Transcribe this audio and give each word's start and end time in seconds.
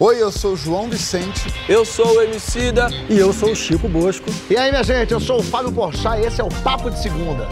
Oi, 0.00 0.22
eu 0.22 0.32
sou 0.32 0.54
o 0.54 0.56
João 0.56 0.88
Vicente. 0.88 1.52
Eu 1.68 1.84
sou 1.84 2.06
o 2.16 2.22
Emicida. 2.22 2.88
E 3.08 3.18
eu 3.18 3.32
sou 3.34 3.50
o 3.50 3.56
Chico 3.56 3.86
Bosco. 3.86 4.26
E 4.48 4.56
aí, 4.56 4.70
minha 4.70 4.82
gente, 4.82 5.12
eu 5.12 5.20
sou 5.20 5.40
o 5.40 5.42
Fábio 5.42 5.70
Porchat 5.72 6.18
e 6.22 6.26
esse 6.26 6.40
é 6.40 6.44
o 6.44 6.48
Papo 6.64 6.90
de 6.90 6.98
Segunda. 7.02 7.46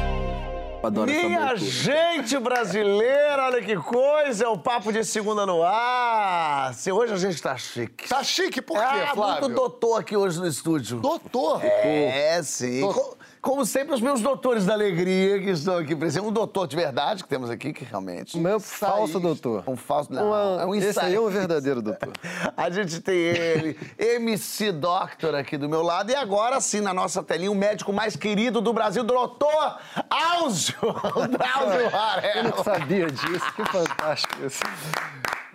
Adoro 0.83 1.11
Minha 1.11 1.55
gente 1.57 2.39
brasileira, 2.39 3.47
olha 3.47 3.61
que 3.61 3.77
coisa, 3.77 4.45
é 4.45 4.49
o 4.49 4.57
Papo 4.57 4.91
de 4.93 5.05
Segunda 5.05 5.45
no 5.45 5.63
ar. 5.63 6.73
Se 6.73 6.91
hoje 6.91 7.13
a 7.13 7.17
gente 7.17 7.43
tá 7.43 7.55
chique. 7.59 8.09
Tá 8.09 8.23
chique 8.25 8.63
por 8.63 8.79
quê, 8.79 8.83
Ah, 8.83 9.11
Flávio? 9.13 9.43
muito 9.43 9.55
doutor 9.55 10.01
aqui 10.01 10.17
hoje 10.17 10.39
no 10.39 10.47
estúdio. 10.47 11.01
Doutor. 11.01 11.61
É, 11.63 12.41
sim. 12.43 12.81
Doutor. 12.81 13.18
Co- 13.41 13.51
Como 13.59 13.65
sempre, 13.67 13.95
os 13.95 14.01
meus 14.01 14.21
doutores 14.21 14.67
da 14.67 14.73
alegria 14.75 15.39
que 15.41 15.51
estão 15.51 15.79
aqui 15.79 15.95
presentes. 15.97 16.29
Um 16.29 16.33
doutor 16.33 16.67
de 16.67 16.77
verdade 16.77 17.23
que 17.23 17.29
temos 17.29 17.51
aqui, 17.51 17.73
que 17.73 17.85
realmente... 17.85 18.37
O 18.37 18.41
meu 18.41 18.61
falso 18.61 19.19
doutor. 19.19 19.65
Um 19.67 19.77
falso... 19.77 20.13
Não, 20.13 20.29
Uma- 20.29 20.63
é 20.63 20.67
um 20.67 20.75
esse 20.75 20.99
aí 21.01 21.15
é 21.15 21.21
um 21.21 21.29
verdadeiro 21.29 21.81
doutor. 21.83 22.13
A 22.57 22.71
gente 22.71 23.01
tem 23.01 23.17
ele, 23.17 23.79
MC 23.99 24.73
Doctor 24.73 25.35
aqui 25.35 25.57
do 25.57 25.69
meu 25.69 25.83
lado. 25.83 26.11
E 26.11 26.15
agora 26.15 26.61
sim, 26.61 26.81
na 26.81 26.93
nossa 26.95 27.23
telinha, 27.23 27.51
o 27.51 27.55
médico 27.55 27.93
mais 27.93 28.15
querido 28.17 28.61
do 28.61 28.73
Brasil, 28.73 29.03
doutor 29.03 29.79
Áuzio, 30.11 30.75
Eu 30.83 31.91
Varela. 31.91 32.43
não 32.57 32.65
sabia 32.65 33.07
disso, 33.07 33.53
que 33.57 33.65
fantástico 33.65 34.35
isso. 34.47 34.63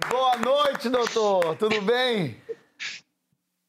Boa 0.09 0.36
noite, 0.38 0.90
doutor. 0.90 1.56
Tudo 1.56 1.81
bem? 1.81 2.36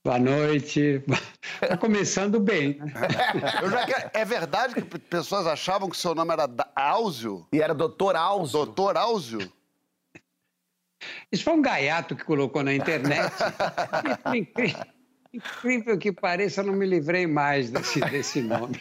Boa 0.04 0.18
noite. 0.18 1.02
Tá 1.60 1.76
começando 1.76 2.40
bem, 2.40 2.74
né? 2.78 2.92
Eu 3.62 3.70
já 3.70 3.86
que- 3.86 4.18
é 4.18 4.24
verdade 4.24 4.74
que 4.74 4.82
pessoas 4.98 5.46
achavam 5.46 5.88
que 5.88 5.96
seu 5.96 6.14
nome 6.14 6.32
era 6.32 6.48
Áuzio? 6.74 7.46
E 7.52 7.60
era 7.62 7.72
doutor 7.74 8.16
Áuzio. 8.16 8.52
Doutor 8.52 8.96
Áuzio? 8.96 9.50
Isso 11.30 11.44
foi 11.44 11.52
um 11.52 11.62
gaiato 11.62 12.16
que 12.16 12.24
colocou 12.24 12.62
na 12.62 12.74
internet. 12.74 13.32
Por 14.24 14.34
incri- 14.34 14.76
incrível 15.32 15.96
que 15.98 16.10
pareça, 16.12 16.60
eu 16.62 16.66
não 16.66 16.74
me 16.74 16.86
livrei 16.86 17.26
mais 17.26 17.70
desse, 17.70 18.00
desse 18.00 18.40
nome. 18.42 18.76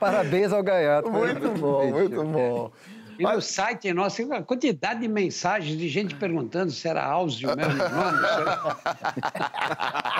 Parabéns 0.00 0.52
ao 0.52 0.62
Gaiato. 0.62 1.10
Muito 1.10 1.50
bom, 1.52 1.86
muito 1.90 2.24
bom. 2.24 2.72
E 3.18 3.22
no 3.22 3.40
site 3.40 3.92
nosso, 3.92 4.32
a 4.32 4.42
quantidade 4.42 5.00
de 5.00 5.08
mensagens 5.08 5.78
de 5.78 5.88
gente 5.88 6.14
perguntando 6.14 6.70
se 6.70 6.88
era 6.88 7.04
Áuzio 7.04 7.54
mesmo 7.56 7.74
nome. 7.74 8.18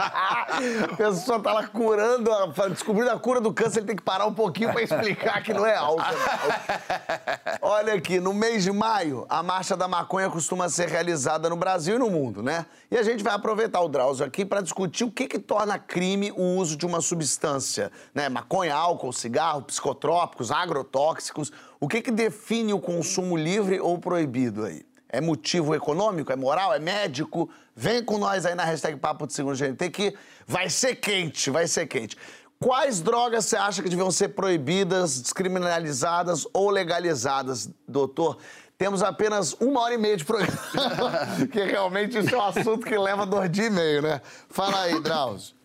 A 0.03 0.47
pessoa 0.97 1.41
tá 1.41 1.53
lá 1.53 1.67
curando, 1.67 2.31
descobrindo 2.71 3.11
a 3.11 3.19
cura 3.19 3.41
do 3.41 3.53
câncer, 3.53 3.81
ele 3.81 3.87
tem 3.87 3.97
que 3.97 4.03
parar 4.03 4.27
um 4.27 4.35
pouquinho 4.35 4.73
para 4.73 4.83
explicar 4.83 5.43
que 5.43 5.53
não 5.53 5.67
é 5.67 5.77
álcool. 5.77 6.03
não. 6.03 7.69
Olha 7.71 7.95
aqui, 7.95 8.21
no 8.21 8.33
mês 8.33 8.65
de 8.65 8.73
maio, 8.73 9.27
a 9.29 9.43
Marcha 9.43 9.77
da 9.77 9.89
Maconha 9.89 10.31
costuma 10.31 10.69
ser 10.69 10.89
realizada 10.89 11.49
no 11.49 11.57
Brasil 11.57 11.97
e 11.97 11.99
no 11.99 12.11
mundo, 12.11 12.43
né? 12.43 12.67
E 12.91 12.97
a 12.97 13.03
gente 13.03 13.23
vai 13.25 13.35
aproveitar 13.35 13.81
o 13.81 13.89
Drauzio 13.89 14.25
aqui 14.25 14.45
para 14.45 14.61
discutir 14.61 15.05
o 15.05 15.11
que, 15.11 15.27
que 15.27 15.39
torna 15.39 15.79
crime 15.79 16.33
o 16.33 16.57
uso 16.57 16.77
de 16.77 16.85
uma 16.87 17.01
substância, 17.01 17.91
né? 18.15 18.29
Maconha, 18.29 18.75
álcool, 18.75 19.13
cigarro, 19.13 19.63
psicotrópicos, 19.63 20.51
agrotóxicos. 20.51 21.53
O 21.83 21.89
que, 21.89 22.01
que 22.01 22.13
define 22.13 22.73
o 22.73 22.79
consumo 22.79 23.37
livre 23.37 23.81
ou 23.81 23.99
proibido 23.99 24.65
aí? 24.65 24.87
É 25.09 25.21
motivo 25.21 25.75
econômico? 25.75 26.31
É 26.31 26.37
moral? 26.37 26.73
É 26.73 26.79
médico? 26.79 27.51
Vem 27.75 28.05
com 28.05 28.19
nós 28.19 28.47
aí 28.47 28.55
na 28.55 28.65
hashtag 28.65 28.97
Papo 29.01 29.27
de 29.27 29.33
Segundo 29.33 29.59
GNT 29.59 29.91
que 29.91 30.15
vai 30.47 30.71
ser 30.71 30.95
quente, 30.95 31.51
vai 31.51 31.67
ser 31.67 31.89
quente. 31.89 32.17
Quais 32.61 33.01
drogas 33.01 33.47
você 33.47 33.57
acha 33.57 33.83
que 33.83 33.89
deviam 33.89 34.13
ser 34.13 34.29
proibidas, 34.29 35.21
descriminalizadas 35.21 36.47
ou 36.55 36.71
legalizadas, 36.71 37.69
doutor? 37.89 38.39
Temos 38.79 39.03
apenas 39.03 39.53
uma 39.55 39.81
hora 39.81 39.95
e 39.95 39.99
meia 39.99 40.17
de 40.17 40.25
programa, 40.25 40.57
que 41.51 41.65
realmente 41.65 42.17
isso 42.17 42.33
é 42.33 42.39
um 42.39 42.43
assunto 42.43 42.87
que 42.87 42.97
leva 42.97 43.27
dois 43.27 43.51
dias 43.51 43.67
e 43.67 43.71
meio, 43.71 44.03
né? 44.03 44.21
Fala 44.49 44.83
aí, 44.83 45.01
Drauzio. 45.03 45.57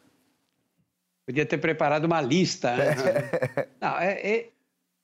Podia 1.27 1.45
ter 1.45 1.59
preparado 1.59 2.05
uma 2.05 2.21
lista 2.21 2.71
antes. 2.71 3.03
né? 3.03 3.67
Não, 3.79 3.99
é, 3.99 4.13
é- 4.13 4.49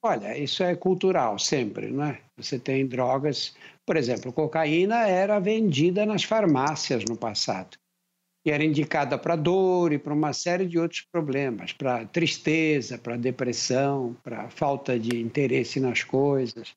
olha, 0.03 0.37
isso 0.37 0.61
é 0.63 0.75
cultural 0.75 1.39
sempre, 1.39 1.89
não 1.89 2.03
é? 2.03 2.19
Você 2.37 2.59
tem 2.59 2.85
drogas, 2.85 3.55
por 3.85 3.95
exemplo, 3.95 4.33
cocaína 4.33 5.07
era 5.07 5.39
vendida 5.39 6.05
nas 6.05 6.23
farmácias 6.23 7.03
no 7.05 7.15
passado. 7.15 7.77
E 8.45 8.51
era 8.51 8.63
indicada 8.63 9.17
para 9.17 9.37
dor 9.37 9.93
e 9.93 9.97
para 9.97 10.13
uma 10.13 10.33
série 10.33 10.67
de 10.67 10.77
outros 10.77 11.01
problemas, 11.09 11.71
para 11.71 12.05
tristeza, 12.05 12.97
para 12.97 13.15
depressão, 13.15 14.17
para 14.21 14.49
falta 14.49 14.99
de 14.99 15.21
interesse 15.21 15.79
nas 15.79 16.03
coisas. 16.03 16.73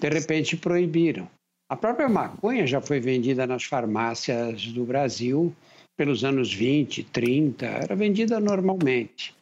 De 0.00 0.08
repente 0.08 0.56
proibiram. 0.56 1.28
A 1.68 1.76
própria 1.76 2.08
maconha 2.08 2.66
já 2.66 2.80
foi 2.80 3.00
vendida 3.00 3.46
nas 3.46 3.64
farmácias 3.64 4.66
do 4.68 4.84
Brasil 4.84 5.54
pelos 5.96 6.22
anos 6.22 6.54
20, 6.54 7.02
30, 7.04 7.66
era 7.66 7.96
vendida 7.96 8.38
normalmente. 8.38 9.34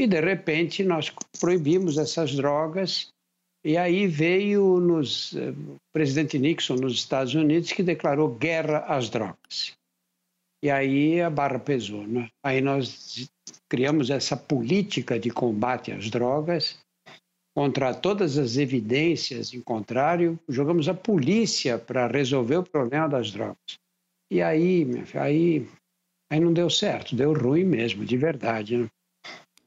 E, 0.00 0.06
de 0.06 0.18
repente, 0.18 0.82
nós 0.82 1.12
proibimos 1.38 1.98
essas 1.98 2.34
drogas. 2.34 3.12
E 3.62 3.76
aí 3.76 4.06
veio 4.06 4.80
nos, 4.80 5.36
eh, 5.36 5.50
o 5.50 5.76
presidente 5.92 6.38
Nixon, 6.38 6.76
nos 6.76 6.94
Estados 6.94 7.34
Unidos, 7.34 7.70
que 7.70 7.82
declarou 7.82 8.34
guerra 8.34 8.78
às 8.88 9.10
drogas. 9.10 9.74
E 10.64 10.70
aí 10.70 11.20
a 11.20 11.28
barra 11.28 11.58
pesou. 11.58 12.06
Né? 12.06 12.30
Aí 12.42 12.62
nós 12.62 13.30
criamos 13.68 14.08
essa 14.08 14.38
política 14.38 15.20
de 15.20 15.28
combate 15.28 15.92
às 15.92 16.08
drogas 16.08 16.78
contra 17.54 17.92
todas 17.92 18.38
as 18.38 18.56
evidências 18.56 19.52
em 19.52 19.60
contrário, 19.60 20.40
jogamos 20.48 20.88
a 20.88 20.94
polícia 20.94 21.78
para 21.78 22.06
resolver 22.06 22.56
o 22.56 22.62
problema 22.62 23.06
das 23.06 23.30
drogas. 23.30 23.78
E 24.30 24.40
aí, 24.40 24.86
aí, 25.14 25.68
aí 26.32 26.40
não 26.40 26.54
deu 26.54 26.70
certo, 26.70 27.14
deu 27.14 27.34
ruim 27.34 27.64
mesmo, 27.64 28.02
de 28.02 28.16
verdade. 28.16 28.78
Né? 28.78 28.88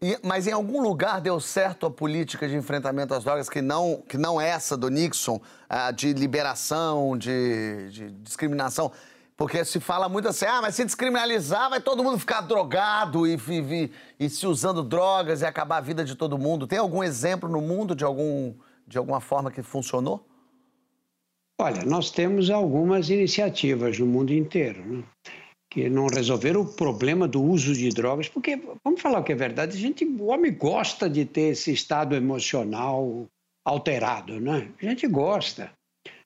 E- 0.03 0.19
mas 0.21 0.47
em 0.47 0.51
algum 0.51 0.81
lugar 0.81 1.21
deu 1.21 1.39
certo 1.39 1.85
a 1.85 1.89
política 1.89 2.45
de 2.45 2.57
enfrentamento 2.57 3.13
às 3.13 3.23
drogas 3.23 3.49
que 3.49 3.61
não, 3.61 4.03
que 4.05 4.17
não 4.17 4.39
essa 4.39 4.75
do 4.75 4.89
Nixon, 4.89 5.39
ah, 5.69 5.91
de 5.91 6.11
liberação, 6.11 7.17
de, 7.17 7.89
de 7.89 8.11
discriminação? 8.11 8.91
Porque 9.37 9.63
se 9.63 9.79
fala 9.79 10.09
muito 10.09 10.27
assim, 10.27 10.45
ah, 10.45 10.61
mas 10.61 10.75
se 10.75 10.83
descriminalizar 10.83 11.69
vai 11.69 11.79
todo 11.79 12.03
mundo 12.03 12.19
ficar 12.19 12.41
drogado 12.41 13.25
e, 13.25 13.35
e- 13.35 13.91
e- 14.19 14.29
se 14.29 14.45
usando 14.45 14.83
drogas 14.83 15.41
e 15.41 15.45
acabar 15.45 15.77
a 15.77 15.81
vida 15.81 16.03
de 16.03 16.15
todo 16.15 16.37
mundo. 16.37 16.67
Tem 16.67 16.79
algum 16.79 17.01
exemplo 17.01 17.47
no 17.47 17.61
mundo 17.61 17.95
de, 17.95 18.03
algum, 18.03 18.53
de 18.85 18.97
alguma 18.97 19.21
forma 19.21 19.49
que 19.49 19.63
funcionou? 19.63 20.27
Olha, 21.61 21.85
nós 21.85 22.11
temos 22.11 22.49
algumas 22.49 23.09
iniciativas 23.09 23.97
no 23.97 24.05
mundo 24.05 24.33
inteiro, 24.33 24.83
né? 24.85 25.03
Que 25.73 25.89
não 25.89 26.05
resolveram 26.05 26.61
o 26.61 26.71
problema 26.71 27.27
do 27.27 27.41
uso 27.41 27.73
de 27.73 27.89
drogas, 27.89 28.29
porque, 28.29 28.61
vamos 28.83 29.01
falar 29.01 29.19
o 29.19 29.23
que 29.23 29.31
é 29.31 29.35
verdade, 29.35 29.75
a 29.75 29.79
gente, 29.79 30.05
o 30.05 30.27
homem 30.27 30.53
gosta 30.53 31.09
de 31.09 31.25
ter 31.25 31.51
esse 31.51 31.73
estado 31.73 32.15
emocional 32.15 33.25
alterado, 33.65 34.39
né? 34.39 34.69
A 34.79 34.85
gente 34.85 35.07
gosta. 35.07 35.71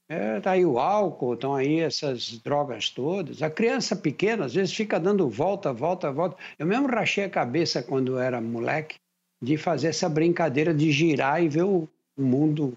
É, 0.10 0.40
tá 0.42 0.52
aí 0.52 0.66
o 0.66 0.80
álcool, 0.80 1.34
estão 1.34 1.56
aí 1.56 1.80
essas 1.80 2.40
drogas 2.40 2.90
todas. 2.90 3.42
A 3.42 3.50
criança 3.50 3.96
pequena, 3.96 4.46
às 4.46 4.54
vezes, 4.54 4.74
fica 4.74 5.00
dando 5.00 5.30
volta, 5.30 5.72
volta, 5.72 6.12
volta. 6.12 6.36
Eu 6.60 6.66
mesmo 6.66 6.88
rachei 6.88 7.24
a 7.24 7.30
cabeça 7.30 7.82
quando 7.82 8.20
era 8.20 8.42
moleque 8.42 8.98
de 9.42 9.56
fazer 9.56 9.90
essa 9.90 10.10
brincadeira 10.10 10.74
de 10.74 10.92
girar 10.92 11.42
e 11.42 11.48
ver 11.48 11.64
o 11.64 11.88
o 12.18 12.24
mundo 12.24 12.74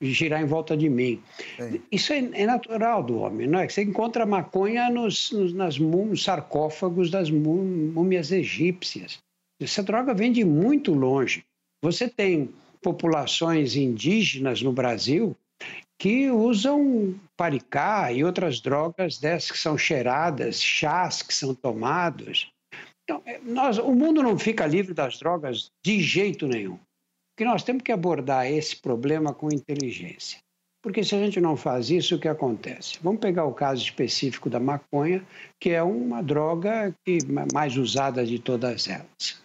girar 0.00 0.42
em 0.42 0.46
volta 0.46 0.76
de 0.76 0.88
mim. 0.88 1.22
Sim. 1.56 1.80
Isso 1.90 2.12
é, 2.12 2.18
é 2.18 2.46
natural 2.46 3.02
do 3.02 3.18
homem, 3.18 3.46
não 3.46 3.58
é? 3.58 3.68
Você 3.68 3.82
encontra 3.82 4.26
maconha 4.26 4.90
nos, 4.90 5.30
nos, 5.32 5.52
nas 5.52 5.78
nos 5.78 6.22
sarcófagos 6.22 7.10
das 7.10 7.30
mú- 7.30 7.92
múmias 7.94 8.30
egípcias. 8.30 9.18
Essa 9.60 9.82
droga 9.82 10.12
vem 10.12 10.32
de 10.32 10.44
muito 10.44 10.92
longe. 10.92 11.44
Você 11.82 12.08
tem 12.08 12.50
populações 12.82 13.74
indígenas 13.74 14.60
no 14.62 14.72
Brasil 14.72 15.34
que 15.98 16.30
usam 16.30 17.14
paricá 17.36 18.12
e 18.12 18.22
outras 18.22 18.60
drogas 18.60 19.18
dessas 19.18 19.50
que 19.50 19.58
são 19.58 19.78
cheiradas, 19.78 20.62
chás 20.62 21.22
que 21.22 21.34
são 21.34 21.54
tomados. 21.54 22.52
Então, 23.04 23.22
é, 23.24 23.38
nós, 23.38 23.78
o 23.78 23.94
mundo 23.94 24.22
não 24.22 24.38
fica 24.38 24.66
livre 24.66 24.92
das 24.92 25.18
drogas 25.18 25.70
de 25.82 26.00
jeito 26.00 26.46
nenhum. 26.46 26.78
Que 27.36 27.44
nós 27.44 27.62
temos 27.62 27.82
que 27.82 27.92
abordar 27.92 28.50
esse 28.50 28.76
problema 28.76 29.34
com 29.34 29.52
inteligência. 29.52 30.38
Porque 30.82 31.02
se 31.02 31.14
a 31.14 31.18
gente 31.18 31.40
não 31.40 31.56
faz 31.56 31.90
isso, 31.90 32.14
o 32.14 32.18
que 32.18 32.28
acontece? 32.28 32.98
Vamos 33.02 33.20
pegar 33.20 33.44
o 33.44 33.52
caso 33.52 33.82
específico 33.82 34.48
da 34.48 34.60
maconha, 34.60 35.26
que 35.60 35.70
é 35.70 35.82
uma 35.82 36.22
droga 36.22 36.94
que, 37.04 37.18
mais 37.52 37.76
usada 37.76 38.24
de 38.24 38.38
todas 38.38 38.88
elas. 38.88 39.42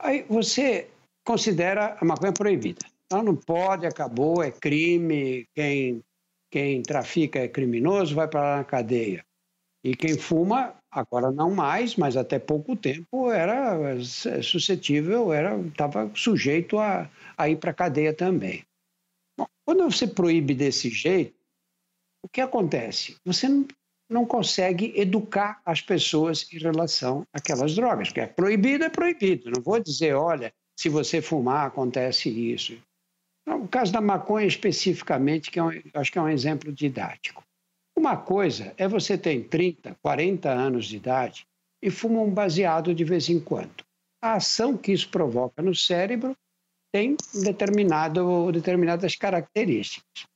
Aí 0.00 0.24
você 0.28 0.88
considera 1.26 1.96
a 2.00 2.04
maconha 2.04 2.32
proibida. 2.32 2.86
Então 3.06 3.22
não 3.22 3.34
pode, 3.34 3.86
acabou, 3.86 4.42
é 4.42 4.50
crime, 4.50 5.44
quem, 5.54 6.02
quem 6.50 6.82
trafica 6.82 7.40
é 7.40 7.48
criminoso, 7.48 8.14
vai 8.14 8.28
para 8.28 8.60
a 8.60 8.64
cadeia. 8.64 9.24
E 9.82 9.96
quem 9.96 10.16
fuma, 10.16 10.74
agora 10.94 11.30
não 11.32 11.52
mais, 11.52 11.96
mas 11.96 12.16
até 12.16 12.38
pouco 12.38 12.76
tempo 12.76 13.30
era 13.30 13.76
suscetível, 14.42 15.32
era 15.32 15.58
estava 15.58 16.10
sujeito 16.14 16.78
a, 16.78 17.10
a 17.36 17.48
ir 17.48 17.56
para 17.56 17.72
a 17.72 17.74
cadeia 17.74 18.14
também. 18.14 18.64
Bom, 19.36 19.46
quando 19.66 19.84
você 19.84 20.06
proíbe 20.06 20.54
desse 20.54 20.88
jeito, 20.88 21.34
o 22.22 22.28
que 22.28 22.40
acontece? 22.40 23.16
Você 23.24 23.48
não, 23.48 23.66
não 24.08 24.24
consegue 24.24 24.92
educar 24.96 25.60
as 25.64 25.80
pessoas 25.80 26.50
em 26.52 26.58
relação 26.58 27.26
àquelas 27.32 27.74
drogas, 27.74 28.08
porque 28.08 28.20
é 28.20 28.26
proibido, 28.26 28.84
é 28.84 28.88
proibido. 28.88 29.50
Não 29.50 29.60
vou 29.60 29.80
dizer, 29.80 30.14
olha, 30.14 30.52
se 30.78 30.88
você 30.88 31.20
fumar 31.20 31.66
acontece 31.66 32.30
isso. 32.30 32.80
O 33.46 33.68
caso 33.68 33.92
da 33.92 34.00
maconha 34.00 34.46
especificamente, 34.46 35.50
que 35.50 35.58
é 35.58 35.62
um, 35.62 35.70
acho 35.94 36.10
que 36.10 36.18
é 36.18 36.22
um 36.22 36.28
exemplo 36.28 36.72
didático. 36.72 37.44
Uma 37.96 38.16
coisa 38.16 38.74
é 38.76 38.88
você 38.88 39.16
ter 39.16 39.48
30, 39.48 39.96
40 40.02 40.50
anos 40.50 40.86
de 40.86 40.96
idade 40.96 41.46
e 41.82 41.90
fuma 41.90 42.20
um 42.20 42.30
baseado 42.30 42.94
de 42.94 43.04
vez 43.04 43.28
em 43.28 43.38
quando. 43.38 43.84
A 44.22 44.34
ação 44.34 44.76
que 44.76 44.92
isso 44.92 45.08
provoca 45.10 45.62
no 45.62 45.74
cérebro 45.74 46.36
tem 46.92 47.16
determinado, 47.42 48.50
determinadas 48.52 49.16
características. 49.16 50.26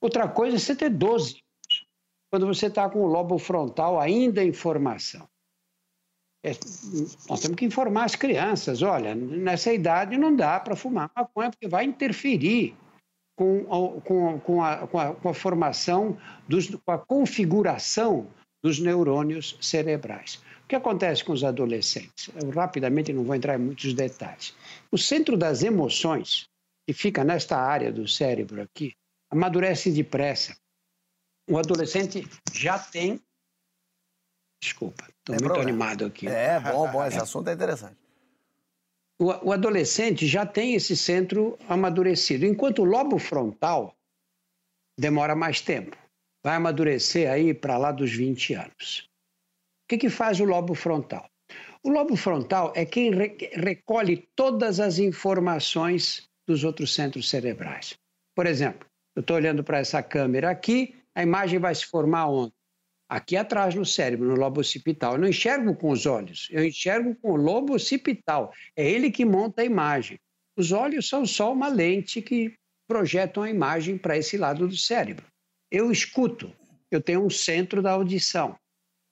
Outra 0.00 0.28
coisa 0.28 0.56
é 0.56 0.58
você 0.58 0.76
ter 0.76 0.90
12 0.90 1.32
anos, 1.32 1.86
quando 2.30 2.46
você 2.46 2.66
está 2.66 2.88
com 2.88 3.00
o 3.00 3.06
lobo 3.06 3.38
frontal 3.38 3.98
ainda 3.98 4.44
em 4.44 4.52
formação. 4.52 5.26
É, 6.44 6.50
nós 7.28 7.40
temos 7.40 7.56
que 7.56 7.64
informar 7.64 8.04
as 8.04 8.14
crianças: 8.14 8.82
olha, 8.82 9.14
nessa 9.14 9.72
idade 9.72 10.18
não 10.18 10.36
dá 10.36 10.60
para 10.60 10.76
fumar 10.76 11.10
maconha, 11.16 11.50
porque 11.50 11.66
vai 11.66 11.86
interferir 11.86 12.76
com, 13.36 13.64
com, 14.00 14.40
com, 14.40 14.62
a, 14.62 14.86
com, 14.86 14.98
a, 14.98 15.14
com 15.14 15.28
a 15.28 15.34
formação, 15.34 16.18
dos, 16.48 16.68
com 16.68 16.92
a 16.92 16.98
configuração 16.98 18.28
dos 18.62 18.78
neurônios 18.78 19.58
cerebrais. 19.60 20.40
O 20.64 20.66
que 20.68 20.74
acontece 20.74 21.22
com 21.22 21.32
os 21.32 21.44
adolescentes? 21.44 22.30
Eu 22.40 22.50
rapidamente 22.50 23.12
não 23.12 23.24
vou 23.24 23.34
entrar 23.34 23.56
em 23.56 23.62
muitos 23.62 23.92
detalhes. 23.92 24.54
O 24.90 24.96
centro 24.96 25.36
das 25.36 25.62
emoções, 25.62 26.48
que 26.86 26.94
fica 26.94 27.22
nesta 27.22 27.58
área 27.58 27.92
do 27.92 28.08
cérebro 28.08 28.62
aqui, 28.62 28.94
amadurece 29.30 29.90
depressa. 29.90 30.56
O 31.50 31.58
adolescente 31.58 32.26
já 32.54 32.78
tem. 32.78 33.20
Desculpa, 34.62 35.04
estou 35.04 35.34
é 35.34 35.38
muito 35.38 35.52
problema. 35.52 35.70
animado 35.70 36.06
aqui. 36.06 36.26
É, 36.26 36.58
bom, 36.58 36.90
bom, 36.90 37.04
esse 37.04 37.18
é. 37.18 37.20
assunto 37.20 37.50
é 37.50 37.52
interessante. 37.52 38.03
O, 39.18 39.48
o 39.48 39.52
adolescente 39.52 40.26
já 40.26 40.44
tem 40.44 40.74
esse 40.74 40.96
centro 40.96 41.58
amadurecido, 41.68 42.44
enquanto 42.44 42.80
o 42.80 42.84
lobo 42.84 43.18
frontal 43.18 43.94
demora 44.98 45.34
mais 45.34 45.60
tempo. 45.60 45.96
Vai 46.44 46.56
amadurecer 46.56 47.30
aí 47.30 47.54
para 47.54 47.78
lá 47.78 47.90
dos 47.92 48.12
20 48.12 48.54
anos. 48.54 49.08
O 49.84 49.88
que, 49.88 49.98
que 49.98 50.10
faz 50.10 50.40
o 50.40 50.44
lobo 50.44 50.74
frontal? 50.74 51.28
O 51.82 51.90
lobo 51.90 52.16
frontal 52.16 52.72
é 52.74 52.84
quem 52.84 53.10
re 53.10 53.36
recolhe 53.52 54.28
todas 54.34 54.80
as 54.80 54.98
informações 54.98 56.28
dos 56.46 56.64
outros 56.64 56.94
centros 56.94 57.28
cerebrais. 57.28 57.94
Por 58.34 58.46
exemplo, 58.46 58.88
eu 59.14 59.20
estou 59.20 59.36
olhando 59.36 59.62
para 59.62 59.78
essa 59.78 60.02
câmera 60.02 60.50
aqui, 60.50 60.96
a 61.14 61.22
imagem 61.22 61.58
vai 61.58 61.74
se 61.74 61.86
formar 61.86 62.28
onde? 62.28 62.52
Aqui 63.08 63.36
atrás 63.36 63.74
no 63.74 63.84
cérebro, 63.84 64.28
no 64.28 64.34
lobo 64.34 64.60
occipital. 64.60 65.14
Eu 65.14 65.18
não 65.18 65.28
enxergo 65.28 65.74
com 65.76 65.90
os 65.90 66.06
olhos, 66.06 66.48
eu 66.50 66.64
enxergo 66.64 67.14
com 67.16 67.32
o 67.32 67.36
lobo 67.36 67.74
occipital. 67.74 68.52
É 68.76 68.88
ele 68.88 69.10
que 69.10 69.24
monta 69.24 69.62
a 69.62 69.64
imagem. 69.64 70.18
Os 70.56 70.72
olhos 70.72 71.08
são 71.08 71.26
só 71.26 71.52
uma 71.52 71.68
lente 71.68 72.22
que 72.22 72.54
projetam 72.88 73.42
a 73.42 73.50
imagem 73.50 73.98
para 73.98 74.16
esse 74.16 74.36
lado 74.36 74.66
do 74.66 74.76
cérebro. 74.76 75.26
Eu 75.70 75.90
escuto, 75.90 76.52
eu 76.90 77.00
tenho 77.00 77.24
um 77.24 77.30
centro 77.30 77.82
da 77.82 77.92
audição. 77.92 78.56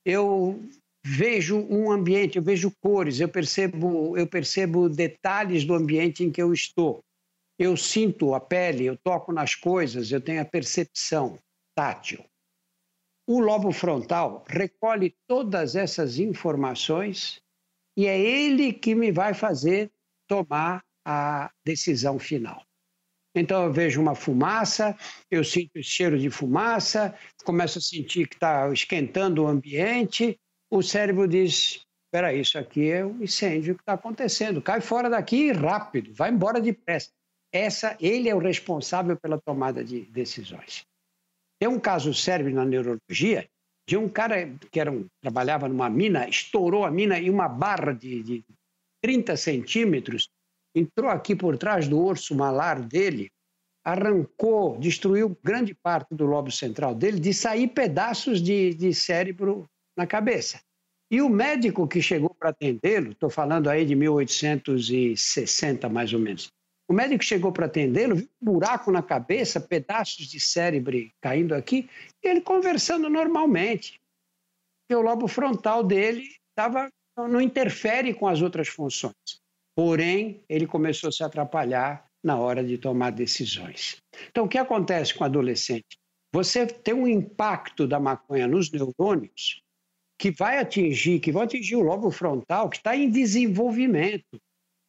Eu 0.04 0.62
vejo 1.04 1.58
um 1.58 1.90
ambiente, 1.90 2.36
eu 2.36 2.42
vejo 2.42 2.72
cores, 2.80 3.20
eu 3.20 3.28
percebo, 3.28 4.16
eu 4.16 4.26
percebo 4.26 4.88
detalhes 4.88 5.64
do 5.64 5.74
ambiente 5.74 6.22
em 6.22 6.30
que 6.30 6.40
eu 6.40 6.52
estou 6.52 7.02
eu 7.62 7.76
sinto 7.76 8.34
a 8.34 8.40
pele, 8.40 8.84
eu 8.84 8.96
toco 8.96 9.32
nas 9.32 9.54
coisas, 9.54 10.10
eu 10.10 10.20
tenho 10.20 10.42
a 10.42 10.44
percepção 10.44 11.38
tátil. 11.76 12.24
O 13.34 13.40
lobo 13.40 13.72
frontal 13.72 14.44
recolhe 14.46 15.16
todas 15.26 15.74
essas 15.74 16.18
informações 16.18 17.40
e 17.96 18.06
é 18.06 18.20
ele 18.20 18.74
que 18.74 18.94
me 18.94 19.10
vai 19.10 19.32
fazer 19.32 19.90
tomar 20.28 20.84
a 21.02 21.50
decisão 21.64 22.18
final. 22.18 22.62
Então 23.34 23.64
eu 23.64 23.72
vejo 23.72 24.02
uma 24.02 24.14
fumaça, 24.14 24.94
eu 25.30 25.42
sinto 25.42 25.78
o 25.78 25.82
cheiro 25.82 26.18
de 26.18 26.28
fumaça, 26.28 27.16
começo 27.42 27.78
a 27.78 27.80
sentir 27.80 28.28
que 28.28 28.34
está 28.34 28.70
esquentando 28.70 29.44
o 29.44 29.46
ambiente, 29.48 30.38
o 30.70 30.82
cérebro 30.82 31.26
diz: 31.26 31.86
espera, 32.04 32.34
isso 32.34 32.58
aqui 32.58 32.90
é 32.90 33.02
um 33.02 33.22
incêndio 33.22 33.74
que 33.76 33.80
está 33.80 33.94
acontecendo, 33.94 34.60
cai 34.60 34.82
fora 34.82 35.08
daqui 35.08 35.52
rápido, 35.52 36.12
vai 36.12 36.30
embora 36.30 36.60
depressa 36.60 37.10
essa, 37.50 37.96
ele 37.98 38.28
é 38.28 38.34
o 38.34 38.38
responsável 38.38 39.16
pela 39.16 39.40
tomada 39.40 39.82
de 39.82 40.02
decisões. 40.02 40.86
Tem 41.62 41.68
um 41.68 41.78
caso 41.78 42.12
cérebro 42.12 42.52
na 42.52 42.64
neurologia 42.64 43.48
de 43.88 43.96
um 43.96 44.08
cara 44.08 44.52
que 44.68 44.80
era 44.80 44.90
um, 44.90 45.06
trabalhava 45.20 45.68
numa 45.68 45.88
mina, 45.88 46.28
estourou 46.28 46.84
a 46.84 46.90
mina 46.90 47.20
e 47.20 47.30
uma 47.30 47.48
barra 47.48 47.92
de, 47.92 48.20
de 48.20 48.44
30 49.00 49.36
centímetros 49.36 50.28
entrou 50.74 51.08
aqui 51.08 51.36
por 51.36 51.56
trás 51.56 51.86
do 51.86 52.04
orso 52.04 52.34
malar 52.34 52.80
dele, 52.80 53.30
arrancou, 53.84 54.76
destruiu 54.76 55.38
grande 55.40 55.72
parte 55.72 56.12
do 56.16 56.26
lobo 56.26 56.50
central 56.50 56.96
dele, 56.96 57.20
de 57.20 57.32
sair 57.32 57.68
pedaços 57.68 58.42
de, 58.42 58.74
de 58.74 58.92
cérebro 58.92 59.64
na 59.96 60.04
cabeça. 60.04 60.60
E 61.12 61.22
o 61.22 61.28
médico 61.28 61.86
que 61.86 62.02
chegou 62.02 62.34
para 62.34 62.50
atendê-lo, 62.50 63.12
estou 63.12 63.30
falando 63.30 63.70
aí 63.70 63.86
de 63.86 63.94
1860 63.94 65.88
mais 65.88 66.12
ou 66.12 66.18
menos, 66.18 66.50
o 66.92 66.94
médico 66.94 67.24
chegou 67.24 67.50
para 67.50 67.64
atendê-lo, 67.64 68.16
viu 68.16 68.28
um 68.42 68.44
buraco 68.44 68.92
na 68.92 69.02
cabeça, 69.02 69.58
pedaços 69.58 70.26
de 70.26 70.38
cérebro 70.38 71.10
caindo 71.22 71.54
aqui, 71.54 71.88
e 72.22 72.28
ele 72.28 72.42
conversando 72.42 73.08
normalmente. 73.08 73.98
Porque 74.82 74.94
o 74.94 75.00
lobo 75.00 75.26
frontal 75.26 75.82
dele 75.82 76.28
tava, 76.54 76.90
não 77.16 77.40
interfere 77.40 78.12
com 78.12 78.28
as 78.28 78.42
outras 78.42 78.68
funções. 78.68 79.40
Porém, 79.74 80.44
ele 80.50 80.66
começou 80.66 81.08
a 81.08 81.12
se 81.12 81.24
atrapalhar 81.24 82.06
na 82.22 82.36
hora 82.36 82.62
de 82.62 82.76
tomar 82.76 83.10
decisões. 83.10 83.96
Então, 84.28 84.44
o 84.44 84.48
que 84.48 84.58
acontece 84.58 85.14
com 85.14 85.24
o 85.24 85.26
adolescente? 85.26 85.98
Você 86.34 86.66
tem 86.66 86.92
um 86.92 87.08
impacto 87.08 87.86
da 87.86 87.98
maconha 87.98 88.46
nos 88.46 88.70
neurônios 88.70 89.62
que 90.18 90.30
vai 90.30 90.58
atingir, 90.58 91.20
que 91.20 91.32
vai 91.32 91.44
atingir 91.44 91.76
o 91.76 91.80
lobo 91.80 92.10
frontal, 92.10 92.68
que 92.68 92.76
está 92.76 92.94
em 92.94 93.10
desenvolvimento. 93.10 94.38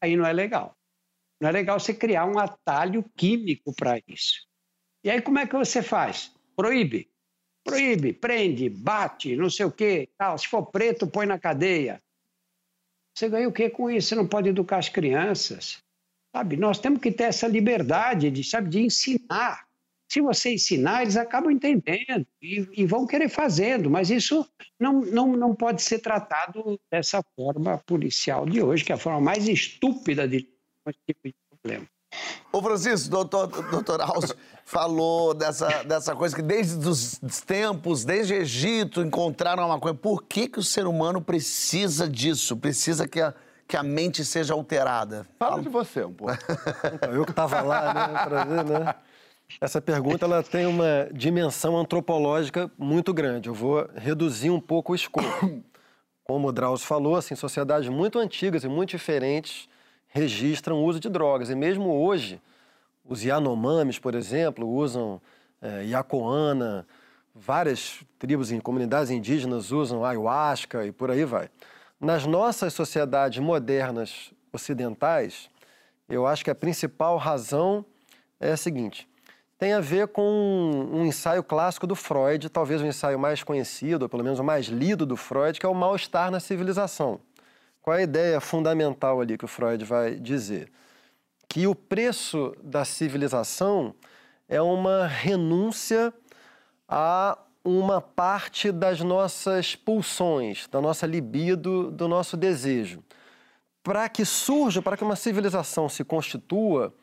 Aí 0.01 0.17
não 0.17 0.25
é 0.25 0.33
legal. 0.33 0.75
Não 1.43 1.49
é 1.49 1.51
legal 1.51 1.77
você 1.77 1.93
criar 1.93 2.25
um 2.25 2.39
atalho 2.39 3.03
químico 3.17 3.75
para 3.75 4.01
isso. 4.07 4.47
E 5.03 5.09
aí 5.09 5.21
como 5.21 5.39
é 5.39 5.45
que 5.45 5.53
você 5.57 5.83
faz? 5.83 6.31
Proíbe. 6.55 7.11
Proíbe, 7.65 8.13
prende, 8.13 8.69
bate, 8.69 9.35
não 9.35 9.49
sei 9.49 9.65
o 9.65 9.71
quê. 9.71 10.07
Tal. 10.17 10.37
Se 10.37 10.47
for 10.47 10.65
preto, 10.67 11.05
põe 11.05 11.25
na 11.25 11.37
cadeia. 11.37 12.01
Você 13.13 13.27
ganha 13.27 13.49
o 13.49 13.51
quê 13.51 13.69
com 13.69 13.91
isso? 13.91 14.07
Você 14.07 14.15
não 14.15 14.25
pode 14.25 14.47
educar 14.47 14.77
as 14.77 14.87
crianças. 14.87 15.79
Sabe? 16.33 16.55
Nós 16.55 16.79
temos 16.79 17.01
que 17.01 17.11
ter 17.11 17.25
essa 17.25 17.45
liberdade 17.45 18.31
de, 18.31 18.41
sabe, 18.41 18.69
de 18.69 18.79
ensinar. 18.79 19.65
Se 20.09 20.21
você 20.21 20.53
ensinar, 20.53 21.01
eles 21.01 21.17
acabam 21.17 21.51
entendendo 21.51 22.25
e, 22.41 22.69
e, 22.71 22.85
vão 22.85 23.05
querer 23.05 23.27
fazendo, 23.27 23.89
mas 23.89 24.09
isso 24.09 24.47
não, 24.79 25.01
não, 25.01 25.35
não 25.35 25.53
pode 25.53 25.81
ser 25.81 25.99
tratado 25.99 26.79
dessa 26.89 27.21
forma 27.35 27.79
policial 27.79 28.45
de 28.45 28.61
hoje, 28.61 28.85
que 28.85 28.93
é 28.93 28.95
a 28.95 28.97
forma 28.97 29.19
mais 29.19 29.47
estúpida 29.47 30.25
de 30.27 30.52
esse 30.89 30.99
tipo 31.07 31.27
de 31.27 31.35
problema. 31.49 31.87
Ô 32.51 32.61
Francisco, 32.61 33.09
doutor, 33.09 33.47
doutor 33.47 34.01
Alves 34.01 34.35
falou 34.63 35.33
dessa, 35.33 35.83
dessa 35.83 36.15
coisa 36.15 36.35
que 36.35 36.41
desde 36.41 36.87
os 36.87 37.19
tempos, 37.45 38.05
desde 38.05 38.33
o 38.33 38.37
Egito, 38.37 39.01
encontraram 39.01 39.63
a 39.63 39.67
maconha. 39.67 39.95
Por 39.95 40.23
que, 40.23 40.47
que 40.47 40.59
o 40.59 40.63
ser 40.63 40.85
humano 40.85 41.19
precisa 41.19 42.07
disso? 42.07 42.55
Precisa 42.55 43.07
que 43.07 43.19
a, 43.19 43.33
que 43.67 43.75
a 43.75 43.81
mente 43.81 44.23
seja 44.23 44.53
alterada? 44.53 45.25
Fala 45.39 45.61
de 45.61 45.69
você 45.69 46.03
um 46.03 46.13
pouco. 46.13 46.33
Então, 46.93 47.11
eu 47.11 47.25
que 47.25 47.31
estava 47.31 47.61
lá, 47.61 47.93
né, 47.93 48.25
pra 48.25 48.45
ver, 48.45 48.79
né? 48.79 48.95
Essa 49.59 49.81
pergunta 49.81 50.25
ela 50.25 50.43
tem 50.43 50.65
uma 50.65 51.09
dimensão 51.11 51.77
antropológica 51.77 52.71
muito 52.77 53.13
grande. 53.13 53.49
Eu 53.49 53.53
vou 53.53 53.87
reduzir 53.95 54.49
um 54.49 54.59
pouco 54.59 54.91
o 54.91 54.95
escopo. 54.95 55.63
Como 56.23 56.47
o 56.47 56.51
Drauzio 56.51 56.85
falou, 56.85 57.15
assim, 57.15 57.35
sociedades 57.35 57.89
muito 57.89 58.17
antigas 58.17 58.63
e 58.63 58.67
muito 58.67 58.91
diferentes 58.91 59.67
registram 60.13 60.77
o 60.77 60.85
uso 60.85 60.99
de 60.99 61.09
drogas. 61.09 61.49
E 61.49 61.55
mesmo 61.55 61.89
hoje, 61.89 62.39
os 63.03 63.23
Yanomamis, 63.23 63.97
por 63.97 64.13
exemplo, 64.13 64.69
usam 64.69 65.19
é, 65.59 65.85
Yacoana, 65.85 66.85
várias 67.33 67.99
tribos 68.19 68.51
e 68.51 68.61
comunidades 68.61 69.09
indígenas 69.09 69.71
usam 69.71 70.05
ayahuasca 70.05 70.85
e 70.85 70.91
por 70.91 71.09
aí 71.09 71.25
vai. 71.25 71.49
Nas 71.99 72.27
nossas 72.27 72.73
sociedades 72.73 73.39
modernas 73.39 74.31
ocidentais, 74.51 75.49
eu 76.07 76.27
acho 76.27 76.43
que 76.43 76.51
a 76.51 76.55
principal 76.55 77.17
razão 77.17 77.83
é 78.39 78.51
a 78.51 78.57
seguinte: 78.57 79.09
tem 79.57 79.73
a 79.73 79.79
ver 79.79 80.09
com 80.09 80.89
um 80.91 81.03
ensaio 81.05 81.43
clássico 81.43 81.87
do 81.87 81.95
Freud, 81.95 82.49
talvez 82.49 82.81
o 82.81 82.85
ensaio 82.85 83.17
mais 83.17 83.41
conhecido, 83.41 84.03
ou 84.03 84.09
pelo 84.09 84.23
menos 84.23 84.37
o 84.37 84.43
mais 84.43 84.67
lido 84.67 85.07
do 85.07 85.17
Freud, 85.17 85.59
que 85.59 85.65
é 85.65 85.69
o 85.69 85.73
mal-estar 85.73 86.29
na 86.29 86.39
civilização. 86.39 87.19
Qual 87.83 87.97
é 87.97 87.99
a 87.99 88.03
ideia 88.03 88.39
fundamental 88.39 89.19
ali 89.19 89.37
que 89.37 89.43
o 89.43 89.47
Freud 89.47 89.83
vai 89.83 90.15
dizer? 90.15 90.71
Que 91.49 91.67
o 91.67 91.75
preço 91.75 92.55
da 92.63 92.85
civilização 92.85 93.93
é 94.47 94.61
uma 94.61 95.05
renúncia 95.05 96.13
a 96.87 97.37
uma 97.61 97.99
parte 97.99 98.71
das 98.71 99.01
nossas 99.01 99.75
pulsões, 99.75 100.65
da 100.69 100.79
nossa 100.79 101.05
libido, 101.05 101.91
do 101.91 102.07
nosso 102.07 102.37
desejo. 102.37 103.03
Para 103.83 104.07
que 104.07 104.23
surja, 104.23 104.81
para 104.81 104.95
que 104.95 105.03
uma 105.03 105.17
civilização 105.17 105.89
se 105.89 106.05
constitua 106.05 106.93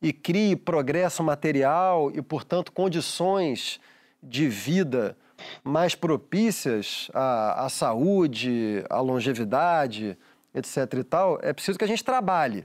e 0.00 0.12
crie 0.12 0.54
progresso 0.54 1.20
material 1.24 2.12
e, 2.14 2.22
portanto, 2.22 2.70
condições 2.70 3.80
de 4.22 4.48
vida 4.48 5.16
mais 5.64 5.96
propícias 5.96 7.10
à, 7.12 7.64
à 7.64 7.68
saúde, 7.68 8.84
à 8.88 9.00
longevidade, 9.00 10.16
etc. 10.54 10.94
e 10.94 11.04
tal, 11.04 11.38
é 11.42 11.52
preciso 11.52 11.78
que 11.78 11.84
a 11.84 11.88
gente 11.88 12.04
trabalhe. 12.04 12.64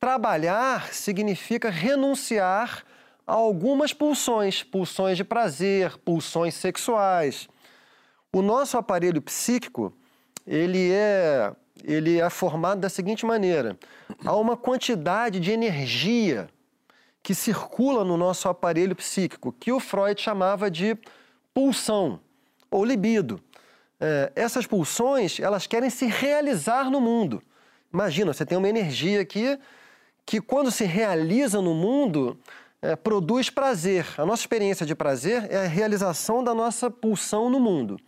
Trabalhar 0.00 0.92
significa 0.92 1.70
renunciar 1.70 2.84
a 3.26 3.34
algumas 3.34 3.92
pulsões, 3.92 4.62
pulsões 4.62 5.16
de 5.16 5.24
prazer, 5.24 5.96
pulsões 5.98 6.54
sexuais. 6.54 7.48
O 8.32 8.40
nosso 8.40 8.78
aparelho 8.78 9.20
psíquico, 9.20 9.92
ele 10.46 10.92
é, 10.92 11.52
ele 11.84 12.20
é 12.20 12.30
formado 12.30 12.80
da 12.80 12.88
seguinte 12.88 13.26
maneira: 13.26 13.78
há 14.24 14.34
uma 14.36 14.56
quantidade 14.56 15.40
de 15.40 15.50
energia 15.50 16.48
que 17.22 17.34
circula 17.34 18.04
no 18.04 18.16
nosso 18.16 18.48
aparelho 18.48 18.96
psíquico, 18.96 19.52
que 19.52 19.72
o 19.72 19.80
Freud 19.80 20.20
chamava 20.20 20.70
de 20.70 20.96
pulsão 21.52 22.20
ou 22.70 22.84
libido. 22.84 23.40
É, 24.00 24.32
essas 24.36 24.66
pulsões, 24.66 25.40
elas 25.40 25.66
querem 25.66 25.90
se 25.90 26.06
realizar 26.06 26.90
no 26.90 27.00
mundo. 27.00 27.42
Imagina, 27.92 28.32
você 28.32 28.46
tem 28.46 28.56
uma 28.56 28.68
energia 28.68 29.20
aqui 29.20 29.58
que, 30.24 30.40
quando 30.40 30.70
se 30.70 30.84
realiza 30.84 31.60
no 31.60 31.74
mundo, 31.74 32.38
é, 32.80 32.94
produz 32.94 33.50
prazer. 33.50 34.06
A 34.16 34.24
nossa 34.24 34.42
experiência 34.42 34.86
de 34.86 34.94
prazer 34.94 35.50
é 35.50 35.64
a 35.64 35.68
realização 35.68 36.44
da 36.44 36.54
nossa 36.54 36.90
pulsão 36.90 37.50
no 37.50 37.58
mundo. 37.58 37.98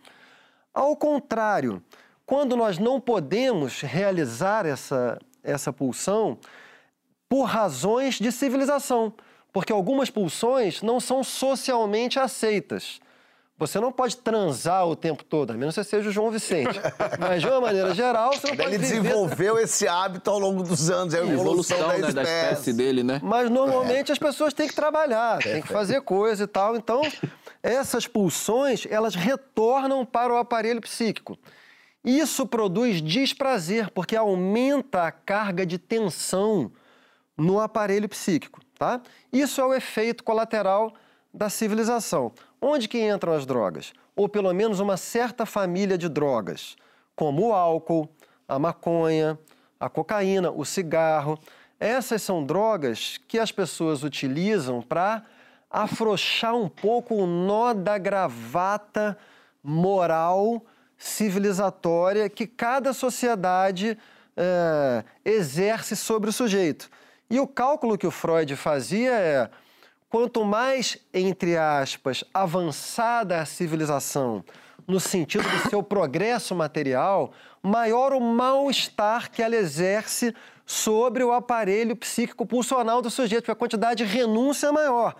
Ao 0.73 0.95
contrário, 0.95 1.83
quando 2.25 2.55
nós 2.55 2.77
não 2.77 3.01
podemos 3.01 3.81
realizar 3.81 4.65
essa, 4.65 5.19
essa 5.43 5.73
pulsão 5.73 6.37
por 7.27 7.43
razões 7.43 8.15
de 8.15 8.31
civilização, 8.31 9.13
porque 9.51 9.73
algumas 9.73 10.09
pulsões 10.09 10.81
não 10.81 10.99
são 10.99 11.23
socialmente 11.23 12.19
aceitas. 12.19 13.01
Você 13.61 13.79
não 13.79 13.91
pode 13.91 14.17
transar 14.17 14.87
o 14.87 14.95
tempo 14.95 15.23
todo, 15.23 15.51
a 15.51 15.53
menos 15.53 15.75
que 15.75 15.83
você 15.83 15.87
seja 15.87 16.09
o 16.09 16.11
João 16.11 16.31
Vicente. 16.31 16.81
Mas, 17.19 17.43
de 17.43 17.47
uma 17.47 17.61
maneira 17.61 17.93
geral, 17.93 18.33
você 18.33 18.47
não 18.47 18.55
pode 18.57 18.69
Ele 18.69 18.79
viver... 18.79 19.01
desenvolveu 19.01 19.59
esse 19.59 19.87
hábito 19.87 20.31
ao 20.31 20.39
longo 20.39 20.63
dos 20.63 20.89
anos, 20.89 21.13
é 21.13 21.19
a 21.19 21.21
evolução, 21.21 21.77
evolução 21.77 21.77
da, 21.77 21.87
né, 21.87 21.97
espécie. 21.99 22.13
da 22.15 22.23
espécie 22.23 22.73
dele, 22.73 23.03
né? 23.03 23.21
Mas, 23.23 23.51
normalmente, 23.51 24.11
as 24.11 24.17
pessoas 24.17 24.51
têm 24.51 24.67
que 24.67 24.73
trabalhar, 24.73 25.37
têm 25.43 25.61
que 25.61 25.67
fazer 25.67 26.01
coisa 26.01 26.45
e 26.45 26.47
tal. 26.47 26.75
Então, 26.75 27.03
essas 27.61 28.07
pulsões, 28.07 28.87
elas 28.89 29.13
retornam 29.13 30.03
para 30.07 30.33
o 30.33 30.37
aparelho 30.37 30.81
psíquico. 30.81 31.37
Isso 32.03 32.47
produz 32.47 32.99
desprazer, 32.99 33.91
porque 33.91 34.15
aumenta 34.15 35.03
a 35.03 35.11
carga 35.11 35.67
de 35.67 35.77
tensão 35.77 36.71
no 37.37 37.59
aparelho 37.59 38.09
psíquico, 38.09 38.59
tá? 38.75 38.99
Isso 39.31 39.61
é 39.61 39.63
o 39.63 39.71
efeito 39.71 40.23
colateral 40.23 40.91
da 41.31 41.47
civilização. 41.47 42.33
Onde 42.61 42.87
que 42.87 42.99
entram 42.99 43.33
as 43.33 43.45
drogas? 43.45 43.91
Ou 44.15 44.29
pelo 44.29 44.53
menos 44.53 44.79
uma 44.79 44.95
certa 44.95 45.45
família 45.45 45.97
de 45.97 46.07
drogas, 46.07 46.75
como 47.15 47.47
o 47.47 47.53
álcool, 47.53 48.07
a 48.47 48.59
maconha, 48.59 49.39
a 49.79 49.89
cocaína, 49.89 50.51
o 50.51 50.63
cigarro. 50.63 51.39
Essas 51.79 52.21
são 52.21 52.45
drogas 52.45 53.19
que 53.27 53.39
as 53.39 53.51
pessoas 53.51 54.03
utilizam 54.03 54.81
para 54.81 55.23
afrouxar 55.71 56.55
um 56.55 56.69
pouco 56.69 57.15
o 57.15 57.25
nó 57.25 57.73
da 57.73 57.97
gravata 57.97 59.17
moral 59.63 60.63
civilizatória 60.97 62.29
que 62.29 62.45
cada 62.45 62.93
sociedade 62.93 63.97
é, 64.37 65.03
exerce 65.25 65.95
sobre 65.95 66.29
o 66.29 66.33
sujeito. 66.33 66.89
E 67.27 67.39
o 67.39 67.47
cálculo 67.47 67.97
que 67.97 68.05
o 68.05 68.11
Freud 68.11 68.55
fazia 68.55 69.13
é 69.13 69.49
quanto 70.11 70.43
mais, 70.43 70.97
entre 71.13 71.57
aspas, 71.57 72.21
avançada 72.33 73.39
a 73.39 73.45
civilização, 73.45 74.43
no 74.85 74.99
sentido 74.99 75.47
do 75.49 75.69
seu 75.69 75.81
progresso 75.81 76.53
material, 76.53 77.31
maior 77.63 78.11
o 78.11 78.19
mal-estar 78.19 79.31
que 79.31 79.41
ela 79.41 79.55
exerce 79.55 80.35
sobre 80.65 81.23
o 81.23 81.31
aparelho 81.31 81.95
psíquico 81.95 82.45
pulsional 82.45 83.01
do 83.01 83.09
sujeito, 83.09 83.43
porque 83.43 83.51
a 83.51 83.55
quantidade 83.55 84.03
de 84.03 84.11
renúncia 84.11 84.67
é 84.67 84.71
maior. 84.71 85.15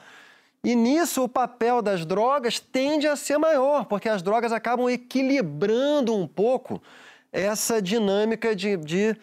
E 0.62 0.76
nisso 0.76 1.24
o 1.24 1.30
papel 1.30 1.82
das 1.82 2.06
drogas 2.06 2.60
tende 2.60 3.08
a 3.08 3.16
ser 3.16 3.38
maior, 3.38 3.86
porque 3.86 4.10
as 4.10 4.22
drogas 4.22 4.52
acabam 4.52 4.90
equilibrando 4.90 6.14
um 6.14 6.28
pouco 6.28 6.82
essa 7.32 7.82
dinâmica 7.82 8.54
de, 8.54 8.76
de 8.76 9.16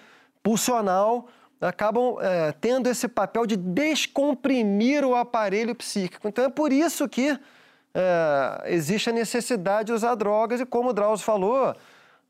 pulsional 0.43 1.29
acabam 1.61 2.17
é, 2.21 2.53
tendo 2.53 2.89
esse 2.89 3.09
papel 3.09 3.47
de 3.47 3.57
descomprimir 3.57 5.05
o 5.05 5.15
aparelho 5.15 5.75
psíquico. 5.75 6.29
Então 6.29 6.45
é 6.45 6.49
por 6.49 6.73
isso 6.73 7.09
que 7.09 7.39
é, 7.95 8.65
existe 8.67 9.11
a 9.11 9.13
necessidade 9.13 9.87
de 9.87 9.93
usar 9.93 10.15
drogas 10.15 10.61
e, 10.61 10.67
como 10.67 10.91
o 10.91 10.93
Drauzio 10.93 11.25
falou, 11.25 11.75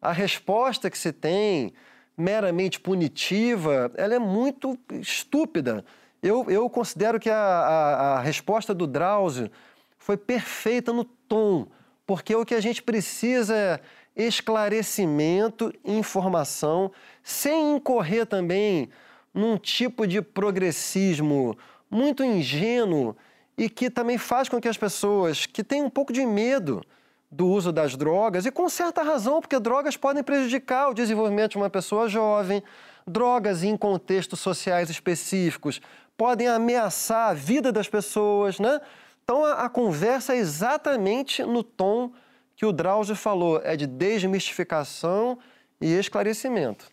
a 0.01 0.13
resposta 0.13 0.91
que 0.91 0.97
se 0.97 1.13
tem, 1.13 1.73
meramente 2.17 2.81
punitiva, 2.81 3.93
ela 3.97 4.15
é 4.15 4.19
muito 4.19 4.79
estúpida. 4.91 5.85
Eu, 6.23 6.47
eu 6.49 6.69
considero 6.69 7.21
que 7.21 7.31
a, 7.31 7.37
a, 7.37 8.19
a 8.19 8.21
resposta 8.21 8.75
do 8.75 8.87
Drauzio 8.87 9.51
foi 9.99 10.17
perfeita 10.17 10.93
no 10.93 11.05
tom, 11.05 11.67
porque 12.07 12.35
o 12.35 12.45
que 12.45 12.55
a 12.55 12.61
gente 12.61 12.83
precisa 12.83 13.55
é 13.55 13.81
esclarecimento, 14.17 15.73
informação, 15.85 16.91
sem 17.23 17.77
incorrer 17.77 18.27
também 18.27 18.89
num 19.33 19.57
tipo 19.57 20.07
de 20.07 20.21
progressismo 20.21 21.57
muito 21.91 22.25
ingênuo 22.25 23.17
e 23.57 23.69
que 23.69 23.91
também 23.91 24.19
faz 24.19 24.49
com 24.49 24.61
que 24.61 24.69
as 24.69 24.77
pessoas 24.77 25.47
que 25.47 25.65
têm 25.65 25.83
um 25.83 25.91
pouco 25.91 26.13
de 26.13 26.25
medo 26.25 26.83
do 27.31 27.47
uso 27.47 27.71
das 27.71 27.95
drogas, 27.97 28.47
e 28.47 28.51
com 28.51 28.69
certa 28.69 29.03
razão, 29.03 29.41
porque 29.41 29.59
drogas 29.59 29.97
podem 29.97 30.23
prejudicar 30.23 30.89
o 30.89 30.95
desenvolvimento 30.95 31.53
de 31.53 31.57
uma 31.59 31.69
pessoa 31.69 32.09
jovem, 32.09 32.63
drogas 33.07 33.63
em 33.63 33.77
contextos 33.77 34.41
sociais 34.41 34.89
específicos 34.89 35.81
podem 36.19 36.49
ameaçar 36.49 37.31
a 37.31 37.33
vida 37.33 37.71
das 37.71 37.89
pessoas, 37.89 38.59
né? 38.59 38.81
Então 39.23 39.45
a, 39.45 39.65
a 39.65 39.69
conversa 39.69 40.35
é 40.35 40.39
exatamente 40.39 41.45
no 41.45 41.63
tom 41.63 42.13
que 42.57 42.67
o 42.67 42.73
Drauzio 42.73 43.15
falou, 43.15 43.61
é 43.63 43.77
de 43.77 43.87
desmistificação 43.87 45.39
e 45.81 45.93
esclarecimento. 45.93 46.91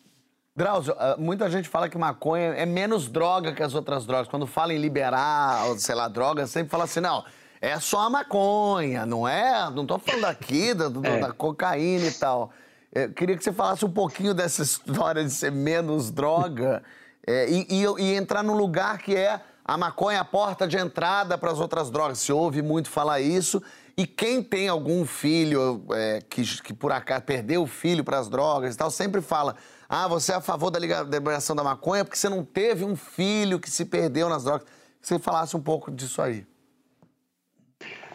Drauzio, 0.57 0.95
ah, 0.97 1.17
muita 1.19 1.49
gente 1.49 1.67
fala 1.67 1.89
que 1.89 1.97
maconha 1.97 2.53
é 2.53 2.65
menos 2.65 3.09
droga 3.09 3.51
que 3.51 3.61
as 3.61 3.73
outras 3.73 4.05
drogas. 4.05 4.29
Quando 4.29 4.47
fala 4.47 4.73
em 4.73 4.77
liberar, 4.77 5.65
sei 5.77 5.93
lá, 5.93 6.07
drogas, 6.07 6.49
sempre 6.49 6.69
fala 6.69 6.85
assim, 6.85 7.01
não, 7.01 7.25
é 7.59 7.77
só 7.77 8.01
a 8.01 8.09
maconha, 8.09 9.05
não 9.05 9.27
é? 9.27 9.69
Não 9.69 9.85
tô 9.85 9.99
falando 9.99 10.23
aqui 10.23 10.73
da, 10.73 10.85
é. 10.85 11.19
da 11.19 11.33
cocaína 11.33 12.05
e 12.05 12.11
tal. 12.11 12.51
Eu 12.93 13.11
queria 13.11 13.35
que 13.35 13.43
você 13.43 13.51
falasse 13.51 13.83
um 13.83 13.91
pouquinho 13.91 14.33
dessa 14.33 14.63
história 14.63 15.25
de 15.25 15.29
ser 15.29 15.51
menos 15.51 16.09
droga 16.09 16.81
é, 17.27 17.49
e, 17.49 17.67
e, 17.69 17.83
e, 17.83 18.15
entrar 18.15 18.41
no 18.41 18.53
lugar 18.53 18.99
que 18.99 19.13
é 19.13 19.41
a 19.65 19.77
maconha 19.77 20.21
a 20.21 20.25
porta 20.25 20.65
de 20.65 20.77
entrada 20.77 21.37
para 21.37 21.51
as 21.51 21.59
outras 21.59 21.91
drogas. 21.91 22.19
Se 22.19 22.31
ouve 22.31 22.61
muito 22.61 22.89
falar 22.89 23.19
isso. 23.19 23.61
E 23.97 24.07
quem 24.07 24.41
tem 24.41 24.69
algum 24.69 25.05
filho 25.05 25.83
é, 25.91 26.21
que, 26.29 26.43
que 26.61 26.73
por 26.73 26.93
acaso 26.93 27.23
perdeu 27.23 27.63
o 27.63 27.67
filho 27.67 28.05
para 28.05 28.19
as 28.19 28.29
drogas 28.29 28.73
e 28.73 28.77
tal, 28.77 28.89
sempre 28.89 29.21
fala 29.21 29.55
ah, 29.87 30.07
você 30.07 30.31
é 30.31 30.35
a 30.35 30.41
favor 30.41 30.71
da 30.71 30.79
liberação 30.79 31.55
da 31.55 31.63
maconha 31.63 32.03
porque 32.03 32.17
você 32.17 32.29
não 32.29 32.43
teve 32.43 32.83
um 32.83 32.95
filho 32.95 33.59
que 33.59 33.69
se 33.69 33.85
perdeu 33.85 34.29
nas 34.29 34.43
drogas. 34.43 34.67
Que 35.01 35.07
você 35.07 35.19
falasse 35.19 35.55
um 35.55 35.61
pouco 35.61 35.91
disso 35.91 36.21
aí. 36.21 36.45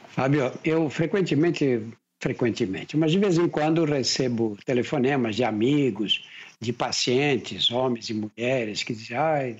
Fábio, 0.08 0.52
eu 0.64 0.90
frequentemente, 0.90 1.86
frequentemente, 2.20 2.96
mas 2.96 3.12
de 3.12 3.18
vez 3.18 3.38
em 3.38 3.48
quando 3.48 3.84
recebo 3.84 4.58
telefonemas 4.66 5.36
de 5.36 5.44
amigos, 5.44 6.28
de 6.60 6.72
pacientes, 6.72 7.70
homens 7.70 8.10
e 8.10 8.14
mulheres, 8.14 8.82
que 8.82 8.92
dizem, 8.92 9.16
ai, 9.16 9.56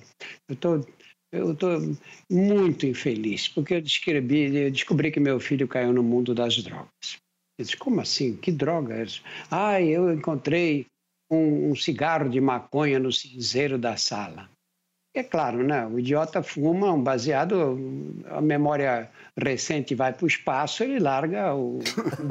eu 0.49 0.55
tô, 0.57 0.85
eu 1.31 1.53
estou 1.53 1.95
muito 2.29 2.85
infeliz, 2.85 3.47
porque 3.47 3.75
eu 3.75 3.81
descrevi, 3.81 4.53
eu 4.55 4.71
descobri 4.71 5.09
que 5.09 5.19
meu 5.19 5.39
filho 5.39 5.67
caiu 5.67 5.93
no 5.93 6.03
mundo 6.03 6.35
das 6.35 6.61
drogas. 6.61 7.17
Eu 7.57 7.65
disse, 7.65 7.77
como 7.77 8.01
assim? 8.01 8.35
Que 8.35 8.51
drogas? 8.51 9.21
Ai, 9.49 9.87
eu 9.87 10.13
encontrei 10.13 10.85
um, 11.31 11.71
um 11.71 11.75
cigarro 11.75 12.29
de 12.29 12.41
maconha 12.41 12.99
no 12.99 13.11
cinzeiro 13.11 13.77
da 13.77 13.95
sala. 13.95 14.49
É 15.13 15.23
claro, 15.23 15.61
né? 15.61 15.85
O 15.87 15.99
idiota 15.99 16.41
fuma 16.41 16.93
um 16.93 17.03
baseado, 17.03 17.77
a 18.29 18.39
memória 18.39 19.11
recente 19.37 19.93
vai 19.93 20.13
para 20.13 20.23
o 20.23 20.27
espaço, 20.27 20.83
ele 20.83 20.99
larga 20.99 21.53
o, 21.53 21.79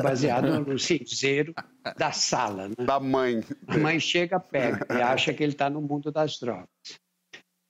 baseado 0.02 0.60
no 0.60 0.78
cinzeiro 0.78 1.54
da 1.98 2.10
sala. 2.10 2.68
Né? 2.68 2.74
Da 2.78 2.98
mãe. 2.98 3.42
A 3.66 3.76
mãe 3.76 4.00
chega, 4.00 4.40
pega 4.40 4.86
e 4.90 5.02
acha 5.02 5.34
que 5.34 5.42
ele 5.42 5.52
está 5.52 5.68
no 5.68 5.82
mundo 5.82 6.10
das 6.10 6.38
drogas. 6.38 6.68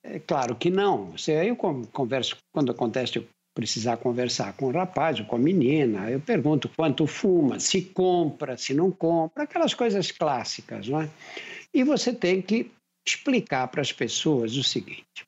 É 0.03 0.17
claro 0.17 0.55
que 0.55 0.69
não. 0.69 1.11
Você, 1.11 1.33
eu 1.33 1.57
converso, 1.57 2.37
quando 2.53 2.71
acontece 2.71 3.27
precisar 3.53 3.97
conversar 3.97 4.53
com 4.53 4.67
o 4.67 4.71
rapaz 4.71 5.19
ou 5.19 5.25
com 5.25 5.35
a 5.35 5.39
menina, 5.39 6.09
eu 6.09 6.19
pergunto 6.19 6.69
quanto 6.69 7.05
fuma, 7.05 7.59
se 7.59 7.81
compra, 7.81 8.57
se 8.57 8.73
não 8.73 8.91
compra, 8.91 9.43
aquelas 9.43 9.73
coisas 9.73 10.11
clássicas, 10.11 10.87
não 10.87 11.01
é? 11.01 11.09
E 11.73 11.83
você 11.83 12.13
tem 12.13 12.41
que 12.41 12.71
explicar 13.05 13.67
para 13.67 13.81
as 13.81 13.91
pessoas 13.91 14.55
o 14.55 14.63
seguinte: 14.63 15.25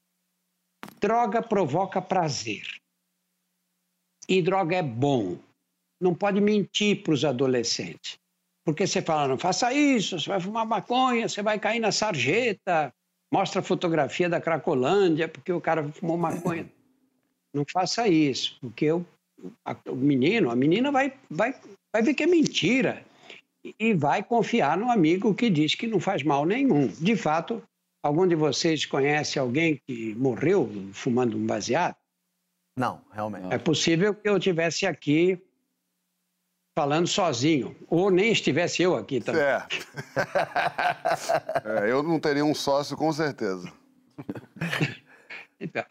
droga 0.99 1.41
provoca 1.41 2.01
prazer. 2.01 2.65
E 4.27 4.41
droga 4.41 4.77
é 4.77 4.83
bom. 4.83 5.37
Não 6.01 6.15
pode 6.15 6.39
mentir 6.39 7.03
para 7.03 7.13
os 7.13 7.25
adolescentes. 7.25 8.17
Porque 8.65 8.87
você 8.87 9.01
fala, 9.01 9.27
não 9.27 9.37
faça 9.37 9.73
isso, 9.73 10.17
você 10.17 10.29
vai 10.29 10.39
fumar 10.39 10.65
maconha, 10.65 11.27
você 11.27 11.41
vai 11.41 11.59
cair 11.59 11.79
na 11.79 11.91
sarjeta, 11.91 12.93
mostra 13.31 13.59
a 13.59 13.63
fotografia 13.63 14.29
da 14.29 14.39
Cracolândia, 14.39 15.27
porque 15.27 15.51
o 15.51 15.59
cara 15.59 15.85
fumou 15.91 16.17
maconha. 16.17 16.65
Não 17.53 17.63
faça 17.71 18.07
isso, 18.07 18.57
porque 18.59 18.91
o, 18.91 19.05
a, 19.63 19.75
o 19.87 19.95
menino, 19.95 20.49
a 20.49 20.55
menina 20.55 20.91
vai, 20.91 21.13
vai, 21.29 21.55
vai 21.93 22.01
ver 22.01 22.13
que 22.13 22.23
é 22.23 22.27
mentira 22.27 23.05
e 23.79 23.93
vai 23.93 24.23
confiar 24.23 24.77
no 24.77 24.91
amigo 24.91 25.33
que 25.33 25.49
diz 25.49 25.75
que 25.75 25.87
não 25.87 25.99
faz 25.99 26.23
mal 26.23 26.45
nenhum. 26.45 26.87
De 26.87 27.15
fato, 27.15 27.61
algum 28.01 28.27
de 28.27 28.35
vocês 28.35 28.85
conhece 28.85 29.39
alguém 29.39 29.81
que 29.85 30.13
morreu 30.15 30.69
fumando 30.91 31.37
um 31.37 31.45
baseado? 31.45 31.95
Não, 32.77 33.01
realmente. 33.11 33.53
É 33.53 33.57
possível 33.57 34.15
que 34.15 34.27
eu 34.27 34.39
tivesse 34.39 34.85
aqui 34.85 35.39
falando 36.75 37.07
sozinho, 37.07 37.75
ou 37.87 38.09
nem 38.09 38.31
estivesse 38.31 38.81
eu 38.81 38.95
aqui 38.95 39.21
também. 39.21 39.41
Certo. 39.43 39.87
é, 41.85 41.91
eu 41.91 42.01
não 42.01 42.19
teria 42.19 42.43
um 42.43 42.55
sócio 42.55 42.97
com 42.97 43.11
certeza. 43.13 43.71
Então, 45.59 45.85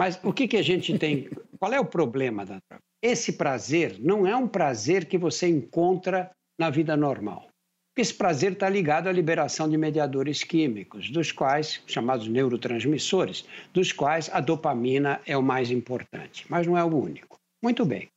mas 0.00 0.18
o 0.24 0.32
que, 0.32 0.48
que 0.48 0.56
a 0.56 0.62
gente 0.62 0.98
tem? 0.98 1.28
Qual 1.58 1.74
é 1.74 1.78
o 1.78 1.84
problema 1.84 2.46
da 2.46 2.58
droga? 2.66 2.82
Esse 3.02 3.34
prazer 3.34 3.98
não 4.00 4.26
é 4.26 4.34
um 4.34 4.48
prazer 4.48 5.04
que 5.04 5.18
você 5.18 5.46
encontra 5.46 6.30
na 6.58 6.70
vida 6.70 6.96
normal. 6.96 7.50
Esse 7.94 8.14
prazer 8.14 8.52
está 8.52 8.66
ligado 8.66 9.08
à 9.08 9.12
liberação 9.12 9.68
de 9.68 9.76
mediadores 9.76 10.42
químicos, 10.42 11.10
dos 11.10 11.32
quais, 11.32 11.82
chamados 11.86 12.26
neurotransmissores, 12.28 13.44
dos 13.74 13.92
quais 13.92 14.30
a 14.32 14.40
dopamina 14.40 15.20
é 15.26 15.36
o 15.36 15.42
mais 15.42 15.70
importante, 15.70 16.46
mas 16.48 16.66
não 16.66 16.78
é 16.78 16.82
o 16.82 16.96
único. 16.96 17.38
Muito 17.62 17.84
bem. 17.84 18.08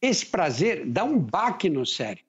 Esse 0.00 0.24
prazer 0.24 0.86
dá 0.86 1.04
um 1.04 1.18
baque 1.18 1.68
no 1.68 1.84
cérebro. 1.84 2.24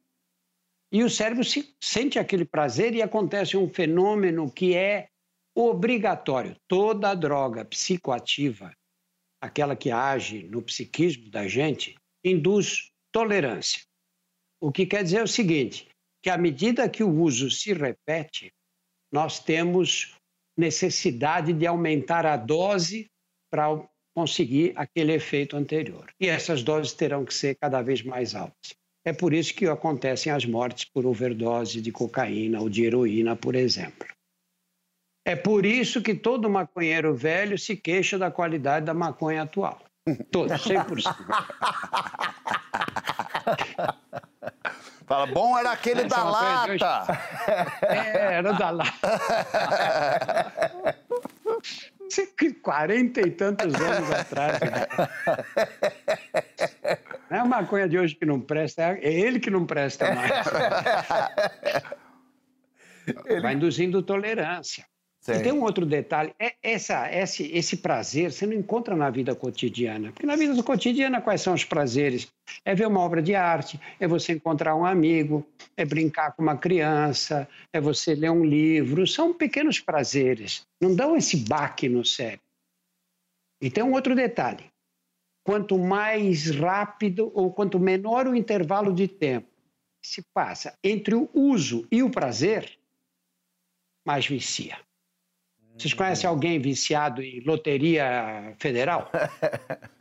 E 0.92 1.06
o 1.06 1.10
cérebro 1.10 1.46
se, 1.46 1.74
sente 1.82 2.20
aquele 2.20 2.44
prazer 2.44 2.94
e 2.94 3.02
acontece 3.02 3.56
um 3.56 3.70
fenômeno 3.70 4.52
que 4.52 4.76
é 4.76 5.08
obrigatório. 5.56 6.56
Toda 6.68 7.14
droga 7.14 7.66
psicoativa, 7.66 8.74
aquela 9.42 9.76
que 9.76 9.92
age 9.92 10.44
no 10.44 10.62
psiquismo 10.62 11.30
da 11.30 11.48
gente, 11.48 11.96
induz 12.24 12.92
tolerância. 13.12 13.82
O 14.60 14.72
que 14.72 14.86
quer 14.86 15.04
dizer 15.04 15.24
o 15.24 15.28
seguinte: 15.28 15.88
que 16.22 16.30
à 16.30 16.38
medida 16.38 16.90
que 16.90 17.04
o 17.04 17.10
uso 17.10 17.52
se 17.52 17.74
repete, 17.74 18.54
nós 19.12 19.40
temos 19.40 20.16
necessidade 20.58 21.54
de 21.54 21.68
aumentar 21.68 22.26
a 22.26 22.38
dose 22.38 23.10
para 23.52 23.66
conseguir 24.16 24.74
aquele 24.76 25.14
efeito 25.14 25.58
anterior. 25.58 26.12
E 26.20 26.28
essas 26.28 26.64
doses 26.64 26.94
terão 26.94 27.26
que 27.26 27.34
ser 27.34 27.56
cada 27.56 27.82
vez 27.82 28.02
mais 28.02 28.36
altas. 28.36 28.74
É 29.06 29.12
por 29.12 29.34
isso 29.34 29.54
que 29.54 29.66
acontecem 29.66 30.32
as 30.32 30.46
mortes 30.46 30.86
por 30.86 31.06
overdose 31.06 31.82
de 31.82 31.92
cocaína 31.92 32.62
ou 32.62 32.70
de 32.70 32.86
heroína, 32.86 33.36
por 33.36 33.54
exemplo. 33.54 34.08
É 35.26 35.36
por 35.36 35.66
isso 35.66 36.02
que 36.02 36.14
todo 36.14 36.50
maconheiro 36.50 37.16
velho 37.16 37.58
se 37.58 37.76
queixa 37.76 38.18
da 38.18 38.30
qualidade 38.30 38.86
da 38.86 38.94
maconha 38.94 39.44
atual. 39.44 39.82
Todo, 40.32 40.54
100%. 40.54 41.04
Fala, 45.06 45.26
bom 45.28 45.58
era 45.58 45.72
aquele 45.72 46.02
Essa 46.02 46.16
da 46.16 46.24
lata. 46.24 47.06
É, 47.88 48.36
era 48.36 48.54
da 48.54 48.70
lata. 48.70 48.94
40 52.64 53.22
e 53.22 53.32
tantos 53.32 53.74
anos 53.76 54.12
atrás. 54.12 54.60
Né? 54.60 54.88
Não 57.30 57.38
é 57.38 57.42
a 57.42 57.46
maconha 57.46 57.88
de 57.88 57.98
hoje 57.98 58.16
que 58.16 58.26
não 58.26 58.40
presta, 58.40 58.84
é 58.84 59.04
ele 59.04 59.40
que 59.40 59.50
não 59.50 59.66
presta 59.66 60.14
mais. 60.14 60.32
Ele... 63.26 63.40
Vai 63.42 63.54
induzindo 63.54 64.02
tolerância. 64.02 64.86
Sim. 65.24 65.36
E 65.36 65.40
tem 65.42 65.54
um 65.54 65.64
outro 65.64 65.86
detalhe, 65.86 66.36
é 66.38 66.56
essa, 66.62 67.10
esse, 67.10 67.50
esse 67.54 67.78
prazer 67.78 68.30
você 68.30 68.46
não 68.46 68.52
encontra 68.52 68.94
na 68.94 69.10
vida 69.10 69.34
cotidiana. 69.34 70.12
Porque 70.12 70.28
na 70.28 70.36
vida 70.36 70.62
cotidiana, 70.62 71.22
quais 71.22 71.40
são 71.40 71.54
os 71.54 71.64
prazeres? 71.64 72.28
É 72.66 72.76
ver 72.76 72.88
uma 72.88 73.00
obra 73.00 73.22
de 73.22 73.34
arte, 73.34 73.80
é 74.02 74.06
você 74.06 74.34
encontrar 74.34 74.76
um 74.76 74.86
amigo, 74.86 75.48
é 75.78 75.86
brincar 75.86 76.34
com 76.34 76.44
uma 76.44 76.58
criança, 76.58 77.48
é 77.72 77.80
você 77.80 78.14
ler 78.14 78.32
um 78.32 78.44
livro. 78.44 79.08
São 79.08 79.34
pequenos 79.34 79.80
prazeres, 79.80 80.68
não 80.82 80.94
dão 80.94 81.16
esse 81.16 81.38
baque 81.38 81.88
no 81.88 82.04
cérebro. 82.04 82.44
E 83.62 83.72
tem 83.72 83.82
um 83.82 83.94
outro 83.94 84.14
detalhe: 84.14 84.66
quanto 85.42 85.80
mais 85.80 86.50
rápido 86.50 87.32
ou 87.34 87.50
quanto 87.50 87.80
menor 87.80 88.28
o 88.28 88.36
intervalo 88.36 88.92
de 88.94 89.08
tempo 89.08 89.48
se 90.04 90.22
passa 90.34 90.78
entre 90.84 91.16
o 91.16 91.30
uso 91.34 91.88
e 91.90 92.04
o 92.04 92.10
prazer, 92.10 92.78
mais 94.06 94.28
vicia. 94.28 94.78
Vocês 95.78 95.94
conhecem 95.94 96.30
alguém 96.30 96.60
viciado 96.60 97.22
em 97.22 97.42
loteria 97.42 98.56
federal? 98.60 99.12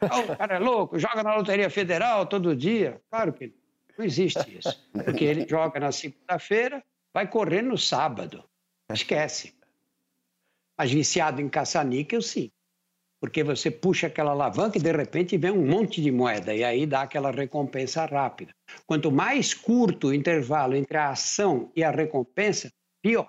oh, 0.02 0.32
o 0.32 0.36
cara 0.36 0.56
é 0.56 0.58
louco, 0.58 0.98
joga 0.98 1.22
na 1.22 1.34
loteria 1.34 1.70
federal 1.70 2.26
todo 2.26 2.54
dia. 2.54 3.00
Claro 3.10 3.32
que 3.32 3.54
não 3.96 4.04
existe 4.04 4.58
isso. 4.58 4.90
Porque 4.92 5.24
ele 5.24 5.46
joga 5.48 5.80
na 5.80 5.90
segunda-feira, 5.90 6.82
vai 7.12 7.26
correr 7.26 7.62
no 7.62 7.78
sábado. 7.78 8.44
Esquece. 8.92 9.54
Mas 10.76 10.90
viciado 10.90 11.40
em 11.40 11.48
caça-níquel, 11.48 12.20
sim. 12.20 12.50
Porque 13.20 13.44
você 13.44 13.70
puxa 13.70 14.08
aquela 14.08 14.32
alavanca 14.32 14.78
e 14.78 14.82
de 14.82 14.90
repente 14.90 15.38
vem 15.38 15.52
um 15.52 15.64
monte 15.64 16.02
de 16.02 16.10
moeda 16.10 16.52
e 16.54 16.64
aí 16.64 16.84
dá 16.84 17.02
aquela 17.02 17.30
recompensa 17.30 18.04
rápida. 18.04 18.52
Quanto 18.84 19.12
mais 19.12 19.54
curto 19.54 20.08
o 20.08 20.14
intervalo 20.14 20.74
entre 20.74 20.96
a 20.98 21.10
ação 21.10 21.70
e 21.76 21.84
a 21.84 21.90
recompensa, 21.90 22.70
pior. 23.00 23.28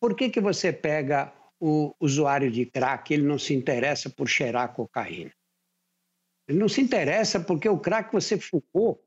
Por 0.00 0.14
que, 0.14 0.28
que 0.28 0.40
você 0.40 0.72
pega 0.72 1.32
o 1.60 1.94
usuário 2.00 2.50
de 2.50 2.64
crack 2.66 3.12
ele 3.12 3.24
não 3.24 3.38
se 3.38 3.54
interessa 3.54 4.08
por 4.08 4.28
cheirar 4.28 4.72
cocaína. 4.74 5.32
Ele 6.48 6.58
não 6.58 6.68
se 6.68 6.80
interessa 6.80 7.38
porque 7.40 7.68
o 7.68 7.78
crack 7.78 8.08
que 8.08 8.14
você 8.14 8.38
fumou, 8.38 9.02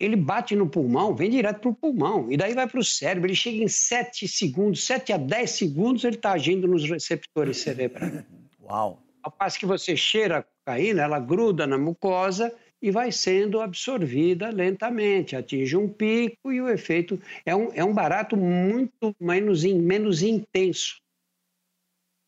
ele 0.00 0.16
bate 0.16 0.56
no 0.56 0.68
pulmão, 0.68 1.14
vem 1.14 1.30
direto 1.30 1.60
para 1.60 1.70
o 1.70 1.74
pulmão, 1.74 2.32
e 2.32 2.36
daí 2.36 2.54
vai 2.54 2.66
para 2.66 2.80
o 2.80 2.84
cérebro. 2.84 3.28
Ele 3.28 3.36
chega 3.36 3.62
em 3.62 3.68
7 3.68 4.26
segundos, 4.26 4.84
7 4.84 5.12
a 5.12 5.16
10 5.16 5.50
segundos, 5.50 6.04
ele 6.04 6.16
está 6.16 6.32
agindo 6.32 6.66
nos 6.66 6.88
receptores 6.88 7.58
cerebrais. 7.58 8.24
Uau! 8.60 9.00
Ao 9.22 9.30
passo 9.30 9.58
que 9.58 9.66
você 9.66 9.96
cheira 9.96 10.38
a 10.38 10.42
cocaína, 10.42 11.02
ela 11.02 11.20
gruda 11.20 11.64
na 11.64 11.78
mucosa 11.78 12.52
e 12.82 12.90
vai 12.90 13.12
sendo 13.12 13.60
absorvida 13.60 14.50
lentamente, 14.50 15.36
atinge 15.36 15.76
um 15.76 15.88
pico 15.88 16.52
e 16.52 16.60
o 16.60 16.68
efeito 16.68 17.20
é 17.46 17.54
um, 17.54 17.72
é 17.72 17.84
um 17.84 17.94
barato 17.94 18.36
muito 18.36 19.14
menos, 19.20 19.62
menos 19.62 20.22
intenso. 20.24 21.01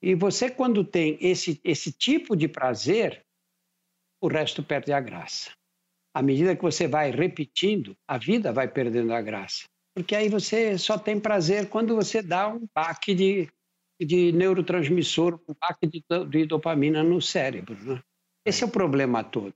E 0.07 0.15
você, 0.15 0.51
quando 0.51 0.85
tem 0.85 1.17
esse, 1.19 1.59
esse 1.65 1.91
tipo 1.91 2.37
de 2.37 2.47
prazer, 2.47 3.25
o 4.21 4.29
resto 4.29 4.63
perde 4.63 4.93
a 4.93 5.01
graça. 5.01 5.51
À 6.15 6.21
medida 6.21 6.55
que 6.55 6.61
você 6.61 6.87
vai 6.87 7.11
repetindo, 7.11 7.97
a 8.07 8.19
vida 8.19 8.53
vai 8.53 8.69
perdendo 8.69 9.15
a 9.15 9.23
graça. 9.23 9.65
Porque 9.97 10.15
aí 10.15 10.29
você 10.29 10.77
só 10.77 10.99
tem 10.99 11.19
prazer 11.19 11.71
quando 11.71 11.97
você 11.97 12.21
dá 12.21 12.49
um 12.49 12.69
baque 12.75 13.15
de, 13.15 13.51
de 13.99 14.31
neurotransmissor, 14.33 15.41
um 15.49 15.55
baque 15.59 15.87
de, 15.87 16.05
de 16.29 16.45
dopamina 16.45 17.03
no 17.03 17.23
cérebro. 17.23 17.75
Né? 17.83 18.03
Esse 18.45 18.63
é 18.63 18.67
o 18.67 18.71
problema 18.71 19.25
todo. 19.25 19.55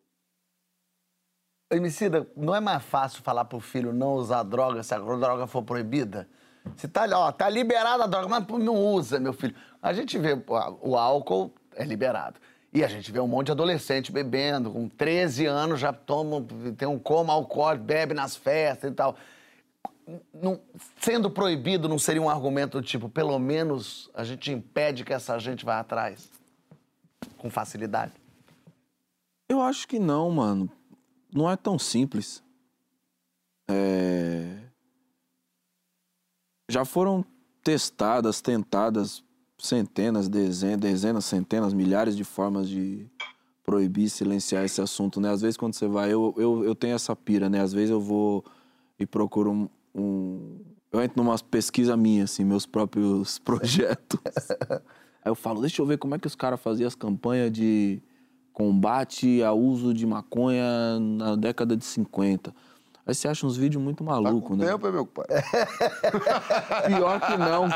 Emicida, 1.71 2.27
não 2.35 2.55
é 2.55 2.61
mais 2.61 2.83
fácil 2.83 3.23
falar 3.23 3.45
para 3.45 3.59
o 3.59 3.61
filho 3.61 3.93
não 3.93 4.15
usar 4.15 4.45
droga 4.45 4.83
se 4.83 4.95
a 4.95 4.99
droga 4.99 5.47
for 5.47 5.63
proibida? 5.63 6.27
Se 6.77 6.89
tá, 6.89 7.07
ó, 7.13 7.33
tá 7.33 7.49
liberada 7.49 8.05
a 8.05 8.07
droga, 8.07 8.29
mas 8.29 8.47
não 8.47 8.77
usa, 8.77 9.19
meu 9.19 9.33
filho. 9.33 9.55
A 9.83 9.93
gente 9.93 10.19
vê 10.19 10.39
o 10.81 10.97
álcool 10.97 11.53
é 11.75 11.85
liberado. 11.85 12.41
E 12.73 12.85
a 12.85 12.89
gente 12.89 13.11
vê 13.11 13.19
um 13.19 13.27
monte 13.27 13.47
de 13.47 13.53
adolescente 13.53 14.13
bebendo, 14.13 14.71
com 14.71 14.89
13 14.89 15.47
anos 15.47 15.81
já 15.81 15.93
toma, 15.93 16.45
tem 16.77 16.87
um 16.87 16.99
coma 16.99 17.33
alcoólico, 17.33 17.85
bebe 17.85 18.13
nas 18.13 18.37
festas 18.37 18.91
e 18.91 18.95
tal. 18.95 19.17
Não, 20.33 20.61
sendo 21.01 21.31
proibido, 21.31 21.89
não 21.89 21.99
seria 21.99 22.21
um 22.21 22.29
argumento 22.29 22.81
tipo, 22.83 23.09
pelo 23.09 23.39
menos 23.39 24.11
a 24.15 24.25
gente 24.25 24.53
impede 24.53 25.05
que 25.05 25.13
essa 25.13 25.39
gente 25.39 25.65
vá 25.65 25.81
atrás 25.81 26.31
com 27.39 27.49
facilidade? 27.49 28.13
Eu 29.49 29.63
acho 29.63 29.89
que 29.89 29.99
não, 29.99 30.31
mano. 30.31 30.71
Não 31.33 31.51
é 31.51 31.57
tão 31.57 31.79
simples. 31.79 32.43
É... 33.69 34.68
Já 36.69 36.85
foram 36.85 37.25
testadas, 37.63 38.41
tentadas 38.41 39.25
centenas, 39.59 40.29
dezenas, 40.29 40.79
dezenas, 40.79 41.25
centenas, 41.25 41.75
milhares 41.75 42.17
de 42.17 42.25
formas 42.25 42.69
de 42.69 43.07
proibir, 43.65 44.09
silenciar 44.09 44.65
esse 44.65 44.81
assunto, 44.81 45.21
né? 45.21 45.31
Às 45.31 45.43
vezes 45.43 45.57
quando 45.57 45.75
você 45.75 45.87
vai, 45.87 46.13
eu, 46.13 46.35
eu, 46.39 46.65
eu 46.65 46.75
tenho 46.75 46.95
essa 46.95 47.15
pira, 47.15 47.49
né? 47.49 47.61
Às 47.61 47.73
vezes 47.73 47.91
eu 47.91 48.01
vou 48.01 48.45
e 48.99 49.05
procuro 49.05 49.51
um, 49.51 49.69
um... 49.95 50.61
eu 50.93 51.03
entro 51.03 51.23
numa 51.23 51.39
pesquisa 51.39 51.97
minha, 51.97 52.25
assim, 52.25 52.45
meus 52.45 52.65
próprios 52.65 53.39
projetos. 53.41 54.21
Aí 55.23 55.31
eu 55.31 55.35
falo, 55.35 55.61
deixa 55.61 55.83
eu 55.83 55.87
ver 55.87 55.99
como 55.99 56.15
é 56.15 56.19
que 56.19 56.27
os 56.27 56.35
caras 56.35 56.61
faziam 56.61 56.87
as 56.87 56.95
campanhas 56.95 57.53
de 57.53 58.01
combate 58.53 59.43
ao 59.43 59.59
uso 59.59 59.93
de 59.93 60.07
maconha 60.07 60.99
na 60.99 61.37
década 61.37 61.77
de 61.77 61.85
50. 61.85 62.55
Aí 63.09 63.15
você 63.15 63.27
acha 63.27 63.47
uns 63.47 63.57
vídeos 63.57 63.83
muito 63.83 64.05
Tá 64.05 64.11
malucos, 64.11 64.47
com 64.49 64.55
né? 64.55 64.67
tempo, 64.67 64.93
meu 64.93 65.07
pai? 65.07 65.25
Pior 66.87 67.21
que 67.21 67.37
não. 67.39 67.69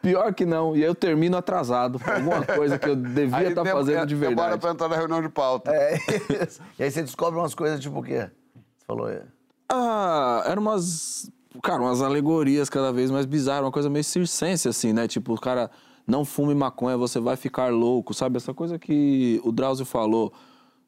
Pior 0.00 0.32
que 0.34 0.46
não. 0.46 0.76
E 0.76 0.82
aí 0.82 0.84
eu 0.88 0.94
termino 0.94 1.36
atrasado. 1.36 1.98
por 1.98 2.08
Alguma 2.08 2.44
coisa 2.46 2.78
que 2.78 2.88
eu 2.88 2.94
devia 2.96 3.48
estar 3.48 3.62
dem- 3.64 3.72
fazendo 3.72 3.98
é, 4.02 4.06
de 4.06 4.14
Demora 4.14 4.36
verdade. 4.36 4.60
pra 4.60 4.70
entrar 4.70 4.88
na 4.88 4.96
reunião 4.96 5.20
de 5.20 5.28
pauta. 5.28 5.72
É 5.74 5.96
isso. 6.44 6.60
E 6.78 6.84
aí 6.84 6.90
você 6.90 7.02
descobre 7.02 7.38
umas 7.38 7.54
coisas 7.54 7.80
tipo 7.80 7.98
o 7.98 8.02
quê? 8.02 8.30
Você 8.78 8.84
falou. 8.86 9.08
é. 9.10 9.22
Ah, 9.68 10.42
eram 10.46 10.62
umas. 10.62 11.30
Cara, 11.62 11.82
umas 11.82 12.00
alegorias 12.00 12.70
cada 12.70 12.92
vez 12.92 13.10
mais 13.10 13.26
bizarras, 13.26 13.64
uma 13.64 13.72
coisa 13.72 13.90
meio 13.90 14.04
circense, 14.04 14.68
assim, 14.68 14.92
né? 14.92 15.06
Tipo, 15.08 15.34
o 15.34 15.40
cara 15.40 15.70
não 16.06 16.24
fume 16.24 16.54
maconha, 16.54 16.96
você 16.96 17.20
vai 17.20 17.36
ficar 17.36 17.70
louco, 17.72 18.14
sabe? 18.14 18.36
Essa 18.38 18.54
coisa 18.54 18.78
que 18.78 19.40
o 19.44 19.52
Drauzio 19.52 19.84
falou 19.84 20.32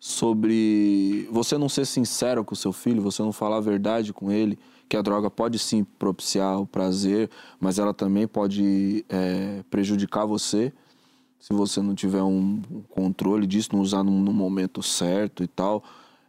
sobre 0.07 1.27
você 1.33 1.57
não 1.57 1.67
ser 1.67 1.87
sincero 1.87 2.45
com 2.45 2.53
o 2.53 2.57
seu 2.57 2.75
filho, 2.75 3.01
você 3.01 3.23
não 3.23 3.33
falar 3.33 3.57
a 3.57 3.61
verdade 3.61 4.13
com 4.13 4.31
ele, 4.31 4.59
que 4.87 4.99
a 4.99 5.01
droga 5.01 5.31
pode 5.31 5.59
sim 5.59 5.83
propiciar 5.83 6.61
o 6.61 6.67
prazer, 6.67 7.31
mas 7.59 7.79
ela 7.79 7.95
também 7.95 8.29
pode 8.29 9.03
é, 9.09 9.65
prejudicar 9.71 10.27
você 10.27 10.71
se 11.41 11.55
você 11.55 11.81
não 11.81 11.95
tiver 11.95 12.23
um 12.23 12.61
controle 12.91 13.47
disso, 13.47 13.71
não 13.73 13.81
usar 13.81 14.03
no, 14.03 14.11
no 14.11 14.31
momento 14.31 14.83
certo 14.83 15.43
e 15.43 15.47
tal. 15.47 15.83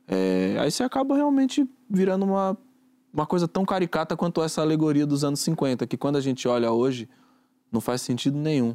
É, 0.08 0.56
aí 0.58 0.72
você 0.72 0.84
acaba 0.84 1.14
realmente 1.14 1.70
virando 1.90 2.24
uma, 2.24 2.58
uma 3.14 3.26
coisa 3.26 3.46
tão 3.46 3.66
caricata 3.66 4.16
quanto 4.16 4.42
essa 4.42 4.62
alegoria 4.62 5.06
dos 5.06 5.26
anos 5.26 5.42
50, 5.42 5.86
que 5.86 5.98
quando 5.98 6.16
a 6.16 6.22
gente 6.22 6.48
olha 6.48 6.72
hoje, 6.72 7.10
não 7.70 7.82
faz 7.82 8.02
sentido 8.02 8.38
nenhum, 8.38 8.74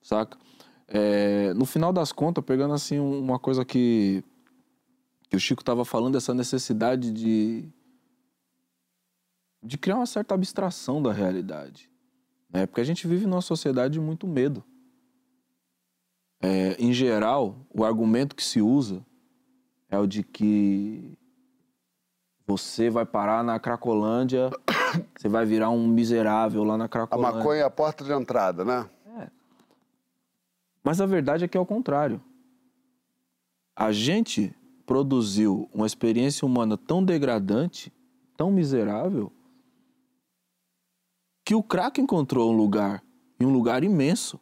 saca? 0.00 0.38
É, 0.94 1.54
no 1.54 1.64
final 1.64 1.90
das 1.92 2.12
contas, 2.12 2.44
pegando 2.44 2.74
assim 2.74 2.98
um- 3.00 3.18
uma 3.18 3.38
coisa 3.38 3.64
que, 3.64 4.22
que 5.30 5.36
o 5.36 5.40
Chico 5.40 5.62
estava 5.62 5.84
falando, 5.86 6.16
essa 6.18 6.34
necessidade 6.34 7.10
de, 7.10 7.66
de 9.62 9.78
criar 9.78 9.96
uma 9.96 10.04
certa 10.06 10.34
abstração 10.34 11.02
da 11.02 11.10
realidade. 11.10 11.90
Né? 12.52 12.66
Porque 12.66 12.82
a 12.82 12.84
gente 12.84 13.06
vive 13.06 13.26
numa 13.26 13.40
sociedade 13.40 13.94
de 13.94 14.00
muito 14.00 14.26
medo. 14.26 14.62
É, 16.42 16.74
em 16.78 16.92
geral, 16.92 17.56
o 17.72 17.84
argumento 17.84 18.36
que 18.36 18.44
se 18.44 18.60
usa 18.60 19.02
é 19.88 19.98
o 19.98 20.06
de 20.06 20.22
que 20.22 21.16
você 22.46 22.90
vai 22.90 23.06
parar 23.06 23.42
na 23.42 23.58
Cracolândia, 23.58 24.50
você 25.16 25.28
vai 25.28 25.46
virar 25.46 25.70
um 25.70 25.86
miserável 25.86 26.64
lá 26.64 26.76
na 26.76 26.84
A 26.84 26.88
Cracolândia. 26.88 27.38
maconha 27.38 27.60
é 27.60 27.64
a 27.64 27.70
porta 27.70 28.04
de 28.04 28.12
entrada, 28.12 28.62
né? 28.64 28.90
Mas 30.82 31.00
a 31.00 31.06
verdade 31.06 31.44
é 31.44 31.48
que 31.48 31.56
é 31.56 31.60
o 31.60 31.66
contrário. 31.66 32.20
A 33.74 33.92
gente 33.92 34.54
produziu 34.84 35.68
uma 35.72 35.86
experiência 35.86 36.44
humana 36.44 36.76
tão 36.76 37.04
degradante, 37.04 37.92
tão 38.36 38.50
miserável, 38.50 39.32
que 41.44 41.54
o 41.54 41.62
crack 41.62 42.00
encontrou 42.00 42.52
um 42.52 42.56
lugar, 42.56 43.02
e 43.38 43.44
um 43.44 43.52
lugar 43.52 43.82
imenso, 43.82 44.38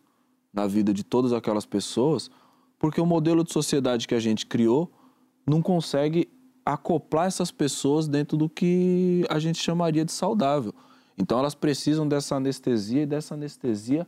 na 0.52 0.66
vida 0.66 0.92
de 0.92 1.04
todas 1.04 1.32
aquelas 1.32 1.64
pessoas, 1.64 2.30
porque 2.78 3.00
o 3.00 3.06
modelo 3.06 3.44
de 3.44 3.52
sociedade 3.52 4.08
que 4.08 4.14
a 4.14 4.20
gente 4.20 4.46
criou 4.46 4.90
não 5.46 5.62
consegue 5.62 6.28
acoplar 6.64 7.26
essas 7.26 7.50
pessoas 7.50 8.08
dentro 8.08 8.36
do 8.36 8.48
que 8.48 9.24
a 9.28 9.38
gente 9.38 9.58
chamaria 9.62 10.04
de 10.04 10.12
saudável. 10.12 10.74
Então 11.16 11.38
elas 11.38 11.54
precisam 11.54 12.06
dessa 12.06 12.36
anestesia 12.36 13.02
e 13.02 13.06
dessa 13.06 13.34
anestesia 13.34 14.06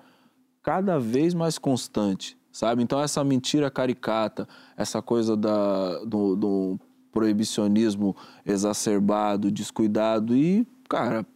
cada 0.62 0.98
vez 0.98 1.34
mais 1.34 1.58
constante, 1.58 2.38
sabe? 2.50 2.82
Então 2.82 3.00
essa 3.00 3.22
mentira 3.24 3.70
caricata, 3.70 4.48
essa 4.76 5.02
coisa 5.02 5.36
da, 5.36 5.98
do, 6.04 6.36
do 6.36 6.80
proibicionismo 7.10 8.16
exacerbado, 8.46 9.50
descuidado 9.50 10.36
e, 10.36 10.66
cara, 10.88 11.26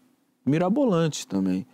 mirabolante 0.45 1.27
também. 1.27 1.67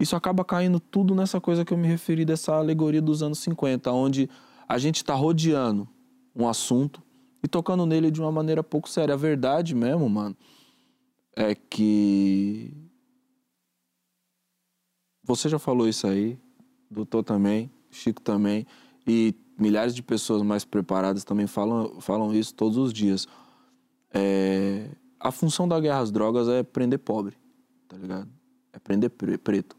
Isso 0.00 0.14
acaba 0.14 0.44
caindo 0.44 0.78
tudo 0.78 1.14
nessa 1.14 1.40
coisa 1.40 1.64
que 1.64 1.72
eu 1.72 1.78
me 1.78 1.88
referi 1.88 2.24
dessa 2.24 2.54
alegoria 2.54 3.02
dos 3.02 3.22
anos 3.22 3.38
50, 3.40 3.90
onde 3.90 4.28
a 4.68 4.78
gente 4.78 4.96
está 4.96 5.14
rodeando 5.14 5.88
um 6.36 6.46
assunto 6.46 7.02
e 7.42 7.48
tocando 7.48 7.84
nele 7.84 8.10
de 8.10 8.20
uma 8.20 8.30
maneira 8.30 8.62
pouco 8.62 8.88
séria. 8.88 9.14
A 9.14 9.16
verdade 9.16 9.74
mesmo, 9.74 10.08
mano, 10.08 10.36
é 11.34 11.54
que 11.54 12.72
você 15.24 15.48
já 15.48 15.58
falou 15.58 15.88
isso 15.88 16.06
aí, 16.06 16.38
doutor 16.90 17.22
também, 17.22 17.70
Chico 17.90 18.20
também, 18.20 18.66
e 19.06 19.34
milhares 19.58 19.94
de 19.94 20.02
pessoas 20.02 20.42
mais 20.42 20.64
preparadas 20.64 21.24
também 21.24 21.46
falam, 21.46 22.00
falam 22.00 22.34
isso 22.34 22.54
todos 22.54 22.76
os 22.76 22.92
dias. 22.92 23.26
É, 24.12 24.90
a 25.18 25.30
função 25.30 25.66
da 25.66 25.78
guerra 25.80 26.00
às 26.00 26.10
drogas 26.10 26.48
é 26.48 26.62
prender 26.62 26.98
pobre, 26.98 27.36
tá 27.88 27.96
ligado? 27.96 28.28
É 28.72 28.78
prender 28.78 29.10
pre- 29.10 29.38
preto. 29.38 29.76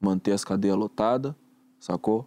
Manter 0.00 0.32
as 0.32 0.44
cadeias 0.44 0.76
lotadas, 0.76 1.34
sacou? 1.78 2.26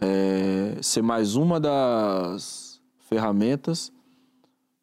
É, 0.00 0.78
ser 0.80 1.02
mais 1.02 1.34
uma 1.34 1.58
das 1.58 2.80
ferramentas 3.00 3.92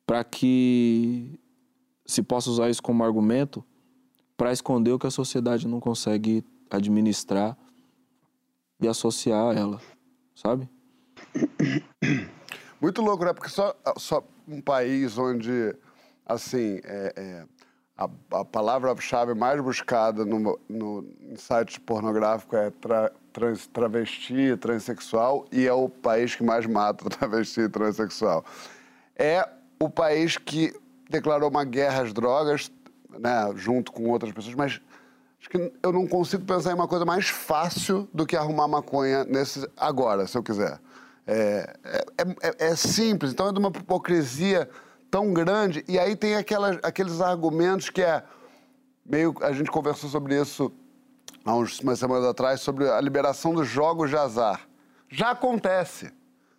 para 0.05 0.23
que 0.23 1.39
se 2.05 2.21
possa 2.21 2.49
usar 2.49 2.69
isso 2.69 2.83
como 2.83 3.03
argumento 3.03 3.63
para 4.35 4.51
esconder 4.51 4.91
o 4.91 4.99
que 4.99 5.07
a 5.07 5.11
sociedade 5.11 5.67
não 5.67 5.79
consegue 5.79 6.43
administrar 6.69 7.57
e 8.81 8.87
associar 8.87 9.57
ela, 9.57 9.79
sabe? 10.35 10.69
Muito 12.81 13.01
louco, 13.01 13.25
né? 13.25 13.33
Porque 13.33 13.49
só, 13.49 13.75
só 13.97 14.23
um 14.47 14.61
país 14.61 15.17
onde, 15.17 15.75
assim, 16.25 16.79
é, 16.83 17.13
é, 17.15 17.45
a, 17.97 18.09
a 18.39 18.45
palavra-chave 18.45 19.33
mais 19.33 19.61
buscada 19.61 20.25
no, 20.25 20.59
no, 20.69 21.07
em 21.21 21.35
site 21.35 21.79
pornográfico 21.79 22.55
é 22.55 22.69
tra, 22.69 23.11
trans, 23.31 23.67
travesti, 23.67 24.57
transexual, 24.57 25.45
e 25.51 25.65
é 25.65 25.73
o 25.73 25.89
país 25.89 26.35
que 26.35 26.43
mais 26.43 26.65
mata 26.65 27.09
travesti 27.09 27.61
e 27.61 27.69
transexual. 27.69 28.45
É 29.15 29.47
o 29.79 29.89
país 29.89 30.37
que 30.37 30.73
declarou 31.09 31.49
uma 31.49 31.63
guerra 31.63 32.03
às 32.03 32.13
drogas, 32.13 32.71
né, 33.17 33.51
junto 33.55 33.91
com 33.91 34.09
outras 34.09 34.33
pessoas, 34.33 34.55
mas 34.55 34.81
acho 35.45 35.49
que 35.49 35.73
eu 35.83 35.91
não 35.91 36.07
consigo 36.07 36.43
pensar 36.43 36.71
em 36.71 36.73
uma 36.73 36.87
coisa 36.87 37.05
mais 37.05 37.29
fácil 37.29 38.09
do 38.11 38.25
que 38.25 38.35
arrumar 38.35 38.67
maconha 38.67 39.23
nesse, 39.25 39.67
agora, 39.77 40.25
se 40.25 40.35
eu 40.37 40.41
quiser. 40.43 40.79
É, 41.27 41.75
é, 41.83 42.05
é- 42.41 42.67
é 42.67 42.75
simples, 42.75 43.31
então 43.31 43.49
é 43.49 43.53
de 43.53 43.59
uma 43.59 43.69
hipocrisia 43.69 44.67
tão 45.09 45.31
grande. 45.33 45.83
E 45.87 45.99
aí 45.99 46.15
tem 46.15 46.35
aquelas, 46.35 46.79
aqueles 46.83 47.21
argumentos 47.21 47.89
que 47.89 48.01
é 48.01 48.23
meio. 49.05 49.35
A 49.41 49.51
gente 49.51 49.69
conversou 49.69 50.09
sobre 50.09 50.39
isso 50.39 50.71
há 51.43 51.53
umas 51.55 51.99
semanas 51.99 52.25
atrás, 52.25 52.61
sobre 52.61 52.89
a 52.89 52.99
liberação 52.99 53.53
dos 53.53 53.67
jogos 53.67 54.09
de 54.09 54.17
azar. 54.17 54.61
Já 55.09 55.31
acontece. 55.31 56.11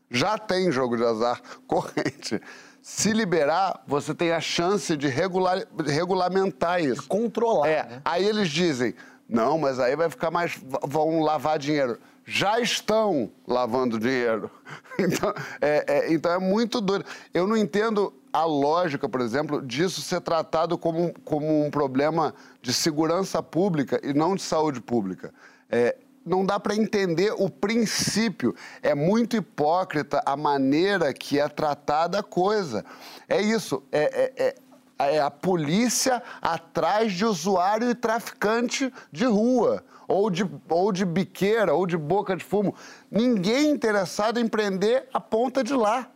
Já 0.09 0.39
tem 0.39 0.71
jogo 0.71 0.97
de 0.97 1.05
azar 1.05 1.41
corrente. 1.67 2.41
Se 2.89 3.13
liberar, 3.13 3.83
você 3.85 4.15
tem 4.15 4.31
a 4.31 4.41
chance 4.41 4.97
de 4.97 5.09
regular, 5.09 5.67
regulamentar 5.85 6.81
isso. 6.81 7.03
Controlar. 7.09 7.67
É, 7.69 7.83
né? 7.83 8.01
aí 8.05 8.25
eles 8.25 8.49
dizem, 8.49 8.95
não, 9.29 9.59
mas 9.59 9.81
aí 9.81 9.97
vai 9.97 10.09
ficar 10.09 10.31
mais. 10.31 10.57
vão 10.85 11.19
lavar 11.21 11.59
dinheiro. 11.59 11.99
Já 12.25 12.61
estão 12.61 13.29
lavando 13.45 13.99
dinheiro. 13.99 14.49
Então 15.01 15.35
é, 15.61 15.85
é- 15.89 16.13
então 16.13 16.31
é 16.31 16.39
muito 16.39 16.81
doido. 16.81 17.05
Eu 17.35 17.45
não 17.49 17.57
entendo 17.57 18.15
a 18.33 18.45
lógica, 18.45 19.09
por 19.09 19.21
exemplo, 19.21 19.61
disso 19.61 20.01
ser 20.01 20.21
tratado 20.21 20.79
como, 20.79 21.07
um- 21.07 21.13
como 21.25 21.67
um 21.67 21.71
problema 21.73 22.33
de 22.63 22.73
segurança 22.73 23.43
pública 23.43 24.01
e 24.05 24.15
não 24.15 24.37
de 24.37 24.43
saúde 24.43 24.81
pública. 24.81 25.35
É, 25.69 25.97
não 26.27 26.45
dá 26.45 26.59
para 26.59 26.75
entender 26.75 27.33
o 27.39 27.49
princípio. 27.49 28.55
É 28.83 28.95
muito 28.95 29.37
hipócrita 29.37 30.21
a 30.27 30.37
maneira 30.37 31.13
que 31.15 31.39
é 31.39 31.49
tratada 31.49 32.19
a 32.19 32.23
coisa. 32.23 32.85
É 33.29 33.41
isso. 33.41 33.83
É, 33.93 34.33
é- 34.37 34.45
é- 34.49 34.55
é 34.99 35.21
a 35.21 35.31
polícia 35.31 36.23
atrás 36.41 37.13
de 37.13 37.25
usuário 37.25 37.91
e 37.91 37.95
traficante 37.95 38.91
de 39.13 39.27
rua, 39.27 39.85
ou 40.09 40.31
de, 40.31 40.49
ou 40.71 40.91
de 40.91 41.05
biqueira, 41.05 41.75
ou 41.75 41.87
de 41.87 41.99
boca 41.99 42.35
de 42.35 42.43
fumo. 42.43 42.75
Ninguém 43.11 43.71
interessado 43.71 44.41
em 44.41 44.49
prender 44.49 45.07
a 45.13 45.21
ponta 45.21 45.63
de 45.63 45.75
lá. 45.75 46.11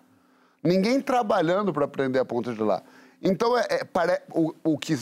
Ninguém 0.64 0.98
trabalhando 1.00 1.72
para 1.74 1.86
prender 1.86 2.22
a 2.22 2.24
ponta 2.24 2.54
de 2.54 2.62
lá. 2.62 2.82
Então, 3.22 3.56
é, 3.56 3.66
é- 3.70 4.22
o, 4.32 4.54
o 4.64 4.78
que 4.78 4.96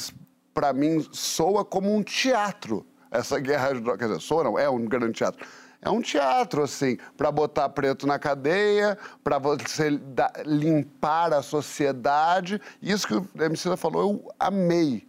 para 0.53 0.73
mim 0.73 1.07
soa 1.13 1.65
como 1.65 1.95
um 1.95 2.03
teatro, 2.03 2.85
essa 3.11 3.39
guerra 3.39 3.75
de 3.75 3.81
drogas. 3.81 3.99
Quer 3.99 4.07
dizer, 4.09 4.21
soa 4.21 4.45
não, 4.45 4.59
é 4.59 4.69
um 4.69 4.85
grande 4.85 5.13
teatro. 5.13 5.47
é 5.81 5.91
um 5.91 6.01
teatro, 6.01 6.63
assim, 6.63 6.99
para 7.17 7.31
botar 7.31 7.69
preto 7.69 8.07
na 8.07 8.19
cadeia, 8.19 8.99
para 9.23 9.39
você 9.39 9.97
da, 9.97 10.33
limpar 10.45 11.33
a 11.33 11.43
sociedade. 11.43 12.61
Isso 12.83 13.07
que 13.07 13.15
o 13.15 13.29
Emicida 13.43 13.77
falou, 13.77 14.03
eu 14.03 14.35
amei. 14.39 15.07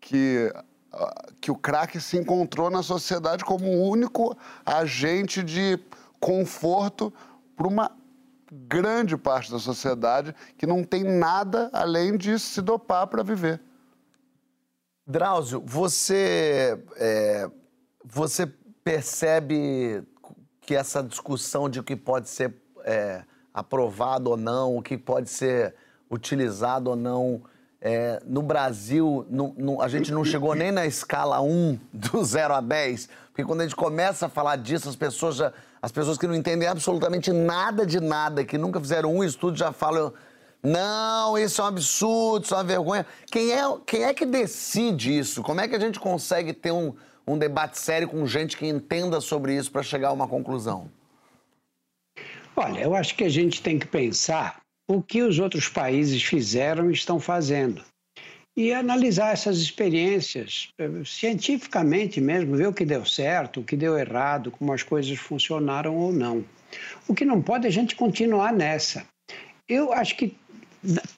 Que, 0.00 0.52
uh, 0.92 1.32
que 1.40 1.50
o 1.50 1.56
crack 1.56 2.00
se 2.00 2.16
encontrou 2.16 2.70
na 2.70 2.82
sociedade 2.82 3.44
como 3.44 3.66
o 3.66 3.90
único 3.90 4.36
agente 4.64 5.42
de 5.42 5.78
conforto 6.20 7.12
para 7.56 7.66
uma 7.66 7.90
grande 8.50 9.16
parte 9.16 9.50
da 9.50 9.58
sociedade 9.58 10.34
que 10.56 10.66
não 10.66 10.84
tem 10.84 11.02
nada 11.02 11.68
além 11.72 12.16
de 12.16 12.38
se 12.38 12.62
dopar 12.62 13.06
para 13.06 13.22
viver. 13.22 13.60
Drauzio, 15.06 15.62
você, 15.64 16.82
é, 16.96 17.48
você 18.04 18.46
percebe 18.82 20.02
que 20.62 20.74
essa 20.74 21.02
discussão 21.02 21.68
de 21.68 21.78
o 21.78 21.84
que 21.84 21.94
pode 21.94 22.28
ser 22.28 22.52
é, 22.84 23.22
aprovado 23.54 24.30
ou 24.30 24.36
não, 24.36 24.76
o 24.76 24.82
que 24.82 24.98
pode 24.98 25.30
ser 25.30 25.74
utilizado 26.10 26.90
ou 26.90 26.96
não, 26.96 27.42
é, 27.80 28.20
no 28.26 28.42
Brasil, 28.42 29.24
no, 29.30 29.54
no, 29.56 29.80
a 29.80 29.86
gente 29.86 30.10
não 30.10 30.24
chegou 30.24 30.54
nem 30.56 30.72
na 30.72 30.86
escala 30.86 31.40
1 31.40 31.78
do 31.92 32.22
0 32.24 32.54
a 32.54 32.60
10, 32.60 33.08
porque 33.28 33.44
quando 33.44 33.60
a 33.60 33.64
gente 33.64 33.76
começa 33.76 34.26
a 34.26 34.28
falar 34.28 34.56
disso, 34.56 34.88
as 34.88 34.96
pessoas 34.96 35.36
já 35.36 35.52
as 35.80 35.92
pessoas 35.92 36.18
que 36.18 36.26
não 36.26 36.34
entendem 36.34 36.66
absolutamente 36.66 37.32
nada 37.32 37.86
de 37.86 38.00
nada, 38.00 38.44
que 38.44 38.58
nunca 38.58 38.80
fizeram 38.80 39.14
um 39.14 39.22
estudo, 39.22 39.56
já 39.56 39.70
falam: 39.70 40.12
não, 40.66 41.38
isso 41.38 41.60
é 41.60 41.64
um 41.64 41.68
absurdo, 41.68 42.44
isso 42.44 42.54
é 42.54 42.56
uma 42.56 42.64
vergonha. 42.64 43.06
Quem 43.30 43.52
é, 43.52 43.62
quem 43.86 44.02
é 44.02 44.12
que 44.12 44.26
decide 44.26 45.16
isso? 45.16 45.42
Como 45.42 45.60
é 45.60 45.68
que 45.68 45.76
a 45.76 45.78
gente 45.78 46.00
consegue 46.00 46.52
ter 46.52 46.72
um, 46.72 46.92
um 47.26 47.38
debate 47.38 47.78
sério 47.78 48.08
com 48.08 48.26
gente 48.26 48.56
que 48.56 48.66
entenda 48.66 49.20
sobre 49.20 49.56
isso 49.56 49.70
para 49.70 49.82
chegar 49.82 50.08
a 50.08 50.12
uma 50.12 50.26
conclusão? 50.26 50.90
Olha, 52.56 52.80
eu 52.80 52.96
acho 52.96 53.14
que 53.14 53.22
a 53.22 53.28
gente 53.28 53.62
tem 53.62 53.78
que 53.78 53.86
pensar 53.86 54.60
o 54.88 55.00
que 55.00 55.22
os 55.22 55.38
outros 55.38 55.68
países 55.68 56.22
fizeram 56.22 56.90
e 56.90 56.94
estão 56.94 57.20
fazendo 57.20 57.84
e 58.56 58.72
analisar 58.72 59.32
essas 59.32 59.58
experiências 59.58 60.70
eh, 60.78 60.88
cientificamente 61.04 62.20
mesmo, 62.20 62.56
ver 62.56 62.66
o 62.66 62.72
que 62.72 62.86
deu 62.86 63.04
certo, 63.04 63.60
o 63.60 63.64
que 63.64 63.76
deu 63.76 63.98
errado, 63.98 64.50
como 64.50 64.72
as 64.72 64.82
coisas 64.82 65.16
funcionaram 65.18 65.94
ou 65.94 66.10
não. 66.10 66.42
O 67.06 67.14
que 67.14 67.24
não 67.24 67.42
pode 67.42 67.66
é 67.66 67.68
a 67.68 67.72
gente 67.72 67.94
continuar 67.94 68.52
nessa. 68.52 69.06
Eu 69.68 69.92
acho 69.92 70.16
que, 70.16 70.34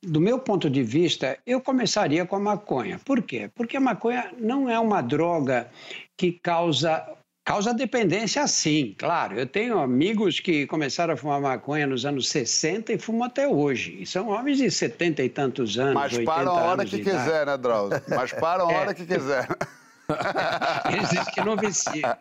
do 0.03 0.21
meu 0.21 0.39
ponto 0.39 0.69
de 0.71 0.83
vista, 0.83 1.39
eu 1.47 1.61
começaria 1.61 2.25
com 2.27 2.37
a 2.37 2.41
maconha. 2.41 3.01
Por 3.05 3.23
quê? 3.23 3.51
Porque 3.55 3.77
a 3.77 3.81
maconha 3.81 4.33
não 4.39 4.69
é 4.69 4.79
uma 4.79 5.01
droga 5.03 5.69
que 6.17 6.33
causa 6.33 7.07
Causa 7.49 7.73
dependência, 7.73 8.47
sim, 8.47 8.95
claro. 8.99 9.39
Eu 9.39 9.47
tenho 9.47 9.79
amigos 9.79 10.39
que 10.39 10.67
começaram 10.67 11.15
a 11.15 11.17
fumar 11.17 11.41
maconha 11.41 11.87
nos 11.87 12.05
anos 12.05 12.29
60 12.29 12.93
e 12.93 12.99
fumam 12.99 13.25
até 13.25 13.49
hoje. 13.49 13.97
E 13.99 14.05
são 14.05 14.29
homens 14.29 14.59
de 14.59 14.71
70 14.71 15.23
e 15.23 15.31
tantos 15.31 15.79
anos. 15.79 15.95
Mas 15.95 16.19
para 16.19 16.47
a 16.47 16.53
hora 16.53 16.85
que 16.85 16.99
quiser, 16.99 17.47
né, 17.47 17.57
Drauzio? 17.57 18.03
Mas 18.07 18.35
para 18.35 18.65
a 18.65 18.67
hora 18.69 18.91
é. 18.91 18.95
que 18.95 19.07
quiser. 19.07 19.49
Eles 20.93 21.09
dizem 21.09 21.25
que 21.33 21.41
não 21.41 21.57
vicia. 21.57 22.19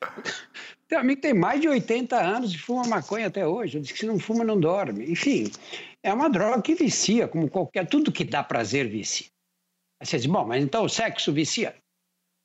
Tem 0.88 0.98
um 0.98 1.00
amigo 1.00 1.20
que 1.20 1.28
tem 1.28 1.34
mais 1.34 1.60
de 1.60 1.68
80 1.68 2.16
anos 2.16 2.54
e 2.54 2.58
fuma 2.58 2.86
maconha 2.86 3.26
até 3.26 3.46
hoje. 3.46 3.76
Eu 3.76 3.82
disse 3.82 3.92
que 3.92 4.00
se 4.00 4.06
não 4.06 4.18
fuma, 4.18 4.44
não 4.44 4.58
dorme. 4.58 5.10
Enfim, 5.10 5.50
é 6.02 6.12
uma 6.12 6.30
droga 6.30 6.62
que 6.62 6.74
vicia, 6.74 7.26
como 7.26 7.50
qualquer. 7.50 7.88
Tudo 7.88 8.12
que 8.12 8.24
dá 8.24 8.42
prazer 8.42 8.88
vicia. 8.88 9.26
Aí 10.00 10.06
você 10.06 10.16
diz, 10.18 10.26
bom, 10.26 10.44
mas 10.46 10.62
então 10.62 10.84
o 10.84 10.88
sexo 10.88 11.32
vicia? 11.32 11.74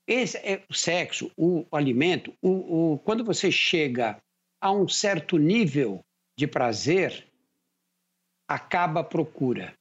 Esse 0.07 0.37
é 0.37 0.63
o 0.67 0.73
sexo, 0.73 1.31
o, 1.37 1.65
o 1.69 1.75
alimento. 1.75 2.33
O, 2.41 2.93
o, 2.93 2.99
quando 2.99 3.23
você 3.23 3.51
chega 3.51 4.17
a 4.59 4.71
um 4.71 4.87
certo 4.87 5.37
nível 5.37 6.03
de 6.37 6.47
prazer, 6.47 7.27
acaba 8.49 9.01
a 9.01 9.03
procura. 9.03 9.73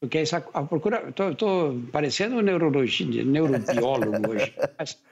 Porque 0.00 0.18
essa, 0.18 0.38
a 0.38 0.62
procura. 0.64 1.08
Estou 1.08 1.80
parecendo 1.92 2.36
um 2.36 2.42
neurologista, 2.42 3.04
neurobiólogo 3.04 4.30
hoje. 4.30 4.54
Mas, 4.78 5.02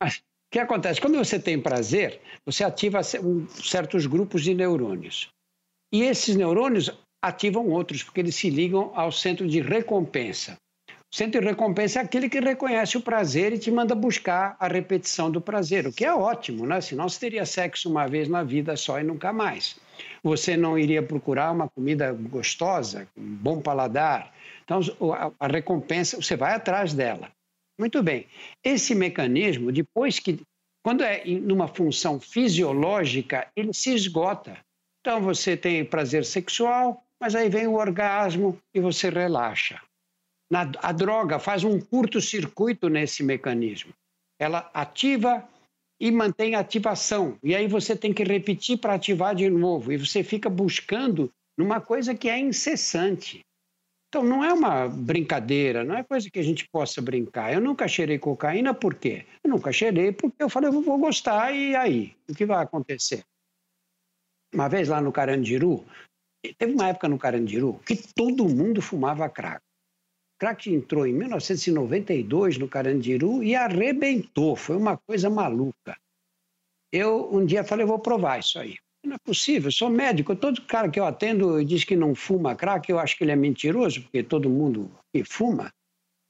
mas 0.00 0.22
o 0.48 0.50
que 0.50 0.58
acontece? 0.58 0.98
Quando 0.98 1.18
você 1.18 1.38
tem 1.38 1.60
prazer, 1.60 2.22
você 2.44 2.64
ativa 2.64 3.02
certos 3.02 4.06
grupos 4.06 4.42
de 4.42 4.54
neurônios. 4.54 5.28
E 5.92 6.02
esses 6.02 6.34
neurônios 6.36 6.90
ativam 7.22 7.68
outros, 7.68 8.02
porque 8.02 8.20
eles 8.20 8.34
se 8.34 8.48
ligam 8.48 8.90
ao 8.94 9.12
centro 9.12 9.46
de 9.46 9.60
recompensa. 9.60 10.56
O 11.10 11.16
centro 11.16 11.40
de 11.40 11.46
recompensa 11.46 11.98
é 11.98 12.02
aquele 12.02 12.30
que 12.30 12.40
reconhece 12.40 12.96
o 12.96 13.02
prazer 13.02 13.52
e 13.52 13.58
te 13.58 13.70
manda 13.70 13.94
buscar 13.94 14.56
a 14.58 14.68
repetição 14.68 15.30
do 15.30 15.40
prazer, 15.40 15.86
o 15.86 15.92
que 15.92 16.04
é 16.04 16.14
ótimo, 16.14 16.66
né? 16.66 16.80
Senão 16.80 17.08
você 17.08 17.20
teria 17.20 17.44
sexo 17.44 17.90
uma 17.90 18.06
vez 18.06 18.26
na 18.26 18.42
vida 18.42 18.74
só 18.76 18.98
e 19.00 19.02
nunca 19.02 19.32
mais. 19.32 19.76
Você 20.22 20.56
não 20.56 20.78
iria 20.78 21.02
procurar 21.02 21.52
uma 21.52 21.68
comida 21.68 22.10
gostosa, 22.12 23.06
um 23.16 23.34
bom 23.36 23.60
paladar. 23.60 24.32
Então, 24.64 24.80
a 25.38 25.46
recompensa, 25.46 26.16
você 26.16 26.36
vai 26.36 26.54
atrás 26.54 26.94
dela. 26.94 27.30
Muito 27.78 28.02
bem. 28.02 28.26
Esse 28.64 28.94
mecanismo, 28.94 29.70
depois 29.70 30.18
que, 30.18 30.40
quando 30.82 31.04
é 31.04 31.24
numa 31.24 31.68
função 31.68 32.18
fisiológica, 32.18 33.48
ele 33.54 33.72
se 33.72 33.94
esgota. 33.94 34.58
Então, 35.00 35.22
você 35.22 35.56
tem 35.56 35.84
prazer 35.84 36.24
sexual, 36.24 37.04
mas 37.20 37.34
aí 37.34 37.48
vem 37.48 37.66
o 37.66 37.74
orgasmo 37.74 38.58
e 38.74 38.80
você 38.80 39.08
relaxa. 39.08 39.80
Na, 40.50 40.70
a 40.82 40.92
droga 40.92 41.38
faz 41.38 41.62
um 41.62 41.78
curto-circuito 41.80 42.88
nesse 42.88 43.22
mecanismo. 43.22 43.92
Ela 44.40 44.70
ativa 44.74 45.46
e 46.00 46.10
mantém 46.10 46.54
a 46.54 46.60
ativação. 46.60 47.38
E 47.42 47.54
aí 47.54 47.66
você 47.66 47.96
tem 47.96 48.12
que 48.12 48.24
repetir 48.24 48.78
para 48.78 48.94
ativar 48.94 49.34
de 49.34 49.48
novo. 49.50 49.92
E 49.92 49.96
você 49.96 50.22
fica 50.22 50.48
buscando 50.48 51.30
numa 51.56 51.80
coisa 51.80 52.14
que 52.14 52.28
é 52.28 52.38
incessante. 52.38 53.40
Então 54.08 54.24
não 54.24 54.42
é 54.42 54.52
uma 54.52 54.88
brincadeira, 54.88 55.84
não 55.84 55.96
é 55.96 56.02
coisa 56.02 56.30
que 56.30 56.38
a 56.38 56.42
gente 56.42 56.66
possa 56.68 57.02
brincar. 57.02 57.52
Eu 57.52 57.60
nunca 57.60 57.86
cheirei 57.86 58.18
cocaína, 58.18 58.72
por 58.72 58.94
quê? 58.94 59.26
Eu 59.44 59.50
nunca 59.50 59.70
cheirei 59.70 60.12
porque 60.12 60.42
eu 60.42 60.48
falei, 60.48 60.70
eu 60.70 60.80
vou 60.80 60.98
gostar, 60.98 61.52
e 61.52 61.76
aí? 61.76 62.16
O 62.28 62.34
que 62.34 62.46
vai 62.46 62.62
acontecer? 62.62 63.22
Uma 64.54 64.68
vez 64.68 64.88
lá 64.88 65.00
no 65.00 65.12
Carandiru, 65.12 65.84
teve 66.56 66.72
uma 66.72 66.88
época 66.88 67.06
no 67.06 67.18
Carandiru 67.18 67.78
que 67.86 67.96
todo 68.14 68.48
mundo 68.48 68.80
fumava 68.80 69.28
crack 69.28 69.62
crack 70.38 70.72
entrou 70.72 71.06
em 71.06 71.12
1992 71.12 72.58
no 72.58 72.68
Carandiru 72.68 73.42
e 73.42 73.54
arrebentou, 73.56 74.54
foi 74.54 74.76
uma 74.76 74.96
coisa 74.96 75.28
maluca. 75.28 75.98
Eu 76.92 77.28
um 77.34 77.44
dia 77.44 77.64
falei, 77.64 77.84
vou 77.84 77.98
provar 77.98 78.38
isso 78.38 78.58
aí. 78.58 78.76
Não 79.04 79.14
é 79.14 79.18
possível, 79.18 79.70
sou 79.70 79.88
médico, 79.88 80.34
todo 80.34 80.62
cara 80.62 80.90
que 80.90 80.98
eu 80.98 81.04
atendo 81.04 81.64
diz 81.64 81.84
que 81.84 81.96
não 81.96 82.14
fuma 82.14 82.54
crack, 82.54 82.90
eu 82.90 82.98
acho 82.98 83.16
que 83.16 83.24
ele 83.24 83.30
é 83.30 83.36
mentiroso, 83.36 84.02
porque 84.02 84.22
todo 84.22 84.50
mundo 84.50 84.90
que 85.14 85.24
fuma. 85.24 85.72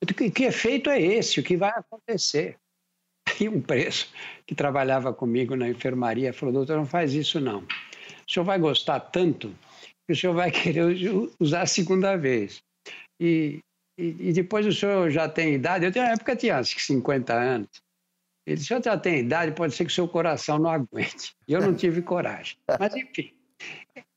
Que, 0.07 0.31
que 0.31 0.45
efeito 0.45 0.91
é 0.91 1.01
esse? 1.01 1.41
O 1.41 1.43
que 1.43 1.57
vai 1.57 1.71
acontecer? 1.71 2.57
E 3.41 3.49
um 3.49 3.61
preço 3.61 4.13
que 4.47 4.55
trabalhava 4.55 5.13
comigo 5.13 5.55
na 5.55 5.69
enfermaria 5.69 6.33
falou, 6.33 6.53
doutor, 6.53 6.77
não 6.77 6.87
faz 6.87 7.15
isso 7.15 7.41
não. 7.41 7.61
O 7.61 8.31
senhor 8.31 8.45
vai 8.45 8.59
gostar 8.59 9.01
tanto 9.01 9.55
que 10.07 10.13
o 10.13 10.17
senhor 10.17 10.35
vai 10.35 10.51
querer 10.53 10.85
usar 11.41 11.63
a 11.63 11.67
segunda 11.67 12.17
vez. 12.17 12.63
E 13.21 13.61
e, 13.99 14.29
e, 14.29 14.33
depois 14.33 14.65
o 14.65 14.73
senhor 14.73 15.11
já 15.11 15.29
tem 15.29 15.55
idade, 15.55 15.85
eu 15.85 15.91
na 15.91 16.13
época 16.13 16.37
tinha 16.37 16.57
acho 16.57 16.77
que 16.77 16.83
50 16.83 17.35
anos. 17.35 17.69
Ele 18.49 18.57
disse, 18.57 18.69
já 18.83 18.97
tem 18.97 19.19
idade, 19.19 19.53
pode 19.53 19.75
ser 19.75 19.85
que 19.85 19.93
seu 19.93 20.09
coração 20.09 20.59
não 20.59 20.71
aguente. 20.71 21.37
E 21.47 21.53
eu 21.53 21.61
não 21.61 21.75
tive 21.75 22.01
coragem. 22.01 22.57
Mas, 22.81 22.95
enfim, 22.95 23.31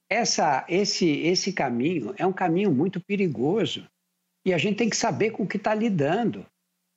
essa, 0.10 0.66
esse, 0.70 1.06
esse 1.06 1.52
caminho 1.52 2.14
é 2.18 2.26
um 2.26 2.32
caminho 2.32 2.72
muito 2.72 3.02
perigoso. 3.02 3.86
E 4.46 4.54
a 4.54 4.58
gente 4.58 4.78
tem 4.78 4.90
que 4.90 4.96
saber 4.96 5.32
com 5.32 5.44
o 5.44 5.48
que 5.48 5.58
está 5.58 5.76
lidando. 5.76 6.46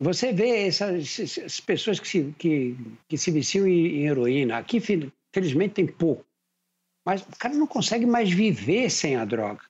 Você 0.01 0.33
vê 0.33 0.65
essas, 0.65 1.19
essas 1.19 1.59
pessoas 1.59 1.99
que 1.99 2.07
se, 2.07 2.33
que, 2.39 2.77
que 3.09 3.19
se 3.19 3.33
viciam 3.33 3.67
em, 3.67 4.03
em 4.03 4.07
heroína. 4.07 4.59
Aqui, 4.59 4.81
felizmente, 5.33 5.75
tem 5.75 5.87
pouco. 5.89 6.25
Mas 7.05 7.23
o 7.23 7.37
cara 7.37 7.55
não 7.55 7.67
consegue 7.67 8.07
mais 8.07 8.31
viver 8.31 8.89
sem 8.91 9.17
a 9.17 9.25
droga. 9.25 9.63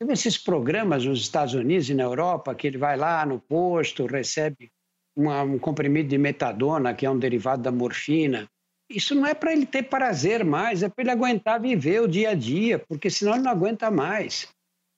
Teve 0.00 0.12
esses 0.12 0.36
programas 0.36 1.04
nos 1.04 1.20
Estados 1.20 1.54
Unidos 1.54 1.88
e 1.88 1.94
na 1.94 2.02
Europa 2.02 2.56
que 2.56 2.66
ele 2.66 2.76
vai 2.76 2.96
lá 2.96 3.24
no 3.24 3.38
posto, 3.38 4.04
recebe 4.04 4.72
uma, 5.16 5.42
um 5.42 5.58
comprimido 5.58 6.08
de 6.08 6.18
metadona, 6.18 6.94
que 6.94 7.06
é 7.06 7.10
um 7.10 7.18
derivado 7.18 7.62
da 7.62 7.70
morfina. 7.70 8.48
Isso 8.90 9.14
não 9.14 9.26
é 9.26 9.34
para 9.34 9.52
ele 9.52 9.66
ter 9.66 9.84
prazer 9.84 10.44
mais, 10.44 10.82
é 10.82 10.88
para 10.88 11.02
ele 11.02 11.10
aguentar 11.10 11.60
viver 11.60 12.02
o 12.02 12.08
dia 12.08 12.30
a 12.30 12.34
dia, 12.34 12.78
porque 12.78 13.08
senão 13.08 13.34
ele 13.34 13.44
não 13.44 13.50
aguenta 13.50 13.90
mais. 13.90 14.48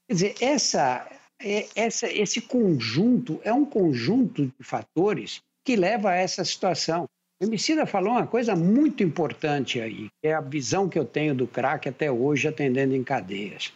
Quer 0.08 0.14
dizer, 0.14 0.34
essa, 0.40 1.08
é, 1.40 1.66
essa, 1.74 2.10
esse 2.10 2.40
conjunto 2.40 3.40
é 3.44 3.52
um 3.52 3.64
conjunto 3.64 4.46
de 4.46 4.64
fatores 4.64 5.40
que 5.64 5.76
leva 5.76 6.10
a 6.10 6.14
essa 6.14 6.44
situação. 6.44 7.08
O 7.40 7.44
Emicida 7.44 7.84
falou 7.84 8.12
uma 8.12 8.26
coisa 8.26 8.56
muito 8.56 9.02
importante 9.02 9.80
aí, 9.80 10.08
que 10.20 10.28
é 10.28 10.34
a 10.34 10.40
visão 10.40 10.88
que 10.88 10.98
eu 10.98 11.04
tenho 11.04 11.34
do 11.34 11.46
crack 11.46 11.88
até 11.88 12.10
hoje 12.10 12.48
atendendo 12.48 12.94
em 12.94 13.04
cadeias. 13.04 13.72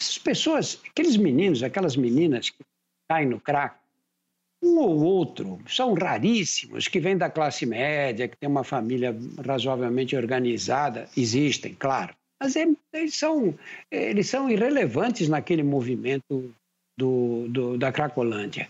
Essas 0.00 0.18
pessoas, 0.18 0.80
aqueles 0.88 1.16
meninos, 1.16 1.62
aquelas 1.62 1.96
meninas 1.96 2.50
que 2.50 2.62
caem 3.08 3.28
no 3.28 3.40
crack, 3.40 3.76
um 4.64 4.78
ou 4.78 5.02
outro, 5.02 5.58
são 5.68 5.94
raríssimos, 5.94 6.88
que 6.88 6.98
vêm 6.98 7.16
da 7.16 7.28
classe 7.28 7.66
média, 7.66 8.26
que 8.26 8.36
tem 8.36 8.48
uma 8.48 8.64
família 8.64 9.14
razoavelmente 9.44 10.16
organizada, 10.16 11.08
existem, 11.16 11.74
claro, 11.74 12.14
mas 12.40 12.56
é, 12.56 12.66
eles, 12.92 13.14
são, 13.14 13.54
eles 13.90 14.28
são 14.28 14.50
irrelevantes 14.50 15.28
naquele 15.28 15.62
movimento 15.62 16.54
do, 16.98 17.46
do, 17.48 17.78
da 17.78 17.92
Cracolândia. 17.92 18.68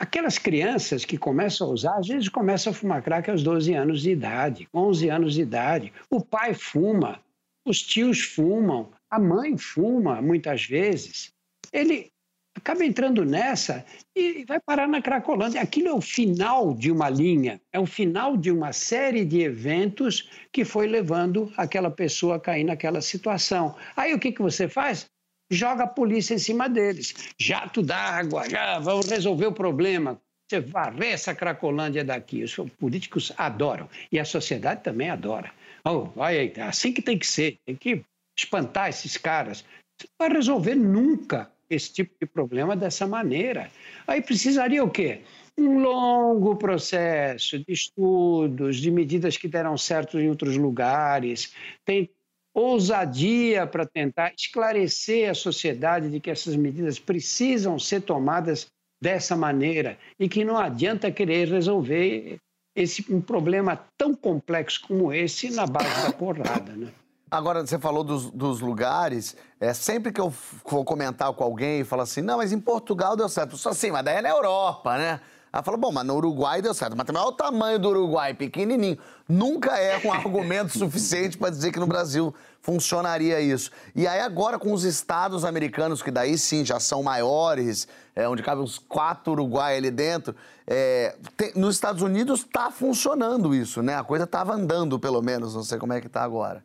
Aquelas 0.00 0.38
crianças 0.38 1.04
que 1.04 1.18
começam 1.18 1.66
a 1.66 1.70
usar, 1.70 1.96
às 1.96 2.06
vezes 2.06 2.28
começam 2.28 2.70
a 2.70 2.74
fumar 2.74 3.02
crack 3.02 3.30
aos 3.30 3.42
12 3.42 3.74
anos 3.74 4.02
de 4.02 4.10
idade, 4.12 4.68
11 4.72 5.08
anos 5.08 5.34
de 5.34 5.42
idade. 5.42 5.92
O 6.08 6.24
pai 6.24 6.54
fuma, 6.54 7.20
os 7.66 7.82
tios 7.82 8.20
fumam, 8.20 8.90
a 9.10 9.18
mãe 9.18 9.56
fuma 9.58 10.22
muitas 10.22 10.64
vezes. 10.64 11.32
Ele 11.72 12.10
acaba 12.58 12.84
entrando 12.84 13.24
nessa 13.24 13.84
e 14.14 14.44
vai 14.44 14.60
parar 14.60 14.86
na 14.86 15.00
Cracolândia. 15.00 15.60
Aquilo 15.60 15.88
é 15.88 15.92
o 15.92 16.00
final 16.00 16.74
de 16.74 16.90
uma 16.90 17.08
linha, 17.08 17.60
é 17.72 17.78
o 17.78 17.86
final 17.86 18.36
de 18.36 18.50
uma 18.50 18.72
série 18.72 19.24
de 19.24 19.40
eventos 19.40 20.28
que 20.52 20.64
foi 20.64 20.86
levando 20.86 21.52
aquela 21.56 21.90
pessoa 21.90 22.36
a 22.36 22.40
cair 22.40 22.64
naquela 22.64 23.00
situação. 23.00 23.74
Aí 23.96 24.12
o 24.12 24.18
que, 24.18 24.32
que 24.32 24.42
você 24.42 24.68
faz? 24.68 25.06
Joga 25.50 25.84
a 25.84 25.88
polícia 25.88 26.34
em 26.34 26.38
cima 26.38 26.68
deles. 26.68 27.14
Jato 27.40 27.80
d'água, 27.80 28.48
já 28.50 28.78
vamos 28.78 29.08
resolver 29.08 29.46
o 29.46 29.52
problema. 29.52 30.20
Você 30.50 30.60
varrer 30.60 31.12
essa 31.12 31.34
Cracolândia 31.34 32.04
daqui. 32.04 32.42
Os 32.42 32.54
políticos 32.78 33.32
adoram. 33.36 33.88
E 34.10 34.18
a 34.18 34.24
sociedade 34.24 34.82
também 34.82 35.10
adora. 35.10 35.52
Oh, 35.84 36.08
olha 36.16 36.40
aí, 36.40 36.52
é 36.54 36.62
assim 36.62 36.92
que 36.92 37.00
tem 37.00 37.18
que 37.18 37.26
ser. 37.26 37.58
Tem 37.64 37.76
que 37.76 38.02
espantar 38.36 38.88
esses 38.88 39.16
caras. 39.16 39.64
Não 40.02 40.28
vai 40.28 40.36
resolver 40.36 40.74
nunca 40.74 41.50
esse 41.70 41.92
tipo 41.92 42.14
de 42.20 42.26
problema 42.26 42.76
dessa 42.76 43.06
maneira. 43.06 43.70
Aí 44.06 44.22
precisaria 44.22 44.82
o 44.82 44.90
quê? 44.90 45.20
Um 45.56 45.80
longo 45.80 46.56
processo 46.56 47.58
de 47.58 47.72
estudos, 47.72 48.76
de 48.76 48.90
medidas 48.90 49.36
que 49.36 49.48
deram 49.48 49.76
certo 49.76 50.18
em 50.18 50.28
outros 50.28 50.56
lugares, 50.56 51.52
tem 51.84 52.08
ousadia 52.54 53.66
para 53.66 53.86
tentar 53.86 54.32
esclarecer 54.36 55.30
a 55.30 55.34
sociedade 55.34 56.10
de 56.10 56.20
que 56.20 56.30
essas 56.30 56.56
medidas 56.56 56.98
precisam 56.98 57.78
ser 57.78 58.02
tomadas 58.02 58.66
dessa 59.00 59.36
maneira 59.36 59.98
e 60.18 60.28
que 60.28 60.44
não 60.44 60.56
adianta 60.56 61.10
querer 61.10 61.48
resolver 61.48 62.38
esse 62.74 63.04
um 63.12 63.20
problema 63.20 63.84
tão 63.96 64.14
complexo 64.14 64.80
como 64.86 65.12
esse 65.12 65.50
na 65.50 65.66
base 65.66 66.02
da 66.02 66.12
porrada, 66.12 66.72
né? 66.72 66.92
Agora, 67.30 67.66
você 67.66 67.78
falou 67.78 68.02
dos, 68.02 68.30
dos, 68.30 68.60
lugares, 68.60 69.36
é, 69.60 69.74
sempre 69.74 70.10
que 70.10 70.20
eu 70.20 70.32
vou 70.64 70.82
comentar 70.82 71.30
com 71.34 71.44
alguém 71.44 71.80
e 71.80 71.84
falo 71.84 72.02
assim, 72.02 72.22
não, 72.22 72.38
mas 72.38 72.52
em 72.52 72.60
Portugal 72.60 73.14
deu 73.14 73.28
certo. 73.28 73.56
Só 73.56 73.70
assim, 73.70 73.90
mas 73.90 74.02
daí 74.02 74.16
é 74.16 74.22
na 74.22 74.30
Europa, 74.30 74.96
né? 74.96 75.20
Ela 75.52 75.62
fala, 75.62 75.76
bom, 75.76 75.92
mas 75.92 76.06
no 76.06 76.14
Uruguai 76.14 76.62
deu 76.62 76.72
certo. 76.72 76.96
Mas 76.96 77.06
também 77.06 77.20
olha 77.20 77.30
o 77.30 77.32
tamanho 77.32 77.78
do 77.78 77.88
Uruguai, 77.88 78.32
pequenininho. 78.32 78.98
Nunca 79.28 79.78
é 79.78 80.00
um 80.06 80.12
argumento 80.12 80.78
suficiente 80.78 81.36
para 81.36 81.50
dizer 81.50 81.70
que 81.70 81.78
no 81.78 81.86
Brasil 81.86 82.34
funcionaria 82.62 83.40
isso. 83.40 83.70
E 83.94 84.06
aí 84.06 84.20
agora 84.20 84.58
com 84.58 84.72
os 84.72 84.84
estados 84.84 85.44
americanos, 85.44 86.02
que 86.02 86.10
daí 86.10 86.38
sim 86.38 86.64
já 86.64 86.80
são 86.80 87.02
maiores, 87.02 87.88
é, 88.16 88.26
onde 88.26 88.42
cabem 88.42 88.64
uns 88.64 88.78
quatro 88.78 89.32
Uruguai 89.32 89.76
ali 89.76 89.90
dentro, 89.90 90.34
é, 90.66 91.14
tem, 91.36 91.52
nos 91.54 91.74
Estados 91.74 92.00
Unidos 92.02 92.40
está 92.40 92.70
funcionando 92.70 93.54
isso, 93.54 93.82
né? 93.82 93.96
A 93.96 94.04
coisa 94.04 94.24
estava 94.24 94.54
andando, 94.54 94.98
pelo 94.98 95.20
menos, 95.20 95.54
não 95.54 95.62
sei 95.62 95.78
como 95.78 95.92
é 95.92 96.00
que 96.00 96.06
está 96.06 96.22
agora. 96.22 96.62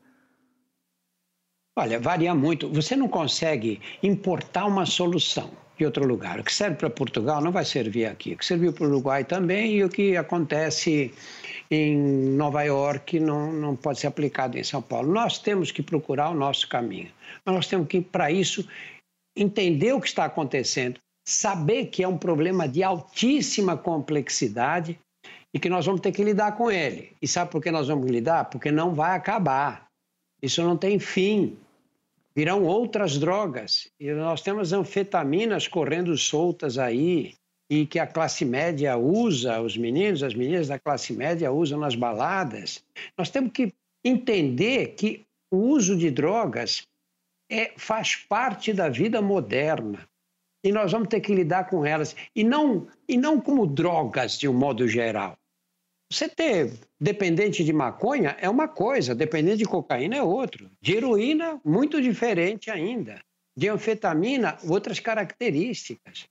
Olha, 1.76 2.00
varia 2.00 2.36
muito. 2.36 2.70
Você 2.70 2.96
não 2.96 3.08
consegue 3.08 3.82
importar 4.04 4.66
uma 4.66 4.86
solução 4.86 5.50
de 5.76 5.84
outro 5.84 6.06
lugar. 6.06 6.40
O 6.40 6.44
que 6.44 6.54
serve 6.54 6.78
para 6.78 6.90
Portugal 6.90 7.42
não 7.42 7.52
vai 7.52 7.66
servir 7.66 8.06
aqui. 8.06 8.34
O 8.34 8.38
que 8.38 8.46
serviu 8.46 8.72
para 8.72 8.86
o 8.86 8.90
Uruguai 8.90 9.24
também 9.24 9.78
e 9.78 9.84
o 9.84 9.90
que 9.90 10.16
acontece 10.16 11.12
em 11.72 11.98
Nova 12.36 12.62
York 12.62 13.20
não, 13.20 13.52
não 13.52 13.76
pode 13.76 14.00
ser 14.00 14.06
aplicado 14.06 14.58
em 14.58 14.64
São 14.64 14.84
Paulo. 14.84 15.12
Nós 15.12 15.40
temos 15.40 15.72
que 15.72 15.82
procurar 15.82 16.30
o 16.30 16.36
nosso 16.36 16.70
caminho. 16.70 17.12
Nós 17.44 17.66
temos 17.66 17.88
que, 17.88 18.02
para 18.02 18.30
isso, 18.30 18.68
entender 19.36 19.94
o 19.94 20.02
que 20.02 20.08
está 20.08 20.26
acontecendo, 20.26 21.00
saber 21.28 21.88
que 21.88 22.04
é 22.04 22.08
um 22.08 22.20
problema 22.20 22.68
de 22.68 22.84
altíssima 22.84 23.76
complexidade 23.76 25.00
e 25.52 25.60
que 25.60 25.70
nós 25.70 25.88
vamos 25.88 26.02
ter 26.02 26.12
que 26.12 26.24
lidar 26.24 26.56
com 26.56 26.70
ele. 26.70 27.14
E 27.20 27.28
sabe 27.28 27.50
por 27.50 27.64
que 27.64 27.72
nós 27.72 27.88
vamos 27.88 28.10
lidar? 28.12 28.46
Porque 28.52 28.72
não 28.72 28.94
vai 28.94 29.16
acabar. 29.16 29.88
Isso 30.40 30.62
não 30.62 30.78
tem 30.78 31.00
fim 31.00 31.58
virão 32.36 32.64
outras 32.64 33.18
drogas. 33.18 33.90
E 34.00 34.12
nós 34.12 34.42
temos 34.42 34.74
anfetaminas 34.74 35.68
correndo 35.68 36.18
soltas 36.18 36.78
aí, 36.78 37.36
e 37.70 37.86
que 37.86 38.00
a 38.00 38.08
classe 38.08 38.46
média 38.46 38.98
usa, 38.98 39.62
os 39.62 39.78
meninos, 39.78 40.22
as 40.22 40.34
meninas 40.34 40.68
da 40.68 40.78
classe 40.78 41.14
média 41.14 41.52
usam 41.52 41.80
nas 41.80 41.96
baladas. 41.96 42.84
Nós 43.18 43.30
temos 43.30 43.52
que 43.52 43.74
entender 44.04 44.94
que 44.96 45.26
o 45.52 45.58
uso 45.58 45.96
de 45.96 46.12
drogas 46.12 46.88
é, 47.50 47.74
faz 47.78 48.16
parte 48.16 48.74
da 48.74 48.90
vida 48.90 49.22
moderna. 49.22 50.08
E 50.64 50.72
nós 50.72 50.92
vamos 50.92 51.10
ter 51.10 51.20
que 51.20 51.34
lidar 51.34 51.70
com 51.70 51.86
elas. 51.86 52.16
E 52.36 52.44
não, 52.44 52.88
e 53.08 53.18
não 53.18 53.40
como 53.40 53.68
drogas, 53.68 54.38
de 54.38 54.48
um 54.48 54.54
modo 54.54 54.88
geral. 54.88 55.38
Você 56.14 56.30
ter 56.30 56.72
dependente 57.02 57.64
de 57.64 57.74
maconha 57.74 58.38
é 58.40 58.48
uma 58.48 58.68
coisa, 58.68 59.16
dependente 59.16 59.58
de 59.58 59.66
cocaína 59.66 60.18
é 60.18 60.22
outro. 60.22 60.70
De 60.80 60.96
heroína, 60.96 61.60
muito 61.66 62.00
diferente 62.00 62.70
ainda. 62.70 63.20
De 63.58 63.68
anfetamina, 63.68 64.60
outras 64.70 65.00
características. 65.00 66.28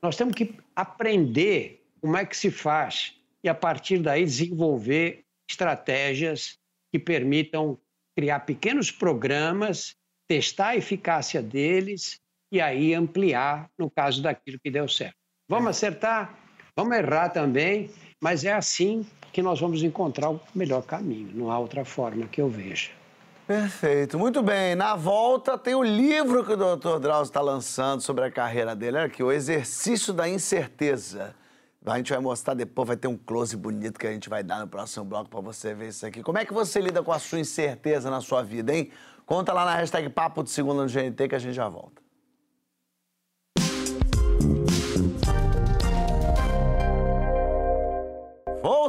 Nós 0.00 0.16
temos 0.16 0.32
que 0.32 0.54
aprender 0.76 1.84
como 2.00 2.16
é 2.16 2.24
que 2.24 2.36
se 2.36 2.52
faz 2.52 3.16
e, 3.42 3.48
a 3.48 3.54
partir 3.54 3.98
daí, 3.98 4.24
desenvolver 4.24 5.24
estratégias 5.50 6.56
que 6.92 6.98
permitam 7.00 7.76
criar 8.16 8.40
pequenos 8.40 8.92
programas, 8.92 9.96
testar 10.28 10.68
a 10.68 10.76
eficácia 10.76 11.42
deles 11.42 12.20
e 12.52 12.60
aí 12.60 12.94
ampliar 12.94 13.68
no 13.76 13.90
caso 13.90 14.22
daquilo 14.22 14.60
que 14.62 14.70
deu 14.70 14.86
certo. 14.86 15.16
Vamos 15.48 15.70
acertar, 15.70 16.38
vamos 16.76 16.96
errar 16.96 17.30
também, 17.30 17.90
mas 18.20 18.44
é 18.44 18.52
assim 18.52 19.06
que 19.32 19.42
nós 19.42 19.60
vamos 19.60 19.82
encontrar 19.82 20.30
o 20.30 20.40
melhor 20.54 20.82
caminho. 20.82 21.30
Não 21.34 21.50
há 21.50 21.58
outra 21.58 21.84
forma 21.84 22.26
que 22.26 22.40
eu 22.40 22.48
veja. 22.48 22.90
Perfeito, 23.46 24.18
muito 24.18 24.42
bem. 24.42 24.74
Na 24.74 24.96
volta 24.96 25.56
tem 25.56 25.74
o 25.74 25.82
livro 25.82 26.44
que 26.44 26.52
o 26.52 26.56
Dr. 26.56 26.98
Drauzio 26.98 27.30
está 27.30 27.40
lançando 27.40 28.00
sobre 28.00 28.24
a 28.24 28.30
carreira 28.30 28.74
dele. 28.74 28.98
Aqui, 28.98 29.22
O 29.22 29.30
Exercício 29.30 30.12
da 30.12 30.28
Incerteza. 30.28 31.34
A 31.84 31.96
gente 31.98 32.10
vai 32.10 32.18
mostrar 32.18 32.54
depois, 32.54 32.88
vai 32.88 32.96
ter 32.96 33.06
um 33.06 33.16
close 33.16 33.56
bonito 33.56 34.00
que 34.00 34.06
a 34.08 34.12
gente 34.12 34.28
vai 34.28 34.42
dar 34.42 34.58
no 34.58 34.66
próximo 34.66 35.04
bloco 35.04 35.30
para 35.30 35.40
você 35.40 35.72
ver 35.72 35.90
isso 35.90 36.04
aqui. 36.04 36.20
Como 36.20 36.36
é 36.36 36.44
que 36.44 36.52
você 36.52 36.80
lida 36.80 37.00
com 37.00 37.12
a 37.12 37.18
sua 37.20 37.38
incerteza 37.38 38.10
na 38.10 38.20
sua 38.20 38.42
vida, 38.42 38.74
hein? 38.74 38.90
Conta 39.24 39.52
lá 39.52 39.64
na 39.64 39.76
hashtag 39.76 40.08
Papo 40.08 40.42
de 40.42 40.50
Segunda 40.50 40.82
no 40.82 40.88
GNT 40.88 41.28
que 41.28 41.34
a 41.36 41.38
gente 41.38 41.54
já 41.54 41.68
volta. 41.68 42.05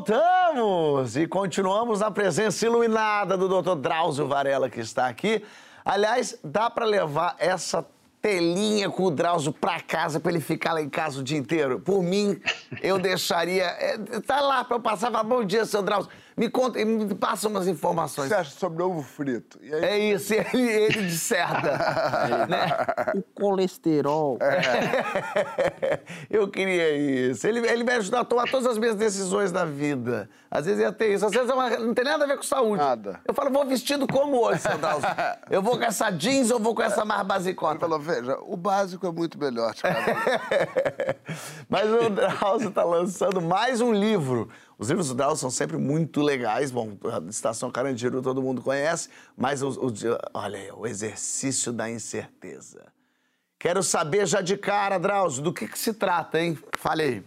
Voltamos 0.08 1.18
e 1.18 1.28
continuamos 1.28 2.00
na 2.00 2.10
presença 2.10 2.66
iluminada 2.66 3.36
do 3.36 3.62
Dr. 3.62 3.76
Drauzio 3.76 4.26
Varela 4.26 4.70
que 4.70 4.80
está 4.80 5.06
aqui. 5.08 5.44
Aliás, 5.84 6.40
dá 6.42 6.70
para 6.70 6.86
levar 6.86 7.36
essa 7.38 7.86
telinha 8.22 8.90
com 8.90 9.04
o 9.04 9.12
Drauzio 9.12 9.52
para 9.52 9.82
casa 9.82 10.18
para 10.18 10.32
ele 10.32 10.40
ficar 10.40 10.72
lá 10.72 10.82
em 10.82 10.88
casa 10.88 11.20
o 11.20 11.24
dia 11.24 11.38
inteiro? 11.38 11.82
Por 11.82 12.02
mim, 12.02 12.40
eu 12.82 12.98
deixaria. 12.98 13.66
É, 13.66 13.98
tá 14.22 14.40
lá 14.40 14.64
para 14.64 14.78
eu 14.78 14.82
passar 14.82 15.12
bom 15.26 15.44
dia, 15.44 15.66
seu 15.66 15.82
Drauzio. 15.82 16.10
Me 16.38 16.52
conta, 16.52 16.86
me 16.86 17.16
passa 17.16 17.48
umas 17.48 17.68
informações. 17.68 18.28
O 18.28 18.30
que 18.30 18.36
você 18.36 18.42
acha 18.42 18.52
sobre 18.52 18.84
ovo 18.84 19.02
frito? 19.02 19.58
Aí... 19.60 19.84
É 19.84 19.98
isso, 19.98 20.36
ele, 20.36 20.70
ele 20.70 21.08
disserta. 21.08 21.72
né? 22.48 22.68
O 23.16 23.24
colesterol. 23.34 24.38
É. 24.40 26.00
Eu 26.30 26.48
queria 26.48 26.96
isso. 27.32 27.48
Ele, 27.48 27.68
ele 27.68 27.84
me 27.84 27.92
ajudar 27.94 28.20
a 28.20 28.24
tomar 28.24 28.48
todas 28.52 28.68
as 28.68 28.78
minhas 28.78 28.94
decisões 28.94 29.52
da 29.52 29.66
vida. 29.66 30.30
Às 30.52 30.68
vezes 30.68 30.80
ia 30.80 30.92
ter 30.92 31.12
isso. 31.12 31.26
Às 31.26 31.32
vezes 31.32 31.50
é 31.50 31.54
uma, 31.56 31.72
não 31.72 31.96
tem 31.96 32.06
nada 32.06 32.24
a 32.24 32.28
ver 32.28 32.38
com 32.38 32.44
saúde. 32.44 32.84
Nada. 32.84 33.20
Eu 33.28 33.34
falo, 33.34 33.50
vou 33.50 33.66
vestido 33.66 34.06
como 34.06 34.38
hoje, 34.38 34.60
seu 34.60 34.78
Drauzio? 34.78 35.10
Eu 35.50 35.64
vou 35.64 35.76
com 35.76 35.86
essa 35.86 36.12
jeans 36.12 36.52
ou 36.52 36.60
vou 36.60 36.76
com 36.76 36.84
essa 36.84 37.04
mais 37.04 37.26
basicota? 37.26 37.74
Ele 37.74 37.80
falou, 37.80 38.00
veja, 38.00 38.38
o 38.42 38.56
básico 38.56 39.08
é 39.08 39.12
muito 39.12 39.40
melhor. 39.40 39.74
Mas 41.68 41.90
o 41.90 42.10
Drauzio 42.12 42.70
está 42.70 42.84
lançando 42.84 43.42
mais 43.42 43.82
um 43.82 43.92
livro. 43.92 44.50
Os 44.78 44.90
livros 44.90 45.08
do 45.08 45.16
Drauzio 45.16 45.38
são 45.38 45.50
sempre 45.50 45.78
muito 45.78 46.22
legais. 46.22 46.70
Bom, 46.70 46.98
a 47.04 47.30
Estação 47.30 47.72
Carandiru 47.72 48.22
todo 48.22 48.42
mundo 48.42 48.62
conhece, 48.62 49.10
mas 49.36 49.64
o, 49.64 49.70
o, 49.70 49.94
olha 50.34 50.60
aí, 50.60 50.72
o 50.72 50.86
exercício 50.86 51.74
da 51.74 51.90
incerteza. 51.90 52.86
Quero 53.60 53.82
saber 53.82 54.28
já 54.28 54.40
de 54.40 54.56
cara, 54.56 55.00
Drauzio, 55.00 55.44
do 55.44 55.52
que, 55.52 55.68
que 55.68 55.80
se 55.80 55.94
trata, 55.94 56.40
hein? 56.40 56.58
Fale 56.78 57.04
aí. 57.04 57.24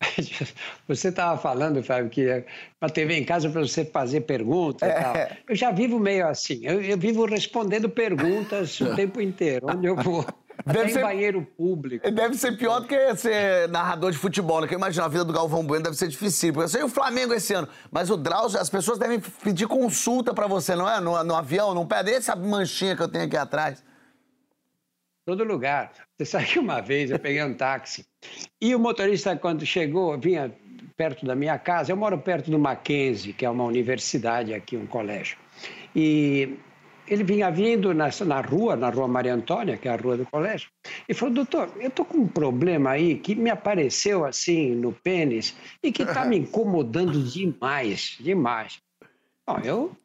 Você 0.88 1.08
estava 1.08 1.38
falando, 1.40 1.82
Fábio, 1.82 2.08
que 2.08 2.44
uma 2.80 2.88
TV 2.88 3.18
em 3.18 3.24
casa 3.24 3.50
para 3.50 3.60
você 3.60 3.84
fazer 3.84 4.22
perguntas 4.22 4.88
e 4.88 4.92
tal. 4.94 5.14
Eu 5.46 5.54
já 5.54 5.70
vivo 5.70 5.98
meio 5.98 6.26
assim. 6.26 6.60
Eu, 6.64 6.80
eu 6.80 6.96
vivo 6.96 7.26
respondendo 7.26 7.88
perguntas 7.88 8.80
o 8.80 8.94
tempo 8.96 9.20
inteiro, 9.20 9.66
onde 9.68 9.86
eu 9.86 9.96
vou. 9.96 10.24
Deve 10.66 10.90
ser 10.90 11.02
banheiro 11.02 11.46
público. 11.56 12.10
Deve 12.10 12.34
ser 12.36 12.56
pior 12.56 12.80
do 12.80 12.86
que 12.86 13.16
ser 13.16 13.68
narrador 13.68 14.10
de 14.10 14.18
futebol, 14.18 14.60
né? 14.60 14.66
Que 14.66 14.74
eu 14.74 14.78
imagino 14.78 15.04
a 15.04 15.08
vida 15.08 15.24
do 15.24 15.32
Galvão 15.32 15.64
Bueno 15.64 15.84
deve 15.84 15.96
ser 15.96 16.08
difícil. 16.08 16.52
Porque 16.52 16.64
eu 16.64 16.68
sei 16.68 16.82
o 16.82 16.88
Flamengo 16.88 17.32
esse 17.32 17.54
ano, 17.54 17.68
mas 17.90 18.10
o 18.10 18.16
Drauzio, 18.16 18.60
as 18.60 18.70
pessoas 18.70 18.98
devem 18.98 19.20
pedir 19.42 19.66
consulta 19.66 20.34
para 20.34 20.46
você, 20.46 20.74
não 20.74 20.88
é? 20.88 21.00
No, 21.00 21.22
no 21.24 21.34
avião, 21.34 21.74
não 21.74 21.86
pede 21.86 22.12
essa 22.12 22.34
manchinha 22.36 22.96
que 22.96 23.02
eu 23.02 23.08
tenho 23.08 23.24
aqui 23.24 23.36
atrás. 23.36 23.84
Todo 25.26 25.44
lugar. 25.44 25.92
Você 26.18 26.24
sabe 26.24 26.46
que 26.46 26.58
uma 26.58 26.80
vez 26.80 27.10
eu 27.10 27.18
peguei 27.18 27.42
um 27.42 27.54
táxi 27.54 28.04
e 28.60 28.74
o 28.74 28.78
motorista, 28.78 29.34
quando 29.36 29.64
chegou, 29.64 30.18
vinha 30.18 30.52
perto 30.96 31.24
da 31.24 31.34
minha 31.34 31.58
casa. 31.58 31.92
Eu 31.92 31.96
moro 31.96 32.18
perto 32.18 32.50
do 32.50 32.58
Mackenzie, 32.58 33.32
que 33.32 33.44
é 33.44 33.50
uma 33.50 33.64
universidade 33.64 34.52
aqui, 34.52 34.76
um 34.76 34.86
colégio. 34.86 35.38
E 35.94 36.58
ele 37.10 37.24
vinha 37.24 37.50
vindo 37.50 37.92
nessa, 37.92 38.24
na 38.24 38.40
rua, 38.40 38.76
na 38.76 38.88
rua 38.88 39.08
Maria 39.08 39.34
Antônia, 39.34 39.76
que 39.76 39.88
é 39.88 39.92
a 39.92 39.96
rua 39.96 40.16
do 40.16 40.24
colégio, 40.24 40.70
e 41.08 41.12
falou, 41.12 41.34
doutor, 41.34 41.68
eu 41.80 41.90
tô 41.90 42.04
com 42.04 42.18
um 42.18 42.28
problema 42.28 42.90
aí 42.90 43.16
que 43.16 43.34
me 43.34 43.50
apareceu 43.50 44.24
assim 44.24 44.74
no 44.76 44.92
pênis 44.92 45.56
e 45.82 45.90
que 45.90 46.02
está 46.02 46.24
me 46.24 46.38
incomodando 46.38 47.20
demais, 47.22 48.16
demais. 48.20 48.80
Bom, 49.46 49.58
eu 49.64 49.96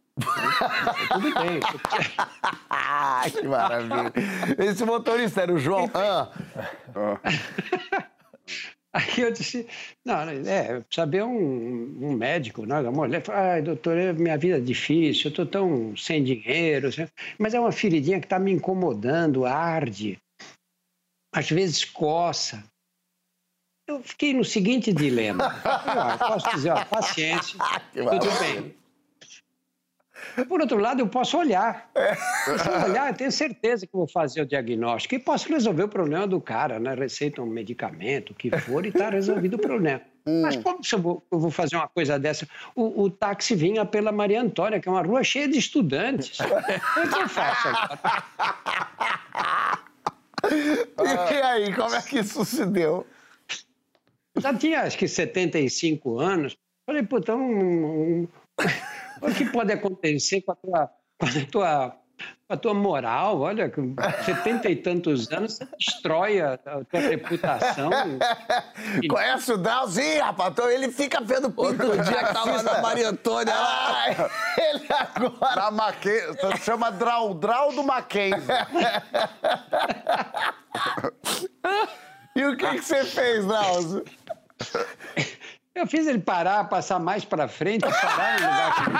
tudo 1.12 1.34
bem. 1.34 1.60
que 3.32 3.48
maravilha. 3.48 4.14
Esse 4.58 4.86
motorista 4.86 5.42
era 5.42 5.54
o 5.54 5.60
João. 5.60 5.92
Ah. 5.94 6.30
Aí 8.96 9.24
eu 9.24 9.30
disse, 9.30 9.68
não, 10.06 10.22
é, 10.22 10.82
saber 10.90 11.22
um, 11.22 11.98
um 12.02 12.14
médico, 12.14 12.66
né? 12.66 12.78
A 12.78 12.92
mulher 12.92 13.22
falou, 13.22 13.42
ai, 13.42 13.62
doutor, 13.62 13.98
é, 13.98 14.14
minha 14.14 14.38
vida 14.38 14.56
é 14.56 14.62
difícil, 14.62 15.26
eu 15.26 15.30
estou 15.32 15.46
tão 15.46 15.98
sem 15.98 16.24
dinheiro, 16.24 16.90
mas 17.38 17.54
é 17.54 17.60
uma 17.60 17.74
feridinha 17.74 18.22
que 18.22 18.26
está 18.26 18.40
me 18.40 18.54
incomodando, 18.54 19.46
arde, 19.46 20.18
às 21.34 21.50
vezes 21.50 21.84
coça. 21.84 22.64
Eu 23.86 24.02
fiquei 24.02 24.34
no 24.34 24.46
seguinte 24.46 24.94
dilema. 24.94 25.44
Ah, 25.66 26.18
posso 26.18 26.50
dizer, 26.56 26.70
ó, 26.72 26.86
paciência, 26.86 27.60
tudo 27.92 28.40
bem. 28.40 28.74
Por 30.48 30.62
outro 30.62 30.78
lado, 30.78 31.00
eu 31.00 31.08
posso 31.08 31.38
olhar. 31.38 31.90
É. 31.96 32.16
Se 32.16 32.68
eu 32.68 32.84
olhar, 32.84 33.10
eu 33.10 33.14
tenho 33.16 33.32
certeza 33.32 33.88
que 33.88 33.94
vou 33.94 34.08
fazer 34.08 34.42
o 34.42 34.46
diagnóstico 34.46 35.16
e 35.16 35.20
posso 35.20 35.48
resolver 35.50 35.84
o 35.84 35.88
problema 35.88 36.28
do 36.28 36.42
cara, 36.42 36.80
né? 36.80 36.94
Receita 36.94 37.42
um 37.42 37.46
medicamento, 37.46 38.32
o 38.32 38.34
que 38.34 38.50
for, 38.60 38.86
e 38.86 38.90
está 38.90 39.10
resolvido 39.10 39.56
o 39.56 39.60
problema. 39.60 40.02
Hum. 40.28 40.42
Mas 40.42 40.56
como 40.58 40.80
vou, 40.98 41.24
eu 41.32 41.40
vou, 41.40 41.52
fazer 41.52 41.76
uma 41.76 41.88
coisa 41.88 42.18
dessa? 42.18 42.48
O, 42.76 43.04
o, 43.04 43.10
táxi 43.10 43.56
vinha 43.56 43.86
pela 43.86 44.12
Maria 44.12 44.42
Antônia, 44.42 44.80
que 44.80 44.90
é 44.90 44.92
uma 44.92 45.04
rua 45.04 45.24
cheia 45.24 45.48
de 45.48 45.60
estudantes. 45.60 46.40
o 46.40 47.10
que 47.10 47.22
eu 47.22 47.30
faço 47.30 47.68
agora? 47.68 48.24
E 51.32 51.42
aí, 51.42 51.74
como 51.74 51.96
é 51.96 52.02
que 52.02 52.20
isso 52.20 52.44
se 52.44 52.66
deu? 52.66 53.06
Já 54.38 54.54
tinha, 54.54 54.82
acho 54.82 54.98
que, 54.98 55.08
75 55.08 56.20
anos. 56.20 56.58
Falei, 56.86 57.04
puta, 57.04 57.36
um, 57.36 58.24
um 58.24 58.28
o 59.22 59.34
que 59.34 59.46
pode 59.46 59.72
acontecer 59.72 60.42
com 60.42 60.52
a 60.52 60.56
tua, 60.56 60.90
com 61.18 61.26
a 61.26 61.46
tua, 61.52 61.90
com 62.48 62.54
a 62.54 62.58
tua 62.58 62.74
moral? 62.74 63.42
Olha, 63.42 63.70
com 63.70 63.96
setenta 64.24 64.70
e 64.70 64.76
tantos 64.76 65.32
anos, 65.32 65.54
você 65.54 65.68
destrói 65.78 66.42
a, 66.42 66.54
a 66.54 66.84
tua 66.84 67.00
reputação. 67.00 67.90
Conhece 69.10 69.54
o 69.54 69.58
Drauzio, 69.58 70.24
rapaz? 70.24 70.52
Então 70.52 70.70
ele 70.70 70.92
fica 70.92 71.22
vendo 71.22 71.50
pinto. 71.50 71.62
Outro 71.64 71.92
dia 72.04 72.24
que 72.24 72.34
tava 72.34 72.64
na 72.64 72.82
Maria 72.82 73.10
Antônia 73.10 73.56
lá. 73.56 74.30
ele 74.58 74.86
agora... 74.90 75.56
Na 75.56 75.72
Mackenzie, 75.72 76.58
chama 76.64 76.92
Drau, 76.92 77.34
Drau 77.34 77.72
do 77.74 77.84
Mackenzie. 77.84 78.42
e 82.36 82.46
o 82.46 82.56
que, 82.58 82.70
que 82.70 82.82
você 82.82 83.04
fez, 83.06 83.46
Drauzio? 83.46 84.04
Eu 85.76 85.86
fiz 85.86 86.08
ele 86.08 86.20
parar, 86.20 86.64
passar 86.70 87.00
mais 87.00 87.26
para 87.26 87.50
frente, 87.50 87.82
parar 87.82 88.40
no 88.40 88.48
lugar 88.48 88.76
que 88.76 88.92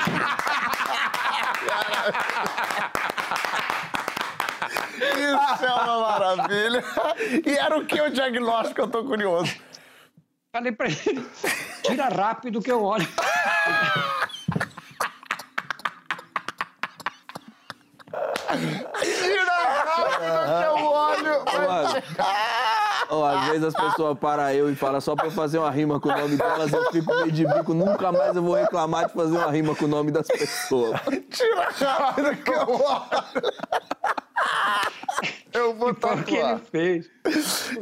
Isso 5.06 5.66
é 5.66 5.74
uma 5.74 6.00
maravilha. 6.02 6.84
E 7.46 7.58
era 7.58 7.78
o 7.78 7.86
que 7.86 8.02
o 8.02 8.10
diagnóstico? 8.10 8.82
Eu 8.82 8.90
tô 8.90 9.06
curioso. 9.06 9.56
Falei 10.52 10.74
para 10.74 10.88
ele, 10.88 11.26
tira 11.82 12.10
rápido 12.10 12.62
que 12.62 12.72
eu 12.72 12.84
olho. 12.84 13.08
Tira 19.02 19.54
rápido 19.86 20.50
que 20.60 20.66
eu 20.66 20.76
olho. 20.92 21.44
Oh, 23.10 23.24
às 23.24 23.48
vezes 23.48 23.64
as 23.64 23.74
pessoas 23.74 24.18
param 24.18 24.50
eu 24.52 24.72
e 24.72 24.76
falam 24.76 25.00
só 25.00 25.16
pra 25.16 25.28
eu 25.28 25.32
fazer 25.32 25.58
uma 25.58 25.72
rima 25.72 26.00
com 26.00 26.10
o 26.10 26.18
nome 26.18 26.36
delas, 26.38 26.72
eu 26.72 26.92
fico 26.92 27.14
meio 27.16 27.32
de 27.32 27.46
bico, 27.46 27.74
nunca 27.74 28.12
mais 28.12 28.36
eu 28.36 28.44
vou 28.44 28.56
reclamar 28.56 29.08
de 29.08 29.14
fazer 29.14 29.38
uma 29.38 29.52
rima 29.52 29.76
com 29.76 29.86
o 29.86 29.88
nome 29.88 30.12
das 30.12 30.28
pessoas. 30.28 31.00
Tira 31.30 31.70
rápido 31.72 32.36
que 32.38 32.52
eu. 32.52 32.82
Eu 35.54 35.74
vou 35.74 35.94
tatuar. 35.94 36.20
O 36.20 36.24
que 36.24 36.36
ele 36.36 36.60
fez? 36.72 37.10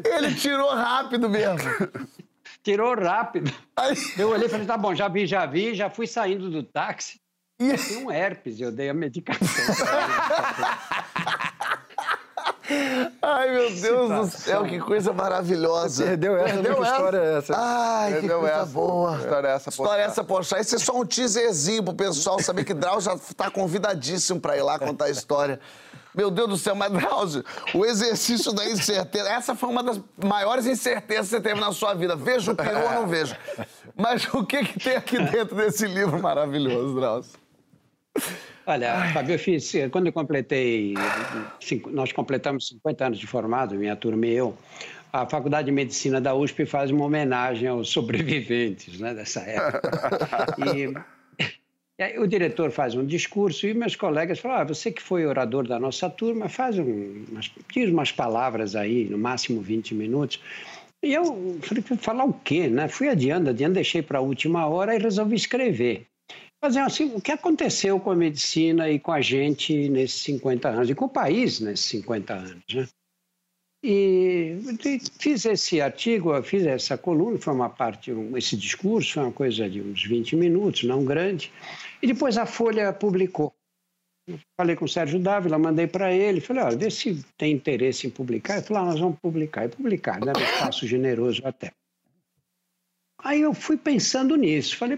Ele 0.06 0.36
tirou 0.36 0.70
rápido 0.70 1.28
mesmo. 1.30 1.70
Tirou 2.62 2.96
rápido. 2.96 3.52
Aí... 3.76 3.96
Eu 4.18 4.30
olhei 4.30 4.46
e 4.46 4.50
falei, 4.50 4.66
tá 4.66 4.78
bom, 4.78 4.94
já 4.94 5.08
vi, 5.08 5.26
já 5.26 5.46
vi, 5.46 5.74
já 5.74 5.90
fui 5.90 6.08
saindo 6.08 6.50
do 6.50 6.64
táxi. 6.64 7.20
E... 7.60 7.74
Tem 7.76 8.06
um 8.06 8.12
herpes, 8.12 8.60
eu 8.60 8.72
dei 8.72 8.90
a 8.90 8.94
medicação. 8.94 9.48
Ai, 13.22 13.50
meu 13.52 13.72
Deus 13.72 14.10
do 14.10 14.38
céu, 14.38 14.64
que 14.64 14.80
coisa 14.80 15.12
maravilhosa. 15.12 16.06
perdeu 16.06 16.38
essa, 16.38 16.54
perdeu 16.54 16.76
que 16.76 16.84
história 16.84 17.18
é 17.18 17.38
essa? 17.38 17.54
Ai, 17.58 18.12
perdeu 18.14 18.40
que 18.40 18.46
coisa 18.46 18.62
essa. 18.62 18.66
boa. 18.66 19.18
História 19.18 19.48
é 19.48 19.52
essa, 19.52 19.70
História 19.70 20.02
é 20.02 20.06
essa, 20.06 20.24
poxa. 20.24 20.60
Esse 20.60 20.76
é 20.76 20.80
só 20.80 20.98
um 20.98 21.06
teaserzinho 21.06 21.84
pro 21.84 21.94
pessoal 21.94 22.40
saber 22.40 22.64
que 22.64 22.74
Drauzio 22.74 23.12
já 23.12 23.16
está 23.16 23.52
convidadíssimo 23.52 24.40
para 24.40 24.56
ir 24.58 24.62
lá 24.62 24.80
contar 24.80 25.06
a 25.06 25.10
história. 25.10 25.60
Meu 26.16 26.30
Deus 26.30 26.48
do 26.48 26.58
céu, 26.58 26.76
mas 26.76 26.92
Drauzio, 26.92 27.44
o 27.74 27.86
exercício 27.86 28.54
da 28.54 28.66
incerteza, 28.70 29.30
essa 29.30 29.56
foi 29.56 29.70
uma 29.70 29.82
das 29.82 30.00
maiores 30.24 30.66
incertezas 30.66 31.26
que 31.30 31.36
você 31.36 31.42
teve 31.42 31.60
na 31.60 31.72
sua 31.72 31.94
vida. 31.96 32.16
Vejo 32.16 32.52
o 32.52 32.56
pior 32.56 32.84
ou 32.84 32.92
não 32.92 33.08
vejo? 33.08 33.36
Mas 33.96 34.32
o 34.34 34.46
que, 34.46 34.64
que 34.64 34.80
tem 34.80 34.96
aqui 34.96 35.18
dentro 35.20 35.56
desse 35.56 35.88
livro 35.88 36.22
maravilhoso, 36.22 36.96
Drauzio? 36.96 37.34
Olha, 38.66 39.12
Fabio, 39.12 39.36
eu 39.36 39.40
fiz, 39.40 39.74
quando 39.92 40.08
eu 40.08 40.14
completei, 40.14 40.94
nós 41.92 42.14
completamos 42.14 42.68
50 42.70 43.06
anos 43.06 43.20
de 43.20 43.28
formado, 43.28 43.76
minha 43.76 43.96
turma 43.96 44.26
e 44.26 44.32
eu, 44.32 44.58
a 45.12 45.26
Faculdade 45.26 45.66
de 45.66 45.72
Medicina 45.72 46.22
da 46.22 46.34
USP 46.34 46.66
faz 46.66 46.90
uma 46.90 47.04
homenagem 47.04 47.68
aos 47.68 47.90
sobreviventes 47.94 49.00
né, 49.00 49.14
dessa 49.14 49.42
época. 49.42 49.92
E, 50.66 51.44
e 52.00 52.04
aí, 52.04 52.18
o 52.18 52.26
diretor 52.26 52.72
faz 52.72 52.96
um 52.96 53.06
discurso 53.06 53.68
e 53.68 53.74
meus 53.74 53.98
colegas 53.98 54.40
falam: 54.40 54.58
ah, 54.58 54.64
você 54.64 54.92
que 54.92 55.02
foi 55.02 55.26
orador 55.26 55.68
da 55.68 55.78
nossa 55.78 56.10
turma, 56.10 56.48
faz 56.48 56.80
um, 56.80 57.26
umas, 57.30 57.52
diz 57.72 57.90
umas 57.90 58.14
palavras 58.14 58.78
aí, 58.78 59.06
no 59.10 59.18
máximo 59.18 59.62
20 59.62 59.94
minutos. 59.94 60.40
E 61.04 61.14
eu 61.14 61.60
falei, 61.62 61.84
falar 61.98 62.24
o 62.24 62.34
quê? 62.34 62.70
Né? 62.70 62.88
Fui 62.88 63.10
adiando, 63.10 63.50
adiando, 63.50 63.74
deixei 63.74 64.02
para 64.02 64.20
a 64.20 64.22
última 64.22 64.66
hora 64.68 64.96
e 64.96 65.00
resolvi 65.00 65.36
escrever 65.36 66.08
fazer 66.64 66.80
assim, 66.80 67.14
o 67.14 67.20
que 67.20 67.34
aconteceu 67.34 68.00
com 68.00 68.10
a 68.10 68.16
medicina 68.16 68.90
e 68.90 68.98
com 68.98 69.12
a 69.12 69.20
gente 69.20 69.90
nesses 69.90 70.22
50 70.22 70.70
anos, 70.70 70.90
e 70.90 70.96
com 70.96 71.06
o 71.06 71.10
país 71.10 71.60
nesses 71.60 71.86
50 71.88 72.34
anos, 72.34 72.64
né? 72.74 72.88
E 73.86 74.56
fiz 75.20 75.44
esse 75.44 75.82
artigo, 75.82 76.42
fiz 76.42 76.66
essa 76.66 76.98
coluna, 76.98 77.38
foi 77.38 77.54
uma 77.54 77.70
parte, 77.70 78.14
esse 78.38 78.56
discurso, 78.56 79.16
foi 79.16 79.24
uma 79.24 79.32
coisa 79.34 79.70
de 79.70 79.82
uns 79.82 80.06
20 80.06 80.38
minutos, 80.38 80.84
não 80.86 81.04
grande, 81.04 81.52
e 82.02 82.08
depois 82.08 82.38
a 82.38 82.46
Folha 82.46 82.94
publicou. 82.94 83.54
Falei 84.56 84.78
com 84.78 84.86
o 84.86 84.88
Sérgio 84.88 85.20
Dávila, 85.20 85.60
mandei 85.60 85.86
para 85.86 86.14
ele, 86.14 86.40
falei, 86.40 86.64
olha, 86.64 86.78
vê 86.78 86.90
se 86.90 87.26
tem 87.38 87.52
interesse 87.52 88.08
em 88.08 88.10
publicar. 88.10 88.54
Ele 88.54 88.66
falou, 88.66 88.84
ah, 88.84 88.86
nós 88.86 89.00
vamos 89.02 89.20
publicar. 89.20 89.66
E 89.66 89.68
publicar, 89.68 90.18
né? 90.22 90.32
Um 90.34 90.42
espaço 90.42 90.88
generoso 90.88 91.42
até. 91.44 91.74
Aí 93.22 93.42
eu 93.42 93.54
fui 93.54 93.76
pensando 93.76 94.38
nisso, 94.38 94.78
falei, 94.78 94.98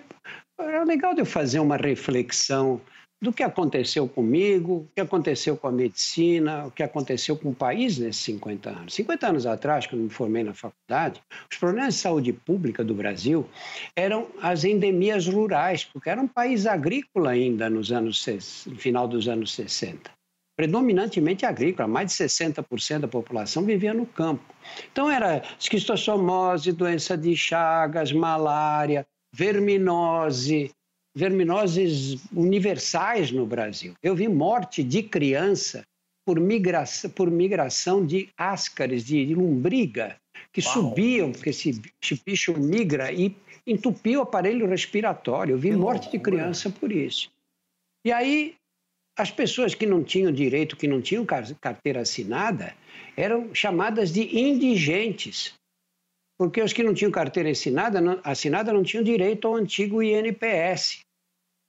era 0.59 0.83
legal 0.83 1.13
de 1.13 1.21
eu 1.21 1.25
fazer 1.25 1.59
uma 1.59 1.77
reflexão 1.77 2.81
do 3.21 3.31
que 3.31 3.43
aconteceu 3.43 4.07
comigo, 4.07 4.73
o 4.73 4.87
que 4.93 5.01
aconteceu 5.01 5.55
com 5.57 5.67
a 5.67 5.71
medicina, 5.71 6.65
o 6.65 6.71
que 6.71 6.83
aconteceu 6.83 7.35
com 7.35 7.49
o 7.49 7.55
país 7.55 7.97
nesses 7.97 8.23
50 8.23 8.69
anos. 8.69 8.93
50 8.93 9.27
anos 9.27 9.45
atrás, 9.45 9.87
quando 9.87 10.03
me 10.03 10.09
formei 10.09 10.43
na 10.43 10.53
faculdade, 10.53 11.21
os 11.49 11.57
problemas 11.57 11.95
de 11.95 12.01
saúde 12.01 12.33
pública 12.33 12.83
do 12.83 12.93
Brasil 12.93 13.47
eram 13.95 14.27
as 14.41 14.63
endemias 14.63 15.27
rurais, 15.27 15.83
porque 15.85 16.09
era 16.09 16.21
um 16.21 16.27
país 16.27 16.65
agrícola 16.65 17.31
ainda 17.31 17.69
nos 17.69 17.91
anos 17.91 18.25
no 18.67 18.75
final 18.75 19.07
dos 19.07 19.27
anos 19.27 19.53
60. 19.55 20.11
Predominantemente 20.57 21.45
agrícola, 21.45 21.87
mais 21.87 22.11
de 22.11 22.23
60% 22.23 22.99
da 22.99 23.07
população 23.07 23.63
vivia 23.63 23.93
no 23.93 24.05
campo. 24.05 24.43
Então 24.91 25.09
era 25.09 25.41
esquistossomose, 25.59 26.71
doença 26.71 27.17
de 27.17 27.35
Chagas, 27.35 28.13
malária, 28.13 29.05
verminose, 29.35 30.71
verminoses 31.13 32.17
universais 32.31 33.31
no 33.31 33.45
Brasil. 33.45 33.93
Eu 34.01 34.15
vi 34.15 34.27
morte 34.29 34.81
de 34.81 35.03
criança 35.03 35.83
por 36.25 36.39
migração, 36.39 37.09
por 37.11 37.29
migração 37.29 38.05
de 38.05 38.29
ascaris, 38.37 39.03
de, 39.03 39.25
de 39.25 39.35
lombriga, 39.35 40.15
que 40.53 40.61
Uau. 40.61 40.73
subiam, 40.73 41.31
porque 41.31 41.49
esse, 41.49 41.81
esse 42.01 42.21
bicho 42.25 42.57
migra 42.57 43.11
e 43.11 43.35
entupiu 43.67 44.19
o 44.19 44.23
aparelho 44.23 44.67
respiratório. 44.67 45.53
Eu 45.53 45.59
vi 45.59 45.69
que 45.69 45.75
morte 45.75 46.03
loucura. 46.03 46.17
de 46.17 46.23
criança 46.23 46.69
por 46.69 46.91
isso. 46.91 47.29
E 48.05 48.11
aí, 48.11 48.55
as 49.17 49.31
pessoas 49.31 49.75
que 49.75 49.85
não 49.85 50.03
tinham 50.03 50.31
direito, 50.31 50.77
que 50.77 50.87
não 50.87 51.01
tinham 51.01 51.25
carteira 51.25 52.01
assinada, 52.01 52.73
eram 53.17 53.53
chamadas 53.53 54.13
de 54.13 54.39
indigentes. 54.39 55.53
Porque 56.37 56.61
os 56.61 56.73
que 56.73 56.83
não 56.83 56.93
tinham 56.93 57.11
carteira 57.11 57.49
assinada 57.49 58.01
não, 58.01 58.19
assinada 58.23 58.73
não 58.73 58.83
tinham 58.83 59.03
direito 59.03 59.47
ao 59.47 59.55
antigo 59.55 60.03
INPS. 60.03 60.99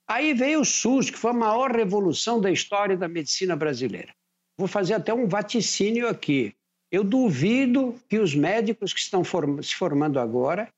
Aí 0.07 0.33
veio 0.33 0.61
o 0.61 0.65
SUS, 0.65 1.09
que 1.09 1.17
foi 1.17 1.31
a 1.31 1.33
maior 1.33 1.71
revolução 1.71 2.39
da 2.39 2.51
história 2.51 2.95
da 2.95 3.07
medicina 3.07 3.55
brasileira. 3.55 4.13
Vou 4.57 4.67
fazer 4.67 4.93
até 4.93 5.13
um 5.13 5.27
vaticínio 5.27 6.07
aqui. 6.07 6.53
Eu 6.91 7.03
duvido 7.03 7.95
que 8.09 8.17
os 8.17 8.33
médicos 8.33 8.93
que 8.93 8.99
estão 8.99 9.23
form 9.23 9.61
se 9.61 9.75
formando 9.75 10.19
agora 10.19 10.69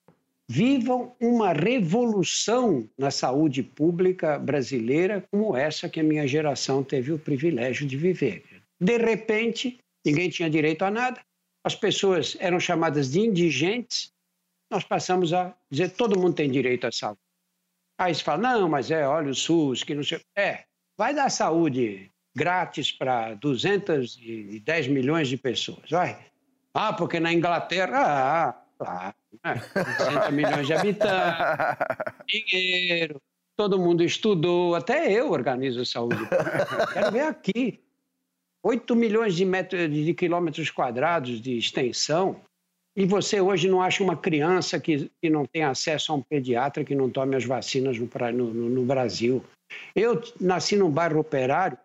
vivam 0.49 1.15
uma 1.19 1.53
revolução 1.53 2.89
na 2.97 3.11
saúde 3.11 3.61
pública 3.61 4.39
brasileira 4.39 5.23
como 5.29 5.55
essa 5.55 5.87
que 5.87 5.99
a 5.99 6.03
minha 6.03 6.27
geração 6.27 6.83
teve 6.83 7.11
o 7.11 7.19
privilégio 7.19 7.85
de 7.85 7.95
viver. 7.95 8.43
De 8.81 8.97
repente, 8.97 9.77
ninguém 10.03 10.27
tinha 10.27 10.49
direito 10.49 10.83
a 10.83 10.89
nada, 10.89 11.21
as 11.63 11.75
pessoas 11.75 12.37
eram 12.39 12.59
chamadas 12.59 13.11
de 13.11 13.19
indigentes, 13.19 14.13
nós 14.69 14.83
passamos 14.83 15.33
a 15.33 15.55
dizer 15.69 15.89
todo 15.91 16.19
mundo 16.19 16.35
tem 16.35 16.49
direito 16.49 16.87
à 16.87 16.91
saúde. 16.91 17.19
Aí 17.97 18.13
se 18.13 18.23
fala, 18.23 18.53
não, 18.53 18.69
mas 18.69 18.91
é, 18.91 19.05
olha 19.05 19.31
o 19.31 19.35
SUS, 19.35 19.83
que 19.83 19.93
não 19.93 20.03
sei. 20.03 20.21
É, 20.35 20.63
vai 20.97 21.13
dar 21.13 21.29
saúde 21.29 22.09
grátis 22.35 22.91
para 22.91 23.33
210 23.35 24.87
milhões 24.87 25.27
de 25.27 25.37
pessoas, 25.37 25.89
vai. 25.89 26.27
Ah, 26.73 26.93
porque 26.93 27.19
na 27.19 27.33
Inglaterra, 27.33 27.99
ah, 27.99 28.63
Claro, 28.79 29.13
né? 29.43 29.61
60 29.97 30.31
milhões 30.31 30.65
de 30.65 30.73
habitantes, 30.73 31.11
dinheiro, 32.25 33.21
todo 33.57 33.77
mundo 33.77 34.01
estudou, 34.01 34.73
até 34.73 35.11
eu 35.11 35.31
organizo 35.31 35.85
saúde. 35.85 36.25
Quero 36.93 37.11
ver 37.11 37.23
aqui. 37.23 37.83
8 38.63 38.95
milhões 38.95 39.35
de, 39.35 39.45
metros, 39.45 39.89
de 39.89 40.13
quilômetros 40.13 40.69
quadrados 40.69 41.41
de 41.41 41.57
extensão, 41.57 42.41
e 42.95 43.05
você 43.05 43.39
hoje 43.39 43.69
não 43.69 43.81
acha 43.81 44.03
uma 44.03 44.17
criança 44.17 44.79
que, 44.79 45.09
que 45.21 45.29
não 45.29 45.45
tem 45.45 45.63
acesso 45.63 46.11
a 46.11 46.15
um 46.15 46.21
pediatra 46.21 46.83
que 46.83 46.95
não 46.95 47.09
tome 47.09 47.35
as 47.35 47.45
vacinas 47.45 47.97
no, 47.97 48.07
no, 48.33 48.69
no 48.69 48.85
Brasil. 48.85 49.43
Eu 49.95 50.21
nasci 50.39 50.75
num 50.75 50.89
bairro 50.89 51.19
operário, 51.19 51.77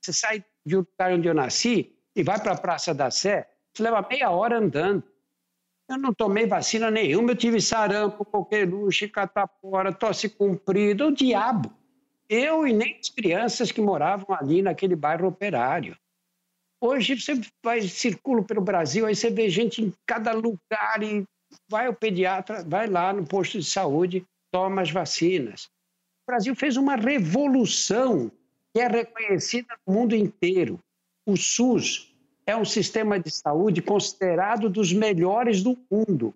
você 0.00 0.12
sai 0.12 0.44
de 0.64 0.76
um 0.76 0.80
lugar 0.80 1.12
onde 1.12 1.26
eu 1.26 1.34
nasci 1.34 1.92
e 2.14 2.22
vai 2.22 2.40
para 2.40 2.52
a 2.52 2.56
Praça 2.56 2.94
da 2.94 3.10
Sé, 3.10 3.48
você 3.72 3.82
leva 3.82 4.06
meia 4.08 4.30
hora 4.30 4.58
andando. 4.58 5.02
Eu 5.88 5.98
não 5.98 6.14
tomei 6.14 6.46
vacina 6.46 6.88
nenhuma, 6.88 7.32
eu 7.32 7.36
tive 7.36 7.60
sarampo, 7.60 8.24
coqueluche, 8.24 9.08
catapora, 9.08 9.92
tosse 9.92 10.28
comprida, 10.28 11.06
o 11.06 11.12
diabo. 11.12 11.72
Eu 12.28 12.64
e 12.64 12.72
nem 12.72 12.96
as 12.96 13.08
crianças 13.08 13.72
que 13.72 13.80
moravam 13.80 14.36
ali 14.36 14.62
naquele 14.62 14.94
bairro 14.94 15.26
operário. 15.26 15.96
Hoje 16.80 17.20
você 17.20 17.38
vai, 17.62 17.82
circula 17.82 18.42
pelo 18.42 18.60
Brasil, 18.60 19.06
aí 19.06 19.14
você 19.14 19.30
vê 19.30 19.50
gente 19.50 19.82
em 19.82 19.92
cada 20.06 20.32
lugar 20.32 21.02
e 21.02 21.24
vai 21.68 21.86
ao 21.86 21.94
pediatra, 21.94 22.64
vai 22.64 22.86
lá 22.86 23.12
no 23.12 23.26
posto 23.26 23.58
de 23.58 23.64
saúde, 23.64 24.24
toma 24.50 24.82
as 24.82 24.90
vacinas. 24.90 25.64
O 26.22 26.30
Brasil 26.30 26.54
fez 26.54 26.76
uma 26.76 26.96
revolução 26.96 28.30
que 28.72 28.80
é 28.80 28.86
reconhecida 28.86 29.76
no 29.86 29.92
mundo 29.92 30.14
inteiro. 30.14 30.78
O 31.26 31.36
SUS, 31.36 32.10
é 32.50 32.56
um 32.56 32.64
sistema 32.64 33.18
de 33.18 33.30
saúde 33.30 33.80
considerado 33.80 34.68
dos 34.68 34.92
melhores 34.92 35.62
do 35.62 35.78
mundo. 35.90 36.34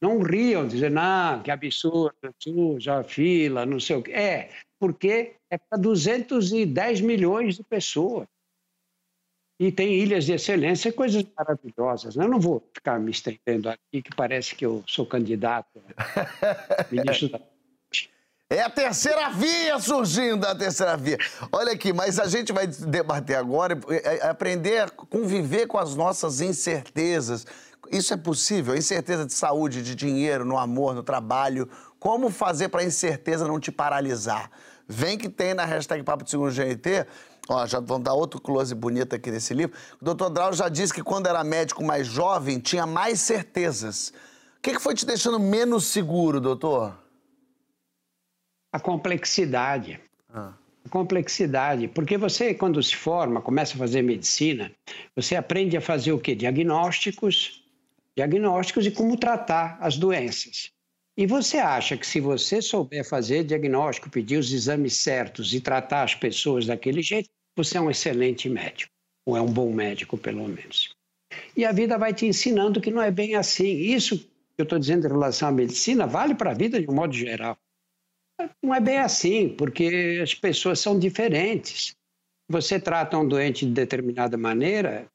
Não 0.00 0.20
riam, 0.20 0.68
dizendo, 0.68 0.98
ah, 1.00 1.40
que 1.42 1.50
absurdo, 1.50 2.14
suja, 2.38 3.02
fila, 3.02 3.66
não 3.66 3.80
sei 3.80 3.96
o 3.96 4.02
quê. 4.02 4.12
É, 4.12 4.50
porque 4.78 5.34
é 5.50 5.58
para 5.58 5.78
210 5.78 7.00
milhões 7.00 7.56
de 7.56 7.64
pessoas. 7.64 8.28
E 9.58 9.72
tem 9.72 9.92
ilhas 9.92 10.24
de 10.24 10.32
excelência, 10.32 10.92
coisas 10.92 11.24
maravilhosas. 11.36 12.14
Né? 12.14 12.24
Eu 12.24 12.28
não 12.28 12.38
vou 12.38 12.62
ficar 12.72 13.00
me 13.00 13.10
estendendo 13.10 13.68
aqui, 13.68 14.02
que 14.02 14.14
parece 14.14 14.54
que 14.54 14.64
eu 14.64 14.84
sou 14.86 15.04
candidato 15.04 15.82
a 15.98 16.86
ministro 16.92 17.28
da 17.28 17.40
é 18.50 18.62
a 18.62 18.70
terceira 18.70 19.28
via 19.28 19.78
surgindo, 19.78 20.46
a 20.46 20.54
terceira 20.54 20.96
via. 20.96 21.18
Olha 21.52 21.72
aqui, 21.72 21.92
mas 21.92 22.18
a 22.18 22.26
gente 22.26 22.50
vai 22.50 22.66
debater 22.66 23.36
agora, 23.36 23.78
é, 23.90 24.16
é, 24.16 24.26
aprender 24.26 24.78
a 24.78 24.88
conviver 24.88 25.66
com 25.66 25.76
as 25.76 25.94
nossas 25.94 26.40
incertezas. 26.40 27.46
Isso 27.92 28.14
é 28.14 28.16
possível? 28.16 28.74
Incerteza 28.74 29.26
de 29.26 29.34
saúde, 29.34 29.82
de 29.82 29.94
dinheiro, 29.94 30.46
no 30.46 30.56
amor, 30.56 30.94
no 30.94 31.02
trabalho. 31.02 31.68
Como 32.00 32.30
fazer 32.30 32.70
para 32.70 32.80
a 32.80 32.84
incerteza 32.84 33.46
não 33.46 33.60
te 33.60 33.70
paralisar? 33.70 34.50
Vem 34.88 35.18
que 35.18 35.28
tem 35.28 35.52
na 35.52 35.66
hashtag 35.66 36.02
Papo 36.02 36.24
de 36.24 36.30
Segundo 36.30 36.50
GNT. 36.50 37.06
Ó, 37.48 37.66
já 37.66 37.80
vamos 37.80 38.04
dar 38.04 38.12
outro 38.12 38.40
close 38.40 38.74
bonito 38.74 39.16
aqui 39.16 39.30
nesse 39.30 39.54
livro. 39.54 39.76
O 40.00 40.04
doutor 40.04 40.30
Drauzio 40.30 40.58
já 40.58 40.68
disse 40.68 40.92
que 40.92 41.02
quando 41.02 41.26
era 41.26 41.42
médico 41.42 41.82
mais 41.82 42.06
jovem, 42.06 42.58
tinha 42.58 42.86
mais 42.86 43.20
certezas. 43.20 44.12
O 44.58 44.60
que, 44.62 44.72
que 44.74 44.80
foi 44.80 44.94
te 44.94 45.06
deixando 45.06 45.40
menos 45.40 45.86
seguro, 45.86 46.40
doutor? 46.40 46.94
a 48.72 48.78
complexidade. 48.78 50.00
Ah. 50.32 50.54
A 50.84 50.88
complexidade. 50.88 51.88
Porque 51.88 52.16
você, 52.16 52.54
quando 52.54 52.82
se 52.82 52.94
forma, 52.94 53.40
começa 53.40 53.74
a 53.74 53.78
fazer 53.78 54.02
medicina, 54.02 54.72
você 55.14 55.36
aprende 55.36 55.76
a 55.76 55.80
fazer 55.80 56.12
o 56.12 56.18
quê? 56.18 56.34
Diagnósticos, 56.34 57.64
diagnósticos 58.16 58.86
e 58.86 58.90
como 58.90 59.16
tratar 59.16 59.78
as 59.80 59.96
doenças. 59.96 60.70
E 61.16 61.26
você 61.26 61.58
acha 61.58 61.96
que 61.96 62.06
se 62.06 62.20
você 62.20 62.62
souber 62.62 63.04
fazer 63.04 63.42
diagnóstico, 63.42 64.08
pedir 64.08 64.36
os 64.36 64.52
exames 64.52 64.94
certos 64.94 65.52
e 65.52 65.60
tratar 65.60 66.04
as 66.04 66.14
pessoas 66.14 66.66
daquele 66.66 67.02
jeito, 67.02 67.28
você 67.58 67.76
é 67.76 67.80
um 67.80 67.90
excelente 67.90 68.48
médico, 68.48 68.92
ou 69.26 69.36
é 69.36 69.42
um 69.42 69.52
bom 69.52 69.72
médico, 69.72 70.16
pelo 70.16 70.46
menos. 70.48 70.94
E 71.56 71.64
a 71.64 71.72
vida 71.72 71.98
vai 71.98 72.14
te 72.14 72.24
ensinando 72.24 72.80
que 72.80 72.90
não 72.90 73.02
é 73.02 73.10
bem 73.10 73.34
assim. 73.34 73.66
Isso 73.66 74.18
que 74.18 74.28
eu 74.58 74.62
estou 74.62 74.78
dizendo 74.78 75.06
em 75.06 75.10
relação 75.10 75.48
à 75.48 75.52
medicina 75.52 76.06
vale 76.06 76.34
para 76.34 76.52
a 76.52 76.54
vida 76.54 76.80
de 76.80 76.88
um 76.88 76.94
modo 76.94 77.12
geral. 77.12 77.58
Não 78.62 78.74
é 78.74 78.80
bem 78.80 78.98
assim, 78.98 79.48
porque 79.48 80.20
as 80.22 80.34
pessoas 80.34 80.78
são 80.78 80.98
diferentes. 80.98 81.96
Você 82.48 82.78
trata 82.78 83.18
um 83.18 83.26
doente 83.26 83.66
de 83.66 83.72
determinada 83.72 84.36
maneira, 84.36 85.06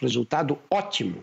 resultado 0.00 0.58
ótimo. 0.70 1.22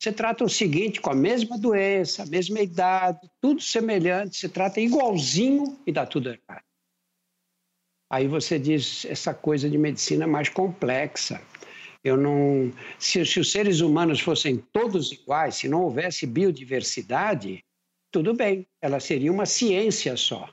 Você 0.00 0.12
trata 0.12 0.44
o 0.44 0.48
seguinte, 0.48 1.00
com 1.00 1.10
a 1.10 1.14
mesma 1.14 1.58
doença, 1.58 2.22
a 2.22 2.26
mesma 2.26 2.60
idade, 2.60 3.28
tudo 3.40 3.60
semelhante, 3.60 4.38
você 4.38 4.48
trata 4.48 4.80
igualzinho 4.80 5.78
e 5.86 5.92
dá 5.92 6.06
tudo 6.06 6.30
errado. 6.30 6.67
Aí 8.10 8.26
você 8.26 8.58
diz 8.58 9.04
essa 9.04 9.34
coisa 9.34 9.68
de 9.68 9.76
medicina 9.76 10.26
mais 10.26 10.48
complexa. 10.48 11.42
Eu 12.02 12.16
não, 12.16 12.72
se, 12.98 13.24
se 13.26 13.40
os 13.40 13.52
seres 13.52 13.80
humanos 13.80 14.20
fossem 14.20 14.56
todos 14.72 15.12
iguais, 15.12 15.56
se 15.56 15.68
não 15.68 15.82
houvesse 15.82 16.26
biodiversidade, 16.26 17.62
tudo 18.10 18.32
bem, 18.34 18.66
ela 18.80 19.00
seria 19.00 19.30
uma 19.30 19.44
ciência 19.44 20.16
só. 20.16 20.48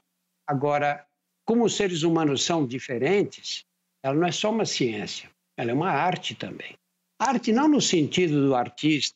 Agora, 0.47 1.05
como 1.45 1.63
os 1.63 1.75
seres 1.75 2.03
humanos 2.03 2.43
são 2.43 2.65
diferentes, 2.65 3.63
ela 4.03 4.15
não 4.15 4.27
é 4.27 4.31
só 4.31 4.51
uma 4.51 4.65
ciência, 4.65 5.29
ela 5.57 5.71
é 5.71 5.73
uma 5.73 5.91
arte 5.91 6.35
também. 6.35 6.75
Arte 7.19 7.53
não 7.53 7.67
no 7.67 7.79
sentido 7.79 8.45
do 8.47 8.55
artista. 8.55 9.15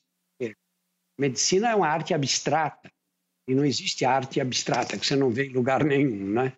Medicina 1.20 1.72
é 1.72 1.76
uma 1.76 1.90
arte 1.90 2.14
abstrata. 2.14 2.90
E 3.48 3.54
não 3.54 3.66
existe 3.66 4.06
arte 4.06 4.40
abstrata 4.40 4.98
que 4.98 5.06
você 5.06 5.16
não 5.16 5.32
vê 5.32 5.48
em 5.48 5.54
lugar 5.54 5.84
nenhum, 5.84 6.32
né? 6.32 6.54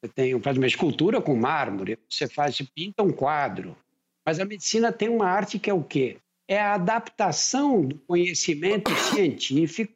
Você 0.00 0.12
tem, 0.12 0.40
faz 0.40 0.56
uma 0.56 0.66
escultura 0.66 1.20
com 1.20 1.34
mármore, 1.34 1.98
você 2.08 2.28
faz, 2.28 2.56
você 2.56 2.64
pinta 2.74 3.02
um 3.02 3.12
quadro. 3.12 3.76
Mas 4.24 4.38
a 4.38 4.44
medicina 4.44 4.92
tem 4.92 5.08
uma 5.08 5.26
arte 5.26 5.58
que 5.58 5.70
é 5.70 5.74
o 5.74 5.82
quê? 5.82 6.18
É 6.46 6.60
a 6.60 6.74
adaptação 6.74 7.82
do 7.84 7.98
conhecimento 8.00 8.94
científico 8.94 9.92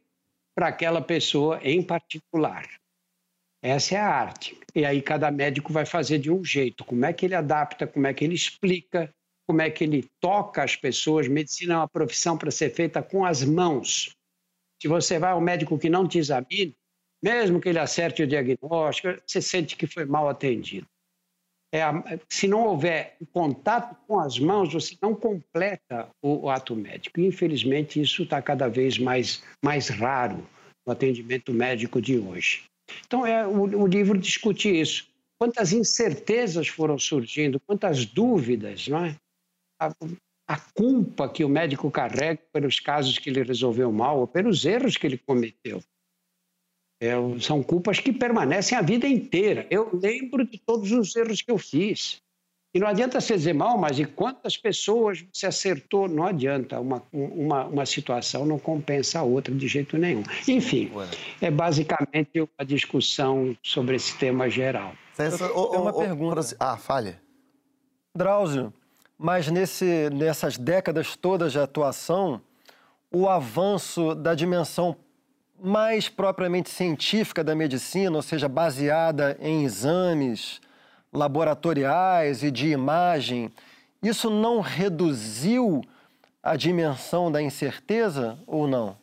para 0.54 0.68
aquela 0.68 1.00
pessoa 1.00 1.60
em 1.62 1.82
particular. 1.82 2.68
Essa 3.62 3.94
é 3.94 3.98
a 3.98 4.08
arte. 4.08 4.58
E 4.74 4.84
aí 4.84 5.00
cada 5.00 5.30
médico 5.30 5.72
vai 5.72 5.86
fazer 5.86 6.18
de 6.18 6.30
um 6.30 6.44
jeito. 6.44 6.84
Como 6.84 7.04
é 7.04 7.12
que 7.12 7.26
ele 7.26 7.34
adapta, 7.34 7.86
como 7.86 8.06
é 8.06 8.12
que 8.12 8.24
ele 8.24 8.34
explica, 8.34 9.14
como 9.46 9.62
é 9.62 9.70
que 9.70 9.84
ele 9.84 10.08
toca 10.20 10.62
as 10.62 10.76
pessoas. 10.76 11.28
Medicina 11.28 11.74
é 11.74 11.76
uma 11.76 11.88
profissão 11.88 12.36
para 12.36 12.50
ser 12.50 12.70
feita 12.74 13.02
com 13.02 13.24
as 13.24 13.44
mãos. 13.44 14.16
Se 14.80 14.88
você 14.88 15.18
vai 15.18 15.30
ao 15.30 15.40
médico 15.40 15.78
que 15.78 15.88
não 15.88 16.08
te 16.08 16.18
examine, 16.18 16.74
mesmo 17.22 17.60
que 17.60 17.68
ele 17.68 17.78
acerte 17.78 18.22
o 18.22 18.26
diagnóstico, 18.26 19.20
você 19.26 19.40
sente 19.40 19.76
que 19.76 19.86
foi 19.86 20.04
mal 20.04 20.28
atendido. 20.28 20.86
É 21.74 21.80
se 22.28 22.46
não 22.46 22.66
houver 22.66 23.16
contato 23.32 23.96
com 24.06 24.18
as 24.20 24.38
mãos, 24.38 24.72
você 24.72 24.94
não 25.00 25.14
completa 25.14 26.08
o, 26.20 26.44
o 26.46 26.50
ato 26.50 26.76
médico. 26.76 27.20
Infelizmente, 27.20 28.00
isso 28.00 28.24
está 28.24 28.42
cada 28.42 28.68
vez 28.68 28.98
mais, 28.98 29.42
mais 29.64 29.88
raro 29.88 30.46
no 30.86 30.92
atendimento 30.92 31.52
médico 31.52 32.02
de 32.02 32.18
hoje. 32.18 32.64
Então, 33.06 33.26
é, 33.26 33.46
o, 33.46 33.62
o 33.62 33.86
livro 33.86 34.18
discute 34.18 34.68
isso. 34.68 35.08
Quantas 35.38 35.72
incertezas 35.72 36.68
foram 36.68 36.98
surgindo, 36.98 37.58
quantas 37.58 38.04
dúvidas, 38.04 38.86
não 38.86 39.06
é? 39.06 39.16
a, 39.82 39.92
a 40.48 40.60
culpa 40.74 41.28
que 41.28 41.44
o 41.44 41.48
médico 41.48 41.90
carrega 41.90 42.40
pelos 42.52 42.78
casos 42.78 43.18
que 43.18 43.30
ele 43.30 43.42
resolveu 43.42 43.90
mal 43.90 44.20
ou 44.20 44.26
pelos 44.26 44.64
erros 44.64 44.96
que 44.96 45.06
ele 45.06 45.18
cometeu. 45.18 45.82
É, 47.02 47.14
são 47.40 47.64
culpas 47.64 47.98
que 47.98 48.12
permanecem 48.12 48.78
a 48.78 48.80
vida 48.80 49.08
inteira. 49.08 49.66
Eu 49.68 49.90
lembro 49.92 50.46
de 50.46 50.56
todos 50.56 50.92
os 50.92 51.16
erros 51.16 51.42
que 51.42 51.50
eu 51.50 51.58
fiz. 51.58 52.22
E 52.72 52.78
não 52.78 52.86
adianta 52.86 53.20
você 53.20 53.34
dizer 53.34 53.54
mal, 53.54 53.76
mas 53.76 53.96
de 53.96 54.04
quantas 54.04 54.56
pessoas 54.56 55.24
você 55.32 55.46
acertou, 55.46 56.08
não 56.08 56.24
adianta. 56.24 56.78
Uma, 56.78 57.02
uma, 57.12 57.64
uma 57.64 57.84
situação 57.84 58.46
não 58.46 58.56
compensa 58.56 59.18
a 59.18 59.24
outra 59.24 59.52
de 59.52 59.66
jeito 59.66 59.98
nenhum. 59.98 60.22
Enfim, 60.46 60.92
é 61.40 61.50
basicamente 61.50 62.40
uma 62.40 62.64
discussão 62.64 63.56
sobre 63.64 63.96
esse 63.96 64.16
tema 64.16 64.48
geral. 64.48 64.94
Tem 65.16 65.28
uma 65.28 65.92
pergunta. 65.92 66.40
Ah, 66.60 66.76
fale. 66.76 67.16
Drauzio, 68.14 68.72
mas 69.18 69.48
nesse, 69.48 70.08
nessas 70.10 70.56
décadas 70.56 71.16
todas 71.16 71.50
de 71.50 71.58
atuação, 71.58 72.40
o 73.10 73.28
avanço 73.28 74.14
da 74.14 74.36
dimensão 74.36 74.96
mais 75.62 76.08
propriamente 76.08 76.68
científica 76.68 77.44
da 77.44 77.54
medicina, 77.54 78.16
ou 78.16 78.22
seja, 78.22 78.48
baseada 78.48 79.36
em 79.40 79.64
exames 79.64 80.60
laboratoriais 81.12 82.42
e 82.42 82.50
de 82.50 82.68
imagem, 82.68 83.50
isso 84.02 84.28
não 84.28 84.60
reduziu 84.60 85.82
a 86.42 86.56
dimensão 86.56 87.30
da 87.30 87.40
incerteza 87.40 88.38
ou 88.46 88.66
não? 88.66 88.96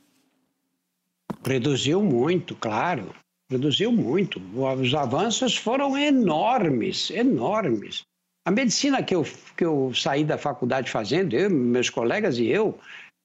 Reduziu 1.45 2.03
muito, 2.03 2.55
claro. 2.55 3.15
Reduziu 3.49 3.91
muito. 3.91 4.41
Os 4.79 4.93
avanços 4.93 5.55
foram 5.55 5.97
enormes, 5.97 7.09
enormes. 7.09 8.03
A 8.45 8.51
medicina 8.51 9.01
que 9.01 9.15
eu, 9.15 9.25
que 9.55 9.63
eu 9.63 9.91
saí 9.93 10.23
da 10.23 10.37
faculdade 10.37 10.91
fazendo, 10.91 11.35
eu, 11.35 11.49
meus 11.49 11.89
colegas 11.89 12.37
e 12.37 12.47
eu, 12.47 12.77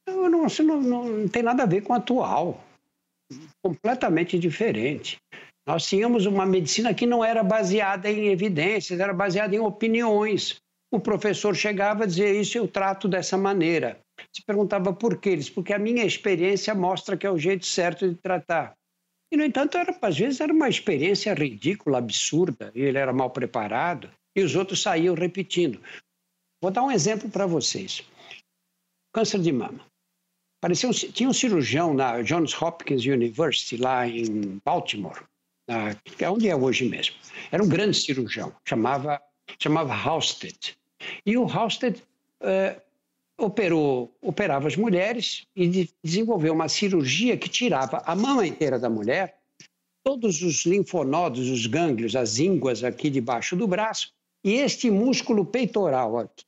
eu 0.07 0.31
não, 0.31 0.47
não, 0.47 0.81
não 0.81 1.29
tem 1.29 1.43
nada 1.43 1.65
a 1.65 1.67
ver 1.67 1.83
com 1.83 1.93
a 1.93 1.97
atual. 1.97 2.64
Completamente 3.65 4.39
diferente. 4.39 5.17
Nós 5.67 5.87
tínhamos 5.87 6.27
uma 6.27 6.45
medicina 6.45 6.93
que 6.93 7.07
não 7.07 7.25
era 7.25 7.43
baseada 7.43 8.11
em 8.11 8.29
evidências, 8.29 9.01
era 9.01 9.15
baseada 9.15 9.57
em 9.57 9.59
opiniões. 9.59 10.61
O 10.93 11.01
professor 11.01 11.57
chegava 11.57 12.05
a 12.05 12.07
dizer 12.07 12.39
isso 12.39 12.59
eu 12.59 12.69
trato 12.69 13.09
dessa 13.09 13.39
maneira. 13.39 13.99
Se 14.31 14.45
perguntava 14.45 14.93
por 14.93 15.19
quê? 15.19 15.31
Eles, 15.31 15.49
porque 15.49 15.73
a 15.73 15.79
minha 15.79 16.05
experiência 16.05 16.75
mostra 16.75 17.17
que 17.17 17.27
é 17.27 17.31
o 17.31 17.39
jeito 17.39 17.65
certo 17.65 18.07
de 18.07 18.15
tratar. 18.17 18.75
E, 19.33 19.37
no 19.37 19.45
entanto, 19.45 19.79
era, 19.79 19.97
às 20.01 20.19
vezes 20.19 20.41
era 20.41 20.53
uma 20.53 20.69
experiência 20.69 21.33
ridícula, 21.33 21.99
absurda, 21.99 22.71
e 22.75 22.83
ele 22.83 22.99
era 22.99 23.13
mal 23.13 23.31
preparado, 23.31 24.11
e 24.37 24.43
os 24.43 24.55
outros 24.55 24.83
saíam 24.83 25.15
repetindo. 25.15 25.81
Vou 26.63 26.71
dar 26.71 26.83
um 26.83 26.91
exemplo 26.91 27.31
para 27.31 27.47
vocês. 27.47 28.07
Câncer 29.13 29.41
de 29.41 29.51
mama. 29.51 29.94
Parecia 30.65 30.89
um, 30.89 30.93
tinha 30.93 31.29
um 31.29 31.33
cirurgião 31.35 31.93
na 31.93 32.23
Johns 32.23 32.55
Hopkins 32.63 33.05
University, 33.05 33.77
lá 33.77 34.09
em 34.09 34.59
Baltimore, 34.65 35.23
na, 35.69 35.95
é 36.19 36.31
onde 36.31 36.49
é 36.49 36.57
hoje 36.57 36.89
mesmo. 36.89 37.17
Era 37.53 37.63
um 37.63 37.69
grande 37.69 37.99
cirurgião, 37.99 38.51
chamava, 38.65 39.21
chamava 39.59 39.93
Halsted. 39.93 40.75
E 41.27 41.37
o 41.37 41.45
Halsted 41.45 42.03
uh, 42.41 42.81
operou, 43.37 44.17
operava 44.23 44.67
as 44.67 44.75
mulheres 44.75 45.47
e 45.55 45.69
de, 45.69 45.91
desenvolveu 46.03 46.55
uma 46.55 46.71
cirurgia 46.71 47.37
que 47.37 47.51
tirava 47.51 48.03
a 48.07 48.17
mama 48.17 48.47
inteira 48.47 48.79
da 48.79 48.89
mulher, 48.89 49.37
todos 50.03 50.41
os 50.41 50.65
linfonodos, 50.65 51.51
os 51.51 51.67
gânglios, 51.67 52.17
as 52.17 52.39
ínguas 52.39 52.83
aqui 52.83 53.11
debaixo 53.11 53.55
do 53.55 53.69
braço 53.69 54.15
e 54.43 54.55
este 54.55 54.91
músculo 54.91 55.45
peitoral 55.45 56.17
aqui. 56.17 56.47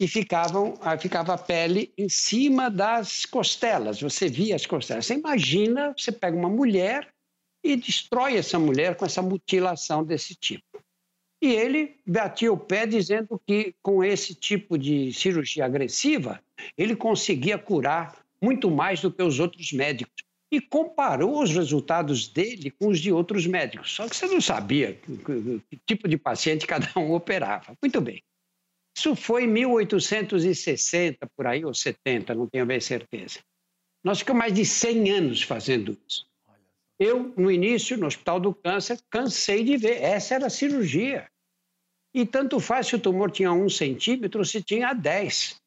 E 0.00 0.06
ficavam, 0.06 0.74
ficava 1.00 1.34
a 1.34 1.38
pele 1.38 1.92
em 1.98 2.08
cima 2.08 2.70
das 2.70 3.24
costelas, 3.24 4.00
você 4.00 4.28
via 4.28 4.54
as 4.54 4.64
costelas. 4.64 5.06
Você 5.06 5.14
imagina, 5.14 5.92
você 5.96 6.12
pega 6.12 6.36
uma 6.36 6.48
mulher 6.48 7.12
e 7.64 7.74
destrói 7.76 8.36
essa 8.36 8.58
mulher 8.58 8.96
com 8.96 9.04
essa 9.04 9.20
mutilação 9.20 10.04
desse 10.04 10.34
tipo. 10.34 10.80
E 11.42 11.52
ele 11.52 11.96
batia 12.06 12.52
o 12.52 12.56
pé 12.56 12.86
dizendo 12.86 13.40
que 13.46 13.74
com 13.82 14.02
esse 14.02 14.34
tipo 14.34 14.76
de 14.76 15.12
cirurgia 15.12 15.64
agressiva, 15.64 16.40
ele 16.76 16.96
conseguia 16.96 17.56
curar 17.58 18.24
muito 18.40 18.70
mais 18.70 19.00
do 19.00 19.12
que 19.12 19.22
os 19.22 19.38
outros 19.38 19.72
médicos. 19.72 20.24
E 20.50 20.60
comparou 20.60 21.42
os 21.42 21.50
resultados 21.50 22.26
dele 22.26 22.70
com 22.70 22.88
os 22.88 22.98
de 22.98 23.12
outros 23.12 23.46
médicos. 23.46 23.92
Só 23.92 24.08
que 24.08 24.16
você 24.16 24.26
não 24.26 24.40
sabia 24.40 24.94
que 24.94 25.76
tipo 25.86 26.08
de 26.08 26.16
paciente 26.16 26.66
cada 26.66 26.90
um 26.98 27.12
operava. 27.12 27.76
Muito 27.82 28.00
bem. 28.00 28.22
Isso 28.98 29.14
foi 29.14 29.44
em 29.44 29.46
1860, 29.46 31.30
por 31.36 31.46
aí, 31.46 31.64
ou 31.64 31.72
70, 31.72 32.34
não 32.34 32.48
tenho 32.48 32.66
bem 32.66 32.80
certeza. 32.80 33.38
Nós 34.02 34.18
ficamos 34.18 34.40
mais 34.40 34.52
de 34.52 34.66
100 34.66 35.10
anos 35.12 35.42
fazendo 35.42 35.96
isso. 36.04 36.26
Eu, 36.98 37.32
no 37.36 37.48
início, 37.48 37.96
no 37.96 38.08
Hospital 38.08 38.40
do 38.40 38.52
Câncer, 38.52 38.98
cansei 39.08 39.62
de 39.62 39.76
ver. 39.76 40.02
Essa 40.02 40.34
era 40.34 40.46
a 40.48 40.50
cirurgia. 40.50 41.30
E 42.12 42.26
tanto 42.26 42.58
faz 42.58 42.88
se 42.88 42.96
o 42.96 42.98
tumor 42.98 43.30
tinha 43.30 43.52
um 43.52 43.68
centímetro 43.68 44.40
ou 44.40 44.44
se 44.44 44.64
tinha 44.64 44.92
dez. 44.92 45.62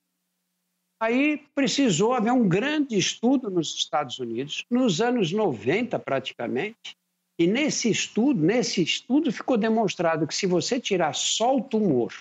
Aí 1.01 1.37
precisou 1.55 2.13
haver 2.13 2.33
um 2.33 2.49
grande 2.49 2.97
estudo 2.97 3.49
nos 3.49 3.73
Estados 3.73 4.19
Unidos, 4.19 4.65
nos 4.69 4.99
anos 4.99 5.31
90 5.31 5.97
praticamente, 5.99 6.97
e 7.39 7.47
nesse 7.47 7.89
estudo, 7.89 8.43
nesse 8.43 8.83
estudo 8.83 9.31
ficou 9.31 9.55
demonstrado 9.55 10.27
que 10.27 10.35
se 10.35 10.45
você 10.45 10.81
tirar 10.81 11.15
só 11.15 11.55
o 11.55 11.63
tumor, 11.63 12.13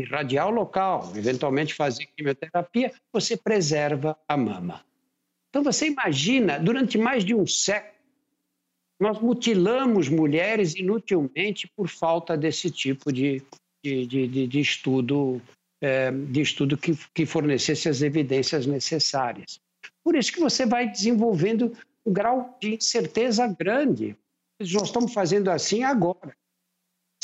irradiar 0.00 0.48
o 0.48 0.50
local, 0.50 1.12
eventualmente 1.16 1.74
fazer 1.74 2.06
quimioterapia, 2.16 2.92
você 3.12 3.36
preserva 3.36 4.16
a 4.28 4.36
mama. 4.36 4.84
Então 5.48 5.62
você 5.62 5.86
imagina, 5.86 6.58
durante 6.58 6.98
mais 6.98 7.24
de 7.24 7.34
um 7.34 7.46
século, 7.46 7.96
nós 9.00 9.20
mutilamos 9.20 10.08
mulheres 10.08 10.74
inutilmente 10.74 11.70
por 11.76 11.88
falta 11.88 12.36
desse 12.36 12.70
tipo 12.70 13.12
de, 13.12 13.42
de, 13.84 14.06
de, 14.06 14.46
de 14.46 14.60
estudo, 14.60 15.40
é, 15.80 16.10
de 16.10 16.40
estudo 16.40 16.76
que, 16.76 16.98
que 17.14 17.26
fornecesse 17.26 17.88
as 17.88 18.02
evidências 18.02 18.66
necessárias. 18.66 19.60
Por 20.02 20.14
isso 20.14 20.32
que 20.32 20.40
você 20.40 20.64
vai 20.64 20.90
desenvolvendo 20.90 21.72
um 22.04 22.12
grau 22.12 22.56
de 22.60 22.74
incerteza 22.74 23.46
grande. 23.46 24.16
Nós 24.60 24.88
estamos 24.88 25.12
fazendo 25.12 25.50
assim 25.50 25.82
agora. 25.82 26.34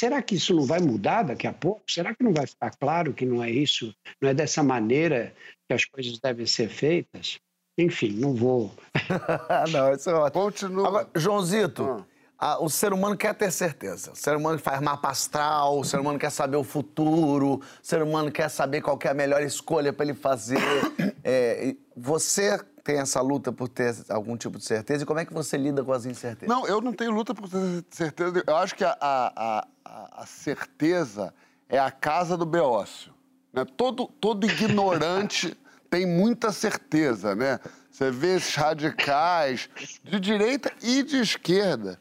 Será 0.03 0.21
que 0.21 0.35
isso 0.35 0.53
não 0.53 0.65
vai 0.65 0.81
mudar 0.81 1.23
daqui 1.23 1.47
a 1.47 1.53
pouco? 1.53 1.85
Será 1.87 2.13
que 2.13 2.25
não 2.25 2.33
vai 2.33 2.45
ficar 2.45 2.73
claro 2.73 3.15
que 3.15 3.25
não 3.25 3.41
é 3.41 3.49
isso, 3.49 3.95
não 4.21 4.31
é 4.31 4.35
dessa 4.35 4.61
maneira 4.61 5.33
que 5.69 5.73
as 5.73 5.85
coisas 5.85 6.19
devem 6.19 6.45
ser 6.45 6.69
feitas? 6.69 7.39
Enfim, 7.79 8.11
não 8.11 8.35
vou. 8.35 8.75
não, 9.71 9.93
isso 9.93 10.11
é 10.11 10.15
ótimo. 10.15 10.43
Continua. 10.43 10.89
Agora, 10.89 11.09
Joãozito, 11.15 11.85
ah. 11.85 12.05
A, 12.43 12.61
o 12.61 12.69
ser 12.69 12.93
humano 12.93 13.17
quer 13.17 13.33
ter 13.37 13.53
certeza. 13.53 14.11
O 14.11 14.17
ser 14.17 14.37
humano 14.37 14.59
faz 14.59 14.81
mapa 14.81 15.11
astral, 15.11 15.79
o 15.79 15.85
ser 15.85 16.01
humano 16.01 16.19
quer 16.19 16.31
saber 16.31 16.57
o 16.57 16.65
futuro, 16.65 17.55
o 17.55 17.63
ser 17.81 18.03
humano 18.03 18.33
quer 18.33 18.49
saber 18.49 18.81
qual 18.81 18.99
que 18.99 19.07
é 19.07 19.13
a 19.13 19.15
melhor 19.15 19.41
escolha 19.43 19.93
para 19.93 20.07
ele 20.07 20.15
fazer. 20.15 20.59
É, 21.25 21.77
você 21.97 22.59
tem 22.83 22.99
essa 22.99 23.21
luta 23.21 23.53
por 23.53 23.69
ter 23.69 23.95
algum 24.09 24.37
tipo 24.37 24.59
de 24.59 24.65
certeza 24.65 25.05
e 25.05 25.07
como 25.07 25.21
é 25.21 25.25
que 25.25 25.33
você 25.33 25.57
lida 25.57 25.85
com 25.85 25.93
as 25.93 26.05
incertezas? 26.05 26.49
Não, 26.49 26.67
eu 26.67 26.81
não 26.81 26.93
tenho 26.93 27.13
luta 27.13 27.33
por 27.33 27.49
ter 27.49 27.85
certeza. 27.91 28.43
Eu 28.45 28.57
acho 28.57 28.75
que 28.75 28.83
a, 28.83 28.97
a, 29.01 29.67
a, 29.85 30.23
a 30.23 30.27
certeza 30.27 31.33
é 31.69 31.79
a 31.79 31.93
casa 31.93 32.37
do 32.37 32.45
beócio. 32.45 33.15
Né? 33.53 33.65
Todo, 33.77 34.09
todo 34.21 34.45
ignorante 34.45 35.57
tem 35.89 36.05
muita 36.05 36.51
certeza, 36.51 37.37
né? 37.37 37.61
Você 37.89 38.11
vê 38.11 38.35
esses 38.35 38.57
radicais 38.57 39.71
de 40.03 40.19
direita 40.19 40.73
e 40.83 41.05
de 41.05 41.19
esquerda. 41.19 42.01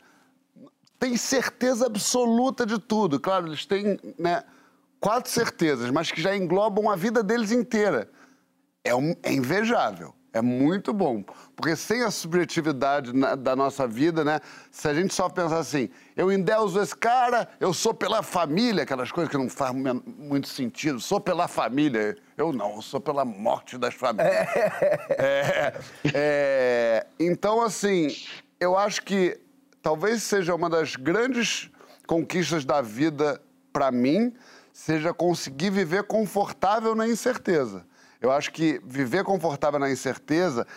Tem 1.02 1.18
certeza 1.18 1.88
absoluta 1.88 2.64
de 2.64 2.78
tudo. 2.78 3.20
Claro, 3.20 3.48
eles 3.48 3.66
têm 3.66 4.00
né, 4.20 4.44
quatro 5.00 5.32
certezas, 5.32 5.90
mas 5.90 6.12
que 6.12 6.22
já 6.22 6.38
englobam 6.38 6.92
a 6.92 6.96
vida 6.96 7.24
deles 7.24 7.52
inteira. 7.52 8.08
É, 8.84 8.94
um, 8.94 9.16
é 9.24 9.34
invejável. 9.34 10.14
É 10.32 10.44
muito 10.44 10.94
bom. 10.94 11.24
Porque 11.56 11.76
sem 11.76 12.04
a 12.04 12.12
subjetividade 12.12 13.14
na, 13.14 13.34
da 13.34 13.56
nossa 13.56 13.88
vida, 13.88 14.24
né? 14.24 14.40
Se 14.70 14.88
a 14.88 14.94
gente 14.94 15.12
só 15.12 15.28
pensar 15.28 15.58
assim, 15.58 15.90
eu 16.16 16.32
endeuso 16.32 16.80
esse 16.80 16.96
cara, 16.96 17.50
eu 17.60 17.74
sou 17.74 17.96
pela 17.96 18.22
família, 18.22 18.84
aquelas 18.84 19.12
coisas 19.12 19.32
que 19.32 19.38
não 19.40 19.50
fazem 19.50 19.82
muito 20.20 20.50
sentido, 20.50 21.00
sou 21.00 21.20
pela 21.20 21.48
família. 21.48 22.16
Eu 22.38 22.54
não, 22.54 22.76
eu 22.76 22.82
sou 22.84 23.02
pela 23.02 23.26
morte 23.26 23.76
das 23.76 23.96
famílias. 23.96 24.32
É, 25.18 25.74
é, 26.14 27.08
então, 27.20 27.60
assim, 27.60 28.16
eu 28.60 28.78
acho 28.78 29.02
que 29.02 29.41
talvez 29.82 30.24
seja 30.24 30.54
uma 30.54 30.70
das 30.70 30.96
grandes 30.96 31.70
conquistas 32.08 32.66
da 32.66 32.82
vida 32.82 33.42
para 33.72 33.92
mim, 33.92 34.34
seja 34.74 35.14
conseguir 35.14 35.70
viver 35.70 36.04
confortável 36.04 36.96
na 36.96 37.08
incerteza. 37.08 37.86
Eu 38.20 38.32
acho 38.32 38.52
que 38.52 38.80
viver 38.86 39.24
confortável 39.24 39.80
na 39.80 39.90
incerteza, 39.90 40.68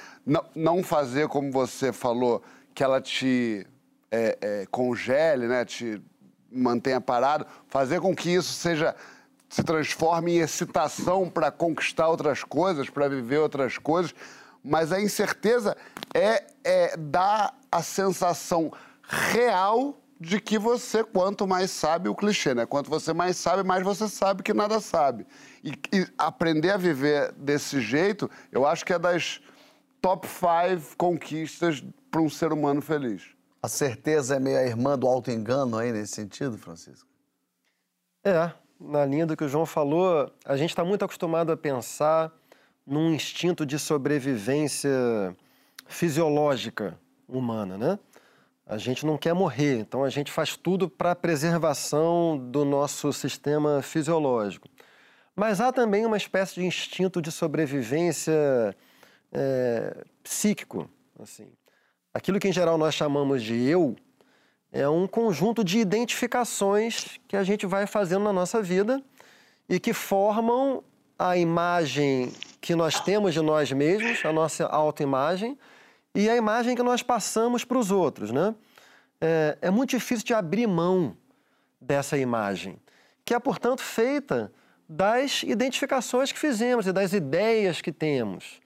não, 0.54 0.82
fazer 0.82 1.28
como 1.28 1.52
você 1.52 1.92
falou, 1.92 2.42
que 2.74 2.82
ela 2.82 3.00
te 3.00 3.66
é, 4.10 4.38
é, 4.40 4.66
congele, 4.70 5.46
né, 5.46 5.64
te 5.64 6.00
mantenha 6.50 7.00
parado, 7.00 7.46
fazer 7.68 8.00
com 8.00 8.14
que 8.14 8.30
isso 8.30 8.52
seja 8.52 8.94
se 9.48 9.62
transforma 9.62 10.30
em 10.30 10.38
excitação 10.38 11.30
para 11.30 11.50
conquistar 11.50 12.08
outras 12.08 12.42
coisas, 12.42 12.90
para 12.90 13.08
viver 13.08 13.38
outras 13.38 13.78
coisas, 13.78 14.12
mas 14.64 14.90
a 14.90 15.00
incerteza 15.00 15.76
é, 16.12 16.44
é 16.64 16.96
dar 16.96 17.56
a 17.70 17.82
sensação 17.82 18.72
real 19.08 20.00
de 20.20 20.40
que 20.40 20.58
você, 20.58 21.04
quanto 21.04 21.46
mais 21.46 21.70
sabe, 21.70 22.08
o 22.08 22.14
clichê, 22.14 22.54
né? 22.54 22.64
Quanto 22.66 22.88
você 22.88 23.12
mais 23.12 23.36
sabe, 23.36 23.62
mais 23.62 23.82
você 23.82 24.08
sabe 24.08 24.42
que 24.42 24.54
nada 24.54 24.80
sabe. 24.80 25.26
E, 25.62 25.72
e 25.92 26.06
aprender 26.16 26.70
a 26.70 26.76
viver 26.76 27.32
desse 27.32 27.80
jeito, 27.80 28.30
eu 28.50 28.66
acho 28.66 28.84
que 28.84 28.92
é 28.92 28.98
das 28.98 29.40
top 30.00 30.26
five 30.26 30.96
conquistas 30.96 31.84
para 32.10 32.20
um 32.20 32.28
ser 32.28 32.52
humano 32.52 32.80
feliz. 32.80 33.22
A 33.62 33.68
certeza 33.68 34.36
é 34.36 34.38
meio 34.38 34.58
a 34.58 34.62
irmã 34.62 34.98
do 34.98 35.06
auto-engano 35.06 35.78
aí 35.78 35.90
nesse 35.90 36.14
sentido, 36.14 36.58
Francisco? 36.58 37.08
É, 38.22 38.52
na 38.80 39.04
linha 39.04 39.26
do 39.26 39.36
que 39.36 39.44
o 39.44 39.48
João 39.48 39.66
falou, 39.66 40.30
a 40.44 40.56
gente 40.56 40.70
está 40.70 40.84
muito 40.84 41.04
acostumado 41.04 41.50
a 41.50 41.56
pensar 41.56 42.32
num 42.86 43.12
instinto 43.12 43.64
de 43.64 43.78
sobrevivência 43.78 44.90
fisiológica 45.86 46.98
humana, 47.26 47.78
né? 47.78 47.98
A 48.66 48.78
gente 48.78 49.04
não 49.04 49.18
quer 49.18 49.34
morrer, 49.34 49.80
então 49.80 50.02
a 50.02 50.08
gente 50.08 50.32
faz 50.32 50.56
tudo 50.56 50.88
para 50.88 51.10
a 51.10 51.16
preservação 51.16 52.38
do 52.38 52.64
nosso 52.64 53.12
sistema 53.12 53.82
fisiológico. 53.82 54.68
Mas 55.36 55.60
há 55.60 55.70
também 55.70 56.06
uma 56.06 56.16
espécie 56.16 56.54
de 56.54 56.64
instinto 56.64 57.20
de 57.20 57.30
sobrevivência 57.30 58.32
é, 59.32 60.04
psíquico. 60.22 60.88
Assim. 61.20 61.48
Aquilo 62.14 62.38
que 62.38 62.48
em 62.48 62.52
geral 62.52 62.78
nós 62.78 62.94
chamamos 62.94 63.42
de 63.42 63.54
eu 63.68 63.96
é 64.72 64.88
um 64.88 65.06
conjunto 65.06 65.62
de 65.62 65.78
identificações 65.78 67.20
que 67.28 67.36
a 67.36 67.44
gente 67.44 67.66
vai 67.66 67.86
fazendo 67.86 68.24
na 68.24 68.32
nossa 68.32 68.62
vida 68.62 69.02
e 69.68 69.78
que 69.78 69.92
formam 69.92 70.82
a 71.18 71.36
imagem 71.36 72.32
que 72.60 72.74
nós 72.74 72.98
temos 73.00 73.34
de 73.34 73.40
nós 73.40 73.70
mesmos, 73.70 74.24
a 74.24 74.32
nossa 74.32 74.66
autoimagem, 74.66 75.58
e 76.14 76.28
a 76.28 76.36
imagem 76.36 76.76
que 76.76 76.82
nós 76.82 77.02
passamos 77.02 77.64
para 77.64 77.78
os 77.78 77.90
outros. 77.90 78.30
Né? 78.30 78.54
É, 79.20 79.58
é 79.62 79.70
muito 79.70 79.90
difícil 79.90 80.24
de 80.24 80.34
abrir 80.34 80.66
mão 80.66 81.16
dessa 81.80 82.16
imagem, 82.16 82.78
que 83.24 83.34
é, 83.34 83.38
portanto, 83.38 83.82
feita 83.82 84.52
das 84.88 85.42
identificações 85.42 86.30
que 86.30 86.38
fizemos 86.38 86.86
e 86.86 86.92
das 86.92 87.12
ideias 87.12 87.80
que 87.80 87.90
temos. 87.90 88.60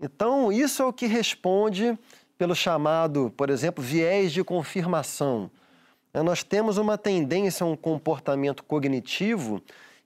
Então, 0.00 0.52
isso 0.52 0.82
é 0.82 0.86
o 0.86 0.92
que 0.92 1.06
responde 1.06 1.98
pelo 2.36 2.54
chamado, 2.54 3.32
por 3.36 3.50
exemplo, 3.50 3.82
viés 3.82 4.32
de 4.32 4.42
confirmação. 4.42 5.50
É, 6.12 6.22
nós 6.22 6.42
temos 6.42 6.76
uma 6.76 6.98
tendência 6.98 7.64
um 7.64 7.76
comportamento 7.76 8.62
cognitivo 8.64 9.62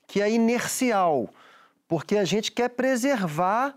que 0.07 0.23
é 0.23 0.31
inercial, 0.31 1.29
porque 1.89 2.17
a 2.17 2.25
gente 2.25 2.53
quer 2.53 2.71
preservar 2.71 3.75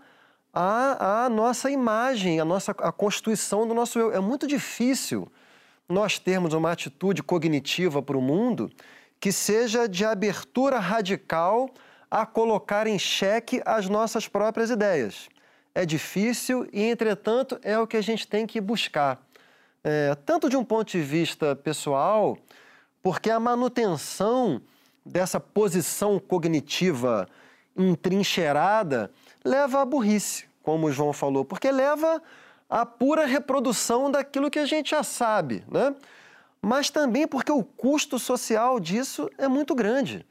a, 0.52 1.24
a 1.24 1.28
nossa 1.28 1.70
imagem, 1.70 2.40
a 2.40 2.44
nossa 2.44 2.72
a 2.72 2.92
constituição 2.92 3.66
do 3.66 3.74
nosso 3.74 3.98
eu. 3.98 4.12
É 4.12 4.20
muito 4.20 4.46
difícil 4.46 5.30
nós 5.88 6.18
termos 6.18 6.54
uma 6.54 6.72
atitude 6.72 7.22
cognitiva 7.22 8.02
para 8.02 8.16
o 8.16 8.22
mundo 8.22 8.70
que 9.18 9.32
seja 9.32 9.88
de 9.88 10.04
abertura 10.04 10.78
radical 10.78 11.70
a 12.10 12.24
colocar 12.24 12.86
em 12.86 12.98
xeque 12.98 13.62
as 13.64 13.88
nossas 13.88 14.26
próprias 14.26 14.70
ideias. 14.70 15.28
É 15.74 15.86
difícil 15.86 16.68
e, 16.72 16.82
entretanto, 16.82 17.58
é 17.62 17.78
o 17.78 17.86
que 17.86 17.96
a 17.96 18.02
gente 18.02 18.26
tem 18.26 18.46
que 18.46 18.60
buscar. 18.60 19.24
É, 19.84 20.14
tanto 20.26 20.48
de 20.48 20.56
um 20.56 20.64
ponto 20.64 20.90
de 20.90 21.00
vista 21.00 21.54
pessoal, 21.54 22.36
porque 23.02 23.30
a 23.30 23.38
manutenção 23.38 24.60
dessa 25.04 25.38
posição 25.38 26.18
cognitiva 26.18 27.28
entrincheirada 27.76 29.10
leva 29.44 29.80
à 29.80 29.84
burrice, 29.84 30.46
como 30.62 30.86
o 30.86 30.92
João 30.92 31.12
falou, 31.12 31.44
porque 31.44 31.70
leva 31.70 32.22
à 32.68 32.84
pura 32.86 33.26
reprodução 33.26 34.10
daquilo 34.10 34.50
que 34.50 34.58
a 34.58 34.66
gente 34.66 34.90
já 34.90 35.02
sabe, 35.02 35.64
né? 35.68 35.94
mas 36.62 36.90
também 36.90 37.26
porque 37.26 37.50
o 37.50 37.64
custo 37.64 38.18
social 38.18 38.78
disso 38.78 39.30
é 39.38 39.48
muito 39.48 39.74
grande. 39.74 40.26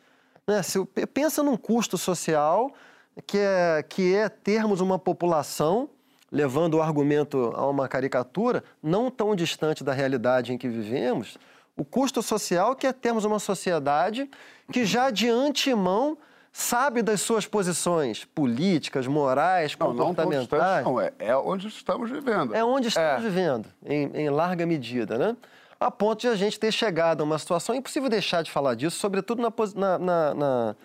Né? 0.48 0.62
Se 0.64 0.84
pensa 1.14 1.44
num 1.44 1.58
custo 1.58 1.98
social 1.98 2.72
que 3.26 3.38
é, 3.38 3.84
que 3.88 4.16
é 4.16 4.30
termos 4.30 4.80
uma 4.80 4.98
população, 4.98 5.90
levando 6.32 6.76
o 6.76 6.82
argumento 6.82 7.52
a 7.56 7.68
uma 7.68 7.88
caricatura, 7.88 8.64
não 8.82 9.10
tão 9.10 9.36
distante 9.36 9.84
da 9.84 9.92
realidade 9.92 10.54
em 10.54 10.58
que 10.58 10.70
vivemos, 10.70 11.38
o 11.76 11.84
custo 11.84 12.22
social 12.22 12.76
que 12.76 12.86
é 12.86 12.94
termos 12.94 13.26
uma 13.26 13.40
sociedade 13.40 14.30
que 14.72 14.86
já 14.86 15.10
de 15.10 15.30
antemão 15.30 16.18
sabe 16.60 17.02
das 17.02 17.22
suas 17.22 17.48
posições 17.48 18.26
políticas, 18.26 19.08
morais, 19.08 19.76
Não, 19.80 19.88
comportamentais. 19.88 20.84
Não, 20.84 21.00
é, 21.00 21.14
é 21.18 21.36
onde 21.36 21.68
estamos 21.68 22.10
vivendo. 22.12 22.54
É 22.54 22.64
onde 22.64 22.90
estamos 22.90 23.24
É. 23.24 23.30
vivendo, 23.30 23.70
em, 23.86 24.12
em 24.14 24.30
larga 24.30 24.66
medida, 24.66 25.18
né? 25.18 25.38
A 25.80 25.90
ponto 25.90 26.20
de 26.20 26.28
a 26.28 26.36
gente 26.36 26.60
ter 26.60 26.74
chegado 26.74 27.22
a 27.22 27.24
uma 27.24 27.40
situação, 27.40 27.74
é 27.74 27.78
impossível 27.78 28.10
deixar 28.10 28.44
de 28.44 28.52
falar 28.52 28.76
disso, 28.76 28.98
sobretudo 29.00 29.42
na, 29.42 29.98
na, 29.98 30.34
na, 30.34 30.76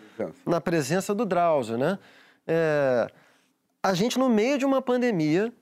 na 0.46 0.60
presença 0.60 1.12
do 1.12 1.24
Drauzio, 1.26 1.76
né? 1.76 1.98
É, 2.46 3.10
a 3.82 3.92
gente, 3.94 4.16
no 4.16 4.28
meio 4.28 4.56
de 4.56 4.64
uma 4.64 4.80
pandemia, 4.80 5.52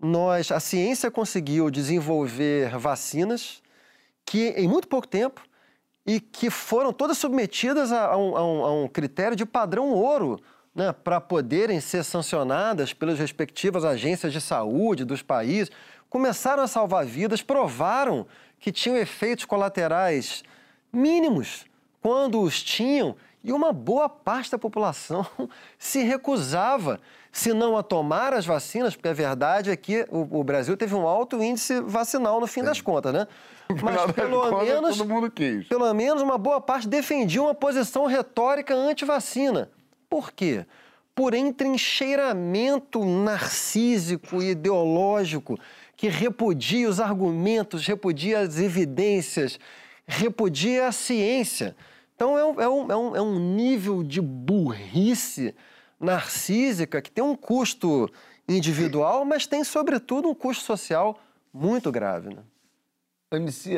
nós, 0.00 0.50
a 0.50 0.58
ciência 0.58 1.08
conseguiu 1.08 1.70
desenvolver 1.70 2.76
vacinas 2.76 3.62
que, 4.24 4.48
em 4.56 4.66
muito 4.66 4.88
pouco 4.88 5.06
tempo, 5.06 5.40
e 6.06 6.20
que 6.20 6.50
foram 6.50 6.92
todas 6.92 7.18
submetidas 7.18 7.90
a, 7.90 8.16
um, 8.16 8.36
a 8.36 8.44
um- 8.44 8.64
a 8.64 8.72
um 8.84 8.88
critério 8.88 9.36
de 9.36 9.44
padrão 9.44 9.90
ouro, 9.90 10.40
né, 10.74 10.92
para 10.92 11.20
poderem 11.20 11.80
ser 11.80 12.04
sancionadas 12.04 12.92
pelas 12.92 13.18
respectivas 13.18 13.84
agências 13.84 14.32
de 14.32 14.40
saúde 14.40 15.04
dos 15.04 15.22
países, 15.22 15.70
começaram 16.08 16.62
a 16.62 16.68
salvar 16.68 17.04
vidas, 17.04 17.42
provaram 17.42 18.26
que 18.60 18.70
tinham 18.70 18.96
efeitos 18.96 19.44
colaterais 19.44 20.44
mínimos 20.92 21.66
quando 22.00 22.40
os 22.40 22.62
tinham, 22.62 23.16
e 23.42 23.52
uma 23.52 23.72
boa 23.72 24.08
parte 24.08 24.50
da 24.50 24.58
população 24.58 25.26
se 25.78 26.02
recusava, 26.02 27.00
se 27.36 27.52
não 27.52 27.76
a 27.76 27.82
tomar 27.82 28.32
as 28.32 28.46
vacinas, 28.46 28.96
porque 28.96 29.08
a 29.08 29.12
verdade 29.12 29.70
é 29.70 29.76
que 29.76 30.06
o, 30.10 30.40
o 30.40 30.42
Brasil 30.42 30.74
teve 30.74 30.94
um 30.94 31.06
alto 31.06 31.42
índice 31.42 31.82
vacinal 31.82 32.40
no 32.40 32.46
fim 32.46 32.62
das 32.62 32.80
contas, 32.80 33.12
né? 33.12 33.28
Mas 33.82 34.10
pelo 34.12 34.62
menos 34.62 34.96
Todo 34.96 35.06
mundo 35.06 35.30
quis. 35.30 35.68
pelo 35.68 35.92
menos 35.92 36.22
uma 36.22 36.38
boa 36.38 36.62
parte 36.62 36.88
defendia 36.88 37.42
uma 37.42 37.54
posição 37.54 38.06
retórica 38.06 38.74
anti-vacina. 38.74 39.70
Por 40.08 40.32
quê? 40.32 40.64
Por 41.14 41.34
entrincheiramento 41.34 43.04
narcísico 43.04 44.42
e 44.42 44.52
ideológico 44.52 45.58
que 45.94 46.08
repudia 46.08 46.88
os 46.88 47.00
argumentos, 47.00 47.86
repudia 47.86 48.38
as 48.38 48.58
evidências, 48.58 49.60
repudia 50.06 50.86
a 50.86 50.92
ciência. 50.92 51.76
Então 52.14 52.38
é 52.38 52.44
um, 52.46 52.60
é 52.62 52.68
um, 52.68 52.92
é 52.92 52.96
um, 52.96 53.16
é 53.16 53.20
um 53.20 53.38
nível 53.38 54.02
de 54.02 54.22
burrice 54.22 55.54
narcísica 55.98 57.00
que 57.00 57.10
tem 57.10 57.24
um 57.24 57.34
custo 57.36 58.10
individual, 58.48 59.24
mas 59.24 59.46
tem, 59.46 59.64
sobretudo, 59.64 60.28
um 60.28 60.34
custo 60.34 60.64
social 60.64 61.18
muito 61.52 61.90
grave. 61.90 62.34
Né? 62.34 62.42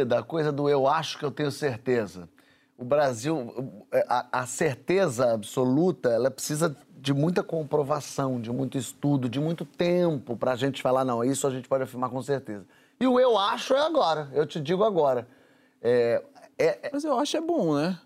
Da 0.06 0.22
coisa 0.22 0.52
do 0.52 0.68
eu 0.68 0.86
acho 0.86 1.18
que 1.18 1.24
eu 1.24 1.30
tenho 1.30 1.50
certeza. 1.50 2.28
O 2.76 2.84
Brasil, 2.84 3.86
a, 4.08 4.40
a 4.42 4.46
certeza 4.46 5.32
absoluta, 5.32 6.10
ela 6.10 6.30
precisa 6.30 6.76
de 7.00 7.12
muita 7.12 7.42
comprovação, 7.42 8.40
de 8.40 8.52
muito 8.52 8.76
estudo, 8.76 9.28
de 9.28 9.40
muito 9.40 9.64
tempo 9.64 10.36
para 10.36 10.52
a 10.52 10.56
gente 10.56 10.82
falar, 10.82 11.04
não, 11.04 11.24
isso 11.24 11.46
a 11.46 11.50
gente 11.50 11.68
pode 11.68 11.84
afirmar 11.84 12.10
com 12.10 12.22
certeza. 12.22 12.66
E 13.00 13.06
o 13.06 13.18
eu 13.18 13.38
acho 13.38 13.74
é 13.74 13.80
agora, 13.80 14.28
eu 14.32 14.46
te 14.46 14.60
digo 14.60 14.84
agora. 14.84 15.26
É, 15.80 16.22
é- 16.58 16.90
Mas 16.92 17.04
eu 17.04 17.18
acho 17.18 17.36
é 17.36 17.40
bom, 17.40 17.74
né? 17.74 17.98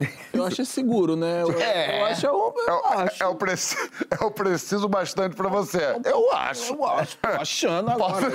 Eu 0.32 0.44
acho 0.46 0.62
é 0.62 0.64
seguro, 0.64 1.14
né? 1.16 1.42
Eu, 1.42 1.52
É. 1.60 2.00
eu 2.00 2.04
acho 2.06 2.26
é 2.26 2.32
um, 2.32 2.52
eu 2.56 2.68
É, 2.68 3.02
acho. 3.02 3.22
é 3.22 3.26
o 3.26 3.34
preci- 3.34 3.76
é 4.18 4.24
o 4.24 4.30
preciso 4.30 4.88
bastante 4.88 5.36
pra 5.36 5.48
você. 5.48 5.78
Eu 6.04 6.32
acho. 6.32 6.72
Eu 6.74 6.84
acho, 6.86 7.18
tô 7.18 7.28
achando 7.28 7.90
agora. 7.92 8.30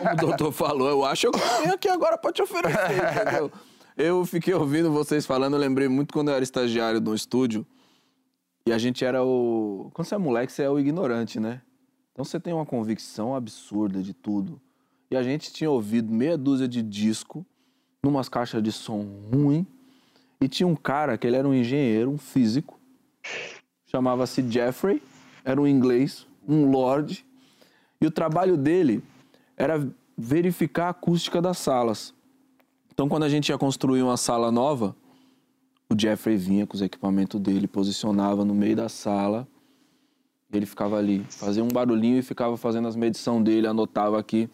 Como 0.00 0.12
o 0.12 0.16
doutor 0.16 0.52
falou, 0.52 0.88
eu 0.88 1.04
acho 1.04 1.30
que 1.30 1.38
eu 1.38 1.58
tenho 1.62 1.74
aqui 1.74 1.88
agora 1.88 2.18
pra 2.18 2.32
te 2.32 2.42
oferecer, 2.42 2.96
entendeu? 3.22 3.52
Eu 3.96 4.26
fiquei 4.26 4.52
ouvindo 4.52 4.90
vocês 4.90 5.24
falando, 5.24 5.54
eu 5.54 5.60
lembrei 5.60 5.88
muito 5.88 6.12
quando 6.12 6.28
eu 6.28 6.34
era 6.34 6.42
estagiário 6.42 7.00
no 7.00 7.14
estúdio. 7.14 7.64
E 8.66 8.72
a 8.72 8.78
gente 8.78 9.04
era 9.04 9.22
o. 9.24 9.90
Quando 9.94 10.08
você 10.08 10.16
é 10.16 10.18
moleque, 10.18 10.52
você 10.52 10.64
é 10.64 10.70
o 10.70 10.78
ignorante, 10.78 11.38
né? 11.38 11.62
Então 12.12 12.24
você 12.24 12.40
tem 12.40 12.52
uma 12.52 12.66
convicção 12.66 13.34
absurda 13.36 14.02
de 14.02 14.12
tudo. 14.12 14.60
E 15.10 15.16
a 15.16 15.22
gente 15.22 15.52
tinha 15.52 15.70
ouvido 15.70 16.12
meia 16.12 16.36
dúzia 16.36 16.66
de 16.66 16.82
disco, 16.82 17.46
numas 18.04 18.28
caixas 18.28 18.60
de 18.62 18.72
som 18.72 19.06
ruim. 19.32 19.64
E 20.40 20.48
tinha 20.48 20.66
um 20.66 20.76
cara 20.76 21.16
que 21.16 21.26
ele 21.26 21.36
era 21.36 21.48
um 21.48 21.54
engenheiro, 21.54 22.10
um 22.10 22.18
físico, 22.18 22.78
chamava-se 23.86 24.42
Jeffrey, 24.48 25.02
era 25.44 25.60
um 25.60 25.66
inglês, 25.66 26.26
um 26.46 26.70
lord, 26.70 27.24
e 28.00 28.06
o 28.06 28.10
trabalho 28.10 28.56
dele 28.56 29.02
era 29.56 29.88
verificar 30.16 30.86
a 30.86 30.90
acústica 30.90 31.40
das 31.40 31.58
salas. 31.58 32.14
Então, 32.92 33.08
quando 33.08 33.24
a 33.24 33.28
gente 33.28 33.48
ia 33.50 33.58
construir 33.58 34.02
uma 34.02 34.16
sala 34.16 34.50
nova, 34.50 34.94
o 35.88 35.98
Jeffrey 35.98 36.36
vinha 36.36 36.66
com 36.66 36.74
os 36.74 36.82
equipamentos 36.82 37.40
dele, 37.40 37.66
posicionava 37.66 38.44
no 38.44 38.54
meio 38.54 38.74
da 38.74 38.88
sala. 38.88 39.46
Ele 40.52 40.66
ficava 40.66 40.96
ali, 40.96 41.24
fazia 41.28 41.62
um 41.62 41.68
barulhinho 41.68 42.18
e 42.18 42.22
ficava 42.22 42.56
fazendo 42.56 42.88
as 42.88 42.96
medições 42.96 43.44
dele, 43.44 43.66
anotava 43.66 44.18
aqui. 44.18 44.48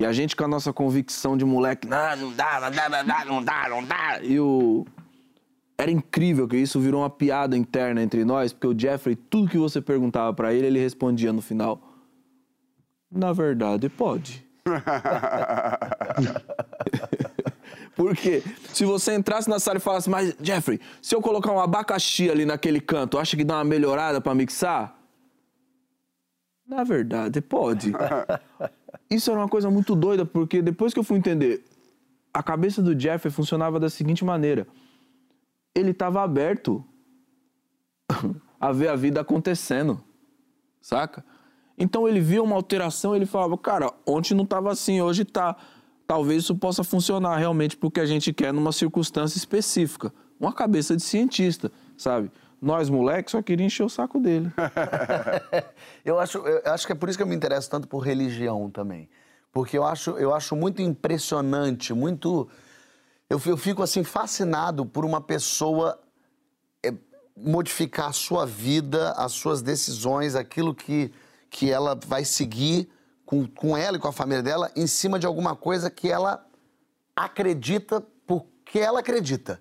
E 0.00 0.06
a 0.06 0.12
gente 0.12 0.36
com 0.36 0.44
a 0.44 0.48
nossa 0.48 0.72
convicção 0.72 1.36
de 1.36 1.44
moleque, 1.44 1.88
não, 1.88 2.32
dá, 2.32 2.60
não 2.60 2.70
dá, 2.70 2.88
não 2.88 3.04
dá, 3.04 3.24
não 3.24 3.42
dá, 3.42 3.68
não 3.68 3.84
dá. 3.84 4.20
E 4.22 4.38
o... 4.38 4.86
Era 5.76 5.90
incrível 5.90 6.46
que 6.46 6.56
isso 6.56 6.78
virou 6.78 7.02
uma 7.02 7.10
piada 7.10 7.56
interna 7.56 8.00
entre 8.00 8.24
nós, 8.24 8.52
porque 8.52 8.68
o 8.68 8.78
Jeffrey, 8.78 9.16
tudo 9.16 9.50
que 9.50 9.58
você 9.58 9.80
perguntava 9.80 10.32
para 10.32 10.54
ele, 10.54 10.68
ele 10.68 10.78
respondia 10.78 11.32
no 11.32 11.42
final. 11.42 11.80
Na 13.10 13.32
verdade, 13.32 13.88
pode. 13.88 14.46
Porque 17.96 18.44
se 18.72 18.84
você 18.84 19.16
entrasse 19.16 19.50
na 19.50 19.58
sala 19.58 19.78
e 19.78 19.80
falasse, 19.80 20.08
mas 20.08 20.32
Jeffrey, 20.40 20.80
se 21.02 21.16
eu 21.16 21.20
colocar 21.20 21.50
um 21.50 21.58
abacaxi 21.58 22.30
ali 22.30 22.44
naquele 22.44 22.80
canto, 22.80 23.18
acha 23.18 23.36
que 23.36 23.42
dá 23.42 23.56
uma 23.56 23.64
melhorada 23.64 24.20
para 24.20 24.36
mixar? 24.36 24.96
Na 26.64 26.84
verdade, 26.84 27.40
pode. 27.40 27.92
Isso 29.10 29.30
era 29.30 29.40
uma 29.40 29.48
coisa 29.48 29.70
muito 29.70 29.94
doida, 29.94 30.24
porque 30.26 30.60
depois 30.60 30.92
que 30.92 31.00
eu 31.00 31.04
fui 31.04 31.16
entender, 31.16 31.64
a 32.32 32.42
cabeça 32.42 32.82
do 32.82 32.98
Jeffrey 32.98 33.32
funcionava 33.32 33.80
da 33.80 33.88
seguinte 33.88 34.24
maneira: 34.24 34.66
ele 35.74 35.90
estava 35.90 36.22
aberto 36.22 36.84
a 38.60 38.72
ver 38.72 38.88
a 38.88 38.96
vida 38.96 39.20
acontecendo, 39.20 40.02
saca? 40.80 41.24
Então 41.78 42.08
ele 42.08 42.20
via 42.20 42.42
uma 42.42 42.56
alteração, 42.56 43.14
ele 43.14 43.24
falava, 43.24 43.56
cara, 43.56 43.92
ontem 44.04 44.34
não 44.34 44.44
estava 44.44 44.70
assim, 44.70 45.00
hoje 45.00 45.24
tá. 45.24 45.56
Talvez 46.06 46.44
isso 46.44 46.56
possa 46.56 46.82
funcionar 46.82 47.36
realmente 47.36 47.76
porque 47.76 48.00
a 48.00 48.06
gente 48.06 48.32
quer 48.32 48.52
numa 48.52 48.72
circunstância 48.72 49.36
específica. 49.36 50.12
Uma 50.40 50.52
cabeça 50.52 50.96
de 50.96 51.02
cientista, 51.02 51.70
sabe? 51.96 52.30
Nós, 52.60 52.90
moleques, 52.90 53.32
só 53.32 53.42
queria 53.42 53.66
encher 53.66 53.84
o 53.84 53.88
saco 53.88 54.18
dele. 54.18 54.52
eu, 56.04 56.18
acho, 56.18 56.38
eu 56.38 56.72
acho 56.72 56.86
que 56.86 56.92
é 56.92 56.94
por 56.94 57.08
isso 57.08 57.16
que 57.16 57.22
eu 57.22 57.26
me 57.26 57.36
interesso 57.36 57.70
tanto 57.70 57.86
por 57.86 58.00
religião 58.00 58.68
também. 58.70 59.08
Porque 59.52 59.78
eu 59.78 59.84
acho, 59.84 60.10
eu 60.12 60.34
acho 60.34 60.56
muito 60.56 60.82
impressionante, 60.82 61.94
muito. 61.94 62.48
Eu, 63.30 63.40
eu 63.46 63.56
fico 63.56 63.82
assim 63.82 64.02
fascinado 64.02 64.84
por 64.84 65.04
uma 65.04 65.20
pessoa 65.20 65.98
é, 66.84 66.92
modificar 67.36 68.08
a 68.08 68.12
sua 68.12 68.44
vida, 68.44 69.12
as 69.12 69.32
suas 69.32 69.62
decisões, 69.62 70.34
aquilo 70.34 70.74
que 70.74 71.12
que 71.50 71.70
ela 71.70 71.98
vai 72.06 72.24
seguir 72.24 72.88
com, 73.24 73.46
com 73.46 73.76
ela 73.76 73.96
e 73.96 74.00
com 74.00 74.08
a 74.08 74.12
família 74.12 74.42
dela 74.42 74.70
em 74.76 74.86
cima 74.86 75.18
de 75.18 75.26
alguma 75.26 75.56
coisa 75.56 75.90
que 75.90 76.10
ela 76.10 76.46
acredita 77.14 78.04
porque 78.26 78.78
ela 78.78 79.00
acredita. 79.00 79.60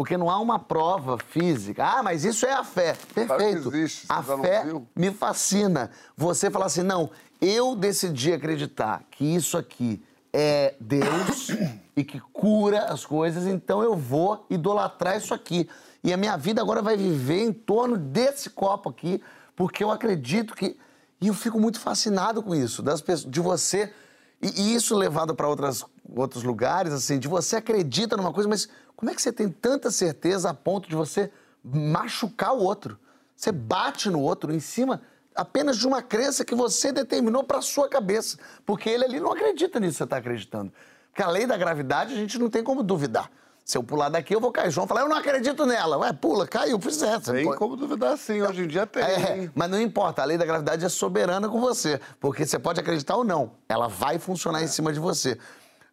Porque 0.00 0.16
não 0.16 0.30
há 0.30 0.38
uma 0.38 0.58
prova 0.58 1.18
física. 1.18 1.84
Ah, 1.84 2.02
mas 2.02 2.24
isso 2.24 2.46
é 2.46 2.52
a 2.54 2.64
fé. 2.64 2.96
Perfeito. 3.14 3.68
Existe, 3.68 4.06
a 4.08 4.22
fé 4.22 4.64
me 4.96 5.10
fascina. 5.10 5.90
Você 6.16 6.50
fala 6.50 6.64
assim: 6.64 6.82
não, 6.82 7.10
eu 7.38 7.76
decidi 7.76 8.32
acreditar 8.32 9.02
que 9.10 9.22
isso 9.22 9.58
aqui 9.58 10.02
é 10.32 10.74
Deus 10.80 11.48
e 11.94 12.02
que 12.02 12.18
cura 12.32 12.86
as 12.86 13.04
coisas, 13.04 13.46
então 13.46 13.82
eu 13.82 13.94
vou 13.94 14.46
idolatrar 14.48 15.18
isso 15.18 15.34
aqui. 15.34 15.68
E 16.02 16.14
a 16.14 16.16
minha 16.16 16.38
vida 16.38 16.62
agora 16.62 16.80
vai 16.80 16.96
viver 16.96 17.44
em 17.44 17.52
torno 17.52 17.98
desse 17.98 18.48
copo 18.48 18.88
aqui, 18.88 19.22
porque 19.54 19.84
eu 19.84 19.90
acredito 19.90 20.54
que 20.54 20.78
e 21.20 21.26
eu 21.28 21.34
fico 21.34 21.60
muito 21.60 21.78
fascinado 21.78 22.42
com 22.42 22.54
isso, 22.54 22.82
das 22.82 23.02
pessoas, 23.02 23.30
de 23.30 23.40
você. 23.40 23.92
E, 24.40 24.62
e 24.62 24.74
isso 24.74 24.96
levado 24.96 25.34
para 25.34 25.46
outros 25.48 26.42
lugares, 26.42 26.92
assim, 26.92 27.18
de 27.18 27.28
você 27.28 27.56
acredita 27.56 28.16
numa 28.16 28.32
coisa, 28.32 28.48
mas 28.48 28.68
como 28.96 29.10
é 29.10 29.14
que 29.14 29.22
você 29.22 29.32
tem 29.32 29.48
tanta 29.48 29.90
certeza 29.90 30.50
a 30.50 30.54
ponto 30.54 30.88
de 30.88 30.94
você 30.94 31.30
machucar 31.62 32.54
o 32.54 32.62
outro? 32.62 32.98
Você 33.36 33.50
bate 33.50 34.10
no 34.10 34.20
outro 34.20 34.52
em 34.52 34.60
cima 34.60 35.00
apenas 35.34 35.78
de 35.78 35.86
uma 35.86 36.02
crença 36.02 36.44
que 36.44 36.54
você 36.54 36.92
determinou 36.92 37.42
para 37.42 37.62
sua 37.62 37.88
cabeça. 37.88 38.38
Porque 38.66 38.90
ele 38.90 39.04
ali 39.04 39.20
não 39.20 39.32
acredita 39.32 39.80
nisso 39.80 39.92
que 39.92 39.98
você 39.98 40.04
está 40.04 40.16
acreditando. 40.18 40.72
Porque 41.08 41.22
a 41.22 41.28
lei 41.28 41.46
da 41.46 41.56
gravidade 41.56 42.12
a 42.12 42.16
gente 42.16 42.38
não 42.38 42.50
tem 42.50 42.62
como 42.62 42.82
duvidar. 42.82 43.30
Se 43.64 43.78
eu 43.78 43.82
pular 43.82 44.08
daqui, 44.08 44.34
eu 44.34 44.40
vou 44.40 44.50
cair. 44.50 44.70
João 44.70 44.86
fala, 44.86 45.02
eu 45.02 45.08
não 45.08 45.16
acredito 45.16 45.64
nela. 45.64 45.96
Ué, 45.98 46.12
pula, 46.12 46.46
caiu, 46.46 46.78
fiz 46.80 47.00
essa. 47.02 47.32
Tem 47.32 47.44
pode... 47.44 47.58
como 47.58 47.76
duvidar 47.76 48.16
sim, 48.18 48.42
hoje 48.42 48.64
em 48.64 48.66
dia 48.66 48.86
tem. 48.86 49.02
É, 49.02 49.50
mas 49.54 49.70
não 49.70 49.80
importa, 49.80 50.22
a 50.22 50.24
lei 50.24 50.36
da 50.36 50.44
gravidade 50.44 50.84
é 50.84 50.88
soberana 50.88 51.48
com 51.48 51.60
você. 51.60 52.00
Porque 52.18 52.44
você 52.44 52.58
pode 52.58 52.80
acreditar 52.80 53.16
ou 53.16 53.24
não, 53.24 53.52
ela 53.68 53.86
vai 53.86 54.18
funcionar 54.18 54.60
é. 54.60 54.64
em 54.64 54.68
cima 54.68 54.92
de 54.92 54.98
você. 54.98 55.38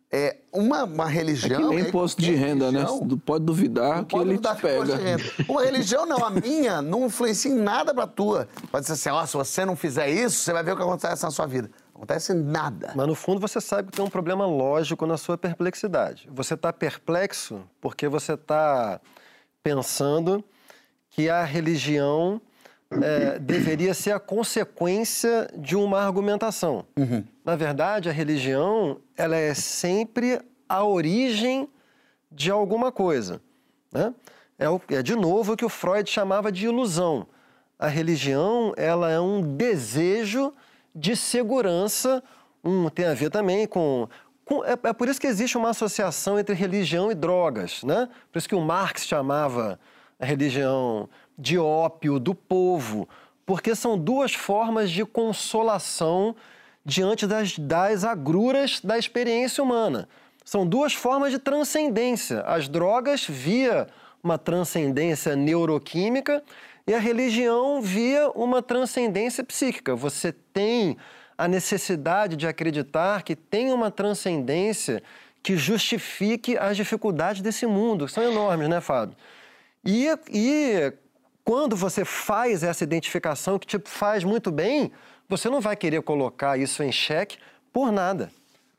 É, 0.10 0.38
uma, 0.54 0.86
uma 0.86 1.06
religião. 1.06 1.60
É 1.60 1.64
que 1.64 1.70
nem 1.70 1.80
imposto 1.80 2.22
de 2.22 2.34
renda, 2.34 2.72
né? 2.72 2.80
religião, 2.80 3.06
né? 3.06 3.18
Pode 3.26 3.44
duvidar 3.44 4.06
que 4.06 4.16
ele 4.16 4.38
duvidar 4.38 4.56
te 4.56 4.62
pega. 4.62 4.98
Uma 5.50 5.64
religião 5.64 6.06
não, 6.06 6.26
a 6.26 6.30
minha 6.30 6.82
não 6.82 7.08
influencia 7.08 7.52
em 7.52 7.56
nada 7.56 7.94
pra 7.94 8.08
tua. 8.08 8.48
Pode 8.72 8.86
ser 8.86 8.94
assim, 8.94 9.10
ó, 9.10 9.26
se 9.26 9.34
você 9.34 9.66
não 9.66 9.76
fizer 9.76 10.10
isso, 10.10 10.38
você 10.38 10.54
vai 10.54 10.64
ver 10.64 10.72
o 10.72 10.78
que 10.78 10.82
acontece 10.82 11.24
na 11.24 11.32
sua 11.32 11.46
vida 11.46 11.70
acontece 11.98 12.34
nada. 12.34 12.94
Mas 12.96 13.08
no 13.08 13.16
fundo 13.16 13.42
você 13.42 13.60
sabe 13.60 13.90
que 13.90 13.98
tem 13.98 14.06
um 14.06 14.10
problema 14.10 14.46
lógico 14.46 15.06
na 15.06 15.18
sua 15.18 15.38
perplexidade. 15.38 16.30
Você 16.32 16.54
está 16.54 16.72
perplexo 16.72 17.64
porque 17.82 18.08
você 18.08 18.34
está 18.34 19.02
pensando 19.64 20.44
que 21.10 21.30
a 21.30 21.44
religião 21.44 22.40
é, 22.92 23.40
deveria 23.40 23.94
ser 23.94 24.12
a 24.12 24.20
consequência 24.20 25.50
de 25.58 25.76
uma 25.76 26.00
argumentação. 26.00 26.86
Uhum. 26.96 27.24
Na 27.44 27.56
verdade, 27.56 28.08
a 28.10 28.14
religião 28.14 29.00
ela 29.16 29.36
é 29.36 29.54
sempre 29.54 30.40
a 30.70 30.84
origem 30.84 31.68
de 32.32 32.52
alguma 32.52 32.92
coisa. 32.92 33.42
Né? 33.92 34.14
É, 34.60 34.70
o, 34.70 34.80
é 34.90 35.02
de 35.02 35.16
novo 35.16 35.54
o 35.54 35.58
que 35.58 35.66
o 35.66 35.70
Freud 35.70 36.10
chamava 36.10 36.52
de 36.52 36.66
ilusão. 36.66 37.28
A 37.80 37.88
religião 37.88 38.74
ela 38.78 39.12
é 39.12 39.20
um 39.20 39.42
desejo 39.42 40.54
de 40.98 41.16
segurança, 41.16 42.24
um, 42.64 42.90
tem 42.90 43.06
a 43.06 43.14
ver 43.14 43.30
também 43.30 43.68
com. 43.68 44.10
com 44.44 44.66
é, 44.66 44.72
é, 44.72 44.94
por 44.94 45.08
isso 45.08 45.22
que 45.22 45.28
existe 45.28 45.58
uma 45.58 45.70
associação 45.70 46.40
entre 46.40 46.56
religião 46.56 47.12
e 47.12 47.16
drogas, 47.16 47.84
né? 47.84 48.10
Por 48.32 48.40
isso 48.40 48.50
que 48.50 48.56
o 48.56 48.62
Marx 48.62 49.06
chamava 49.06 49.80
a 50.20 50.26
religião 50.26 51.08
de 51.38 51.58
ópio 51.60 52.20
do 52.20 52.34
povo, 52.34 53.08
porque 53.46 53.76
são 53.76 53.98
duas 53.98 54.34
formas 54.34 54.90
de 54.90 55.06
consolação 55.06 56.36
diante 56.84 57.28
das, 57.28 57.58
das 57.60 58.04
agruras 58.04 58.82
da 58.82 58.98
experiência 58.98 59.64
humana. 59.64 60.10
São 60.44 60.66
duas 60.66 60.94
formas 60.94 61.32
de 61.32 61.38
transcendência. 61.38 62.42
As 62.42 62.68
drogas 62.68 63.26
via 63.28 63.88
uma 64.24 64.38
transcendência 64.38 65.36
neuroquímica 65.36 66.42
e 66.88 66.94
a 66.94 67.00
religião 67.00 67.82
via 67.82 68.30
uma 68.30 68.62
transcendência 68.62 69.44
psíquica. 69.44 69.94
Você 69.94 70.32
tem 70.32 70.98
a 71.38 71.46
necessidade 71.46 72.38
de 72.38 72.48
acreditar 72.48 73.24
que 73.24 73.36
tem 73.36 73.74
uma 73.74 73.92
transcendência 73.92 75.04
que 75.44 75.58
justifique 75.58 76.58
as 76.58 76.78
dificuldades 76.78 77.42
desse 77.42 77.68
mundo, 77.68 78.06
que 78.06 78.12
são 78.14 78.24
enormes, 78.24 78.70
né, 78.70 78.80
Fábio? 78.80 79.18
E, 79.86 80.08
e 80.32 80.94
quando 81.44 81.76
você 81.76 82.06
faz 82.06 82.64
essa 82.64 82.84
identificação 82.84 83.60
que 83.60 83.68
te 83.68 83.80
faz 83.86 84.24
muito 84.24 84.50
bem, 84.50 84.92
você 85.28 85.50
não 85.50 85.60
vai 85.60 85.76
querer 85.76 86.02
colocar 86.02 86.58
isso 86.58 86.82
em 86.84 86.92
xeque 86.92 87.38
por 87.72 87.92
nada. 87.92 88.32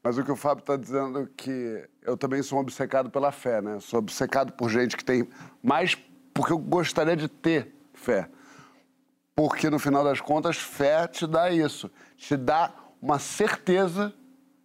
Mas 0.03 0.17
o 0.17 0.25
que 0.25 0.33
o 0.33 0.37
Fábio 0.37 0.61
está 0.61 0.77
dizendo 0.77 1.21
é 1.21 1.29
que 1.37 1.87
eu 2.03 2.17
também 2.17 2.43
sou 2.43 2.59
obcecado 2.59 3.11
pela 3.11 3.31
fé, 3.31 3.61
né? 3.61 3.79
Sou 3.81 3.99
obcecado 3.99 4.53
por 4.53 4.71
gente 4.71 4.97
que 4.97 5.05
tem 5.05 5.29
mais 5.63 5.95
porque 6.33 6.53
eu 6.53 6.59
gostaria 6.59 7.17
de 7.17 7.29
ter 7.29 7.78
fé. 7.99 8.28
Porque 9.34 9.70
no 9.70 9.78
final 9.78 10.03
das 10.03 10.20
contas, 10.20 10.57
fé 10.57 11.07
te 11.07 11.26
dá 11.26 11.51
isso, 11.51 11.90
te 12.16 12.36
dá 12.36 12.72
uma 13.01 13.18
certeza 13.18 14.12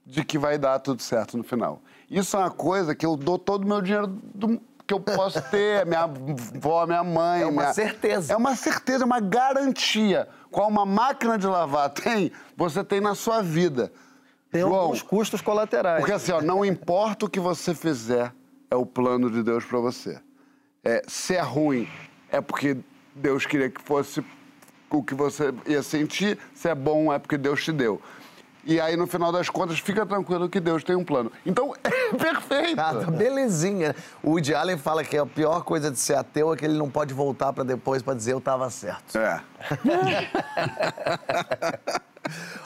de 0.05 0.23
que 0.23 0.37
vai 0.37 0.57
dar 0.57 0.79
tudo 0.79 1.01
certo 1.01 1.37
no 1.37 1.43
final. 1.43 1.81
Isso 2.09 2.35
é 2.35 2.39
uma 2.39 2.51
coisa 2.51 2.95
que 2.95 3.05
eu 3.05 3.15
dou 3.15 3.37
todo 3.37 3.63
o 3.63 3.67
meu 3.67 3.81
dinheiro 3.81 4.07
do, 4.07 4.59
que 4.85 4.93
eu 4.93 4.99
posso 4.99 5.41
ter, 5.49 5.85
minha 5.85 6.01
avó, 6.01 6.85
minha 6.85 7.03
mãe. 7.03 7.41
É 7.41 7.45
uma 7.45 7.61
minha... 7.61 7.73
certeza. 7.73 8.33
É 8.33 8.37
uma 8.37 8.55
certeza, 8.55 9.05
uma 9.05 9.19
garantia. 9.19 10.27
Qual 10.51 10.67
uma 10.67 10.85
máquina 10.85 11.37
de 11.37 11.47
lavar 11.47 11.89
tem, 11.89 12.31
você 12.55 12.83
tem 12.83 12.99
na 12.99 13.15
sua 13.15 13.41
vida. 13.41 13.91
Tem 14.51 14.61
João, 14.61 14.75
alguns 14.75 15.01
custos 15.01 15.41
colaterais. 15.41 15.99
Porque 15.99 16.11
assim, 16.11 16.31
ó, 16.31 16.41
não 16.41 16.63
importa 16.63 17.25
o 17.25 17.29
que 17.29 17.39
você 17.39 17.73
fizer, 17.73 18.33
é 18.69 18.75
o 18.75 18.85
plano 18.85 19.31
de 19.31 19.41
Deus 19.41 19.65
para 19.65 19.79
você. 19.79 20.19
É, 20.83 21.01
se 21.07 21.35
é 21.35 21.41
ruim, 21.41 21.87
é 22.29 22.41
porque 22.41 22.77
Deus 23.15 23.45
queria 23.45 23.69
que 23.69 23.81
fosse 23.81 24.23
o 24.89 25.03
que 25.03 25.15
você 25.15 25.53
ia 25.65 25.81
sentir, 25.81 26.37
se 26.53 26.69
é 26.69 26.75
bom 26.75 27.11
é 27.11 27.17
porque 27.17 27.37
Deus 27.37 27.63
te 27.63 27.71
deu. 27.71 28.01
E 28.65 28.79
aí, 28.79 28.95
no 28.95 29.05
final 29.05 29.29
das 29.29 29.49
contas, 29.49 29.79
fica 29.79 30.05
tranquilo 30.05 30.47
que 30.47 30.59
Deus 30.59 30.83
tem 30.85 30.95
um 30.95 31.03
plano. 31.03 31.29
Então, 31.45 31.73
é 31.83 32.15
perfeito. 32.15 32.79
Ah, 32.79 32.93
belezinha. 32.93 33.93
O 34.21 34.31
Woody 34.31 34.55
Allen 34.55 34.77
fala 34.77 35.03
que 35.03 35.17
a 35.17 35.25
pior 35.25 35.63
coisa 35.63 35.91
de 35.91 35.99
ser 35.99 36.15
ateu 36.15 36.53
é 36.53 36.55
que 36.55 36.63
ele 36.63 36.77
não 36.77 36.89
pode 36.89 37.13
voltar 37.13 37.51
para 37.51 37.65
depois 37.65 38.01
para 38.01 38.13
dizer 38.13 38.31
eu 38.31 38.37
estava 38.37 38.69
certo. 38.69 39.17
É. 39.17 39.41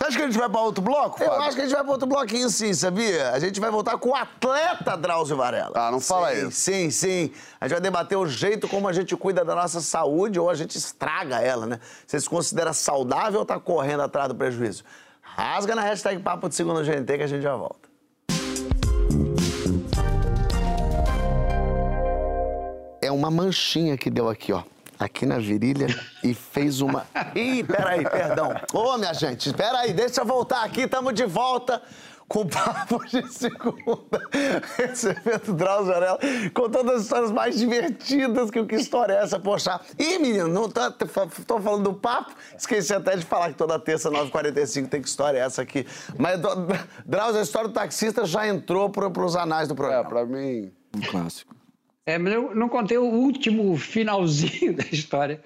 Acho 0.05 0.15
que 0.15 0.23
a 0.23 0.27
gente 0.27 0.37
vai 0.37 0.47
pra 0.47 0.61
outro 0.61 0.81
bloco, 0.83 1.21
Eu 1.21 1.27
Fábio? 1.29 1.43
acho 1.43 1.55
que 1.55 1.61
a 1.61 1.65
gente 1.65 1.73
vai 1.73 1.83
para 1.83 1.91
outro 1.91 2.07
bloquinho, 2.07 2.49
sim, 2.49 2.73
sabia? 2.73 3.31
A 3.31 3.39
gente 3.39 3.59
vai 3.59 3.69
voltar 3.71 3.97
com 3.97 4.09
o 4.09 4.15
atleta 4.15 4.95
Drauzio 4.95 5.35
Varela. 5.35 5.71
Ah, 5.75 5.91
não 5.91 5.99
fala 5.99 6.31
sim, 6.31 6.47
isso. 6.47 6.51
Sim, 6.51 6.89
sim. 6.91 7.31
A 7.59 7.65
gente 7.67 7.73
vai 7.75 7.81
debater 7.81 8.17
o 8.17 8.27
jeito 8.27 8.67
como 8.67 8.87
a 8.87 8.93
gente 8.93 9.15
cuida 9.15 9.43
da 9.43 9.55
nossa 9.55 9.81
saúde 9.81 10.39
ou 10.39 10.49
a 10.49 10.53
gente 10.55 10.77
estraga 10.77 11.41
ela, 11.41 11.65
né? 11.65 11.79
Você 12.05 12.19
se 12.19 12.29
considera 12.29 12.71
saudável 12.71 13.39
ou 13.39 13.45
tá 13.45 13.59
correndo 13.59 14.03
atrás 14.03 14.27
do 14.29 14.35
prejuízo? 14.35 14.83
Rasga 15.21 15.75
na 15.75 15.81
hashtag 15.81 16.21
Papo 16.21 16.47
de 16.47 16.55
Segunda 16.55 16.83
GNT 16.83 17.17
que 17.17 17.23
a 17.23 17.27
gente 17.27 17.41
já 17.41 17.55
volta. 17.55 17.87
É 23.01 23.11
uma 23.11 23.29
manchinha 23.31 23.97
que 23.97 24.09
deu 24.09 24.27
aqui, 24.29 24.51
ó. 24.51 24.63
Aqui 24.99 25.25
na 25.25 25.37
virilha 25.37 25.87
e 26.23 26.33
fez 26.33 26.81
uma. 26.81 27.05
Ih, 27.35 27.63
peraí, 27.63 28.03
perdão. 28.03 28.53
Ô, 28.73 28.97
minha 28.97 29.13
gente, 29.13 29.53
peraí, 29.53 29.93
deixa 29.93 30.21
eu 30.21 30.25
voltar 30.25 30.63
aqui, 30.63 30.87
tamo 30.87 31.13
de 31.13 31.23
volta 31.25 31.81
com 32.27 32.45
Papo 32.47 33.05
de 33.05 33.25
Segunda. 33.31 34.19
Recebendo 34.75 35.53
Drauzio 35.53 35.93
Varela 35.93 36.19
com 36.53 36.69
todas 36.69 36.95
as 36.95 37.01
histórias 37.03 37.31
mais 37.31 37.57
divertidas 37.57 38.49
que 38.49 38.59
o 38.59 38.65
que 38.65 38.75
história 38.75 39.13
é 39.13 39.23
essa, 39.23 39.39
poxa. 39.39 39.79
Ih, 39.99 40.17
menino, 40.17 40.47
não 40.47 40.67
tô, 40.69 40.91
tô 40.91 41.59
falando 41.59 41.83
do 41.83 41.93
papo, 41.93 42.33
esqueci 42.57 42.93
até 42.93 43.15
de 43.15 43.23
falar 43.23 43.49
que 43.49 43.55
toda 43.55 43.77
terça, 43.79 44.09
9h45, 44.09 44.87
tem 44.89 45.01
que 45.01 45.07
história 45.07 45.37
é 45.37 45.41
essa 45.41 45.61
aqui. 45.61 45.85
Mas, 46.17 46.39
Drauzio, 47.05 47.39
a 47.39 47.43
história 47.43 47.67
do 47.69 47.73
taxista 47.73 48.25
já 48.25 48.47
entrou 48.47 48.89
pro, 48.89 49.11
pros 49.11 49.35
anais 49.35 49.67
do 49.67 49.73
É, 49.73 49.77
programa. 49.77 50.09
pra 50.09 50.25
mim. 50.25 50.71
Um 50.95 51.01
clássico. 51.01 51.55
É, 52.07 52.17
mas 52.17 52.33
eu 52.33 52.55
não 52.55 52.69
contei 52.69 52.97
o 52.97 53.03
último 53.03 53.75
finalzinho 53.75 54.73
da 54.77 54.85
história. 54.85 55.43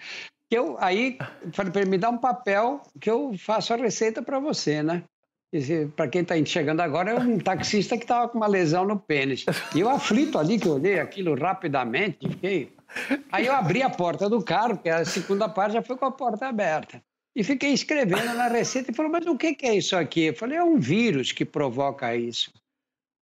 Que 0.48 0.58
eu 0.58 0.78
aí 0.80 1.18
falei 1.54 1.72
para 1.72 1.82
ele 1.82 1.90
me 1.90 1.98
dar 1.98 2.12
um 2.12 2.20
papel 2.20 2.84
que 3.00 3.10
eu 3.10 3.34
faço 3.38 3.74
a 3.74 3.78
receita 3.78 4.22
para 4.22 4.40
você, 4.40 4.84
né? 4.84 5.04
Para 5.96 6.08
quem 6.08 6.22
está 6.22 6.36
chegando 6.46 6.80
agora, 6.80 7.12
é 7.12 7.20
um 7.20 7.38
taxista 7.38 7.98
que 7.98 8.04
estava 8.04 8.30
com 8.30 8.38
uma 8.38 8.48
lesão 8.48 8.86
no 8.86 8.98
pênis. 8.98 9.44
E 9.76 9.82
eu 9.82 9.90
aflito 9.90 10.38
ali, 10.38 10.58
que 10.58 10.68
eu 10.68 10.76
olhei 10.76 11.00
aquilo 11.00 11.36
rapidamente, 11.36 12.30
fiquei. 12.30 12.72
Aí 13.32 13.48
eu 13.48 13.54
abri 13.54 13.82
a 13.82 13.90
porta 13.90 14.30
do 14.30 14.42
carro, 14.42 14.76
porque 14.76 14.90
a 14.90 15.04
segunda 15.04 15.50
parte 15.50 15.74
já 15.74 15.82
foi 15.82 15.98
com 15.98 16.06
a 16.06 16.12
porta 16.12 16.48
aberta. 16.48 17.02
E 17.36 17.44
fiquei 17.44 17.72
escrevendo 17.74 18.34
na 18.34 18.48
receita 18.48 18.92
e 18.92 18.94
falou: 18.94 19.12
Mas 19.12 19.26
o 19.26 19.38
que 19.38 19.58
é 19.64 19.76
isso 19.76 19.96
aqui? 19.96 20.26
Eu 20.26 20.36
falei: 20.36 20.58
É 20.58 20.64
um 20.64 20.80
vírus 20.80 21.32
que 21.32 21.44
provoca 21.44 22.16
isso. 22.16 22.52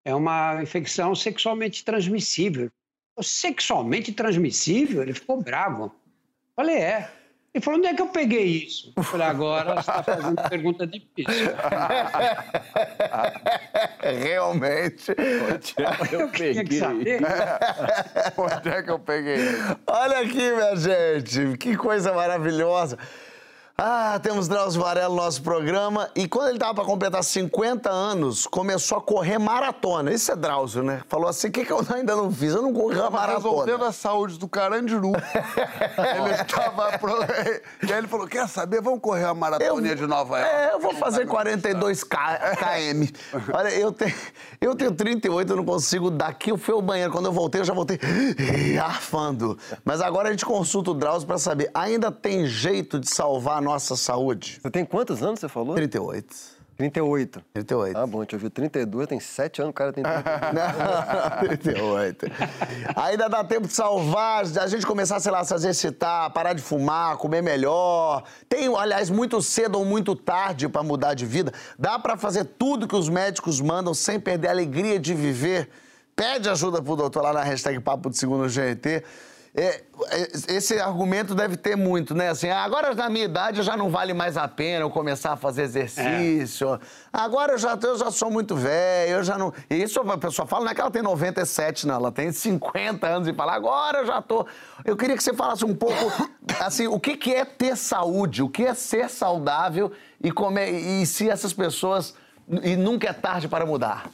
É 0.06 0.14
uma 0.14 0.62
infecção 0.62 1.16
sexualmente 1.16 1.84
transmissível. 1.84 2.70
Sexualmente 3.22 4.12
transmissível? 4.12 5.02
Ele 5.02 5.14
ficou 5.14 5.42
bravo. 5.42 5.94
Falei, 6.56 6.78
é. 6.78 7.10
Ele 7.52 7.64
falou, 7.64 7.80
onde 7.80 7.88
é 7.88 7.96
que 7.96 8.02
eu 8.02 8.08
peguei 8.08 8.46
isso? 8.46 8.94
Eu 8.96 9.02
falei, 9.02 9.26
agora 9.26 9.74
você 9.74 9.80
está 9.80 10.04
fazendo 10.04 10.50
pergunta 10.50 10.86
difícil. 10.86 11.50
Realmente. 14.24 15.12
Eu 16.12 16.30
tinha 16.30 16.64
que 16.64 16.78
saber. 16.78 17.22
Onde 18.38 18.70
é 18.70 18.84
que 18.84 18.92
eu 18.92 19.00
peguei? 19.00 19.40
Olha 19.88 20.20
aqui, 20.20 20.52
minha 20.52 20.76
gente, 20.76 21.58
que 21.58 21.76
coisa 21.76 22.14
maravilhosa. 22.14 23.00
Ah, 23.82 24.20
temos 24.22 24.50
Drauzio 24.50 24.82
Varela 24.82 25.08
no 25.08 25.16
nosso 25.16 25.42
programa. 25.42 26.10
E 26.14 26.28
quando 26.28 26.48
ele 26.50 26.58
estava 26.58 26.74
para 26.76 26.84
completar 26.84 27.24
50 27.24 27.90
anos, 27.90 28.46
começou 28.46 28.98
a 28.98 29.02
correr 29.02 29.38
maratona. 29.38 30.12
Isso 30.12 30.30
é 30.34 30.36
Drauzio, 30.36 30.84
né? 30.84 31.02
Falou 31.08 31.30
assim: 31.30 31.48
o 31.48 31.52
que, 31.52 31.64
que 31.64 31.72
eu 31.72 31.80
ainda 31.96 32.14
não 32.14 32.30
fiz? 32.30 32.54
Eu 32.54 32.62
não 32.62 32.74
corri 32.74 33.00
a 33.00 33.10
maratona. 33.10 33.38
resolvendo 33.38 33.86
a 33.86 33.94
saúde 33.94 34.38
do 34.38 34.50
Carandiru. 34.50 35.14
ele 35.16 36.44
tava. 36.44 36.98
Pro... 36.98 37.10
E 37.82 37.94
aí 37.94 38.00
ele 38.00 38.08
falou: 38.08 38.28
quer 38.28 38.50
saber? 38.50 38.82
Vamos 38.82 39.00
correr 39.00 39.24
a 39.24 39.34
maratoninha 39.34 39.96
de 39.96 40.06
Nova 40.06 40.40
York. 40.40 40.54
É, 40.54 40.74
eu 40.74 40.80
vou 40.82 40.94
fazer 40.96 41.26
42 41.26 42.04
K- 42.04 42.40
km. 42.58 43.14
Olha, 43.54 43.70
eu 43.70 43.94
tenho, 43.94 44.14
eu 44.60 44.76
tenho 44.76 44.92
38, 44.92 45.54
eu 45.54 45.56
não 45.56 45.64
consigo. 45.66 46.12
Daqui 46.12 46.52
eu 46.52 46.58
fui 46.58 46.74
ao 46.74 46.82
banheiro. 46.82 47.14
Quando 47.14 47.28
eu 47.28 47.32
voltei, 47.32 47.62
eu 47.62 47.66
já 47.66 47.74
voltei 47.74 47.98
arfando. 48.84 49.58
Mas 49.86 50.02
agora 50.02 50.28
a 50.28 50.32
gente 50.32 50.46
consulta 50.46 50.92
o 50.92 50.94
Drauzio 50.94 51.26
para 51.26 51.38
saber: 51.38 51.72
ainda 51.74 52.12
tem 52.12 52.46
jeito 52.46 53.00
de 53.00 53.10
salvar 53.10 53.58
a 53.60 53.62
nossa 53.70 53.96
saúde? 53.96 54.60
Você 54.62 54.72
tem 54.72 54.84
quantos 54.84 55.22
anos, 55.22 55.40
você 55.40 55.48
falou? 55.48 55.76
38. 55.76 56.60
38. 56.80 57.42
38. 57.54 57.98
Ah, 57.98 58.08
bom, 58.08 58.24
te 58.24 58.36
ouviu 58.36 58.50
32, 58.50 59.06
tem 59.06 59.20
7 59.20 59.62
anos, 59.62 59.72
o 59.72 59.74
cara 59.74 59.92
tem 59.92 60.02
38. 60.02 60.30
Não, 60.56 61.48
38. 61.50 62.26
Ainda 62.96 63.28
dá 63.28 63.44
tempo 63.44 63.68
de 63.68 63.74
salvar, 63.74 64.46
a 64.46 64.68
gente 64.68 64.86
começar, 64.86 65.20
sei 65.20 65.30
lá, 65.30 65.42
a 65.42 65.44
se 65.44 65.54
exercitar, 65.54 66.32
parar 66.32 66.54
de 66.54 66.62
fumar, 66.62 67.18
comer 67.18 67.44
melhor. 67.44 68.24
Tem, 68.48 68.74
aliás, 68.74 69.10
muito 69.10 69.42
cedo 69.42 69.78
ou 69.78 69.84
muito 69.84 70.16
tarde 70.16 70.70
para 70.70 70.82
mudar 70.82 71.14
de 71.14 71.26
vida. 71.26 71.52
Dá 71.78 72.00
para 72.00 72.16
fazer 72.16 72.46
tudo 72.46 72.88
que 72.88 72.96
os 72.96 73.10
médicos 73.10 73.60
mandam 73.60 73.94
sem 73.94 74.18
perder 74.18 74.48
a 74.48 74.52
alegria 74.52 74.98
de 74.98 75.14
viver. 75.14 75.70
Pede 76.16 76.50
ajuda 76.50 76.82
pro 76.82 76.96
doutor 76.96 77.22
lá 77.24 77.34
na 77.34 77.44
hashtag 77.44 77.78
Papo 77.82 78.10
de 78.10 78.18
Segundo 78.18 78.48
GNT. 78.48 79.04
É, 79.56 79.82
é, 80.12 80.28
esse 80.56 80.80
argumento 80.80 81.34
deve 81.34 81.58
ter 81.58 81.76
muito, 81.76 82.14
né? 82.14 82.30
Assim, 82.30 82.50
"Ah, 82.50 82.64
agora 82.64 82.94
na 82.94 83.10
minha 83.10 83.26
idade 83.26 83.64
já 83.64 83.76
não 83.76 83.90
vale 83.90 84.14
mais 84.14 84.38
a 84.38 84.48
pena 84.48 84.82
eu 84.86 84.92
começar 84.92 85.34
a 85.34 85.36
fazer 85.36 85.64
exercício. 85.64 86.80
Agora 87.12 87.54
eu 87.54 87.58
já, 87.58 87.78
eu 87.82 87.98
já 87.98 88.12
sou 88.12 88.30
muito 88.30 88.56
velho, 88.56 89.14
eu 89.14 89.24
já 89.24 89.38
não. 89.40 89.52
E 89.70 89.76
isso 89.82 90.00
a 90.02 90.18
pessoa 90.20 90.48
fala, 90.48 90.66
não 90.66 90.72
é 90.72 90.76
que 90.76 90.82
ela 90.82 90.92
tem 90.92 91.02
97, 91.02 91.88
não, 91.88 91.96
ela 91.96 92.12
tem 92.12 92.32
50 92.32 93.08
anos 93.08 93.28
e 93.28 93.34
fala, 93.34 93.54
agora 93.54 94.00
eu 94.00 94.06
já 94.06 94.22
tô. 94.22 94.46
Eu 94.86 94.96
queria 94.96 95.18
que 95.18 95.24
você 95.24 95.34
falasse 95.34 95.66
um 95.66 95.76
pouco, 95.76 95.96
assim, 96.62 96.86
o 96.88 97.00
que, 97.00 97.18
que 97.18 97.34
é 97.34 97.44
ter 97.44 97.76
saúde, 97.76 98.44
o 98.44 98.50
que 98.50 98.64
é 98.66 98.74
ser 98.76 99.10
saudável 99.10 99.92
e, 100.24 100.32
como 100.32 100.60
é- 100.60 100.70
e 100.70 101.06
se 101.08 101.28
essas 101.30 101.54
pessoas. 101.54 102.14
E 102.64 102.76
nunca 102.76 103.10
é 103.10 103.14
tarde 103.14 103.48
para 103.48 103.66
mudar. 103.66 104.10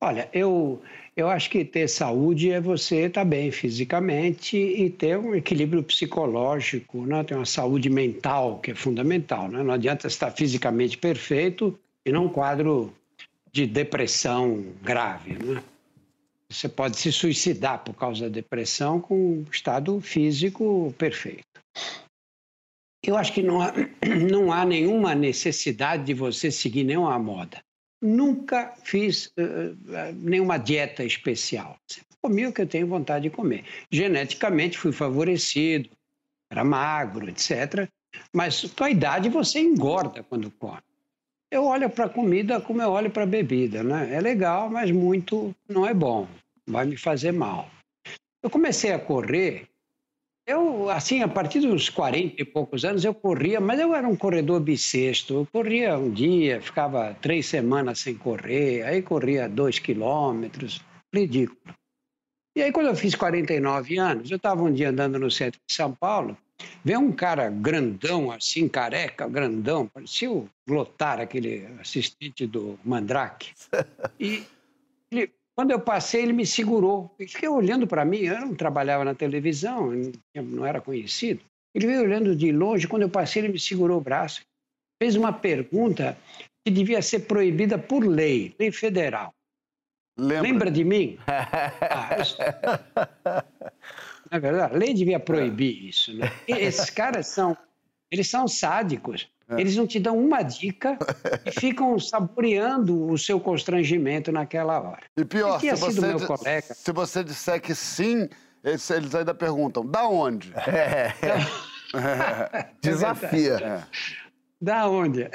Olha, 0.00 0.28
eu, 0.32 0.80
eu 1.16 1.30
acho 1.30 1.48
que 1.48 1.64
ter 1.64 1.88
saúde 1.88 2.50
é 2.50 2.60
você 2.60 3.06
estar 3.06 3.24
bem 3.24 3.50
fisicamente 3.50 4.58
e 4.58 4.90
ter 4.90 5.16
um 5.16 5.34
equilíbrio 5.34 5.82
psicológico, 5.82 7.06
né? 7.06 7.24
ter 7.24 7.34
uma 7.34 7.46
saúde 7.46 7.88
mental, 7.88 8.58
que 8.58 8.72
é 8.72 8.74
fundamental. 8.74 9.48
Né? 9.48 9.62
Não 9.62 9.72
adianta 9.72 10.06
estar 10.06 10.30
fisicamente 10.30 10.98
perfeito 10.98 11.78
e 12.04 12.12
num 12.12 12.28
quadro 12.28 12.92
de 13.50 13.66
depressão 13.66 14.62
grave. 14.82 15.42
Né? 15.42 15.62
Você 16.50 16.68
pode 16.68 16.98
se 16.98 17.10
suicidar 17.10 17.82
por 17.82 17.94
causa 17.94 18.24
da 18.24 18.28
depressão 18.28 19.00
com 19.00 19.38
um 19.38 19.46
estado 19.50 19.98
físico 20.02 20.94
perfeito. 20.98 21.44
Eu 23.02 23.16
acho 23.16 23.32
que 23.32 23.42
não 23.42 23.62
há, 23.62 23.72
não 24.30 24.52
há 24.52 24.66
nenhuma 24.66 25.14
necessidade 25.14 26.04
de 26.04 26.12
você 26.12 26.50
seguir 26.50 26.84
nenhuma 26.84 27.18
moda. 27.18 27.65
Nunca 28.06 28.72
fiz 28.84 29.32
eh, 29.36 30.12
nenhuma 30.14 30.58
dieta 30.58 31.02
especial. 31.02 31.76
Comi 32.22 32.46
o 32.46 32.52
que 32.52 32.62
eu 32.62 32.66
tenho 32.66 32.86
vontade 32.86 33.28
de 33.28 33.34
comer. 33.34 33.64
Geneticamente 33.90 34.78
fui 34.78 34.92
favorecido, 34.92 35.90
era 36.48 36.62
magro, 36.62 37.28
etc. 37.28 37.88
Mas 38.32 38.62
com 38.62 38.84
a 38.84 38.90
idade 38.90 39.28
você 39.28 39.58
engorda 39.58 40.22
quando 40.22 40.50
come. 40.52 40.78
Eu 41.50 41.64
olho 41.64 41.90
para 41.90 42.04
a 42.04 42.08
comida 42.08 42.60
como 42.60 42.80
eu 42.80 42.90
olho 42.90 43.10
para 43.10 43.24
a 43.24 43.26
bebida, 43.26 43.82
né? 43.82 44.14
É 44.14 44.20
legal, 44.20 44.70
mas 44.70 44.90
muito 44.92 45.54
não 45.68 45.84
é 45.84 45.92
bom. 45.92 46.28
Vai 46.64 46.86
me 46.86 46.96
fazer 46.96 47.32
mal. 47.32 47.68
Eu 48.40 48.50
comecei 48.50 48.92
a 48.92 48.98
correr 49.00 49.68
eu, 50.46 50.88
assim, 50.88 51.22
a 51.22 51.28
partir 51.28 51.60
dos 51.60 51.88
40 51.88 52.40
e 52.40 52.44
poucos 52.44 52.84
anos, 52.84 53.04
eu 53.04 53.12
corria, 53.12 53.60
mas 53.60 53.80
eu 53.80 53.92
era 53.92 54.06
um 54.06 54.14
corredor 54.14 54.60
bissexto. 54.60 55.34
Eu 55.34 55.48
corria 55.52 55.98
um 55.98 56.10
dia, 56.10 56.60
ficava 56.60 57.14
três 57.20 57.46
semanas 57.46 57.98
sem 57.98 58.14
correr, 58.14 58.82
aí 58.84 59.02
corria 59.02 59.48
dois 59.48 59.80
quilômetros, 59.80 60.80
ridículo. 61.12 61.74
E 62.56 62.62
aí, 62.62 62.70
quando 62.70 62.86
eu 62.86 62.94
fiz 62.94 63.14
49 63.14 63.98
anos, 63.98 64.30
eu 64.30 64.36
estava 64.36 64.62
um 64.62 64.72
dia 64.72 64.90
andando 64.90 65.18
no 65.18 65.30
centro 65.30 65.60
de 65.68 65.74
São 65.74 65.92
Paulo, 65.92 66.38
veio 66.84 67.00
um 67.00 67.12
cara 67.12 67.50
grandão, 67.50 68.30
assim, 68.30 68.68
careca, 68.68 69.28
grandão, 69.28 69.88
parecia 69.88 70.30
o 70.30 70.48
Glotar, 70.66 71.20
aquele 71.20 71.66
assistente 71.80 72.46
do 72.46 72.78
Mandrake. 72.84 73.50
E 74.18 74.44
quando 75.56 75.70
eu 75.70 75.80
passei, 75.80 76.22
ele 76.22 76.32
me 76.34 76.44
segurou. 76.46 77.14
Ele 77.18 77.28
fiquei 77.28 77.48
olhando 77.48 77.86
para 77.86 78.04
mim, 78.04 78.18
eu 78.18 78.38
não 78.40 78.54
trabalhava 78.54 79.04
na 79.04 79.14
televisão, 79.14 79.90
não 80.34 80.66
era 80.66 80.80
conhecido. 80.82 81.40
Ele 81.74 81.86
veio 81.86 82.02
olhando 82.02 82.36
de 82.36 82.52
longe, 82.52 82.86
quando 82.86 83.02
eu 83.02 83.08
passei, 83.10 83.42
ele 83.42 83.52
me 83.52 83.58
segurou 83.58 83.98
o 83.98 84.00
braço. 84.02 84.42
Fez 85.02 85.16
uma 85.16 85.32
pergunta 85.32 86.16
que 86.64 86.70
devia 86.70 87.00
ser 87.02 87.20
proibida 87.20 87.78
por 87.78 88.04
lei, 88.04 88.54
lei 88.58 88.70
federal. 88.70 89.32
Lembra? 90.18 90.42
Lembra 90.42 90.70
de 90.70 90.84
mim? 90.84 91.18
Ah, 91.26 92.16
isso- 92.20 92.36
é 94.30 94.38
verdade? 94.38 94.74
A 94.74 94.78
lei 94.78 94.92
devia 94.94 95.20
proibir 95.20 95.86
isso. 95.86 96.12
Né? 96.14 96.30
E 96.48 96.52
esses 96.52 96.90
caras 96.90 97.26
são, 97.28 97.56
eles 98.10 98.28
são 98.28 98.48
sádicos. 98.48 99.28
Eles 99.50 99.76
não 99.76 99.86
te 99.86 100.00
dão 100.00 100.18
uma 100.18 100.42
dica 100.42 100.98
e 101.44 101.52
ficam 101.52 101.98
saboreando 102.00 103.08
o 103.08 103.16
seu 103.16 103.38
constrangimento 103.38 104.32
naquela 104.32 104.80
hora. 104.80 105.02
E 105.16 105.24
pior, 105.24 105.60
se 105.60 105.70
você, 105.72 106.26
colega. 106.26 106.74
se 106.74 106.92
você 106.92 107.22
disser 107.22 107.60
que 107.60 107.74
sim, 107.74 108.28
eles, 108.64 108.90
eles 108.90 109.14
ainda 109.14 109.32
perguntam, 109.32 109.86
da 109.86 110.08
onde? 110.08 110.52
Desafia. 112.82 113.86
da 114.60 114.88
onde? 114.88 115.30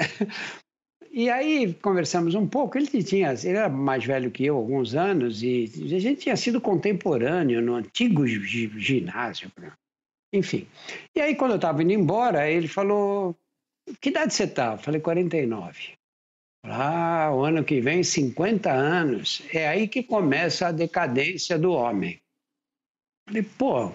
E 1.10 1.30
aí 1.30 1.72
conversamos 1.74 2.34
um 2.34 2.46
pouco. 2.46 2.76
Ele 2.76 2.86
tinha, 3.02 3.32
ele 3.32 3.56
era 3.56 3.68
mais 3.70 4.04
velho 4.04 4.30
que 4.30 4.44
eu, 4.44 4.56
alguns 4.56 4.94
anos, 4.94 5.42
e 5.42 5.70
a 5.94 5.98
gente 5.98 6.22
tinha 6.22 6.36
sido 6.36 6.60
contemporâneo 6.60 7.62
no 7.62 7.74
antigo 7.74 8.26
ginásio. 8.26 9.50
Enfim. 10.32 10.66
E 11.14 11.20
aí, 11.20 11.34
quando 11.34 11.52
eu 11.52 11.56
estava 11.56 11.82
indo 11.82 11.92
embora, 11.92 12.50
ele 12.50 12.66
falou: 12.66 13.36
Que 14.00 14.10
idade 14.10 14.34
você 14.34 14.44
está? 14.44 14.72
Eu 14.72 14.78
falei: 14.78 15.00
49. 15.00 15.96
Ah, 16.64 17.30
o 17.34 17.42
ano 17.42 17.64
que 17.64 17.80
vem, 17.80 18.04
50 18.04 18.70
anos. 18.70 19.42
É 19.52 19.66
aí 19.68 19.88
que 19.88 20.02
começa 20.02 20.68
a 20.68 20.72
decadência 20.72 21.58
do 21.58 21.72
homem. 21.72 22.20
Falei, 23.26 23.42
pô, 23.42 23.92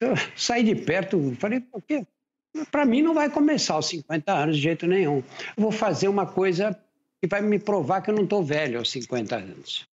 eu 0.00 0.14
saí 0.36 0.64
de 0.64 0.74
perto, 0.74 1.34
falei, 1.38 1.60
por 1.60 1.82
quê? 1.82 2.06
Para 2.70 2.84
mim 2.84 3.02
não 3.02 3.14
vai 3.14 3.30
começar 3.30 3.74
aos 3.74 3.86
50 3.86 4.32
anos 4.32 4.56
de 4.56 4.62
jeito 4.62 4.86
nenhum. 4.86 5.18
Eu 5.56 5.62
vou 5.62 5.72
fazer 5.72 6.08
uma 6.08 6.26
coisa 6.26 6.72
que 7.20 7.28
vai 7.28 7.40
me 7.40 7.58
provar 7.58 8.00
que 8.00 8.10
eu 8.10 8.14
não 8.14 8.24
estou 8.24 8.42
velho 8.42 8.78
aos 8.78 8.90
50 8.90 9.36
anos. 9.36 9.86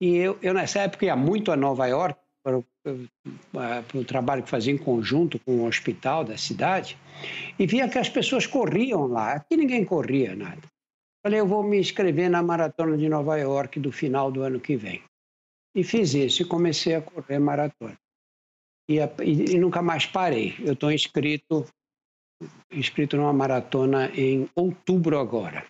E 0.00 0.16
eu, 0.16 0.38
eu, 0.42 0.52
nessa 0.52 0.80
época, 0.80 1.06
ia 1.06 1.14
muito 1.14 1.52
a 1.52 1.56
Nova 1.56 1.86
York 1.86 2.18
para 2.44 2.58
o, 2.58 2.64
para 3.50 3.98
o 3.98 4.04
trabalho 4.04 4.42
que 4.42 4.50
fazia 4.50 4.72
em 4.72 4.78
conjunto 4.78 5.38
com 5.38 5.60
o 5.60 5.66
hospital 5.66 6.22
da 6.22 6.36
cidade 6.36 6.98
e 7.58 7.66
via 7.66 7.88
que 7.88 7.98
as 7.98 8.08
pessoas 8.08 8.46
corriam 8.46 9.06
lá. 9.06 9.32
Aqui 9.32 9.56
ninguém 9.56 9.84
corria 9.84 10.36
nada. 10.36 10.60
Falei, 11.24 11.40
eu 11.40 11.46
vou 11.46 11.62
me 11.62 11.80
inscrever 11.80 12.28
na 12.28 12.42
Maratona 12.42 12.98
de 12.98 13.08
Nova 13.08 13.38
York 13.38 13.80
do 13.80 13.90
final 13.90 14.30
do 14.30 14.42
ano 14.42 14.60
que 14.60 14.76
vem. 14.76 15.02
E 15.74 15.82
fiz 15.82 16.12
isso 16.12 16.42
e 16.42 16.44
comecei 16.44 16.94
a 16.94 17.00
correr 17.00 17.38
maratona. 17.38 17.98
E, 18.88 18.98
e, 18.98 19.54
e 19.54 19.58
nunca 19.58 19.80
mais 19.80 20.04
parei. 20.04 20.54
Eu 20.60 20.74
estou 20.74 20.92
inscrito, 20.92 21.66
inscrito 22.70 23.16
numa 23.16 23.32
maratona 23.32 24.10
em 24.14 24.48
outubro 24.54 25.18
agora. 25.18 25.66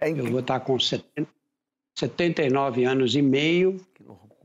É 0.00 0.10
eu 0.10 0.24
vou 0.24 0.40
estar 0.40 0.60
com 0.60 0.80
70, 0.80 1.30
79 1.98 2.84
anos 2.84 3.14
e 3.14 3.20
meio 3.20 3.78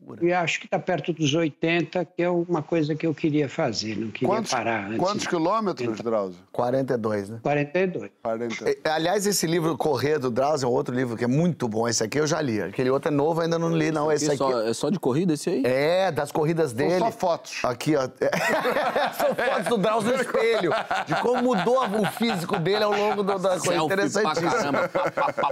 loucura. 0.06 0.26
E 0.26 0.32
acho 0.32 0.60
que 0.60 0.68
está 0.68 0.78
perto 0.80 1.12
dos 1.12 1.34
80, 1.34 2.06
que 2.06 2.24
é 2.24 2.30
uma 2.30 2.62
coisa 2.62 2.96
que 2.96 3.06
eu 3.06 3.14
queria 3.14 3.50
fazer, 3.50 3.98
não 3.98 4.10
queria 4.12 4.28
quantos, 4.28 4.52
parar 4.52 4.86
antes. 4.88 4.98
Quantos 4.98 5.28
quilômetros, 5.28 6.00
Drauzio? 6.00 6.40
42, 6.52 7.30
né? 7.30 7.40
42. 7.42 8.12
40. 8.22 8.76
Aliás, 8.90 9.26
esse 9.26 9.48
livro 9.48 9.78
Correr 9.78 10.20
do 10.20 10.30
Drauzio 10.30 10.68
é 10.68 10.70
outro 10.70 10.94
livro 10.94 11.18
que 11.18 11.24
é 11.24 11.28
muito 11.28 11.68
bom. 11.68 11.88
Esse 11.88 12.04
aqui 12.04 12.20
eu 12.20 12.28
já 12.28 12.42
li. 12.42 12.62
Aquele 12.62 12.90
outro 12.90 13.10
é 13.10 13.12
novo, 13.12 13.42
ainda 13.42 13.58
não 13.58 13.76
li, 13.76 13.92
não. 13.92 14.12
Esse, 14.12 14.26
esse 14.26 14.34
aqui... 14.34 14.38
Só, 14.38 14.62
é 14.62 14.74
só 14.74 14.90
de 14.90 15.00
corrida 15.00 15.34
esse 15.34 15.50
aí? 15.50 15.64
É, 15.66 16.12
das 16.12 16.32
corridas 16.32 16.74
dele. 16.74 17.00
São 17.00 17.12
só 17.12 17.18
fotos. 17.18 17.60
Aqui, 17.64 17.96
ó. 17.96 18.02
São 19.18 19.36
fotos 19.36 19.68
do 19.68 19.78
Drauzio 19.78 20.14
no 20.14 20.22
espelho. 20.22 20.72
De 21.08 21.16
como 21.22 21.56
mudou 21.56 21.84
o 22.02 22.06
físico 22.12 22.58
dele 22.60 22.84
ao 22.84 22.92
longo 22.92 23.24
do, 23.24 23.38
da 23.40 23.60
coisa. 23.60 23.76
Interessantíssimo. 23.76 24.78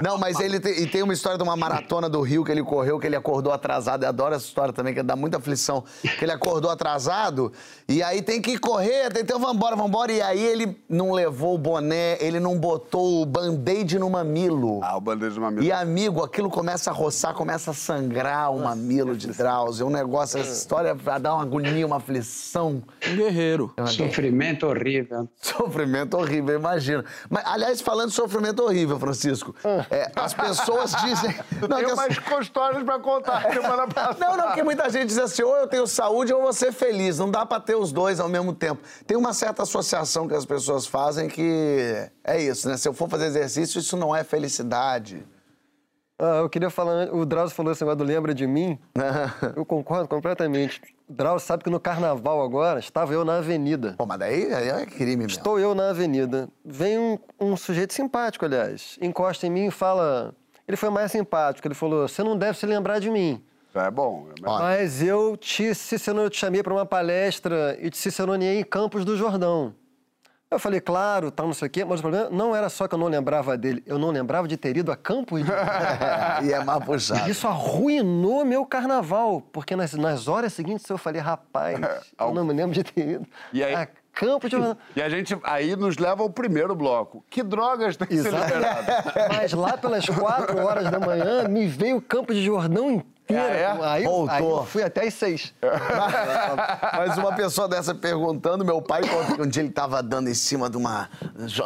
Não, 0.02 0.18
mas 0.18 0.40
ele 0.40 0.60
tem, 0.60 0.82
e 0.82 0.88
tem 0.88 1.02
uma 1.02 1.14
história 1.14 1.38
de 1.38 1.44
uma 1.44 1.56
maratona 1.56 2.10
do 2.10 2.22
Rio 2.22 2.44
que 2.44 2.52
ele 2.52 2.64
correu, 2.64 3.00
que 3.00 3.08
ele 3.08 3.16
acordou 3.16 3.52
atrasado. 3.54 4.04
Eu 4.04 4.10
adoro 4.10 4.36
essa 4.44 4.48
história 4.48 4.74
também, 4.74 4.94
que 4.94 5.02
dá 5.02 5.16
muita 5.16 5.38
aflição. 5.38 5.84
Que 6.02 6.26
ele 6.26 6.32
acordou 6.32 6.70
atrasado 6.70 7.52
e 7.88 8.04
aí 8.04 8.22
tem 8.22 8.42
que 8.42 8.58
correr, 8.58 9.10
tem 9.12 9.24
então 9.24 9.40
vambora, 9.40 9.76
vambora. 9.76 10.12
E 10.12 10.22
aí 10.22 10.44
ele 10.44 10.78
não 10.90 11.12
levou 11.12 11.56
o 11.56 11.58
boné, 11.58 12.18
ele 12.20 12.40
não 12.40 12.58
botou 12.58 13.22
o 13.22 13.26
band-aid 13.26 13.98
no 13.98 14.10
mamilo. 14.10 14.82
Ah, 14.84 14.98
o 14.98 15.02
band-aid 15.02 15.36
no 15.36 15.42
mamilo. 15.42 15.64
E 15.64 15.72
amigo, 15.72 16.24
aquilo 16.24 16.50
começa 16.50 16.92
a 16.92 16.94
roçar, 16.94 17.34
começa 17.34 17.72
a 17.72 17.74
sangrar 17.74 18.52
o 18.52 18.60
mamilo 18.60 19.16
de 19.16 19.28
Drauzio. 19.28 19.86
É 19.86 19.88
um 19.88 19.92
negócio, 19.92 20.40
essa 20.40 20.52
história 20.52 20.94
vai 20.94 21.20
dar 21.20 21.36
uma 21.36 21.44
agonia, 21.44 21.86
uma 21.86 21.98
aflição. 21.98 22.84
Um 23.10 23.16
guerreiro. 23.16 23.74
Sofrimento 23.88 24.68
horrível. 24.68 25.28
Sofrimento 25.42 26.18
horrível, 26.18 26.56
imagina. 26.56 27.04
Mas, 27.30 27.44
aliás, 27.46 27.82
falando 27.82 28.10
de 28.10 28.16
sofrimento 28.16 28.64
horrível, 28.64 29.00
Francisco, 29.00 29.56
é, 29.90 30.12
as 30.16 30.34
pessoas 30.34 30.94
dizem. 31.04 31.36
Não, 31.68 31.78
Tem 31.78 31.86
umas 31.86 32.00
as... 32.00 32.42
histórias 32.42 32.84
pra 32.84 33.00
contar 33.00 33.42
semana 33.52 33.88
passada. 33.88 34.18
Não, 34.26 34.33
não, 34.38 34.48
porque 34.48 34.64
muita 34.64 34.90
gente 34.90 35.08
diz 35.08 35.18
assim: 35.18 35.44
ou 35.44 35.56
eu 35.56 35.68
tenho 35.68 35.86
saúde 35.88 36.34
ou 36.34 36.40
eu 36.40 36.44
vou 36.44 36.54
ser 36.54 36.72
feliz. 36.72 37.20
Não 37.20 37.30
dá 37.30 37.46
pra 37.46 37.60
ter 37.60 37.76
os 37.76 37.92
dois 37.92 38.20
ao 38.20 38.30
mesmo 38.30 38.54
tempo. 38.54 38.82
Tem 39.06 39.18
uma 39.18 39.34
certa 39.34 39.64
associação 39.64 40.28
que 40.28 40.36
as 40.36 40.46
pessoas 40.46 40.86
fazem 40.86 41.28
que 41.28 42.10
é 42.24 42.42
isso, 42.42 42.68
né? 42.68 42.78
Se 42.78 42.88
eu 42.88 42.94
for 42.94 43.10
fazer 43.10 43.26
exercício, 43.26 43.80
isso 43.80 43.98
não 43.98 44.16
é 44.16 44.24
felicidade. 44.24 45.26
Ah, 46.18 46.38
eu 46.38 46.50
queria 46.50 46.70
falar, 46.70 47.14
o 47.14 47.26
Drauzio 47.26 47.56
falou 47.56 47.72
esse 47.72 47.82
negócio 47.82 47.98
do 47.98 48.04
lembra 48.04 48.34
de 48.34 48.46
mim. 48.46 48.80
eu 49.58 49.66
concordo 49.66 50.08
completamente. 50.08 50.82
O 51.10 51.14
Drauzio 51.14 51.46
sabe 51.46 51.64
que 51.64 51.70
no 51.70 51.80
carnaval 51.80 52.42
agora 52.42 52.80
estava 52.80 53.14
eu 53.14 53.26
na 53.26 53.38
avenida. 53.38 53.96
Pô, 53.98 54.06
mas 54.06 54.20
daí 54.20 54.44
é 54.44 54.86
crime 54.86 55.18
mesmo. 55.18 55.38
Estou 55.38 55.60
eu 55.60 55.76
na 55.76 55.90
avenida. 55.90 56.48
Vem 56.64 56.98
um, 56.98 57.20
um 57.40 57.58
sujeito 57.58 57.94
simpático, 57.94 58.46
aliás, 58.46 58.98
encosta 59.02 59.48
em 59.48 59.50
mim 59.50 59.68
e 59.68 59.72
fala. 59.72 60.34
Ele 60.68 60.78
foi 60.78 60.90
mais 60.90 61.12
simpático. 61.12 61.68
Ele 61.68 61.76
falou: 61.76 62.08
Você 62.08 62.24
não 62.24 62.38
deve 62.38 62.58
se 62.58 62.66
lembrar 62.66 63.00
de 63.00 63.10
mim. 63.10 63.44
Já 63.74 63.84
é 63.86 63.92
bom. 63.92 64.28
É 64.38 64.42
Mas 64.42 65.02
eu 65.02 65.36
te, 65.36 65.64
eu 65.64 66.30
te 66.30 66.38
chamei 66.38 66.62
para 66.62 66.74
uma 66.74 66.86
palestra 66.86 67.76
e 67.82 67.90
te 67.90 67.98
ciceroneei 67.98 68.60
em 68.60 68.64
Campos 68.64 69.04
do 69.04 69.18
Jordão. 69.18 69.74
Eu 70.52 70.60
falei, 70.60 70.80
claro, 70.80 71.32
tal, 71.32 71.48
não 71.48 71.54
sei 71.54 71.68
o 71.68 71.72
quê, 71.72 71.84
mas 71.84 72.00
o 72.00 72.04
problema 72.04 72.30
não 72.30 72.56
era 72.56 72.70
só 72.70 72.88
que 72.88 72.94
eu 72.94 73.00
não 73.00 73.08
lembrava 73.08 73.58
dele, 73.58 73.82
eu 73.88 73.98
não 73.98 74.12
lembrava 74.12 74.48
de 74.48 74.56
ter 74.56 74.78
ido 74.78 74.92
a 74.92 74.96
Campos 74.96 75.42
de 75.42 75.48
Jordão. 75.48 75.66
e 76.46 76.54
é 76.54 76.64
mais 76.64 76.86
puxado. 76.86 77.28
Isso 77.28 77.48
arruinou 77.48 78.46
meu 78.46 78.64
carnaval, 78.64 79.42
porque 79.42 79.76
nas, 79.76 79.96
nas 79.96 80.28
horas 80.28 80.54
seguintes 80.54 80.88
eu 80.88 80.98
falei, 81.00 81.20
rapaz, 81.20 81.80
eu 82.20 82.34
não 82.36 82.46
me 82.46 82.54
lembro 82.54 82.76
de 82.76 82.84
ter 82.84 83.08
ido. 83.16 83.28
E 83.52 83.64
aí... 83.64 83.74
A 83.74 83.88
Campos 84.14 84.48
de 84.48 84.56
Jordão. 84.56 84.78
E 84.96 85.02
a 85.02 85.10
gente 85.10 85.36
aí 85.42 85.76
nos 85.76 85.98
leva 85.98 86.22
ao 86.22 86.30
primeiro 86.30 86.76
bloco. 86.76 87.26
Que 87.32 87.42
drogas 87.42 87.98
tem 87.98 88.08
que 88.08 88.22
ser 88.22 88.32
liberado? 88.32 88.86
Mas 89.28 89.54
lá 89.54 89.76
pelas 89.76 90.06
quatro 90.06 90.64
horas 90.64 90.92
da 90.92 91.00
manhã 91.00 91.48
me 91.48 91.66
veio 91.66 91.98
o 91.98 92.02
Campos 92.02 92.36
de 92.36 92.46
Jordão 92.46 92.92
inteiro 92.92 93.13
inteira. 93.24 93.54
É? 93.54 93.86
Aí, 93.86 94.04
Voltou. 94.04 94.30
aí 94.30 94.44
eu 94.44 94.66
fui 94.66 94.84
até 94.84 95.08
as 95.08 95.14
seis. 95.14 95.54
Mas 96.98 97.18
uma 97.18 97.34
pessoa 97.34 97.68
dessa 97.68 97.96
perguntando, 97.96 98.64
meu 98.64 98.82
pai 98.82 99.02
conta 99.08 99.36
que 99.36 99.42
um 99.42 99.48
dia 99.48 99.62
ele 99.62 99.70
estava 99.70 100.02
dando 100.02 100.30
em 100.30 100.34
cima 100.34 100.70
de 100.70 100.78
uma 100.78 101.10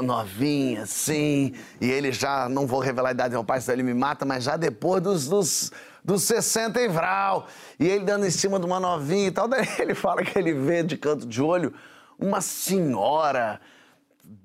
novinha, 0.01 0.83
assim, 0.83 1.53
e 1.81 1.89
ele 1.89 2.11
já, 2.11 2.47
não 2.47 2.65
vou 2.67 2.79
revelar 2.79 3.09
a 3.09 3.11
idade 3.11 3.29
do 3.29 3.33
meu 3.33 3.43
pai, 3.43 3.59
senão 3.61 3.75
ele 3.75 3.83
me 3.83 3.93
mata, 3.93 4.25
mas 4.25 4.43
já 4.43 4.57
depois 4.57 5.01
dos, 5.01 5.27
dos, 5.27 5.71
dos 6.03 6.23
60 6.23 6.79
e 6.81 6.87
vral. 6.87 7.47
E 7.79 7.87
ele 7.87 8.05
dando 8.05 8.25
em 8.25 8.31
cima 8.31 8.59
de 8.59 8.65
uma 8.65 8.79
novinha 8.79 9.27
e 9.27 9.31
tal, 9.31 9.47
daí 9.47 9.67
ele 9.79 9.95
fala 9.95 10.23
que 10.23 10.37
ele 10.37 10.53
vê 10.53 10.83
de 10.83 10.97
canto 10.97 11.25
de 11.25 11.41
olho 11.41 11.73
uma 12.19 12.41
senhora 12.41 13.59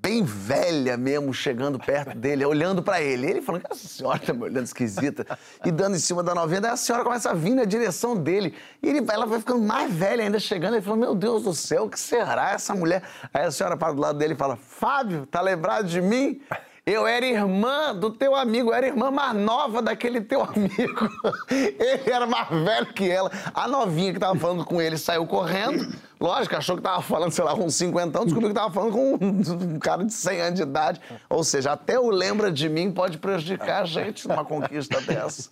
bem 0.03 0.21
velha 0.21 0.97
mesmo, 0.97 1.33
chegando 1.33 1.79
perto 1.79 2.17
dele, 2.17 2.43
olhando 2.43 2.83
para 2.83 3.01
ele. 3.01 3.25
Ele 3.25 3.41
falando, 3.41 3.63
essa 3.71 3.87
senhora 3.87 4.19
tá 4.19 4.33
me 4.33 4.43
olhando 4.43 4.65
esquisita, 4.65 5.25
e 5.65 5.71
dando 5.71 5.95
em 5.95 5.99
cima 5.99 6.21
da 6.21 6.35
novinha. 6.35 6.59
Daí 6.59 6.71
a 6.71 6.77
senhora 6.77 7.05
começa 7.05 7.29
a 7.29 7.33
vir 7.33 7.55
na 7.55 7.63
direção 7.63 8.17
dele. 8.17 8.53
E 8.81 8.89
ele, 8.89 9.05
ela 9.09 9.25
vai 9.25 9.39
ficando 9.39 9.61
mais 9.61 9.91
velha 9.93 10.25
ainda, 10.25 10.37
chegando. 10.39 10.73
Ele 10.73 10.81
falou, 10.81 10.99
meu 10.99 11.15
Deus 11.15 11.43
do 11.43 11.53
céu, 11.53 11.85
o 11.85 11.89
que 11.89 11.97
será 11.97 12.51
essa 12.51 12.75
mulher? 12.75 13.01
Aí 13.33 13.45
a 13.45 13.51
senhora 13.51 13.77
para 13.77 13.93
do 13.93 14.01
lado 14.01 14.19
dele 14.19 14.33
e 14.33 14.37
fala, 14.37 14.57
Fábio, 14.57 15.25
tá 15.25 15.39
lembrado 15.39 15.87
de 15.87 16.01
mim? 16.01 16.41
Eu 16.85 17.07
era 17.07 17.25
irmã 17.25 17.95
do 17.95 18.11
teu 18.11 18.35
amigo, 18.35 18.71
eu 18.71 18.73
era 18.73 18.85
irmã 18.85 19.09
mais 19.09 19.33
nova 19.37 19.81
daquele 19.81 20.19
teu 20.19 20.43
amigo. 20.43 21.09
Ele 21.49 22.11
era 22.11 22.27
mais 22.27 22.49
velho 22.49 22.87
que 22.87 23.09
ela. 23.09 23.31
A 23.53 23.69
novinha 23.69 24.11
que 24.11 24.19
tava 24.19 24.37
falando 24.37 24.65
com 24.65 24.81
ele 24.81 24.97
saiu 24.97 25.25
correndo. 25.25 25.95
Lógico, 26.23 26.55
achou 26.55 26.77
que 26.77 26.81
tava 26.81 27.01
falando, 27.01 27.31
sei 27.31 27.43
lá, 27.43 27.53
com 27.53 27.69
50 27.69 28.17
anos, 28.17 28.27
descobriu 28.27 28.47
que 28.47 28.55
tava 28.55 28.73
falando 28.73 28.93
com 28.93 29.15
um, 29.15 29.75
cara 29.77 30.05
de 30.05 30.13
100 30.13 30.41
anos 30.41 30.55
de 30.55 30.61
idade. 30.61 31.01
Ou 31.29 31.43
seja, 31.43 31.73
até 31.73 31.99
o 31.99 32.09
lembra 32.09 32.49
de 32.49 32.69
mim 32.69 32.93
pode 32.93 33.17
prejudicar 33.17 33.81
a 33.81 33.85
gente 33.85 34.25
numa 34.25 34.45
conquista 34.45 35.01
dessa. 35.01 35.49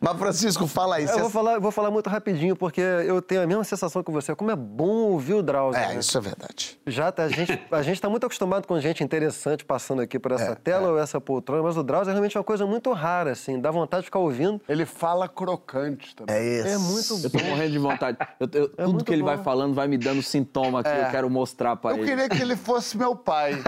Mas, 0.00 0.16
Francisco, 0.16 0.66
fala 0.66 0.96
aí. 0.96 1.04
Eu 1.04 1.18
vou 1.18 1.30
falar, 1.30 1.58
vou 1.58 1.70
falar 1.70 1.90
muito 1.90 2.08
rapidinho, 2.08 2.56
porque 2.56 2.80
eu 2.80 3.20
tenho 3.20 3.42
a 3.42 3.46
mesma 3.46 3.64
sensação 3.64 4.02
que 4.02 4.10
você. 4.10 4.34
Como 4.34 4.50
é 4.50 4.56
bom 4.56 5.10
ouvir 5.10 5.34
o 5.34 5.42
Drauzio. 5.42 5.78
É, 5.78 5.88
né? 5.88 6.00
isso 6.00 6.16
é 6.16 6.20
verdade. 6.22 6.80
Já 6.86 7.12
tá, 7.12 7.24
a 7.24 7.28
gente 7.28 7.52
a 7.70 7.80
está 7.82 8.08
muito 8.08 8.24
acostumado 8.24 8.66
com 8.66 8.80
gente 8.80 9.04
interessante 9.04 9.62
passando 9.62 10.00
aqui 10.00 10.18
por 10.18 10.32
essa 10.32 10.52
é, 10.52 10.54
tela 10.54 10.88
é. 10.88 10.90
ou 10.92 10.98
essa 10.98 11.20
poltrona, 11.20 11.62
mas 11.62 11.76
o 11.76 11.82
Drauzio 11.82 12.10
é 12.10 12.12
realmente 12.12 12.38
uma 12.38 12.44
coisa 12.44 12.64
muito 12.66 12.90
rara, 12.92 13.32
assim. 13.32 13.60
Dá 13.60 13.70
vontade 13.70 14.02
de 14.02 14.06
ficar 14.06 14.20
ouvindo. 14.20 14.58
Ele 14.66 14.86
fala 14.86 15.28
crocante 15.28 16.16
também. 16.16 16.34
É 16.34 16.58
isso. 16.60 16.68
É 16.68 16.78
muito 16.78 17.16
bom. 17.18 17.24
Eu 17.24 17.30
tô 17.30 17.50
morrendo 17.50 17.72
de 17.72 17.78
vontade. 17.78 18.18
Eu, 18.40 18.48
eu, 18.54 18.72
é 18.78 18.84
tudo 18.84 19.04
que 19.04 19.12
ele 19.12 19.22
bom. 19.22 19.28
vai 19.28 19.38
falando 19.38 19.74
vai 19.74 19.86
me 19.86 19.98
dando 19.98 20.22
sintoma 20.22 20.82
que 20.82 20.88
é. 20.88 21.06
eu 21.06 21.10
quero 21.10 21.28
mostrar 21.28 21.76
para 21.76 21.92
ele. 21.92 22.02
Eu 22.02 22.06
queria 22.06 22.28
que 22.28 22.40
ele 22.40 22.56
fosse 22.56 22.96
meu 22.96 23.14
pai. 23.14 23.52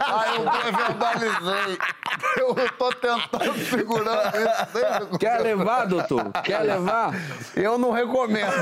Aí 0.00 0.36
eu 0.36 0.72
verbalizei. 0.72 1.78
Eu 2.38 2.54
tô 2.78 2.90
tentando 2.90 3.58
segurar 3.68 4.32
isso. 4.34 5.18
Quer 5.18 5.40
levar, 5.40 5.73
doutor? 5.84 6.32
Quer 6.32 6.42
Quer 6.42 6.60
levar? 6.60 7.12
Eu 7.56 7.78
não 7.78 7.90
recomendo. 7.90 8.52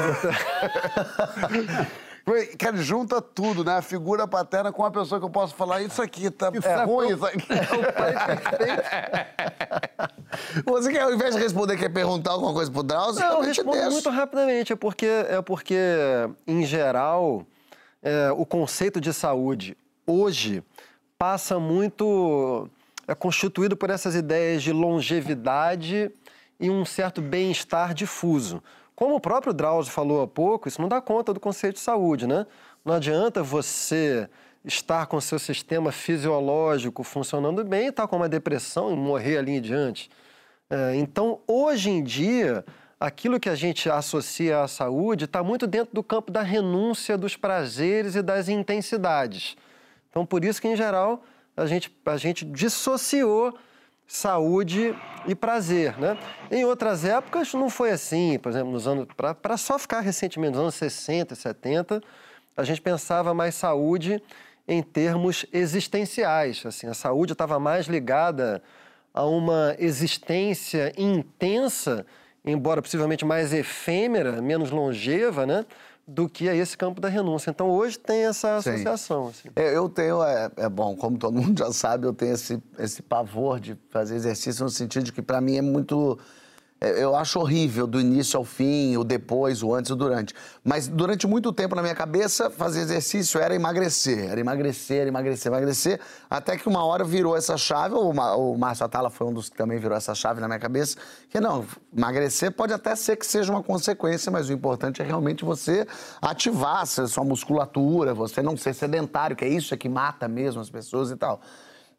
Cara, 2.56 2.76
junta 2.76 3.20
tudo, 3.20 3.64
né? 3.64 3.78
A 3.78 3.82
figura 3.82 4.28
paterna 4.28 4.70
com 4.70 4.84
a 4.84 4.90
pessoa 4.90 5.18
que 5.18 5.26
eu 5.26 5.30
posso 5.30 5.54
falar, 5.54 5.82
isso 5.82 6.00
aqui 6.00 6.30
tá 6.30 6.52
isso 6.54 6.68
é, 6.68 6.72
é 6.72 6.84
ruim, 6.84 7.12
isso 7.12 7.26
aqui. 7.26 7.46
É 7.52 7.56
o 7.76 7.92
pai 7.92 8.14
Você 10.64 10.92
quer, 10.92 11.02
ao 11.02 11.12
invés 11.12 11.34
de 11.34 11.40
responder, 11.42 11.76
quer 11.76 11.88
perguntar 11.88 12.30
alguma 12.30 12.52
coisa 12.52 12.70
pro 12.70 12.84
Drauzio? 12.84 13.20
Não, 13.20 13.38
eu 13.38 13.40
respondo 13.40 13.72
deixa. 13.72 13.90
muito 13.90 14.08
rapidamente. 14.08 14.72
É 14.72 14.76
porque, 14.76 15.06
é 15.06 15.42
porque 15.42 15.76
em 16.46 16.64
geral, 16.64 17.44
é, 18.00 18.30
o 18.36 18.46
conceito 18.46 19.00
de 19.00 19.12
saúde 19.12 19.76
hoje 20.06 20.62
passa 21.18 21.58
muito. 21.58 22.68
é 23.08 23.14
constituído 23.16 23.76
por 23.76 23.90
essas 23.90 24.14
ideias 24.14 24.62
de 24.62 24.72
longevidade 24.72 26.10
e 26.62 26.70
um 26.70 26.84
certo 26.84 27.20
bem-estar 27.20 27.92
difuso. 27.92 28.62
Como 28.94 29.16
o 29.16 29.20
próprio 29.20 29.52
Drauzio 29.52 29.92
falou 29.92 30.22
há 30.22 30.28
pouco, 30.28 30.68
isso 30.68 30.80
não 30.80 30.88
dá 30.88 31.00
conta 31.00 31.34
do 31.34 31.40
conceito 31.40 31.74
de 31.74 31.80
saúde, 31.80 32.24
né? 32.24 32.46
Não 32.84 32.94
adianta 32.94 33.42
você 33.42 34.30
estar 34.64 35.06
com 35.06 35.20
seu 35.20 35.40
sistema 35.40 35.90
fisiológico 35.90 37.02
funcionando 37.02 37.64
bem 37.64 37.86
e 37.86 37.88
estar 37.88 38.06
com 38.06 38.16
uma 38.16 38.28
depressão 38.28 38.92
e 38.92 38.96
morrer 38.96 39.38
ali 39.38 39.56
em 39.56 39.60
diante. 39.60 40.08
É, 40.70 40.94
então, 40.94 41.40
hoje 41.48 41.90
em 41.90 42.02
dia, 42.02 42.64
aquilo 43.00 43.40
que 43.40 43.48
a 43.48 43.56
gente 43.56 43.90
associa 43.90 44.62
à 44.62 44.68
saúde 44.68 45.24
está 45.24 45.42
muito 45.42 45.66
dentro 45.66 45.92
do 45.92 46.02
campo 46.02 46.30
da 46.30 46.42
renúncia 46.42 47.18
dos 47.18 47.36
prazeres 47.36 48.14
e 48.14 48.22
das 48.22 48.48
intensidades. 48.48 49.56
Então, 50.10 50.24
por 50.24 50.44
isso 50.44 50.62
que, 50.62 50.68
em 50.68 50.76
geral, 50.76 51.24
a 51.56 51.66
gente, 51.66 51.92
a 52.06 52.16
gente 52.16 52.44
dissociou 52.44 53.52
saúde 54.06 54.94
e 55.26 55.34
prazer, 55.34 55.98
né? 55.98 56.18
Em 56.50 56.64
outras 56.64 57.04
épocas 57.04 57.52
não 57.54 57.70
foi 57.70 57.90
assim, 57.90 58.38
por 58.38 58.50
exemplo, 58.50 58.70
nos 58.70 58.86
anos 58.86 59.06
para 59.16 59.56
só 59.56 59.78
ficar 59.78 60.00
recentemente 60.00 60.52
nos 60.52 60.60
anos 60.60 60.74
60 60.74 61.34
e 61.34 61.36
70, 61.36 62.02
a 62.56 62.64
gente 62.64 62.80
pensava 62.80 63.32
mais 63.32 63.54
saúde 63.54 64.22
em 64.66 64.82
termos 64.82 65.46
existenciais, 65.52 66.64
assim, 66.64 66.86
a 66.86 66.94
saúde 66.94 67.32
estava 67.32 67.58
mais 67.58 67.86
ligada 67.86 68.62
a 69.12 69.24
uma 69.24 69.74
existência 69.78 70.92
intensa, 70.96 72.06
embora 72.44 72.80
possivelmente 72.80 73.24
mais 73.24 73.52
efêmera, 73.52 74.40
menos 74.40 74.70
longeva, 74.70 75.44
né? 75.46 75.64
Do 76.06 76.28
que 76.28 76.48
a 76.48 76.54
esse 76.54 76.76
campo 76.76 77.00
da 77.00 77.08
renúncia. 77.08 77.50
Então, 77.50 77.68
hoje 77.70 77.98
tem 77.98 78.24
essa 78.26 78.56
associação. 78.56 79.28
Assim. 79.28 79.48
É, 79.54 79.76
eu 79.76 79.88
tenho, 79.88 80.22
é, 80.22 80.50
é, 80.56 80.68
bom, 80.68 80.96
como 80.96 81.16
todo 81.16 81.34
mundo 81.40 81.58
já 81.58 81.72
sabe, 81.72 82.06
eu 82.06 82.12
tenho 82.12 82.34
esse, 82.34 82.62
esse 82.78 83.02
pavor 83.02 83.60
de 83.60 83.76
fazer 83.90 84.16
exercício 84.16 84.64
no 84.64 84.70
sentido 84.70 85.04
de 85.04 85.12
que, 85.12 85.22
para 85.22 85.40
mim, 85.40 85.56
é 85.56 85.62
muito 85.62 86.18
é, 86.18 86.18
eu 86.82 87.14
acho 87.14 87.38
horrível 87.38 87.86
do 87.86 88.00
início 88.00 88.36
ao 88.36 88.44
fim, 88.44 88.96
o 88.96 89.04
depois, 89.04 89.62
o 89.62 89.72
antes 89.72 89.90
o 89.90 89.96
durante. 89.96 90.34
Mas 90.64 90.88
durante 90.88 91.26
muito 91.26 91.52
tempo 91.52 91.76
na 91.76 91.82
minha 91.82 91.94
cabeça, 91.94 92.50
fazer 92.50 92.80
exercício 92.80 93.40
era 93.40 93.54
emagrecer, 93.54 94.30
era 94.30 94.40
emagrecer, 94.40 95.00
era 95.02 95.08
emagrecer, 95.08 95.52
emagrecer, 95.52 96.00
até 96.28 96.56
que 96.56 96.68
uma 96.68 96.84
hora 96.84 97.04
virou 97.04 97.36
essa 97.36 97.56
chave, 97.56 97.94
o 97.94 98.56
Márcio 98.58 98.84
Atala 98.84 99.10
foi 99.10 99.26
um 99.26 99.32
dos 99.32 99.48
que 99.48 99.56
também 99.56 99.78
virou 99.78 99.96
essa 99.96 100.14
chave 100.14 100.40
na 100.40 100.48
minha 100.48 100.58
cabeça, 100.58 100.96
que 101.30 101.40
não, 101.40 101.64
emagrecer 101.96 102.50
pode 102.52 102.72
até 102.72 102.96
ser 102.96 103.16
que 103.16 103.26
seja 103.26 103.52
uma 103.52 103.62
consequência, 103.62 104.32
mas 104.32 104.48
o 104.48 104.52
importante 104.52 105.00
é 105.00 105.04
realmente 105.04 105.44
você 105.44 105.86
ativar 106.20 106.86
sua 106.86 107.24
musculatura, 107.24 108.12
você 108.12 108.42
não 108.42 108.56
ser 108.56 108.74
sedentário, 108.74 109.36
que 109.36 109.44
é 109.44 109.48
isso 109.48 109.76
que 109.76 109.88
mata 109.88 110.26
mesmo 110.26 110.60
as 110.60 110.70
pessoas 110.70 111.10
e 111.10 111.16
tal. 111.16 111.40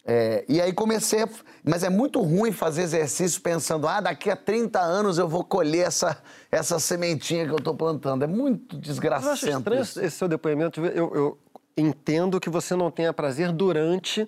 É, 0.06 0.44
e 0.50 0.60
aí 0.60 0.74
comecei, 0.74 1.22
a, 1.22 1.30
mas 1.64 1.82
é 1.84 1.90
muito 1.90 2.22
ruim 2.22 2.52
fazer 2.52 2.82
exercício 2.82 3.42
pensando, 3.42 3.88
ah, 3.88 4.02
daqui 4.02 4.30
a 4.30 4.36
30 4.36 4.80
anos 4.80 5.18
eu 5.18 5.28
vou 5.30 5.46
colher 5.46 5.88
essa, 5.88 6.22
essa 6.52 6.78
sementinha 6.78 7.46
que 7.46 7.52
eu 7.52 7.58
estou 7.58 7.74
plantando. 7.74 8.24
É 8.24 8.28
muito 8.28 8.78
desgraçado. 8.78 9.28
Eu 9.28 9.34
acho 9.34 9.50
estranho 9.50 9.82
esse 9.82 10.12
seu 10.12 10.28
depoimento. 10.28 10.86
Eu, 10.86 11.16
eu 11.16 11.38
entendo 11.78 12.40
que 12.40 12.50
você 12.50 12.76
não 12.76 12.92
tenha 12.92 13.14
prazer 13.14 13.52
durante, 13.54 14.28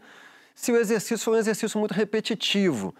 se 0.54 0.72
o 0.72 0.78
exercício 0.78 1.20
for 1.20 1.36
um 1.36 1.38
exercício 1.38 1.78
muito 1.78 1.94
repetitivo. 1.94 2.96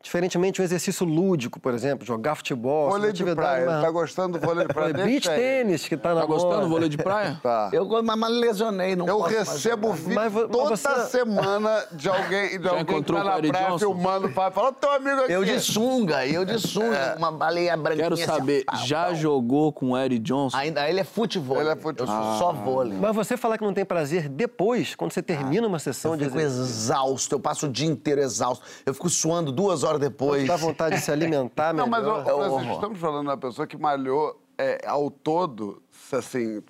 Diferentemente, 0.00 0.62
um 0.62 0.64
exercício 0.64 1.04
lúdico, 1.04 1.58
por 1.58 1.74
exemplo, 1.74 2.06
jogar 2.06 2.36
futebol. 2.36 2.88
Vôlei 2.88 3.12
de 3.12 3.24
praia. 3.34 3.68
Uma... 3.68 3.82
Tá 3.82 3.90
gostando 3.90 4.38
do 4.38 4.46
vôlei 4.46 4.64
de 4.64 4.72
praia? 4.72 4.94
Beach 5.04 5.28
tênis, 5.28 5.88
que 5.88 5.96
tá 5.96 6.14
na 6.14 6.20
Tá 6.20 6.26
gostando 6.26 6.60
do 6.62 6.68
vôlei 6.68 6.88
de 6.88 6.96
praia? 6.96 7.38
Tá. 7.42 7.68
Eu 7.72 7.88
mas, 8.02 8.16
mas 8.16 8.30
lesionei, 8.30 8.94
não 8.94 9.08
Eu 9.08 9.20
recebo 9.20 9.92
vídeo 9.92 10.14
mas, 10.14 10.32
toda 10.32 10.76
você... 10.76 11.06
semana 11.06 11.84
de 11.90 12.08
alguém, 12.08 12.60
de 12.60 12.68
alguém 12.68 13.02
que 13.02 13.12
tá 13.12 13.24
na 13.24 13.38
praia 13.38 13.68
Johnson? 13.70 13.78
filmando, 13.78 14.28
fala, 14.28 14.72
teu 14.72 14.92
amigo 14.92 15.22
aqui. 15.22 15.32
Eu 15.32 15.44
de 15.44 15.58
sunga, 15.58 16.24
eu 16.26 16.44
de 16.44 16.60
sunga, 16.60 16.96
é. 16.96 17.14
uma 17.16 17.32
baleia 17.32 17.76
branquinha. 17.76 18.04
Quero 18.04 18.14
assim, 18.14 18.24
saber, 18.24 18.64
assim, 18.68 18.86
já 18.86 19.06
pau. 19.06 19.14
jogou 19.16 19.72
com 19.72 19.90
o 19.90 19.98
Eric 19.98 20.20
Johnson? 20.20 20.56
Ainda, 20.56 20.88
ele 20.88 21.00
é 21.00 21.04
futebol. 21.04 21.60
Ele 21.60 21.70
é 21.70 21.76
futebol. 21.76 22.14
Eu 22.14 22.22
sou 22.22 22.32
ah. 22.32 22.36
só 22.38 22.52
vôlei. 22.52 22.96
Mas 22.96 23.16
você 23.16 23.36
falar 23.36 23.58
que 23.58 23.64
não 23.64 23.74
tem 23.74 23.84
prazer 23.84 24.28
depois, 24.28 24.94
quando 24.94 25.12
você 25.12 25.22
termina 25.22 25.66
uma 25.66 25.80
sessão 25.80 26.12
eu 26.12 26.18
de? 26.18 26.24
Eu 26.24 26.30
fico 26.30 26.40
exausto, 26.40 27.34
eu 27.34 27.40
passo 27.40 27.66
o 27.66 27.68
dia 27.68 27.88
inteiro 27.88 28.20
exausto. 28.20 28.64
Eu 28.86 28.94
fico 28.94 29.10
suando 29.10 29.50
duas 29.50 29.82
horas 29.82 29.87
depois 29.96 30.48
vontade 30.60 30.96
de 30.96 31.02
se 31.02 31.12
alimentar 31.12 31.72
melhor. 31.72 31.84
Não, 31.84 31.90
mas 31.90 32.04
ó, 32.04 32.60
é 32.60 32.72
estamos 32.72 32.98
falando 32.98 33.22
de 33.22 33.28
uma 33.28 33.38
pessoa 33.38 33.66
que 33.66 33.78
malhou 33.78 34.42
é, 34.58 34.80
ao 34.84 35.08
todo, 35.08 35.80
assim... 36.10 36.60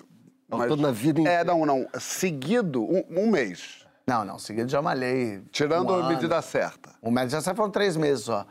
Ao 0.51 0.59
mas, 0.59 0.67
todo 0.67 0.81
na 0.81 0.91
vida 0.91 1.19
inteira? 1.19 1.41
É, 1.41 1.43
não, 1.43 1.65
não. 1.65 1.87
Seguido, 1.99 2.83
um, 2.83 3.03
um 3.09 3.29
mês. 3.29 3.78
Não, 4.09 4.25
não, 4.25 4.39
seguido 4.39 4.71
já 4.71 4.81
malhei. 4.81 5.43
Tirando 5.51 5.93
um 5.93 6.03
a 6.03 6.09
medida 6.09 6.41
certa. 6.41 6.89
O 6.99 7.11
medida 7.11 7.39
certa 7.41 7.55
foram 7.55 7.69
três 7.69 7.95
meses 7.95 8.25
só. 8.25 8.43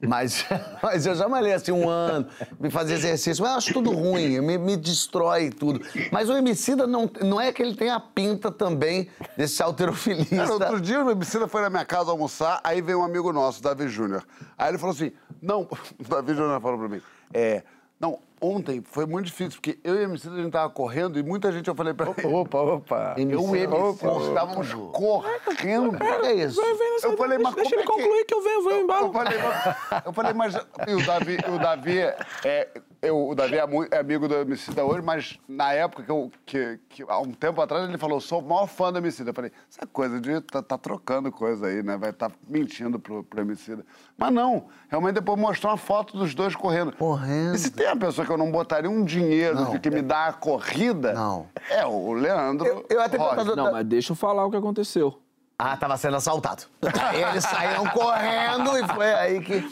Mas, 0.00 0.44
mas 0.82 1.06
eu 1.06 1.14
já 1.14 1.28
malhei 1.28 1.52
assim 1.52 1.70
um 1.70 1.88
ano, 1.88 2.26
me 2.58 2.68
fazer 2.68 2.94
exercício. 2.94 3.44
Mas 3.44 3.52
eu 3.52 3.58
acho 3.58 3.72
tudo 3.72 3.92
ruim, 3.92 4.40
me, 4.40 4.58
me 4.58 4.76
destrói 4.76 5.50
tudo. 5.50 5.80
Mas 6.10 6.28
o 6.28 6.34
homicida 6.34 6.84
não, 6.84 7.08
não 7.22 7.40
é 7.40 7.52
que 7.52 7.62
ele 7.62 7.76
tenha 7.76 7.94
a 7.94 8.00
pinta 8.00 8.50
também 8.50 9.08
desse 9.36 9.62
alterofilista. 9.62 10.34
Cara, 10.34 10.52
outro 10.52 10.80
dia 10.80 11.00
o 11.00 11.08
homicida 11.08 11.46
foi 11.46 11.62
na 11.62 11.70
minha 11.70 11.84
casa 11.84 12.10
almoçar, 12.10 12.60
aí 12.64 12.82
veio 12.82 12.98
um 12.98 13.04
amigo 13.04 13.32
nosso, 13.32 13.62
Davi 13.62 13.86
Júnior. 13.86 14.26
Aí 14.58 14.70
ele 14.70 14.78
falou 14.78 14.96
assim: 14.96 15.12
não, 15.40 15.62
o 15.62 15.68
Davi 16.10 16.34
Júnior 16.34 16.60
falou 16.60 16.76
pra 16.76 16.88
mim, 16.88 17.00
é. 17.32 17.62
Não, 18.00 18.18
ontem 18.44 18.82
foi 18.84 19.06
muito 19.06 19.26
difícil, 19.26 19.60
porque 19.60 19.78
eu 19.82 19.94
e 19.94 19.98
a 20.00 20.02
Emicida, 20.02 20.34
a 20.34 20.42
gente 20.42 20.52
tava 20.52 20.70
correndo 20.70 21.18
e 21.18 21.22
muita 21.22 21.50
gente, 21.52 21.68
eu 21.68 21.74
falei 21.74 21.94
pra 21.94 22.10
ele... 22.10 22.26
Opa, 22.26 22.58
opa, 22.58 23.14
Eu 23.16 23.30
e 23.30 23.36
o 23.36 23.56
Emicida 23.56 24.18
estávamos 24.28 24.72
correndo. 24.92 25.88
O 25.88 25.98
que 25.98 26.26
é 26.26 26.34
isso? 26.34 26.60
Vai 26.60 26.74
eu 27.02 27.16
falei, 27.16 27.38
mas 27.38 27.54
deixa 27.54 27.74
ele 27.74 27.82
é 27.82 27.86
concluir 27.86 28.24
que 28.24 28.34
eu 28.34 28.42
venho, 28.42 28.54
eu 28.54 28.64
venho 28.64 28.82
embora. 28.82 29.06
Eu 29.06 29.12
falei, 29.12 29.38
mas, 29.38 30.06
eu 30.06 30.12
falei, 30.12 30.32
mas 30.32 30.54
o 30.54 31.06
Davi, 31.06 31.38
o 31.48 31.58
Davi 31.58 31.98
é, 32.44 32.68
eu, 33.04 33.28
o 33.28 33.34
Davi 33.34 33.58
é, 33.58 33.66
muito, 33.66 33.92
é, 33.92 33.98
amigo 33.98 34.26
do 34.26 34.34
Emicida 34.34 34.84
hoje, 34.84 35.02
mas 35.02 35.38
na 35.46 35.72
época 35.72 36.02
que, 36.02 36.10
eu, 36.10 36.32
que, 36.46 36.80
que, 36.88 37.02
há 37.06 37.18
um 37.18 37.32
tempo 37.32 37.60
atrás, 37.60 37.88
ele 37.88 37.98
falou, 37.98 38.20
sou 38.20 38.40
o 38.40 38.42
maior 38.42 38.66
fã 38.66 38.90
do 38.90 38.98
Emicida. 38.98 39.30
Eu 39.30 39.34
falei, 39.34 39.52
essa 39.70 39.86
coisa 39.86 40.20
de 40.20 40.40
tá, 40.40 40.62
tá 40.62 40.78
trocando 40.78 41.30
coisa 41.30 41.66
aí, 41.66 41.82
né? 41.82 41.96
Vai 41.96 42.10
estar 42.10 42.30
tá 42.30 42.36
mentindo 42.48 42.98
pro, 42.98 43.22
pro 43.22 43.40
Emicida. 43.40 43.84
Mas 44.16 44.32
não, 44.32 44.66
realmente 44.88 45.14
depois 45.14 45.38
mostrou 45.38 45.70
uma 45.70 45.76
foto 45.76 46.16
dos 46.16 46.34
dois 46.34 46.56
correndo. 46.56 46.92
Correndo. 46.96 47.54
E 47.54 47.58
se 47.58 47.70
tem 47.70 47.86
uma 47.86 47.96
pessoa 47.96 48.26
que 48.26 48.32
eu 48.32 48.38
não 48.38 48.50
botaria 48.50 48.90
um 48.90 49.04
dinheiro 49.04 49.56
não, 49.56 49.78
que 49.78 49.90
me 49.90 50.02
dá 50.02 50.26
a 50.26 50.32
corrida, 50.32 51.12
não. 51.12 51.46
é 51.70 51.84
o 51.84 52.12
Leandro 52.12 52.66
eu, 52.66 52.86
eu 52.88 53.00
até 53.00 53.18
Não, 53.18 53.72
mas 53.72 53.84
deixa 53.84 54.12
eu 54.12 54.16
falar 54.16 54.46
o 54.46 54.50
que 54.50 54.56
aconteceu. 54.56 55.20
Ah, 55.58 55.76
tava 55.76 55.96
sendo 55.96 56.16
assaltado. 56.16 56.64
Aí 57.00 57.22
eles 57.22 57.44
saíram 57.44 57.86
correndo 57.86 58.76
e 58.76 58.88
foi 58.88 59.14
aí 59.14 59.40
que... 59.40 59.70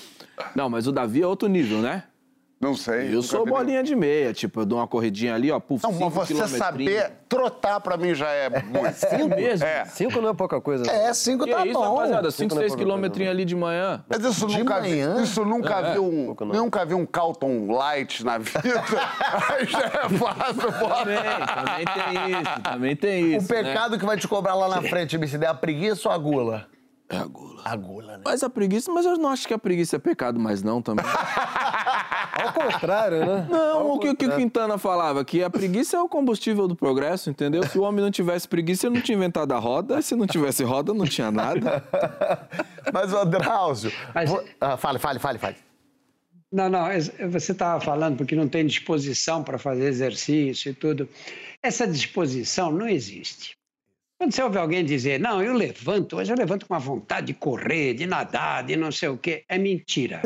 Não, 0.54 0.70
mas 0.70 0.86
o 0.86 0.92
Davi 0.92 1.22
é 1.22 1.26
outro 1.26 1.48
nível, 1.48 1.78
né? 1.78 2.04
Não 2.62 2.76
sei. 2.76 3.12
Eu 3.12 3.22
sou 3.22 3.44
bolinha 3.44 3.82
de 3.82 3.96
meia, 3.96 4.32
tipo, 4.32 4.60
eu 4.60 4.64
dou 4.64 4.78
uma 4.78 4.86
corridinha 4.86 5.34
ali, 5.34 5.50
ó, 5.50 5.58
puf, 5.58 5.82
Não, 5.82 5.92
mas 5.92 6.14
você 6.14 6.46
saber 6.46 7.10
trotar 7.28 7.80
pra 7.80 7.96
mim 7.96 8.14
já 8.14 8.28
é 8.28 8.48
muito. 8.62 8.94
cinco 8.94 9.28
mesmo? 9.30 9.66
É. 9.66 9.84
Cinco 9.86 10.20
não 10.20 10.28
é 10.28 10.34
pouca 10.34 10.60
coisa. 10.60 10.88
É, 10.88 11.12
cinco 11.12 11.44
que 11.44 11.50
tá 11.50 11.66
isso, 11.66 11.76
bom. 11.76 11.96
rapaziada, 11.96 12.30
cinco, 12.30 12.54
seis 12.54 12.72
quilômetrinhos 12.76 13.32
ali 13.32 13.44
de 13.44 13.56
manhã. 13.56 14.04
Mas 14.08 14.24
isso 14.24 14.46
de 14.46 14.58
nunca 14.58 14.78
manhã? 14.80 15.16
vi. 15.16 15.22
Isso 15.24 15.44
nunca 15.44 15.74
é, 15.80 15.92
viu 15.94 16.04
um. 16.04 16.36
Nunca 16.52 16.84
vi 16.86 16.94
um 16.94 17.04
Calton 17.04 17.66
Light 17.72 18.24
na 18.24 18.38
vida. 18.38 18.60
Aí 19.50 19.66
já 19.66 19.80
é 19.80 20.08
fácil, 20.08 20.72
Também, 20.72 21.84
também 21.84 21.84
tem 21.84 22.30
isso, 22.30 22.62
também 22.62 22.96
tem 22.96 23.36
isso. 23.38 23.44
O 23.44 23.48
pecado 23.48 23.92
né? 23.94 23.98
que 23.98 24.06
vai 24.06 24.16
te 24.16 24.28
cobrar 24.28 24.54
lá 24.54 24.68
na 24.68 24.82
frente, 24.82 25.18
me 25.18 25.26
se 25.26 25.36
der 25.36 25.48
a 25.48 25.54
preguiça 25.54 26.08
ou 26.08 26.14
a 26.14 26.18
gula? 26.18 26.68
É 27.12 27.18
a 27.18 27.26
gula. 27.26 27.62
A 27.62 27.76
gula, 27.76 28.16
né? 28.16 28.22
Mas 28.24 28.42
a 28.42 28.48
preguiça, 28.48 28.90
mas 28.90 29.04
eu 29.04 29.18
não 29.18 29.28
acho 29.28 29.46
que 29.46 29.52
a 29.52 29.58
preguiça 29.58 29.96
é 29.96 29.98
pecado 29.98 30.40
mais 30.40 30.62
não 30.62 30.80
também. 30.80 31.04
Ao 32.42 32.52
contrário, 32.54 33.20
né? 33.20 33.46
Não, 33.50 33.78
Ao 33.78 33.94
o 33.96 33.98
que, 33.98 34.14
que 34.16 34.26
o 34.26 34.34
Quintana 34.34 34.78
falava, 34.78 35.22
que 35.22 35.44
a 35.44 35.50
preguiça 35.50 35.98
é 35.98 36.00
o 36.00 36.08
combustível 36.08 36.66
do 36.66 36.74
progresso, 36.74 37.28
entendeu? 37.28 37.62
Se 37.64 37.78
o 37.78 37.82
homem 37.82 38.02
não 38.02 38.10
tivesse 38.10 38.48
preguiça, 38.48 38.86
ele 38.86 38.94
não 38.94 39.02
tinha 39.02 39.14
inventado 39.14 39.52
a 39.52 39.58
roda, 39.58 39.98
e 39.98 40.02
se 40.02 40.16
não 40.16 40.26
tivesse 40.26 40.64
roda, 40.64 40.94
não 40.94 41.04
tinha 41.04 41.30
nada. 41.30 41.84
mas, 42.90 43.12
o 43.12 43.24
Drauzio... 43.26 43.92
Mas... 44.14 44.32
Ah, 44.58 44.78
fale, 44.78 44.98
fale, 44.98 45.18
fale, 45.18 45.38
fale. 45.38 45.56
Não, 46.50 46.70
não, 46.70 46.86
você 47.30 47.52
estava 47.52 47.78
falando 47.84 48.16
porque 48.16 48.34
não 48.34 48.48
tem 48.48 48.66
disposição 48.66 49.44
para 49.44 49.58
fazer 49.58 49.84
exercício 49.84 50.70
e 50.70 50.74
tudo. 50.74 51.06
Essa 51.62 51.86
disposição 51.86 52.72
não 52.72 52.88
existe. 52.88 53.56
Quando 54.22 54.32
você 54.32 54.42
ouve 54.44 54.56
alguém 54.56 54.84
dizer, 54.84 55.18
não, 55.18 55.42
eu 55.42 55.52
levanto, 55.52 56.14
mas 56.14 56.28
eu 56.28 56.36
levanto 56.36 56.64
com 56.64 56.74
a 56.74 56.78
vontade 56.78 57.26
de 57.26 57.34
correr, 57.34 57.92
de 57.92 58.06
nadar, 58.06 58.62
de 58.62 58.76
não 58.76 58.92
sei 58.92 59.08
o 59.08 59.18
quê, 59.18 59.44
é 59.48 59.58
mentira. 59.58 60.22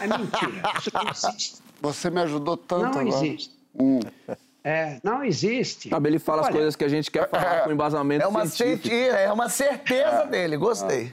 É, 0.00 0.06
mentira. 0.18 0.72
Isso 0.78 0.90
não 0.94 1.10
existe. 1.10 1.56
Você 1.78 2.08
me 2.08 2.22
ajudou 2.22 2.56
tanto 2.56 2.84
Não 2.84 3.00
agora. 3.00 3.08
existe. 3.10 3.54
Hum. 3.78 4.00
É, 4.64 4.98
não 5.04 5.22
existe. 5.22 5.90
Sabe, 5.90 6.08
ele 6.08 6.18
fala 6.18 6.38
Olha, 6.40 6.48
as 6.48 6.54
coisas 6.54 6.76
que 6.76 6.84
a 6.84 6.88
gente 6.88 7.10
quer 7.10 7.28
falar 7.28 7.56
é, 7.56 7.60
com 7.64 7.72
embasamento 7.72 8.24
é 8.24 8.26
uma 8.26 8.46
científico. 8.46 8.94
É 8.94 9.30
uma 9.30 9.50
certeza 9.50 10.22
é. 10.22 10.26
dele, 10.26 10.56
gostei. 10.56 11.12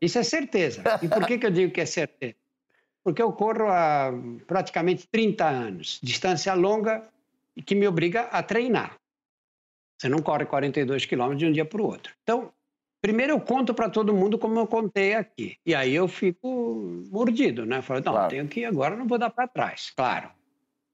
Isso 0.00 0.20
é 0.20 0.22
certeza. 0.22 0.80
E 1.02 1.08
por 1.08 1.26
que, 1.26 1.38
que 1.38 1.46
eu 1.46 1.50
digo 1.50 1.72
que 1.72 1.80
é 1.80 1.86
certeza? 1.86 2.36
Porque 3.02 3.20
eu 3.20 3.32
corro 3.32 3.66
há 3.66 4.12
praticamente 4.46 5.08
30 5.08 5.44
anos, 5.44 5.98
distância 6.00 6.54
longa, 6.54 7.02
e 7.56 7.62
que 7.62 7.74
me 7.74 7.88
obriga 7.88 8.28
a 8.30 8.44
treinar. 8.44 8.94
Você 9.98 10.08
não 10.08 10.18
corre 10.18 10.44
42 10.44 11.04
quilômetros 11.04 11.38
de 11.40 11.46
um 11.46 11.52
dia 11.52 11.64
para 11.64 11.80
o 11.80 11.86
outro. 11.86 12.12
Então, 12.22 12.52
Primeiro 13.00 13.34
eu 13.34 13.40
conto 13.40 13.72
para 13.72 13.88
todo 13.88 14.12
mundo 14.12 14.36
como 14.36 14.58
eu 14.58 14.66
contei 14.66 15.14
aqui. 15.14 15.56
E 15.64 15.74
aí 15.74 15.94
eu 15.94 16.08
fico 16.08 17.04
mordido, 17.08 17.64
né? 17.64 17.80
Falo, 17.80 18.00
não, 18.04 18.12
claro. 18.12 18.30
tenho 18.30 18.48
que 18.48 18.64
agora 18.64 18.96
não 18.96 19.06
vou 19.06 19.16
dar 19.16 19.30
para 19.30 19.46
trás, 19.46 19.92
claro. 19.94 20.30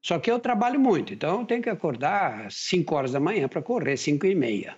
Só 0.05 0.19
que 0.19 0.31
eu 0.31 0.39
trabalho 0.39 0.81
muito, 0.81 1.15
então 1.15 1.41
eu 1.41 1.47
tenho 1.47 1.63
que 1.63 1.71
acordar 1.71 2.47
às 2.47 2.57
5 2.57 2.95
horas 2.95 3.13
da 3.13 3.21
manhã 3.21 3.49
para 3.49 3.63
correr, 3.63 3.97
5 3.97 4.27
e 4.27 4.35
meia. 4.35 4.77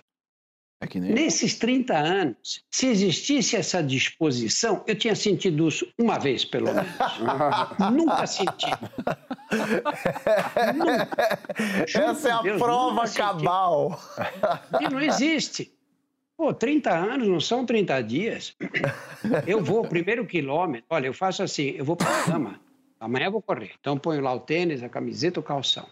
É 0.93 0.99
nem... 0.99 1.13
Nesses 1.13 1.55
30 1.57 1.97
anos, 1.97 2.63
se 2.69 2.87
existisse 2.87 3.55
essa 3.55 3.81
disposição, 3.81 4.83
eu 4.85 4.95
tinha 4.95 5.15
sentido 5.15 5.67
isso 5.67 5.87
uma 5.97 6.19
vez, 6.19 6.45
pelo 6.45 6.73
menos. 6.73 6.89
Nunca 7.91 8.27
senti. 8.27 8.69
Nunca. 10.75 11.09
Essa 11.87 12.29
é 12.29 12.31
a 12.31 12.41
Deus, 12.41 12.61
prova 12.61 13.09
cabal. 13.09 13.99
E 14.79 14.89
não 14.89 15.01
existe. 15.01 15.73
Pô, 16.37 16.53
30 16.53 16.91
anos 16.91 17.27
não 17.27 17.39
são 17.39 17.65
30 17.65 18.01
dias. 18.01 18.55
Eu 19.47 19.63
vou, 19.63 19.83
o 19.83 19.87
primeiro 19.87 20.25
quilômetro, 20.25 20.85
olha, 20.89 21.07
eu 21.07 21.13
faço 21.13 21.41
assim, 21.41 21.69
eu 21.77 21.85
vou 21.85 21.95
para 21.95 22.09
a 22.09 22.23
cama, 22.25 22.59
amanhã 22.99 23.27
eu 23.27 23.31
vou 23.31 23.41
correr. 23.41 23.71
Então 23.79 23.97
ponho 23.97 24.21
lá 24.21 24.33
o 24.33 24.39
tênis, 24.41 24.83
a 24.83 24.89
camiseta, 24.89 25.39
o 25.39 25.43
calção. 25.43 25.87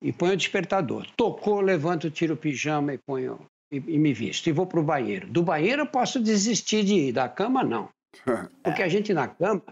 E 0.00 0.12
ponho 0.12 0.32
o 0.32 0.36
despertador. 0.36 1.06
Tocou, 1.16 1.60
levanto, 1.60 2.10
tiro 2.10 2.34
o 2.34 2.36
pijama 2.36 2.94
e 2.94 2.98
ponho 2.98 3.38
e, 3.70 3.76
e 3.76 3.98
me 3.98 4.12
visto. 4.12 4.46
E 4.48 4.52
vou 4.52 4.66
para 4.66 4.80
o 4.80 4.82
banheiro. 4.82 5.26
Do 5.28 5.42
banheiro 5.42 5.82
eu 5.82 5.86
posso 5.86 6.20
desistir 6.20 6.84
de 6.84 6.94
ir, 6.94 7.12
da 7.12 7.28
cama 7.28 7.62
não. 7.62 7.88
Porque 8.62 8.82
a 8.82 8.88
gente 8.88 9.12
na 9.12 9.28
cama, 9.28 9.62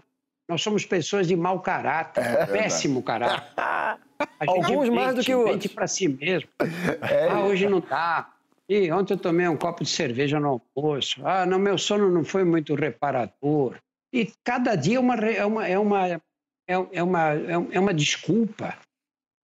nós 0.47 0.61
somos 0.61 0.85
pessoas 0.85 1.27
de 1.27 1.35
mau 1.35 1.59
caráter, 1.61 2.23
é 2.23 2.45
péssimo 2.45 3.01
caráter. 3.01 3.53
Alguns 4.47 4.89
mais 4.89 5.15
do 5.15 5.21
que 5.21 5.35
outros. 5.35 5.73
para 5.73 5.87
si 5.87 6.07
mesmo. 6.07 6.49
É. 7.01 7.29
Ah, 7.29 7.43
hoje 7.43 7.67
não 7.67 7.81
dá. 7.81 8.31
E 8.67 8.91
ontem 8.91 9.13
eu 9.13 9.17
tomei 9.17 9.47
um 9.47 9.57
copo 9.57 9.83
de 9.83 9.89
cerveja 9.89 10.39
no 10.39 10.61
almoço. 10.75 11.21
Ah, 11.25 11.45
não, 11.45 11.59
meu 11.59 11.77
sono 11.77 12.09
não 12.09 12.23
foi 12.23 12.43
muito 12.43 12.73
reparador. 12.73 13.75
E 14.13 14.31
cada 14.43 14.75
dia 14.75 14.97
é 14.97 14.99
uma, 14.99 15.15
é 15.15 15.45
uma, 15.45 15.67
é 15.67 15.77
uma, 15.77 16.07
é, 16.07 16.21
é 16.67 17.03
uma, 17.03 17.33
é 17.71 17.79
uma 17.79 17.93
desculpa. 17.93 18.75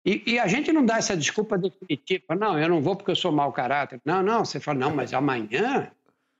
E, 0.05 0.22
e, 0.32 0.39
a 0.39 0.47
gente 0.47 0.72
não 0.72 0.85
dá 0.85 0.97
essa 0.97 1.16
desculpa 1.16 1.59
definitiva. 1.59 2.35
Não, 2.35 2.59
eu 2.59 2.68
não 2.68 2.81
vou 2.81 2.97
porque 2.97 3.10
eu 3.10 3.16
sou 3.16 3.31
mau 3.31 3.52
caráter. 3.52 4.01
Não, 4.05 4.22
não, 4.22 4.44
você 4.44 4.59
fala, 4.59 4.78
não, 4.78 4.94
mas 4.94 5.12
amanhã, 5.12 5.90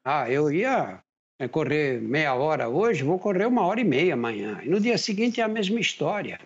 ah, 0.05 0.31
eu 0.31 0.51
ia 0.51 1.03
é, 1.39 1.47
correr 1.47 2.01
meia 2.01 2.35
hora 2.35 2.69
hoje, 2.69 3.05
vou 3.05 3.19
correr 3.19 3.47
uma 3.47 3.67
hora 3.67 3.81
e 3.81 3.85
meia 3.85 4.15
amanhã. 4.15 4.61
E 4.63 4.69
no 4.69 4.81
dia 4.81 4.97
seguinte 4.97 5.41
é 5.41 5.45
a 5.45 5.49
mesma 5.49 5.79
história. 5.79 6.41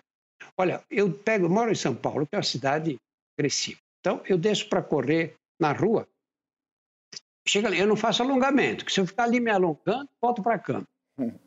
Olha, 0.57 0.83
eu 0.89 1.11
pego, 1.11 1.49
moro 1.49 1.71
em 1.71 1.75
São 1.75 1.95
Paulo, 1.95 2.27
que 2.27 2.35
é 2.35 2.37
uma 2.37 2.43
cidade 2.43 2.97
agressiva. 3.37 3.79
Então, 3.99 4.21
eu 4.25 4.37
desço 4.37 4.67
para 4.67 4.81
correr 4.81 5.35
na 5.59 5.71
rua, 5.71 6.07
chega 7.47 7.67
ali, 7.67 7.79
eu 7.79 7.87
não 7.87 7.95
faço 7.95 8.23
alongamento, 8.23 8.85
que 8.85 8.91
se 8.91 8.99
eu 8.99 9.07
ficar 9.07 9.23
ali 9.23 9.39
me 9.39 9.51
alongando, 9.51 10.09
volto 10.21 10.41
para 10.43 10.55
a 10.55 10.59
cama. 10.59 10.87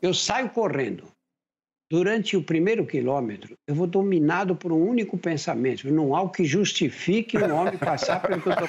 Eu 0.01 0.13
saio 0.13 0.49
correndo. 0.49 1.03
Durante 1.91 2.37
o 2.37 2.43
primeiro 2.43 2.85
quilômetro, 2.85 3.57
eu 3.67 3.73
vou 3.73 3.87
dominado 3.87 4.55
por 4.55 4.71
um 4.71 4.87
único 4.87 5.17
pensamento. 5.17 5.91
Não 5.91 6.15
há 6.15 6.21
o 6.21 6.29
que 6.29 6.45
justifique 6.45 7.35
um 7.35 7.55
homem 7.55 7.79
passar 7.79 8.21
pelo 8.21 8.39
que 8.39 8.47
eu 8.47 8.53
estou 8.53 8.67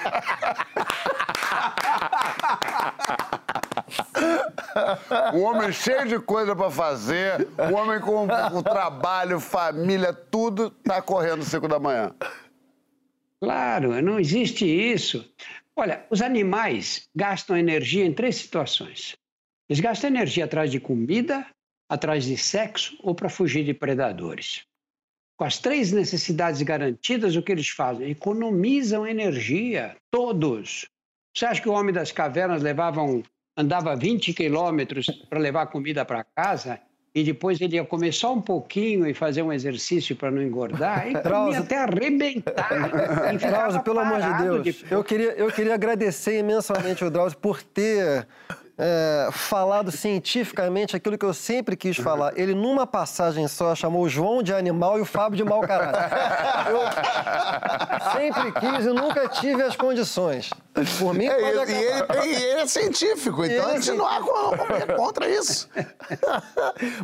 Um 5.35 5.43
homem 5.43 5.71
cheio 5.71 6.09
de 6.09 6.19
coisa 6.19 6.57
para 6.57 6.71
fazer, 6.71 7.47
um 7.59 7.75
homem 7.75 8.01
com, 8.01 8.27
com 8.27 8.63
trabalho, 8.63 9.39
família, 9.39 10.15
tudo, 10.15 10.75
está 10.79 11.03
correndo 11.03 11.41
às 11.41 11.49
5 11.49 11.69
da 11.69 11.79
manhã. 11.79 12.15
Claro, 13.43 14.01
não 14.01 14.19
existe 14.19 14.65
isso. 14.65 15.31
Olha, 15.77 16.07
os 16.09 16.23
animais 16.23 17.07
gastam 17.15 17.55
energia 17.55 18.07
em 18.07 18.15
três 18.15 18.37
situações. 18.37 19.15
Eles 19.69 19.81
gastam 19.81 20.09
energia 20.09 20.47
atrás 20.47 20.71
de 20.71 20.81
comida, 20.81 21.47
atrás 21.91 22.25
de 22.25 22.37
sexo 22.37 22.97
ou 23.03 23.15
para 23.15 23.29
fugir 23.29 23.65
de 23.65 23.75
predadores. 23.75 24.65
Com 25.37 25.45
as 25.45 25.59
três 25.59 25.91
necessidades 25.91 26.63
garantidas, 26.63 27.35
o 27.35 27.43
que 27.43 27.51
eles 27.51 27.69
fazem? 27.69 28.09
Economizam 28.11 29.07
energia, 29.07 29.97
todos. 30.11 30.87
Você 31.35 31.47
acha 31.47 31.61
que 31.61 31.69
o 31.69 31.73
homem 31.73 31.93
das 31.93 32.13
cavernas 32.13 32.63
levava 32.63 33.03
um, 33.03 33.23
andava 33.57 33.97
20 33.97 34.33
quilômetros 34.33 35.07
para 35.29 35.41
levar 35.41 35.67
comida 35.67 36.05
para 36.05 36.23
casa? 36.23 36.81
e 37.15 37.25
depois 37.25 37.61
ele 37.61 37.77
ia 37.77 37.85
comer 37.85 38.13
só 38.13 38.33
um 38.33 38.41
pouquinho 38.41 39.07
e 39.07 39.13
fazer 39.13 39.43
um 39.43 39.53
exercício 39.53 40.15
para 40.15 40.31
não 40.31 40.41
engordar, 40.41 41.09
e 41.11 41.15
comia 41.21 41.59
até 41.59 41.79
arrebentar. 41.79 42.69
Drauzio, 43.39 43.83
pelo 43.83 43.99
amor 43.99 44.21
de 44.21 44.43
Deus, 44.43 44.85
eu 44.91 45.03
queria, 45.03 45.33
eu 45.33 45.51
queria 45.51 45.75
agradecer 45.75 46.39
imensamente 46.39 47.05
o 47.05 47.11
Drauzio 47.11 47.39
por 47.39 47.63
ter 47.63 48.27
é, 48.83 49.29
falado 49.31 49.93
cientificamente 49.93 50.97
aquilo 50.97 51.19
que 51.19 51.25
eu 51.25 51.35
sempre 51.35 51.77
quis 51.77 51.99
falar. 51.99 52.33
Ele, 52.35 52.55
numa 52.55 52.87
passagem 52.87 53.47
só, 53.47 53.75
chamou 53.75 54.05
o 54.05 54.09
João 54.09 54.43
de 54.43 54.55
animal 54.55 54.99
e 54.99 55.03
o 55.03 55.05
Fábio 55.05 55.37
de 55.37 55.45
mau 55.45 55.61
caráter. 55.61 56.09
Eu 56.71 58.13
sempre 58.13 58.53
quis 58.53 58.87
e 58.87 58.89
nunca 58.89 59.29
tive 59.29 59.63
as 59.63 59.77
condições. 59.77 60.51
Por 60.99 61.13
mim, 61.13 61.27
é, 61.27 61.35
pode 61.35 61.73
e, 61.73 61.75
ele, 61.75 62.05
e 62.25 62.43
ele 62.43 62.61
é 62.61 62.67
científico, 62.67 63.45
então 63.45 63.69
a 63.69 63.75
gente 63.75 63.93
não 63.93 64.07
há 64.07 64.21
contra 64.97 65.29
isso. 65.29 65.69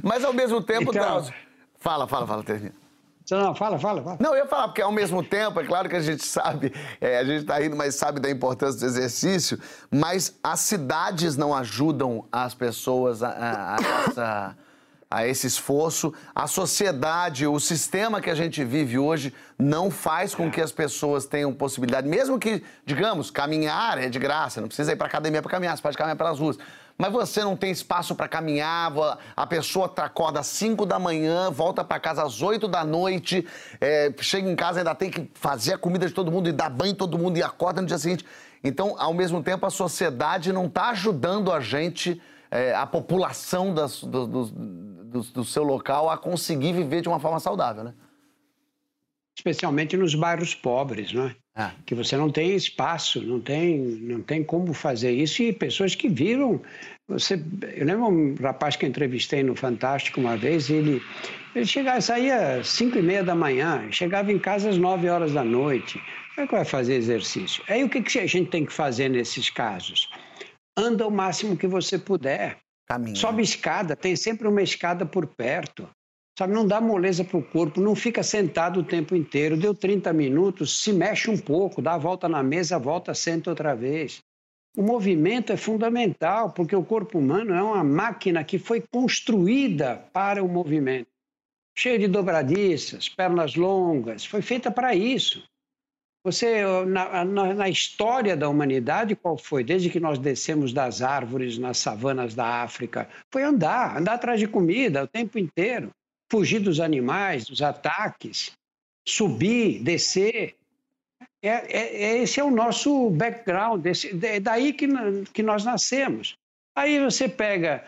Mas, 0.02 0.24
ao 0.24 0.32
mesmo 0.32 0.62
tempo, 0.62 0.90
então... 0.90 1.02
Drauzio... 1.02 1.34
Fala, 1.78 2.06
fala, 2.06 2.26
fala, 2.26 2.42
termina. 2.42 2.85
Não, 3.30 3.54
fala, 3.54 3.78
fala, 3.78 4.02
fala. 4.02 4.16
Não, 4.20 4.30
eu 4.30 4.44
ia 4.44 4.46
falar, 4.46 4.68
porque 4.68 4.82
ao 4.82 4.92
mesmo 4.92 5.22
tempo, 5.22 5.58
é 5.60 5.64
claro 5.64 5.88
que 5.88 5.96
a 5.96 6.00
gente 6.00 6.22
sabe, 6.26 6.72
é, 7.00 7.18
a 7.18 7.24
gente 7.24 7.40
está 7.40 7.62
indo, 7.62 7.74
mas 7.74 7.96
sabe 7.96 8.20
da 8.20 8.30
importância 8.30 8.78
do 8.78 8.86
exercício, 8.86 9.58
mas 9.90 10.38
as 10.42 10.60
cidades 10.60 11.36
não 11.36 11.54
ajudam 11.54 12.24
as 12.30 12.54
pessoas 12.54 13.22
a, 13.22 13.28
a, 13.30 13.74
a, 13.74 14.04
essa, 14.06 14.56
a 15.10 15.26
esse 15.26 15.46
esforço. 15.48 16.14
A 16.32 16.46
sociedade, 16.46 17.46
o 17.48 17.58
sistema 17.58 18.20
que 18.20 18.30
a 18.30 18.34
gente 18.34 18.62
vive 18.64 18.96
hoje 18.96 19.34
não 19.58 19.90
faz 19.90 20.32
com 20.32 20.48
que 20.48 20.60
as 20.60 20.70
pessoas 20.70 21.26
tenham 21.26 21.52
possibilidade, 21.52 22.06
mesmo 22.06 22.38
que, 22.38 22.62
digamos, 22.84 23.30
caminhar 23.30 23.98
é 23.98 24.08
de 24.08 24.20
graça, 24.20 24.60
não 24.60 24.68
precisa 24.68 24.92
ir 24.92 24.96
para 24.96 25.08
academia 25.08 25.42
para 25.42 25.50
caminhar, 25.50 25.76
você 25.76 25.82
pode 25.82 25.98
caminhar 25.98 26.16
pelas 26.16 26.38
ruas 26.38 26.56
mas 26.98 27.12
você 27.12 27.42
não 27.42 27.56
tem 27.56 27.70
espaço 27.70 28.14
para 28.14 28.26
caminhar, 28.26 28.92
a 29.36 29.46
pessoa 29.46 29.92
acorda 29.96 30.40
às 30.40 30.46
5 30.46 30.86
da 30.86 30.98
manhã, 30.98 31.50
volta 31.50 31.84
para 31.84 32.00
casa 32.00 32.22
às 32.22 32.40
8 32.40 32.66
da 32.66 32.84
noite, 32.84 33.46
é, 33.80 34.12
chega 34.20 34.48
em 34.48 34.56
casa 34.56 34.80
ainda 34.80 34.94
tem 34.94 35.10
que 35.10 35.30
fazer 35.34 35.74
a 35.74 35.78
comida 35.78 36.06
de 36.06 36.14
todo 36.14 36.32
mundo 36.32 36.48
e 36.48 36.52
dar 36.52 36.70
banho 36.70 36.92
em 36.92 36.94
todo 36.94 37.18
mundo 37.18 37.36
e 37.36 37.42
acorda 37.42 37.80
no 37.80 37.86
dia 37.86 37.98
seguinte. 37.98 38.24
Então, 38.64 38.96
ao 38.98 39.12
mesmo 39.12 39.42
tempo, 39.42 39.66
a 39.66 39.70
sociedade 39.70 40.52
não 40.52 40.66
está 40.66 40.90
ajudando 40.90 41.52
a 41.52 41.60
gente, 41.60 42.20
é, 42.50 42.74
a 42.74 42.86
população 42.86 43.74
das, 43.74 44.02
do, 44.02 44.26
do, 44.26 44.44
do, 44.46 45.20
do 45.20 45.44
seu 45.44 45.62
local, 45.62 46.08
a 46.08 46.16
conseguir 46.16 46.72
viver 46.72 47.02
de 47.02 47.08
uma 47.08 47.20
forma 47.20 47.38
saudável, 47.38 47.84
né? 47.84 47.94
especialmente 49.36 49.96
nos 49.96 50.14
bairros 50.14 50.54
pobres, 50.54 51.12
não 51.12 51.26
é? 51.26 51.36
Ah. 51.56 51.72
Que 51.86 51.94
você 51.94 52.18
não 52.18 52.30
tem 52.30 52.54
espaço, 52.54 53.22
não 53.22 53.40
tem, 53.40 53.78
não 53.78 54.20
tem 54.20 54.44
como 54.44 54.74
fazer 54.74 55.10
isso 55.10 55.42
e 55.42 55.54
pessoas 55.54 55.94
que 55.94 56.06
viram. 56.06 56.60
Você, 57.08 57.42
eu 57.74 57.86
lembro 57.86 58.08
um 58.08 58.34
rapaz 58.34 58.76
que 58.76 58.84
entrevistei 58.84 59.42
no 59.42 59.56
Fantástico 59.56 60.20
uma 60.20 60.36
vez, 60.36 60.68
ele, 60.68 61.00
ele 61.54 61.64
chegava, 61.64 62.00
saía 62.02 62.58
às 62.58 62.68
cinco 62.68 62.98
e 62.98 63.02
meia 63.02 63.24
da 63.24 63.34
manhã, 63.34 63.90
chegava 63.90 64.30
em 64.30 64.38
casa 64.38 64.68
às 64.68 64.76
nove 64.76 65.08
horas 65.08 65.32
da 65.32 65.42
noite. 65.42 65.98
Como 66.34 66.44
é 66.44 66.46
que 66.46 66.54
vai 66.54 66.64
fazer 66.66 66.94
exercício? 66.94 67.64
Aí 67.68 67.82
o 67.82 67.88
que, 67.88 68.02
que 68.02 68.18
a 68.18 68.26
gente 68.26 68.50
tem 68.50 68.66
que 68.66 68.72
fazer 68.72 69.08
nesses 69.08 69.48
casos? 69.48 70.10
Anda 70.76 71.06
o 71.06 71.10
máximo 71.10 71.56
que 71.56 71.66
você 71.66 71.98
puder. 71.98 72.58
Caminha. 72.86 73.16
Sobe 73.16 73.42
escada, 73.42 73.96
tem 73.96 74.14
sempre 74.14 74.46
uma 74.46 74.62
escada 74.62 75.06
por 75.06 75.26
perto. 75.26 75.88
Sabe, 76.38 76.52
não 76.52 76.66
dá 76.66 76.82
moleza 76.82 77.24
para 77.24 77.38
o 77.38 77.42
corpo, 77.42 77.80
não 77.80 77.94
fica 77.94 78.22
sentado 78.22 78.80
o 78.80 78.84
tempo 78.84 79.16
inteiro. 79.16 79.56
Deu 79.56 79.74
30 79.74 80.12
minutos, 80.12 80.82
se 80.82 80.92
mexe 80.92 81.30
um 81.30 81.38
pouco, 81.38 81.80
dá 81.80 81.94
a 81.94 81.98
volta 81.98 82.28
na 82.28 82.42
mesa, 82.42 82.78
volta, 82.78 83.14
senta 83.14 83.48
outra 83.48 83.74
vez. 83.74 84.22
O 84.76 84.82
movimento 84.82 85.50
é 85.50 85.56
fundamental, 85.56 86.52
porque 86.52 86.76
o 86.76 86.84
corpo 86.84 87.18
humano 87.18 87.54
é 87.54 87.62
uma 87.62 87.82
máquina 87.82 88.44
que 88.44 88.58
foi 88.58 88.82
construída 88.82 89.96
para 90.12 90.44
o 90.44 90.48
movimento. 90.48 91.08
Cheio 91.74 91.98
de 91.98 92.06
dobradiças, 92.06 93.08
pernas 93.08 93.54
longas, 93.54 94.26
foi 94.26 94.42
feita 94.42 94.70
para 94.70 94.94
isso. 94.94 95.42
Você, 96.22 96.62
na, 96.86 97.24
na, 97.24 97.54
na, 97.54 97.68
história 97.68 98.36
da 98.36 98.48
humanidade, 98.48 99.16
qual 99.16 99.38
foi? 99.38 99.64
Desde 99.64 99.88
que 99.88 100.00
nós 100.00 100.18
descemos 100.18 100.72
das 100.72 101.00
árvores 101.00 101.56
nas 101.56 101.78
savanas 101.78 102.34
da 102.34 102.62
África, 102.62 103.08
foi 103.32 103.42
andar, 103.42 103.96
andar 103.96 104.14
atrás 104.14 104.38
de 104.38 104.48
comida 104.48 105.04
o 105.04 105.08
tempo 105.08 105.38
inteiro 105.38 105.90
fugir 106.30 106.60
dos 106.60 106.80
animais, 106.80 107.44
dos 107.44 107.62
ataques, 107.62 108.52
subir, 109.06 109.82
descer. 109.82 110.54
É, 111.42 111.48
é, 111.48 112.18
esse 112.22 112.40
é 112.40 112.44
o 112.44 112.50
nosso 112.50 113.10
background, 113.10 113.84
esse, 113.86 114.18
é 114.24 114.40
daí 114.40 114.72
que, 114.72 114.88
que 115.32 115.42
nós 115.42 115.64
nascemos. 115.64 116.36
Aí 116.74 116.98
você 116.98 117.28
pega 117.28 117.84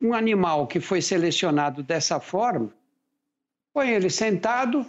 um 0.00 0.14
animal 0.14 0.66
que 0.66 0.80
foi 0.80 1.00
selecionado 1.00 1.82
dessa 1.82 2.18
forma, 2.18 2.72
põe 3.72 3.90
ele 3.90 4.10
sentado 4.10 4.84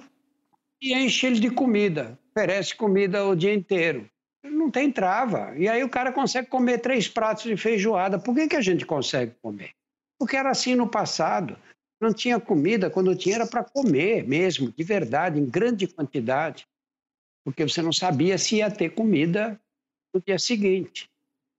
e 0.81 0.93
enche 0.93 1.27
ele 1.27 1.39
de 1.39 1.51
comida, 1.51 2.17
oferece 2.31 2.75
comida 2.75 3.25
o 3.25 3.35
dia 3.35 3.53
inteiro. 3.53 4.09
não 4.43 4.71
tem 4.71 4.91
trava. 4.91 5.53
E 5.55 5.67
aí 5.67 5.83
o 5.83 5.89
cara 5.89 6.11
consegue 6.11 6.47
comer 6.47 6.79
três 6.79 7.07
pratos 7.07 7.43
de 7.43 7.55
feijoada. 7.55 8.17
Por 8.17 8.33
que, 8.33 8.47
que 8.47 8.55
a 8.55 8.61
gente 8.61 8.85
consegue 8.85 9.33
comer? 9.41 9.71
Porque 10.17 10.35
era 10.35 10.49
assim 10.49 10.75
no 10.75 10.87
passado. 10.87 11.57
Não 12.03 12.11
tinha 12.11 12.37
comida, 12.37 12.89
quando 12.89 13.15
tinha 13.15 13.35
era 13.35 13.47
para 13.47 13.63
comer 13.63 14.27
mesmo, 14.27 14.69
de 14.69 14.83
verdade, 14.83 15.39
em 15.39 15.45
grande 15.45 15.87
quantidade. 15.87 16.67
Porque 17.45 17.63
você 17.63 17.81
não 17.81 17.93
sabia 17.93 18.37
se 18.37 18.57
ia 18.57 18.69
ter 18.69 18.89
comida 18.89 19.57
no 20.13 20.21
dia 20.21 20.37
seguinte. 20.37 21.09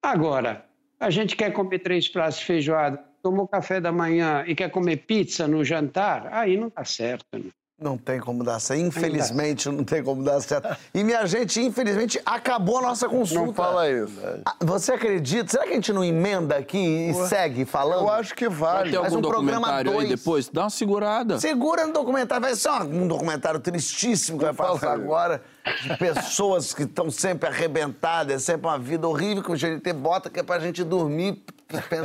Agora, 0.03 0.67
a 1.01 1.09
gente 1.09 1.35
quer 1.35 1.51
comer 1.51 1.79
três 1.79 2.07
pratos 2.11 2.41
de 2.41 2.45
feijoada, 2.45 3.03
tomou 3.23 3.49
café 3.49 3.81
da 3.81 3.91
manhã 3.91 4.45
e 4.47 4.55
quer 4.55 4.71
comer 4.71 4.99
pizza 4.99 5.49
no 5.49 5.65
jantar, 5.65 6.27
aí 6.31 6.59
não 6.59 6.71
dá 6.75 6.85
certo. 6.85 7.25
Né? 7.33 7.51
Não 7.81 7.99
tem 7.99 8.21
como 8.21 8.45
dar 8.45 8.61
certo. 8.61 8.81
Infelizmente, 8.81 9.69
não 9.69 9.83
tem 9.83 10.01
como 10.03 10.23
dar 10.23 10.41
certo. 10.41 10.77
E, 10.95 11.03
minha 11.03 11.27
gente, 11.27 11.61
infelizmente, 11.61 12.21
acabou 12.25 12.79
a 12.79 12.83
nossa 12.83 13.09
consulta. 13.09 13.47
Não 13.47 13.53
fala 13.53 13.91
isso. 13.91 14.15
Ah, 14.47 14.55
Você 14.61 14.93
acredita? 14.93 15.51
Será 15.51 15.65
que 15.65 15.71
a 15.71 15.75
gente 15.75 15.93
não 15.93 16.05
emenda 16.05 16.55
aqui 16.57 16.79
e 16.79 17.15
segue 17.29 17.65
falando? 17.65 18.03
Eu 18.03 18.11
acho 18.11 18.33
que 18.33 18.49
Vai 18.49 18.59
vale. 18.75 18.91
ter 18.93 19.01
Faz 19.01 19.13
algum 19.13 19.27
um 19.27 19.31
programa 19.31 19.67
documentário 19.67 19.99
aí 19.99 20.09
depois? 20.09 20.49
Dá 20.49 20.63
uma 20.63 20.71
segurada. 20.71 21.41
Segura 21.41 21.85
no 21.85 21.93
documentário. 21.93 22.43
Vai 22.47 22.55
ser 22.55 22.71
um 22.71 23.09
documentário 23.09 23.59
tristíssimo 23.59 24.39
que 24.39 24.45
vai 24.45 24.55
fala 24.55 24.75
passar 24.79 24.93
agora. 24.93 25.43
De 25.83 25.97
pessoas 25.97 26.73
que 26.73 26.85
estão 26.85 27.11
sempre 27.11 27.49
arrebentadas. 27.49 28.35
É 28.37 28.39
sempre 28.39 28.69
uma 28.69 28.79
vida 28.79 29.09
horrível 29.09 29.43
que 29.43 29.51
o 29.51 29.57
GNT 29.59 29.93
bota 29.95 30.31
que 30.31 30.39
é 30.39 30.45
pra 30.45 30.61
gente 30.61 30.85
dormir 30.85 31.43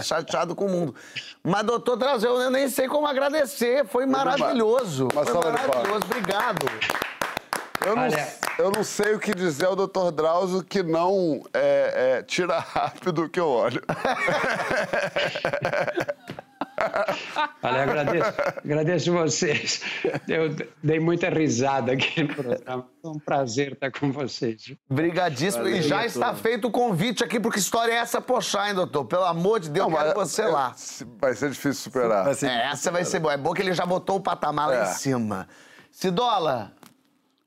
chateado 0.03 0.56
com 0.56 0.65
o 0.65 0.69
mundo. 0.69 0.95
Mas, 1.44 1.64
doutor 1.64 1.98
Trazer, 1.98 2.27
eu 2.27 2.49
nem 2.49 2.69
sei 2.69 2.88
como 2.88 3.07
agradecer. 3.07 3.86
Foi 3.86 4.06
maravilhoso. 4.06 5.07
Uma 5.14 5.23
Foi 5.23 5.34
salva 5.34 5.52
de 5.52 5.57
palmas. 5.57 5.76
maravilhoso. 5.76 6.06
Obrigado. 6.06 6.65
Eu 7.86 7.95
não, 7.95 8.07
eu 8.57 8.72
não 8.72 8.84
sei 8.84 9.14
o 9.14 9.19
que 9.19 9.34
dizer 9.34 9.65
ao 9.65 9.76
Dr. 9.76 10.11
Drauzio 10.11 10.64
que 10.64 10.84
não 10.84 11.41
é, 11.53 12.18
é, 12.19 12.23
tira 12.23 12.60
rápido 12.60 13.23
o 13.23 13.30
que 13.30 13.40
eu 13.40 13.48
olho. 13.48 13.81
Olha, 17.64 17.84
agradeço, 17.84 18.34
agradeço 18.64 19.11
vocês. 19.14 19.81
Eu 20.27 20.56
dei 20.84 20.99
muita 20.99 21.30
risada 21.30 21.91
aqui 21.93 22.23
no 22.23 22.34
programa. 22.35 22.85
Foi 23.01 23.11
um 23.11 23.19
prazer 23.19 23.73
estar 23.73 23.91
com 23.91 24.11
vocês. 24.11 24.73
Brigadíssimo. 24.89 25.68
e 25.68 25.81
já 25.81 26.06
está 26.06 26.34
feito 26.34 26.68
o 26.68 26.72
convite 26.72 27.23
aqui, 27.23 27.39
porque 27.39 27.60
história 27.60 27.91
é 27.93 27.95
essa, 27.97 28.22
poxa, 28.22 28.68
hein, 28.68 28.73
doutor? 28.73 29.06
Pelo 29.06 29.26
amor 29.26 29.60
de 29.60 29.69
Deus, 29.69 29.88
Não, 29.89 29.95
quero 29.97 30.18
mas 30.18 30.30
você 30.31 30.41
é- 30.43 30.47
lá. 30.47 30.76
Vai 31.19 31.34
ser 31.35 31.49
difícil 31.49 31.73
superar. 31.84 32.23
Vai 32.26 32.34
ser- 32.35 32.47
É, 32.49 32.69
essa 32.72 32.91
vai 32.91 33.03
ser 33.06 33.19
boa. 33.19 33.34
É 33.34 33.38
bom 33.38 33.53
que 33.53 33.61
ele 33.61 33.73
já 33.73 33.85
botou 33.85 34.18
o 34.18 34.22
patamar 34.22 34.69
lá 34.69 34.88
É. 34.88 34.91
em 34.91 34.93
cima. 34.93 35.47
Cidola, 35.91 36.72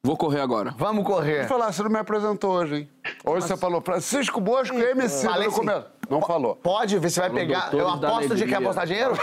Vou 0.04 0.16
correr 0.16 0.40
agora. 0.40 0.74
vamos 0.76 1.04
correr. 1.04 1.46
Vou 1.46 1.48
falar, 1.60 1.72
você 1.72 1.80
não 1.84 1.88
me 1.90 1.96
apresentou 1.96 2.50
hoje, 2.54 2.74
hein? 2.74 2.88
Hoje 3.24 3.46
você 3.46 3.56
falou 3.56 3.80
Francisco 3.80 4.40
Bosco 4.40 4.76
e 4.76 4.82
MC 4.82 5.28
Falei 5.28 5.46
no 5.46 5.52
sim. 5.52 5.58
começo. 5.60 5.86
Não 6.10 6.20
falou. 6.20 6.56
Pode 6.56 6.98
ver, 6.98 7.08
você 7.08 7.20
vai 7.20 7.28
Falou 7.30 7.44
pegar. 7.46 7.68
Eu 7.72 7.96
da 7.98 8.08
aposto 8.08 8.34
de 8.34 8.44
quer 8.46 8.56
apostar 8.56 8.84
dinheiro? 8.84 9.14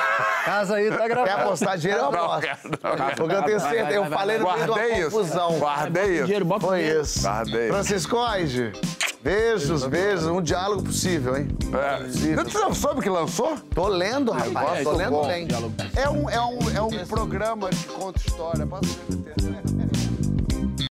Casa 0.46 0.76
aí 0.78 0.90
tá 0.90 0.98
Quer 1.00 1.10
gravado. 1.10 1.42
apostar 1.42 1.78
dinheiro, 1.78 2.02
eu 2.04 2.08
aposto. 2.08 2.48
Porque 3.18 3.36
eu 3.36 3.44
tenho 3.44 3.60
certeza, 3.60 3.92
eu 3.92 4.06
falei 4.06 4.38
no 4.38 4.46
meio 4.46 4.56
de 4.56 4.62
uma 4.64 4.76
Guardei 4.78 5.00
isso. 5.02 5.12
confusão. 5.12 5.60
Guardei 5.60 6.16
isso. 6.16 6.24
Dinheiro, 6.24 6.46
bota 6.46 6.68
Foi 6.68 6.82
isso. 6.82 7.22
Guardei. 7.24 7.68
Franciscoide, 7.68 8.72
beijos, 9.22 9.86
beijos. 9.86 10.28
Um 10.28 10.42
diálogo 10.42 10.84
possível, 10.84 11.36
hein? 11.36 11.50
É. 11.74 12.08
Você 12.08 12.58
não 12.58 12.74
soube 12.74 13.02
que 13.02 13.10
lançou? 13.10 13.58
Tô 13.76 13.90
lendo, 13.90 14.32
rapaz. 14.32 14.80
É, 14.80 14.84
Tô 14.84 14.94
lendo 14.94 15.12
bom. 15.12 15.28
bem. 15.28 15.46
É 15.98 16.10
um, 16.10 16.30
é 16.30 16.42
um, 16.42 16.58
é 16.78 16.82
um 16.82 17.06
programa 17.06 17.70
de 17.70 17.86
conta 17.88 18.18
história. 18.18 18.66
Passa 18.66 18.88
né? 19.42 19.62